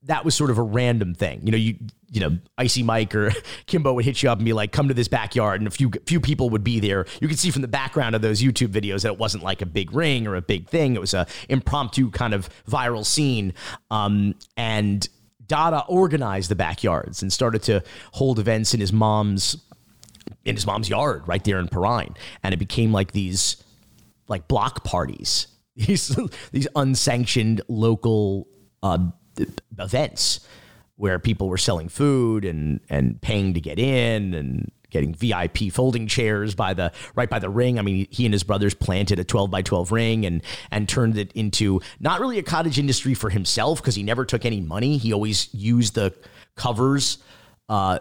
that 0.05 0.25
was 0.25 0.35
sort 0.35 0.49
of 0.49 0.57
a 0.57 0.61
random 0.61 1.13
thing. 1.13 1.41
You 1.45 1.51
know, 1.51 1.57
you 1.57 1.75
you 2.09 2.19
know, 2.19 2.37
Icy 2.57 2.83
Mike 2.83 3.15
or 3.15 3.31
Kimbo 3.65 3.93
would 3.93 4.05
hit 4.05 4.21
you 4.21 4.29
up 4.29 4.37
and 4.37 4.45
be 4.45 4.53
like, 4.53 4.71
"Come 4.71 4.87
to 4.87 4.93
this 4.93 5.07
backyard," 5.07 5.61
and 5.61 5.67
a 5.67 5.71
few 5.71 5.91
few 6.05 6.19
people 6.19 6.49
would 6.51 6.63
be 6.63 6.79
there. 6.79 7.05
You 7.21 7.27
could 7.27 7.39
see 7.39 7.51
from 7.51 7.61
the 7.61 7.67
background 7.67 8.15
of 8.15 8.21
those 8.21 8.41
YouTube 8.41 8.69
videos 8.69 9.01
that 9.01 9.13
it 9.13 9.17
wasn't 9.17 9.43
like 9.43 9.61
a 9.61 9.65
big 9.65 9.93
ring 9.93 10.27
or 10.27 10.35
a 10.35 10.41
big 10.41 10.69
thing. 10.69 10.95
It 10.95 11.01
was 11.01 11.13
a 11.13 11.25
impromptu 11.49 12.11
kind 12.11 12.33
of 12.33 12.49
viral 12.69 13.05
scene, 13.05 13.53
um, 13.89 14.35
and 14.57 15.07
Dada 15.47 15.83
organized 15.87 16.49
the 16.49 16.55
backyards 16.55 17.21
and 17.21 17.31
started 17.31 17.63
to 17.63 17.83
hold 18.11 18.39
events 18.39 18.73
in 18.73 18.79
his 18.79 18.93
mom's 18.93 19.57
in 20.45 20.55
his 20.55 20.65
mom's 20.65 20.89
yard 20.89 21.27
right 21.27 21.43
there 21.43 21.59
in 21.59 21.67
Perrine, 21.67 22.15
and 22.43 22.53
it 22.53 22.57
became 22.57 22.91
like 22.91 23.13
these 23.13 23.63
like 24.27 24.47
block 24.47 24.83
parties, 24.83 25.47
these 25.75 26.15
these 26.51 26.67
unsanctioned 26.75 27.61
local 27.67 28.47
uh, 28.83 28.99
events 29.79 30.47
where 30.95 31.19
people 31.19 31.49
were 31.49 31.57
selling 31.57 31.89
food 31.89 32.45
and 32.45 32.79
and 32.89 33.21
paying 33.21 33.53
to 33.53 33.61
get 33.61 33.79
in 33.79 34.33
and 34.33 34.71
getting 34.93 35.13
VIP 35.13 35.71
folding 35.71 36.07
chairs 36.07 36.53
by 36.53 36.73
the 36.73 36.91
right 37.15 37.29
by 37.29 37.39
the 37.39 37.49
ring. 37.49 37.79
I 37.79 37.81
mean, 37.81 38.07
he 38.11 38.25
and 38.25 38.33
his 38.33 38.43
brothers 38.43 38.73
planted 38.73 39.19
a 39.19 39.23
12 39.23 39.49
by 39.49 39.61
12 39.63 39.91
ring 39.91 40.25
and 40.25 40.41
and 40.71 40.87
turned 40.87 41.17
it 41.17 41.31
into 41.33 41.81
not 41.99 42.21
really 42.21 42.37
a 42.37 42.43
cottage 42.43 42.79
industry 42.79 43.13
for 43.15 43.29
himself 43.29 43.81
because 43.81 43.95
he 43.95 44.03
never 44.03 44.23
took 44.23 44.45
any 44.45 44.61
money. 44.61 44.97
He 44.97 45.11
always 45.11 45.53
used 45.53 45.95
the 45.95 46.13
covers 46.55 47.17
uh, 47.67 47.99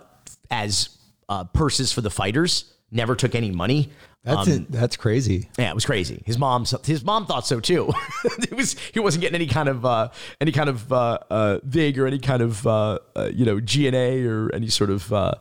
as 0.51 0.91
uh, 1.29 1.45
purses 1.45 1.93
for 1.93 2.03
the 2.03 2.11
fighters. 2.11 2.73
Never 2.93 3.17
took 3.17 3.35
any 3.35 3.51
money. 3.51 3.91
That's 4.25 4.47
um, 4.47 4.53
it. 4.53 4.71
That's 4.71 4.97
crazy. 4.97 5.49
Yeah, 5.59 5.71
it 5.71 5.75
was 5.75 5.85
crazy. 5.85 6.23
His 6.27 6.39
mom, 6.39 6.65
his 6.85 7.05
mom 7.05 7.27
thought 7.27 7.47
so 7.47 7.59
too. 7.59 7.93
it 8.25 8.53
was 8.53 8.77
he 8.93 9.01
wasn't 9.01 9.23
getting 9.23 9.35
any 9.35 9.49
kind 9.49 9.69
of 9.69 9.85
uh, 9.85 10.11
any 10.41 10.53
kind 10.53 10.69
of 10.69 10.93
uh, 10.93 11.19
uh, 11.29 11.59
vig 11.65 11.99
or 11.99 12.07
any 12.07 12.21
kind 12.21 12.41
of 12.41 12.65
uh, 12.67 12.99
uh, 13.17 13.31
you 13.33 13.45
know 13.45 13.59
GNA 13.59 14.29
or 14.29 14.55
any 14.55 14.69
sort 14.69 14.91
of 14.91 15.13
uh, 15.13 15.35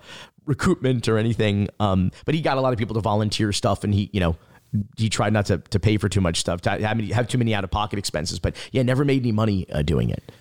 recruitment 0.45 1.07
or 1.07 1.17
anything. 1.17 1.67
Um, 1.79 2.11
but 2.25 2.33
he 2.33 2.41
got 2.41 2.57
a 2.57 2.61
lot 2.61 2.73
of 2.73 2.79
people 2.79 2.95
to 2.95 3.01
volunteer 3.01 3.51
stuff, 3.51 3.83
and 3.83 3.93
he 3.93 4.09
you 4.13 4.19
know 4.19 4.35
he 4.97 5.09
tried 5.09 5.33
not 5.33 5.45
to, 5.47 5.57
to 5.57 5.79
pay 5.79 5.97
for 5.97 6.09
too 6.09 6.21
much 6.21 6.39
stuff, 6.39 6.61
to 6.61 6.69
have, 6.69 6.99
have 6.99 7.27
too 7.27 7.37
many 7.37 7.53
out 7.53 7.63
of 7.63 7.69
pocket 7.69 7.99
expenses. 7.99 8.39
But 8.39 8.55
yeah, 8.71 8.81
never 8.81 9.05
made 9.05 9.21
any 9.21 9.33
money 9.33 9.67
doing 9.85 10.09
it. 10.09 10.31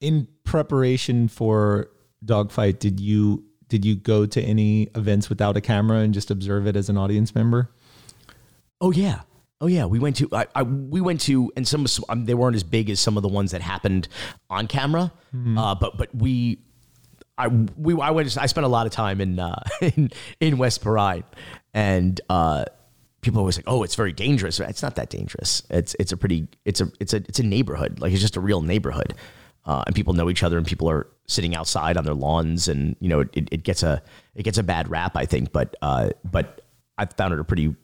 In 0.00 0.28
preparation 0.44 1.28
for 1.28 1.90
Dawg 2.24 2.52
Fight, 2.52 2.80
did 2.80 3.00
you 3.00 3.44
did 3.72 3.86
you 3.86 3.96
go 3.96 4.26
to 4.26 4.42
any 4.42 4.82
events 4.94 5.30
without 5.30 5.56
a 5.56 5.60
camera 5.62 6.00
and 6.00 6.12
just 6.12 6.30
observe 6.30 6.66
it 6.66 6.76
as 6.76 6.90
an 6.90 6.98
audience 6.98 7.34
member? 7.34 7.70
Oh 8.82 8.90
yeah. 8.90 9.22
Oh 9.62 9.66
yeah, 9.66 9.86
we 9.86 9.98
went 9.98 10.16
to 10.16 10.28
I, 10.30 10.46
I 10.54 10.62
we 10.62 11.00
went 11.00 11.22
to 11.22 11.50
and 11.56 11.66
some 11.66 11.86
um, 12.10 12.26
they 12.26 12.34
weren't 12.34 12.54
as 12.54 12.64
big 12.64 12.90
as 12.90 13.00
some 13.00 13.16
of 13.16 13.22
the 13.22 13.30
ones 13.30 13.52
that 13.52 13.62
happened 13.62 14.08
on 14.50 14.66
camera, 14.66 15.10
mm-hmm. 15.34 15.56
uh, 15.56 15.74
but 15.74 15.96
but 15.96 16.14
we 16.14 16.58
I 17.38 17.46
we 17.48 17.98
I 17.98 18.10
went 18.10 18.36
I 18.36 18.44
spent 18.44 18.66
a 18.66 18.68
lot 18.68 18.84
of 18.84 18.92
time 18.92 19.22
in 19.22 19.38
uh, 19.38 19.62
in 19.80 20.10
in 20.38 20.58
West 20.58 20.82
Perrine, 20.82 21.24
and 21.72 22.20
uh, 22.28 22.66
people 23.22 23.38
always 23.38 23.56
like, 23.56 23.64
oh, 23.66 23.84
it's 23.84 23.94
very 23.94 24.12
dangerous. 24.12 24.60
It's 24.60 24.82
not 24.82 24.96
that 24.96 25.08
dangerous. 25.08 25.62
It's 25.70 25.96
it's 25.98 26.12
a 26.12 26.18
pretty 26.18 26.46
it's 26.66 26.82
a 26.82 26.92
it's 27.00 27.14
a 27.14 27.18
it's 27.26 27.38
a 27.38 27.42
neighborhood. 27.42 28.00
Like 28.00 28.12
it's 28.12 28.20
just 28.20 28.36
a 28.36 28.40
real 28.40 28.60
neighborhood, 28.60 29.14
uh, 29.64 29.84
and 29.86 29.94
people 29.94 30.14
know 30.14 30.28
each 30.28 30.42
other, 30.42 30.58
and 30.58 30.66
people 30.66 30.88
are 30.90 31.06
sitting 31.26 31.54
outside 31.54 31.96
on 31.96 32.04
their 32.04 32.14
lawns, 32.14 32.68
and 32.68 32.96
you 33.00 33.08
know 33.08 33.20
it, 33.20 33.48
it 33.50 33.62
gets 33.62 33.82
a 33.82 34.02
it 34.34 34.42
gets 34.42 34.58
a 34.58 34.62
bad 34.62 34.90
rap, 34.90 35.16
I 35.16 35.26
think, 35.26 35.52
but 35.52 35.76
uh, 35.82 36.10
but 36.30 36.64
I 36.98 37.06
found 37.06 37.34
it 37.34 37.40
a 37.40 37.44
pretty 37.44 37.74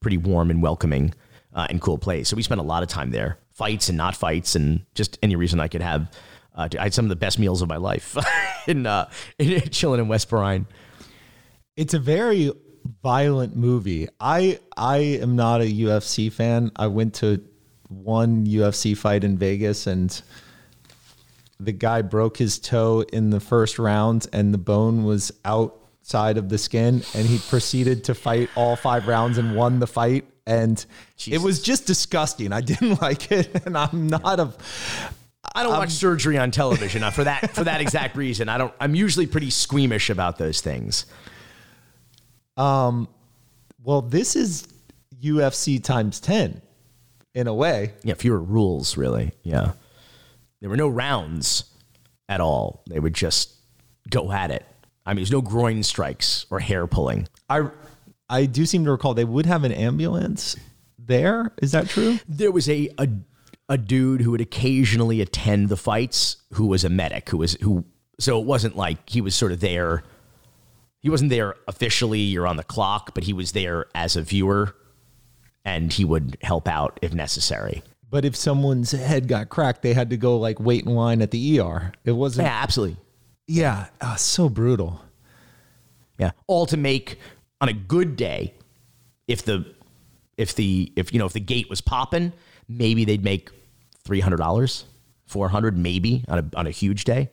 pretty 0.00 0.16
warm 0.18 0.50
and 0.50 0.62
welcoming 0.62 1.14
uh, 1.54 1.66
and 1.70 1.80
cool 1.80 1.98
place. 1.98 2.28
So 2.28 2.36
we 2.36 2.42
spent 2.42 2.60
a 2.60 2.64
lot 2.64 2.82
of 2.82 2.88
time 2.88 3.10
there, 3.10 3.38
fights 3.50 3.88
and 3.88 3.96
not 3.96 4.14
fights, 4.16 4.54
and 4.54 4.84
just 4.94 5.18
any 5.22 5.36
reason 5.36 5.60
I 5.60 5.68
could 5.68 5.82
have. 5.82 6.10
Uh, 6.54 6.68
I 6.78 6.84
had 6.84 6.94
some 6.94 7.04
of 7.04 7.08
the 7.08 7.16
best 7.16 7.38
meals 7.38 7.62
of 7.62 7.68
my 7.68 7.78
life 7.78 8.16
in, 8.68 8.86
uh, 8.86 9.10
in 9.40 9.60
chilling 9.70 9.98
in 9.98 10.06
West 10.06 10.28
Perrine. 10.28 10.66
It's 11.76 11.94
a 11.94 11.98
very 11.98 12.52
violent 13.02 13.56
movie. 13.56 14.08
I 14.20 14.60
I 14.76 14.98
am 14.98 15.36
not 15.36 15.60
a 15.60 15.64
UFC 15.64 16.32
fan. 16.32 16.70
I 16.76 16.86
went 16.86 17.14
to 17.14 17.42
one 17.88 18.46
UFC 18.46 18.96
fight 18.96 19.24
in 19.24 19.38
Vegas 19.38 19.86
and 19.86 20.22
the 21.60 21.72
guy 21.72 22.02
broke 22.02 22.36
his 22.36 22.58
toe 22.58 23.04
in 23.12 23.30
the 23.30 23.40
first 23.40 23.78
round 23.78 24.26
and 24.32 24.52
the 24.52 24.58
bone 24.58 25.04
was 25.04 25.32
outside 25.44 26.36
of 26.36 26.48
the 26.48 26.58
skin 26.58 27.02
and 27.14 27.26
he 27.26 27.38
proceeded 27.48 28.04
to 28.04 28.14
fight 28.14 28.50
all 28.56 28.76
five 28.76 29.06
rounds 29.06 29.38
and 29.38 29.54
won 29.54 29.78
the 29.78 29.86
fight 29.86 30.26
and 30.46 30.84
Jesus. 31.16 31.40
it 31.40 31.44
was 31.44 31.62
just 31.62 31.86
disgusting 31.86 32.52
i 32.52 32.60
didn't 32.60 33.00
like 33.02 33.30
it 33.30 33.64
and 33.66 33.78
i'm 33.78 34.08
not 34.08 34.40
a 34.40 34.52
I 35.54 35.62
don't 35.62 35.72
watch 35.72 35.90
surgery 35.90 36.36
on 36.36 36.50
television 36.50 37.02
uh, 37.02 37.10
for 37.10 37.24
that 37.24 37.50
for 37.50 37.64
that 37.64 37.80
exact 37.80 38.16
reason. 38.16 38.48
I 38.48 38.58
don't. 38.58 38.74
I'm 38.80 38.94
usually 38.94 39.26
pretty 39.26 39.50
squeamish 39.50 40.10
about 40.10 40.36
those 40.36 40.60
things. 40.60 41.06
Um, 42.56 43.08
well, 43.82 44.02
this 44.02 44.34
is 44.34 44.66
UFC 45.22 45.82
times 45.82 46.18
ten, 46.18 46.60
in 47.34 47.46
a 47.46 47.54
way. 47.54 47.92
Yeah, 48.02 48.14
fewer 48.14 48.40
rules, 48.40 48.96
really. 48.96 49.32
Yeah, 49.42 49.72
there 50.64 50.70
were 50.70 50.78
no 50.78 50.88
rounds 50.88 51.64
at 52.26 52.40
all. 52.40 52.84
They 52.88 52.98
would 52.98 53.12
just 53.12 53.52
go 54.08 54.32
at 54.32 54.50
it. 54.50 54.64
I 55.04 55.10
mean, 55.10 55.16
there's 55.16 55.30
no 55.30 55.42
groin 55.42 55.82
strikes 55.82 56.46
or 56.48 56.58
hair 56.58 56.86
pulling. 56.86 57.28
I 57.50 57.68
I 58.30 58.46
do 58.46 58.64
seem 58.64 58.86
to 58.86 58.90
recall 58.90 59.12
they 59.12 59.26
would 59.26 59.44
have 59.44 59.64
an 59.64 59.72
ambulance 59.72 60.56
there. 60.98 61.52
Is 61.60 61.72
that 61.72 61.90
true? 61.90 62.18
There 62.26 62.50
was 62.50 62.66
a 62.70 62.88
a, 62.96 63.08
a 63.68 63.76
dude 63.76 64.22
who 64.22 64.30
would 64.30 64.40
occasionally 64.40 65.20
attend 65.20 65.68
the 65.68 65.76
fights 65.76 66.38
who 66.54 66.66
was 66.66 66.82
a 66.82 66.88
medic 66.88 67.28
who 67.28 67.36
was 67.36 67.58
who 67.60 67.84
so 68.18 68.40
it 68.40 68.46
wasn't 68.46 68.74
like 68.74 69.10
he 69.10 69.20
was 69.20 69.34
sort 69.34 69.52
of 69.52 69.60
there 69.60 70.02
he 71.00 71.10
wasn't 71.10 71.28
there 71.28 71.56
officially 71.68 72.34
or 72.38 72.46
on 72.46 72.56
the 72.56 72.64
clock, 72.64 73.12
but 73.12 73.24
he 73.24 73.34
was 73.34 73.52
there 73.52 73.84
as 73.94 74.16
a 74.16 74.22
viewer 74.22 74.74
and 75.62 75.92
he 75.92 76.06
would 76.06 76.38
help 76.40 76.66
out 76.66 76.98
if 77.02 77.12
necessary. 77.12 77.82
But 78.10 78.24
if 78.24 78.36
someone's 78.36 78.92
head 78.92 79.28
got 79.28 79.48
cracked, 79.48 79.82
they 79.82 79.92
had 79.92 80.10
to 80.10 80.16
go 80.16 80.38
like 80.38 80.60
wait 80.60 80.84
in 80.84 80.94
line 80.94 81.20
at 81.22 81.30
the 81.30 81.60
ER. 81.60 81.92
It 82.04 82.12
wasn't. 82.12 82.46
Yeah, 82.46 82.62
absolutely. 82.62 82.96
Yeah, 83.46 83.86
oh, 84.00 84.16
so 84.16 84.48
brutal. 84.48 85.02
Yeah, 86.18 86.30
all 86.46 86.66
to 86.66 86.76
make 86.76 87.18
on 87.60 87.68
a 87.68 87.72
good 87.72 88.16
day, 88.16 88.54
if 89.26 89.44
the 89.44 89.74
if 90.36 90.54
the 90.54 90.92
if 90.96 91.12
you 91.12 91.18
know 91.18 91.26
if 91.26 91.32
the 91.32 91.40
gate 91.40 91.68
was 91.68 91.80
popping, 91.80 92.32
maybe 92.68 93.04
they'd 93.04 93.24
make 93.24 93.50
three 94.04 94.20
hundred 94.20 94.38
dollars, 94.38 94.84
four 95.26 95.48
hundred 95.48 95.76
maybe 95.76 96.24
on 96.28 96.38
a 96.38 96.58
on 96.58 96.66
a 96.66 96.70
huge 96.70 97.04
day. 97.04 97.30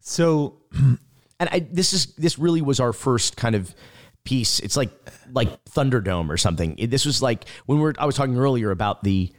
So, 0.00 0.56
and 0.72 0.98
I 1.40 1.60
this 1.70 1.92
is 1.92 2.14
this 2.14 2.38
really 2.38 2.62
was 2.62 2.80
our 2.80 2.92
first 2.92 3.36
kind 3.36 3.54
of 3.54 3.74
piece. 4.28 4.60
It's 4.60 4.76
like 4.76 4.90
like 5.32 5.64
Thunderdome 5.64 6.28
or 6.28 6.36
something. 6.36 6.76
This 6.78 7.06
was 7.06 7.22
like 7.22 7.46
when 7.64 7.80
we 7.80 7.86
are 7.86 7.94
I 7.98 8.04
was 8.04 8.14
talking 8.14 8.36
earlier 8.36 8.70
about 8.70 9.02
the 9.02 9.32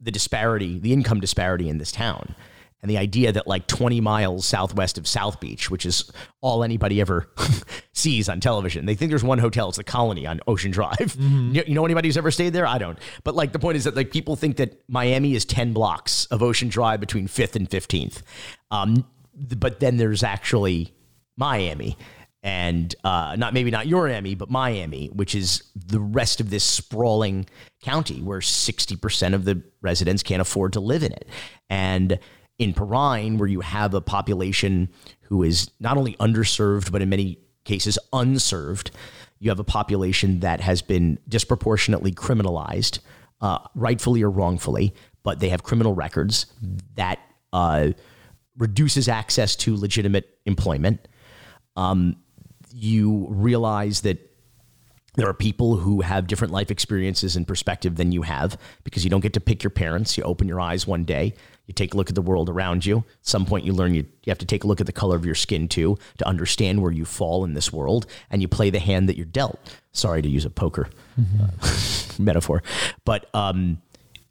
the 0.00 0.10
disparity, 0.10 0.78
the 0.78 0.94
income 0.94 1.20
disparity 1.20 1.68
in 1.68 1.76
this 1.76 1.92
town 1.92 2.34
and 2.80 2.90
the 2.90 2.98
idea 2.98 3.32
that 3.32 3.46
like 3.46 3.66
20 3.66 4.00
miles 4.00 4.46
southwest 4.46 4.98
of 4.98 5.06
South 5.06 5.40
Beach, 5.40 5.70
which 5.70 5.86
is 5.86 6.10
all 6.42 6.62
anybody 6.64 7.00
ever 7.00 7.30
sees 7.92 8.28
on 8.28 8.40
television, 8.40 8.86
they 8.86 8.94
think 8.94 9.10
there's 9.10 9.24
one 9.24 9.38
hotel. 9.38 9.68
It's 9.68 9.78
the 9.78 9.84
Colony 9.84 10.26
on 10.26 10.40
Ocean 10.46 10.70
Drive. 10.70 10.96
Mm-hmm. 11.24 11.54
You, 11.54 11.74
know 11.74 11.84
anybody 11.84 12.08
who's 12.08 12.16
ever 12.16 12.30
stayed 12.30 12.52
there? 12.52 12.66
I 12.66 12.76
don't. 12.78 12.98
But 13.22 13.34
like 13.34 13.52
the 13.52 13.58
point 13.58 13.76
is 13.76 13.84
that 13.84 13.94
like 13.94 14.10
people 14.10 14.36
think 14.36 14.56
that 14.56 14.82
Miami 14.88 15.34
is 15.34 15.44
10 15.44 15.72
blocks 15.72 16.26
of 16.26 16.42
Ocean 16.42 16.68
Drive 16.68 17.00
between 17.00 17.28
5th 17.28 17.56
and 17.56 17.68
15th. 17.70 18.22
Um, 18.70 19.06
but 19.34 19.80
then 19.80 19.96
there's 19.96 20.22
actually 20.22 20.92
Miami 21.36 21.96
and 22.44 22.94
uh, 23.04 23.34
not 23.38 23.54
maybe 23.54 23.70
not 23.70 23.86
your 23.86 24.06
Emmy, 24.06 24.34
but 24.34 24.50
Miami, 24.50 25.08
which 25.08 25.34
is 25.34 25.64
the 25.74 25.98
rest 25.98 26.40
of 26.40 26.50
this 26.50 26.62
sprawling 26.62 27.46
county 27.82 28.20
where 28.20 28.40
60% 28.40 29.34
of 29.34 29.46
the 29.46 29.62
residents 29.80 30.22
can't 30.22 30.42
afford 30.42 30.74
to 30.74 30.80
live 30.80 31.02
in 31.02 31.10
it. 31.10 31.26
And 31.70 32.18
in 32.58 32.74
Perrine, 32.74 33.38
where 33.38 33.48
you 33.48 33.60
have 33.60 33.94
a 33.94 34.02
population 34.02 34.90
who 35.22 35.42
is 35.42 35.70
not 35.80 35.96
only 35.96 36.14
underserved, 36.16 36.92
but 36.92 37.00
in 37.00 37.08
many 37.08 37.38
cases 37.64 37.98
unserved, 38.12 38.90
you 39.38 39.50
have 39.50 39.58
a 39.58 39.64
population 39.64 40.40
that 40.40 40.60
has 40.60 40.82
been 40.82 41.18
disproportionately 41.26 42.12
criminalized, 42.12 42.98
uh, 43.40 43.58
rightfully 43.74 44.22
or 44.22 44.30
wrongfully, 44.30 44.94
but 45.22 45.40
they 45.40 45.48
have 45.48 45.62
criminal 45.62 45.94
records 45.94 46.44
that 46.94 47.20
uh, 47.54 47.88
reduces 48.58 49.08
access 49.08 49.56
to 49.56 49.74
legitimate 49.76 50.38
employment. 50.44 51.08
Um, 51.74 52.16
you 52.74 53.28
realize 53.30 54.00
that 54.00 54.18
there 55.14 55.28
are 55.28 55.34
people 55.34 55.76
who 55.76 56.00
have 56.00 56.26
different 56.26 56.52
life 56.52 56.72
experiences 56.72 57.36
and 57.36 57.46
perspective 57.46 57.94
than 57.94 58.10
you 58.10 58.22
have 58.22 58.58
because 58.82 59.04
you 59.04 59.10
don't 59.10 59.20
get 59.20 59.32
to 59.34 59.40
pick 59.40 59.62
your 59.62 59.70
parents. 59.70 60.18
You 60.18 60.24
open 60.24 60.48
your 60.48 60.60
eyes 60.60 60.86
one 60.86 61.04
day, 61.04 61.34
you 61.66 61.72
take 61.72 61.94
a 61.94 61.96
look 61.96 62.08
at 62.08 62.16
the 62.16 62.22
world 62.22 62.50
around 62.50 62.84
you. 62.84 62.98
At 62.98 63.04
some 63.22 63.46
point, 63.46 63.64
you 63.64 63.72
learn 63.72 63.94
you, 63.94 64.02
you 64.24 64.30
have 64.30 64.38
to 64.38 64.46
take 64.46 64.64
a 64.64 64.66
look 64.66 64.80
at 64.80 64.86
the 64.86 64.92
color 64.92 65.14
of 65.14 65.24
your 65.24 65.36
skin 65.36 65.68
too 65.68 65.98
to 66.18 66.26
understand 66.26 66.82
where 66.82 66.90
you 66.90 67.04
fall 67.04 67.44
in 67.44 67.54
this 67.54 67.72
world, 67.72 68.06
and 68.28 68.42
you 68.42 68.48
play 68.48 68.70
the 68.70 68.80
hand 68.80 69.08
that 69.08 69.16
you're 69.16 69.24
dealt. 69.24 69.58
Sorry 69.92 70.20
to 70.20 70.28
use 70.28 70.44
a 70.44 70.50
poker 70.50 70.88
uh, 71.16 71.48
metaphor, 72.18 72.62
but 73.04 73.32
um, 73.34 73.80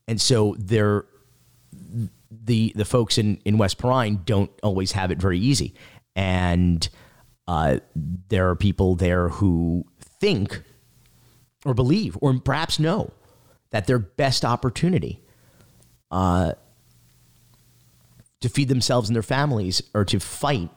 and 0.07 0.19
so 0.19 0.55
there, 0.59 1.05
the 2.29 2.73
the 2.75 2.85
folks 2.85 3.17
in 3.17 3.39
in 3.45 3.57
West 3.57 3.77
Perrine 3.77 4.19
don't 4.25 4.51
always 4.61 4.91
have 4.91 5.11
it 5.11 5.17
very 5.17 5.39
easy, 5.39 5.73
and 6.15 6.87
uh, 7.47 7.77
there 8.29 8.49
are 8.49 8.55
people 8.55 8.95
there 8.95 9.29
who 9.29 9.85
think 10.01 10.61
or 11.65 11.73
believe 11.73 12.17
or 12.21 12.33
perhaps 12.39 12.79
know 12.79 13.11
that 13.71 13.87
their 13.87 13.99
best 13.99 14.45
opportunity 14.45 15.19
uh, 16.11 16.53
to 18.41 18.49
feed 18.49 18.67
themselves 18.67 19.09
and 19.09 19.15
their 19.15 19.23
families 19.23 19.81
or 19.93 20.05
to 20.05 20.19
fight 20.19 20.69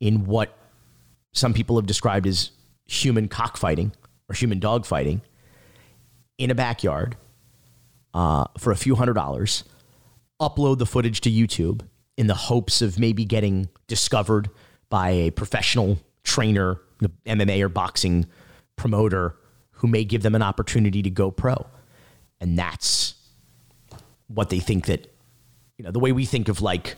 in 0.00 0.24
what 0.24 0.56
some 1.32 1.54
people 1.54 1.76
have 1.76 1.86
described 1.86 2.26
as 2.26 2.50
human 2.86 3.28
cockfighting 3.28 3.92
or 4.28 4.34
human 4.34 4.60
dogfighting 4.60 5.20
in 6.38 6.50
a 6.50 6.54
backyard 6.54 7.16
uh, 8.14 8.46
for 8.58 8.72
a 8.72 8.76
few 8.76 8.94
hundred 8.94 9.14
dollars, 9.14 9.64
upload 10.40 10.78
the 10.78 10.86
footage 10.86 11.20
to 11.20 11.30
YouTube 11.30 11.82
in 12.16 12.26
the 12.26 12.34
hopes 12.34 12.80
of 12.80 12.98
maybe 12.98 13.24
getting 13.24 13.68
discovered 13.86 14.48
by 14.88 15.10
a 15.10 15.30
professional 15.30 15.98
trainer, 16.24 16.80
MMA 17.26 17.60
or 17.62 17.68
boxing 17.68 18.26
promoter 18.76 19.36
who 19.72 19.86
may 19.86 20.04
give 20.04 20.22
them 20.22 20.34
an 20.34 20.42
opportunity 20.42 21.02
to 21.02 21.10
go 21.10 21.30
pro. 21.30 21.66
And 22.40 22.58
that's 22.58 23.14
what 24.28 24.50
they 24.50 24.58
think 24.58 24.86
that, 24.86 25.12
you 25.76 25.84
know, 25.84 25.90
the 25.90 25.98
way 25.98 26.12
we 26.12 26.24
think 26.24 26.48
of 26.48 26.60
like, 26.62 26.96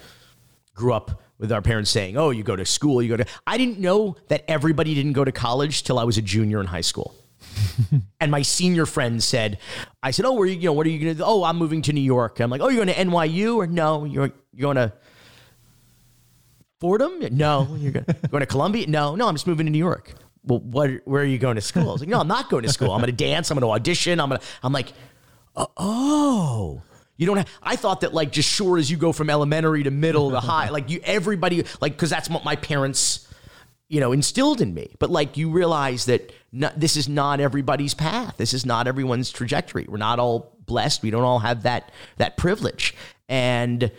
grew 0.79 0.95
up 0.95 1.21
with 1.39 1.53
our 1.53 1.61
parents 1.61 1.91
saying, 1.91 2.17
oh, 2.17 2.31
you 2.31 2.43
go 2.43 2.57
to 2.57 2.65
school, 2.65 3.03
you 3.03 3.09
go 3.09 3.17
to. 3.17 3.27
I 3.47 3.59
didn't 3.59 3.79
know 3.79 4.17
that 4.29 4.45
everybody 4.49 4.95
didn't 4.95 5.13
go 5.13 5.25
to 5.25 5.33
college 5.33 5.83
till 5.83 5.99
I 5.99 6.05
was 6.05 6.17
a 6.17 6.23
junior 6.23 6.61
in 6.61 6.67
high 6.67 6.81
school. 6.81 7.15
and 8.21 8.31
my 8.31 8.43
senior 8.43 8.87
friend 8.87 9.23
said, 9.23 9.59
I 10.03 10.13
said, 10.13 10.25
oh, 10.25 10.33
where 10.33 10.47
you, 10.47 10.55
you 10.55 10.67
know, 10.67 10.73
what 10.73 10.87
are 10.87 10.91
you 10.91 10.99
going 10.99 11.13
to 11.15 11.19
do? 11.19 11.25
Oh, 11.25 11.45
I'm 11.45 11.57
moving 11.57 11.83
to 11.83 11.93
New 11.93 12.01
York. 12.01 12.41
I'm 12.41 12.51
like, 12.51 12.61
oh, 12.61 12.69
you're 12.69 12.85
going 12.85 12.95
to 12.95 13.05
NYU 13.05 13.57
or 13.57 13.67
no, 13.67 14.05
you're, 14.05 14.33
you're 14.53 14.73
going 14.73 14.77
to 14.77 14.93
Fordham? 16.81 17.21
No, 17.37 17.77
you're 17.79 17.93
going, 17.93 18.07
going 18.31 18.41
to 18.41 18.47
Columbia? 18.47 18.87
No, 18.87 19.15
no, 19.15 19.29
I'm 19.29 19.35
just 19.35 19.47
moving 19.47 19.67
to 19.67 19.73
New 19.73 19.79
York 19.79 20.15
well, 20.49 20.61
what, 20.61 20.91
where 21.05 21.23
are 21.23 21.27
you 21.27 21.39
going 21.39 21.57
to 21.57 21.61
school? 21.61 21.91
I 21.91 21.93
was 21.93 22.01
like, 22.01 22.09
no, 22.09 22.21
I'm 22.21 22.29
not 22.29 22.51
going 22.51 22.63
to 22.65 22.73
school. 22.73 22.93
I'm 22.93 23.01
going 23.01 23.15
to 23.15 23.25
dance. 23.25 23.51
I'm 23.51 23.59
going 23.59 23.69
to 23.69 23.75
audition. 23.75 24.21
I'm 24.21 24.29
going 24.29 24.41
to, 24.41 24.47
I'm 24.63 24.73
like, 24.73 24.93
uh, 25.55 25.67
oh, 25.77 26.83
you 27.17 27.27
don't 27.27 27.37
have, 27.37 27.49
I 27.63 27.77
thought 27.77 28.01
that 28.01 28.15
like 28.15 28.33
just 28.33 28.49
sure 28.49 28.79
as 28.79 28.91
you 28.91 28.97
go 28.97 29.13
from 29.13 29.29
elementary 29.29 29.83
to 29.83 29.91
middle 29.91 30.31
to 30.31 30.41
high, 30.41 30.69
like 30.71 30.91
you, 30.91 31.01
everybody, 31.05 31.65
like, 31.81 31.97
cause 31.97 32.11
that's 32.11 32.31
what 32.31 32.45
my 32.45 32.57
parents, 32.57 33.27
you 33.89 34.01
know, 34.01 34.13
instilled 34.13 34.61
in 34.61 34.73
me. 34.73 34.95
But 34.99 35.11
like 35.11 35.37
you 35.37 35.51
realize 35.51 36.07
that 36.07 36.33
not, 36.53 36.79
this 36.79 36.97
is 36.97 37.09
not 37.09 37.41
everybody's 37.41 37.95
path. 37.95 38.37
This 38.37 38.55
is 38.55 38.65
not 38.65 38.87
everyone's 38.87 39.31
trajectory. 39.31 39.87
We're 39.89 39.99
not 39.99 40.19
all 40.19 40.57
blessed. 40.65 41.03
We 41.03 41.11
don't 41.11 41.25
all 41.25 41.41
have 41.41 41.65
that, 41.65 41.91
that 42.17 42.37
privilege. 42.37 42.95
And, 43.29 43.91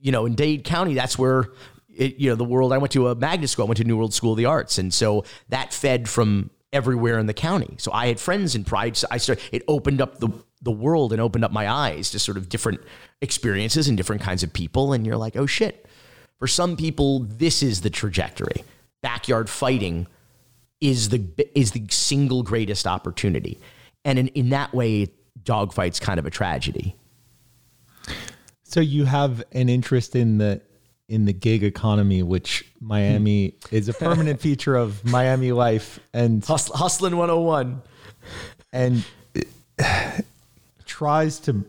you 0.00 0.12
know, 0.12 0.26
in 0.26 0.34
Dade 0.34 0.64
County, 0.64 0.94
that's 0.94 1.18
where 1.18 1.48
it, 1.96 2.16
you 2.16 2.30
know, 2.30 2.36
the 2.36 2.44
world. 2.44 2.72
I 2.72 2.78
went 2.78 2.92
to 2.92 3.08
a 3.08 3.14
magnet 3.14 3.50
school. 3.50 3.64
I 3.64 3.68
went 3.68 3.78
to 3.78 3.84
New 3.84 3.96
World 3.96 4.14
School 4.14 4.32
of 4.32 4.38
the 4.38 4.46
Arts, 4.46 4.78
and 4.78 4.92
so 4.92 5.24
that 5.48 5.72
fed 5.72 6.08
from 6.08 6.50
everywhere 6.72 7.18
in 7.18 7.26
the 7.26 7.34
county. 7.34 7.76
So 7.78 7.92
I 7.92 8.06
had 8.08 8.18
friends 8.18 8.54
in 8.54 8.64
Pride. 8.64 8.96
So 8.96 9.06
I 9.10 9.18
started. 9.18 9.44
It 9.52 9.62
opened 9.68 10.00
up 10.00 10.18
the 10.18 10.28
the 10.62 10.72
world 10.72 11.12
and 11.12 11.20
opened 11.20 11.44
up 11.44 11.52
my 11.52 11.68
eyes 11.68 12.10
to 12.10 12.18
sort 12.18 12.36
of 12.36 12.48
different 12.48 12.80
experiences 13.20 13.86
and 13.86 13.96
different 13.96 14.22
kinds 14.22 14.42
of 14.42 14.52
people. 14.52 14.92
And 14.92 15.06
you're 15.06 15.16
like, 15.16 15.36
oh 15.36 15.46
shit. 15.46 15.86
For 16.38 16.48
some 16.48 16.76
people, 16.76 17.20
this 17.20 17.62
is 17.62 17.82
the 17.82 17.90
trajectory. 17.90 18.64
Backyard 19.02 19.48
fighting 19.48 20.06
is 20.80 21.10
the 21.10 21.24
is 21.54 21.72
the 21.72 21.86
single 21.90 22.42
greatest 22.42 22.86
opportunity, 22.86 23.58
and 24.04 24.18
in, 24.18 24.28
in 24.28 24.50
that 24.50 24.74
way, 24.74 25.08
Dawg 25.42 25.72
Fight's 25.72 26.00
kind 26.00 26.18
of 26.18 26.26
a 26.26 26.30
tragedy. 26.30 26.96
So 28.64 28.80
you 28.80 29.04
have 29.04 29.44
an 29.52 29.68
interest 29.68 30.16
in 30.16 30.38
the 30.38 30.60
in 31.14 31.24
the 31.26 31.32
gig 31.32 31.62
economy, 31.62 32.22
which 32.22 32.70
Miami 32.80 33.54
hmm. 33.68 33.76
is 33.76 33.88
a 33.88 33.94
permanent 33.94 34.40
feature 34.46 34.74
of 34.74 35.04
Miami 35.04 35.52
life 35.52 36.00
and 36.12 36.44
Hustle, 36.44 36.76
hustling 36.76 37.16
101 37.16 37.80
and 38.72 39.04
tries 40.84 41.38
to 41.40 41.64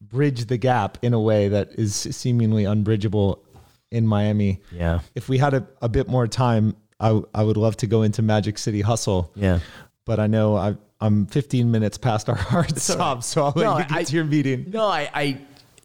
bridge 0.00 0.46
the 0.46 0.58
gap 0.58 0.98
in 1.02 1.14
a 1.14 1.20
way 1.20 1.48
that 1.48 1.72
is 1.72 1.94
seemingly 1.94 2.64
unbridgeable 2.64 3.42
in 3.90 4.06
Miami. 4.06 4.60
Yeah. 4.72 5.00
If 5.14 5.28
we 5.28 5.38
had 5.38 5.54
a, 5.54 5.66
a 5.80 5.88
bit 5.88 6.08
more 6.08 6.26
time, 6.26 6.76
I, 7.00 7.22
I 7.34 7.44
would 7.44 7.56
love 7.56 7.76
to 7.78 7.86
go 7.86 8.02
into 8.02 8.20
Magic 8.20 8.58
City 8.58 8.80
Hustle. 8.80 9.32
Yeah. 9.36 9.60
But 10.04 10.18
I 10.18 10.26
know 10.26 10.56
I, 10.56 10.76
I'm 11.00 11.26
15 11.26 11.70
minutes 11.70 11.96
past 11.98 12.28
our 12.28 12.34
hard 12.52 12.76
stop, 12.78 13.22
so 13.22 13.44
I'll 13.44 13.52
let 13.54 13.64
no, 13.64 13.78
you 13.78 13.84
get 13.84 13.92
I, 13.92 14.04
to 14.04 14.16
your 14.16 14.24
meeting. 14.24 14.66
No, 14.70 14.86
I, 14.86 15.08
I 15.14 15.40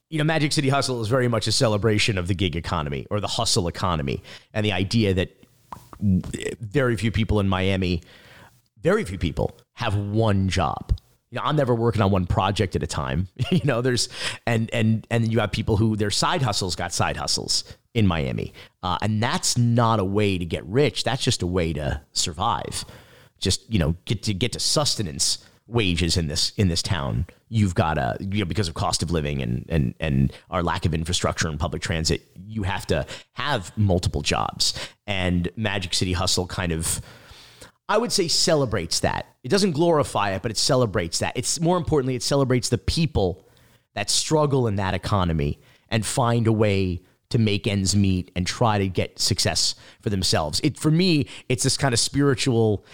you 0.09 0.17
know, 0.17 0.23
Magic 0.23 0.51
City 0.51 0.69
Hustle 0.69 1.01
is 1.01 1.07
very 1.07 1.27
much 1.27 1.47
a 1.47 1.51
celebration 1.51 2.17
of 2.17 2.27
the 2.27 2.35
gig 2.35 2.55
economy 2.55 3.05
or 3.09 3.19
the 3.19 3.27
hustle 3.27 3.67
economy 3.67 4.23
and 4.53 4.65
the 4.65 4.71
idea 4.71 5.13
that 5.13 5.35
very 5.99 6.95
few 6.95 7.11
people 7.11 7.39
in 7.39 7.49
Miami, 7.49 8.01
very 8.81 9.03
few 9.03 9.17
people 9.17 9.57
have 9.73 9.95
one 9.95 10.47
job. 10.47 10.97
You 11.29 11.37
know, 11.37 11.41
I'm 11.43 11.57
never 11.57 11.75
working 11.75 12.01
on 12.01 12.09
one 12.09 12.25
project 12.25 12.75
at 12.75 12.83
a 12.83 12.87
time. 12.87 13.27
you 13.51 13.61
know, 13.65 13.81
there's 13.81 14.07
and 14.45 14.69
and 14.73 15.05
and 15.11 15.29
you 15.29 15.39
have 15.39 15.51
people 15.51 15.75
who 15.75 15.97
their 15.97 16.11
side 16.11 16.41
hustles 16.41 16.75
got 16.75 16.93
side 16.93 17.17
hustles 17.17 17.65
in 17.93 18.07
Miami, 18.07 18.53
uh, 18.83 18.97
and 19.01 19.21
that's 19.21 19.57
not 19.57 19.99
a 19.99 20.05
way 20.05 20.37
to 20.37 20.45
get 20.45 20.65
rich. 20.65 21.03
That's 21.03 21.21
just 21.21 21.41
a 21.41 21.47
way 21.47 21.73
to 21.73 22.01
survive. 22.13 22.85
Just 23.39 23.69
you 23.71 23.77
know, 23.77 23.95
get 24.05 24.23
to 24.23 24.33
get 24.33 24.53
to 24.53 24.59
sustenance 24.59 25.45
wages 25.67 26.15
in 26.15 26.27
this 26.27 26.51
in 26.51 26.69
this 26.69 26.81
town 26.81 27.25
you've 27.49 27.75
got 27.75 27.95
to 27.95 28.17
you 28.19 28.39
know 28.39 28.45
because 28.45 28.67
of 28.67 28.73
cost 28.73 29.03
of 29.03 29.11
living 29.11 29.41
and 29.41 29.65
and 29.67 29.93
and 29.99 30.33
our 30.49 30.63
lack 30.63 30.85
of 30.85 30.93
infrastructure 30.93 31.47
and 31.47 31.59
public 31.59 31.81
transit 31.81 32.21
you 32.47 32.63
have 32.63 32.87
to 32.87 33.05
have 33.33 33.75
multiple 33.77 34.21
jobs 34.21 34.73
and 35.05 35.49
magic 35.55 35.93
city 35.93 36.13
hustle 36.13 36.47
kind 36.47 36.71
of 36.71 37.01
i 37.89 37.97
would 37.97 38.11
say 38.11 38.27
celebrates 38.27 39.01
that 39.01 39.25
it 39.43 39.49
doesn't 39.49 39.71
glorify 39.71 40.31
it 40.31 40.41
but 40.41 40.51
it 40.51 40.57
celebrates 40.57 41.19
that 41.19 41.35
it's 41.35 41.59
more 41.59 41.77
importantly 41.77 42.15
it 42.15 42.23
celebrates 42.23 42.69
the 42.69 42.77
people 42.77 43.45
that 43.93 44.09
struggle 44.09 44.67
in 44.67 44.77
that 44.77 44.93
economy 44.93 45.59
and 45.89 46.05
find 46.05 46.47
a 46.47 46.51
way 46.51 47.01
to 47.29 47.37
make 47.37 47.67
ends 47.67 47.95
meet 47.95 48.31
and 48.35 48.47
try 48.47 48.77
to 48.77 48.87
get 48.87 49.19
success 49.19 49.75
for 50.01 50.09
themselves. 50.09 50.61
It 50.63 50.77
for 50.77 50.91
me, 50.91 51.27
it's 51.49 51.63
this 51.63 51.77
kind 51.77 51.93
of 51.93 51.99
spiritual. 51.99 52.85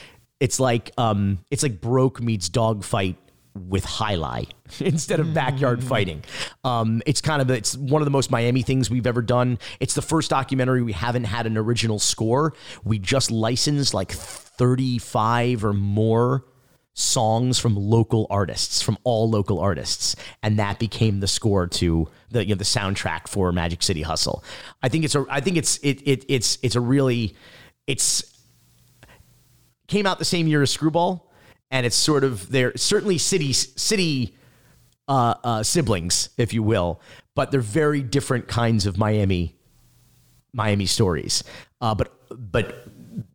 It's 0.44 0.60
like 0.60 0.91
um, 0.98 1.40
it's 1.49 1.64
like 1.64 1.80
broke 1.80 2.22
meets 2.22 2.49
Dawg 2.49 2.84
Fight 2.84 3.15
with 3.56 3.86
jai 3.86 4.18
alai 4.18 4.49
instead 4.82 5.22
of 5.22 5.34
backyard 5.34 5.80
mm. 5.80 5.84
fighting. 5.84 6.22
Um, 6.65 7.02
it's 7.06 7.22
kind 7.22 7.41
of 7.41 7.49
it's 7.49 7.78
one 7.78 8.02
of 8.02 8.06
the 8.06 8.11
most 8.11 8.30
Miami 8.30 8.61
things 8.61 8.90
we've 8.90 9.07
ever 9.07 9.22
done. 9.22 9.57
It's 9.80 9.94
the 9.94 10.02
first 10.02 10.30
documentary 10.30 10.84
we 10.84 10.91
haven't 10.91 11.24
had 11.24 11.48
an 11.48 11.57
original 11.57 11.98
score. 11.98 12.53
We 12.84 12.99
just 12.99 13.32
licensed 13.32 13.94
like 13.94 14.11
35 14.11 15.64
or 15.64 15.72
more 15.72 16.44
songs 16.94 17.57
from 17.57 17.78
local 17.78 18.28
artists, 18.30 18.82
from 18.82 18.98
all 19.06 19.30
local 19.30 19.60
artists, 19.60 20.14
and 20.44 20.60
that 20.60 20.78
became 20.78 21.22
the 21.22 21.28
score 21.28 21.68
to 21.68 22.10
the 22.32 22.44
you 22.44 22.53
know 22.53 22.57
the 22.57 22.65
soundtrack 22.65 23.30
for 23.30 23.49
Magic 23.53 23.82
City 23.82 24.02
Hustle. 24.02 24.44
I 24.82 24.90
think 24.90 25.06
it's 25.06 25.15
a 25.15 25.26
I 25.30 25.40
think 25.40 25.56
it's 25.56 25.78
it, 25.78 26.06
it 26.06 26.26
it's 26.28 26.57
it's 26.61 26.76
a 26.76 26.82
really 26.82 27.34
it's 27.88 28.32
came 29.88 30.05
out 30.05 30.19
the 30.19 30.26
same 30.26 30.47
year 30.47 30.61
as 30.61 30.72
Screwball 30.72 31.30
and 31.73 31.88
it's 31.88 31.95
sort 31.95 32.23
of 32.23 32.49
they're 32.51 32.72
certainly 32.77 33.18
city 33.18 33.51
city 33.51 34.38
uh, 35.07 35.34
uh, 35.43 35.64
siblings, 35.64 36.30
if 36.38 36.53
you 36.53 36.64
will, 36.64 37.01
but 37.35 37.51
they're 37.51 37.60
very 37.61 38.01
different 38.01 38.47
kinds 38.47 38.85
of 38.85 38.97
Miami 38.97 39.57
Miami 40.53 40.85
stories. 40.85 41.43
Uh, 41.81 41.95
but 41.95 42.14
but 42.30 42.88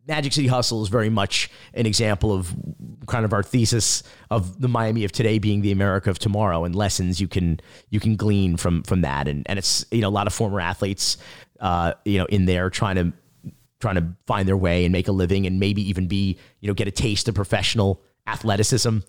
Magic 0.07 0.33
City 0.33 0.47
Hustle 0.47 0.81
is 0.81 0.87
very 0.87 1.09
much 1.09 1.51
an 1.73 1.85
example 1.85 2.33
of 2.33 2.55
kind 3.07 3.25
of 3.25 3.33
our 3.33 3.43
thesis 3.43 4.03
of 4.31 4.61
the 4.61 4.69
Miami 4.69 5.03
of 5.03 5.11
today 5.11 5.37
being 5.37 5.61
the 5.61 5.71
America 5.71 6.09
of 6.09 6.17
tomorrow, 6.17 6.63
and 6.63 6.73
lessons 6.73 7.19
you 7.19 7.27
can 7.27 7.59
you 7.89 7.99
can 7.99 8.15
glean 8.15 8.55
from 8.55 8.83
from 8.83 9.01
that. 9.01 9.27
And 9.27 9.45
and 9.47 9.59
it's 9.59 9.85
you 9.91 9.99
know 9.99 10.07
a 10.07 10.15
lot 10.15 10.27
of 10.27 10.33
former 10.33 10.61
athletes, 10.61 11.17
uh, 11.59 11.93
you 12.05 12.17
know, 12.19 12.25
in 12.25 12.45
there 12.45 12.69
trying 12.69 12.95
to 12.95 13.13
trying 13.79 13.95
to 13.95 14.07
find 14.27 14.47
their 14.47 14.57
way 14.57 14.85
and 14.85 14.91
make 14.91 15.07
a 15.07 15.11
living, 15.11 15.45
and 15.45 15.59
maybe 15.59 15.87
even 15.87 16.07
be 16.07 16.37
you 16.59 16.67
know 16.67 16.73
get 16.73 16.87
a 16.87 16.91
taste 16.91 17.27
of 17.27 17.35
professional 17.35 18.01
athleticism 18.27 18.99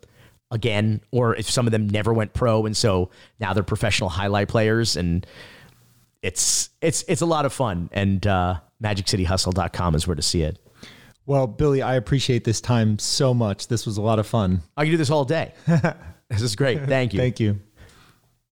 again, 0.51 1.01
or 1.11 1.35
if 1.37 1.49
some 1.49 1.67
of 1.67 1.73
them 1.73 1.89
never 1.89 2.13
went 2.13 2.33
pro 2.33 2.67
and 2.67 2.77
so 2.77 3.11
now 3.39 3.53
they're 3.53 3.63
professional 3.63 4.11
jai 4.11 4.27
alai 4.27 4.49
players. 4.49 4.97
And 4.97 5.27
it's 6.23 6.71
it's 6.81 7.05
it's 7.09 7.21
a 7.21 7.27
lot 7.27 7.47
of 7.47 7.53
fun. 7.53 7.89
And 7.93 8.27
uh, 8.27 8.61
MagicCityHustle.com 8.83 9.95
is 9.95 10.07
where 10.07 10.17
to 10.17 10.23
see 10.23 10.43
it. 10.43 10.59
Well, 11.27 11.47
Billy, 11.47 11.83
I 11.83 11.95
appreciate 11.95 12.45
this 12.45 12.61
time 12.61 12.99
so 12.99 13.33
much. 13.33 13.69
This 13.69 13.87
was 13.87 13.97
a 13.99 14.03
lot 14.03 14.19
of 14.19 14.27
fun. 14.27 14.63
I 14.77 14.85
can 14.85 14.91
do 14.91 14.97
this 14.97 15.11
all 15.11 15.25
day. 15.25 15.55
this 16.29 16.43
is 16.43 16.57
great. 16.57 16.87
Thank 16.87 17.15
you. 17.15 17.21
Thank 17.21 17.39
you. 17.39 17.61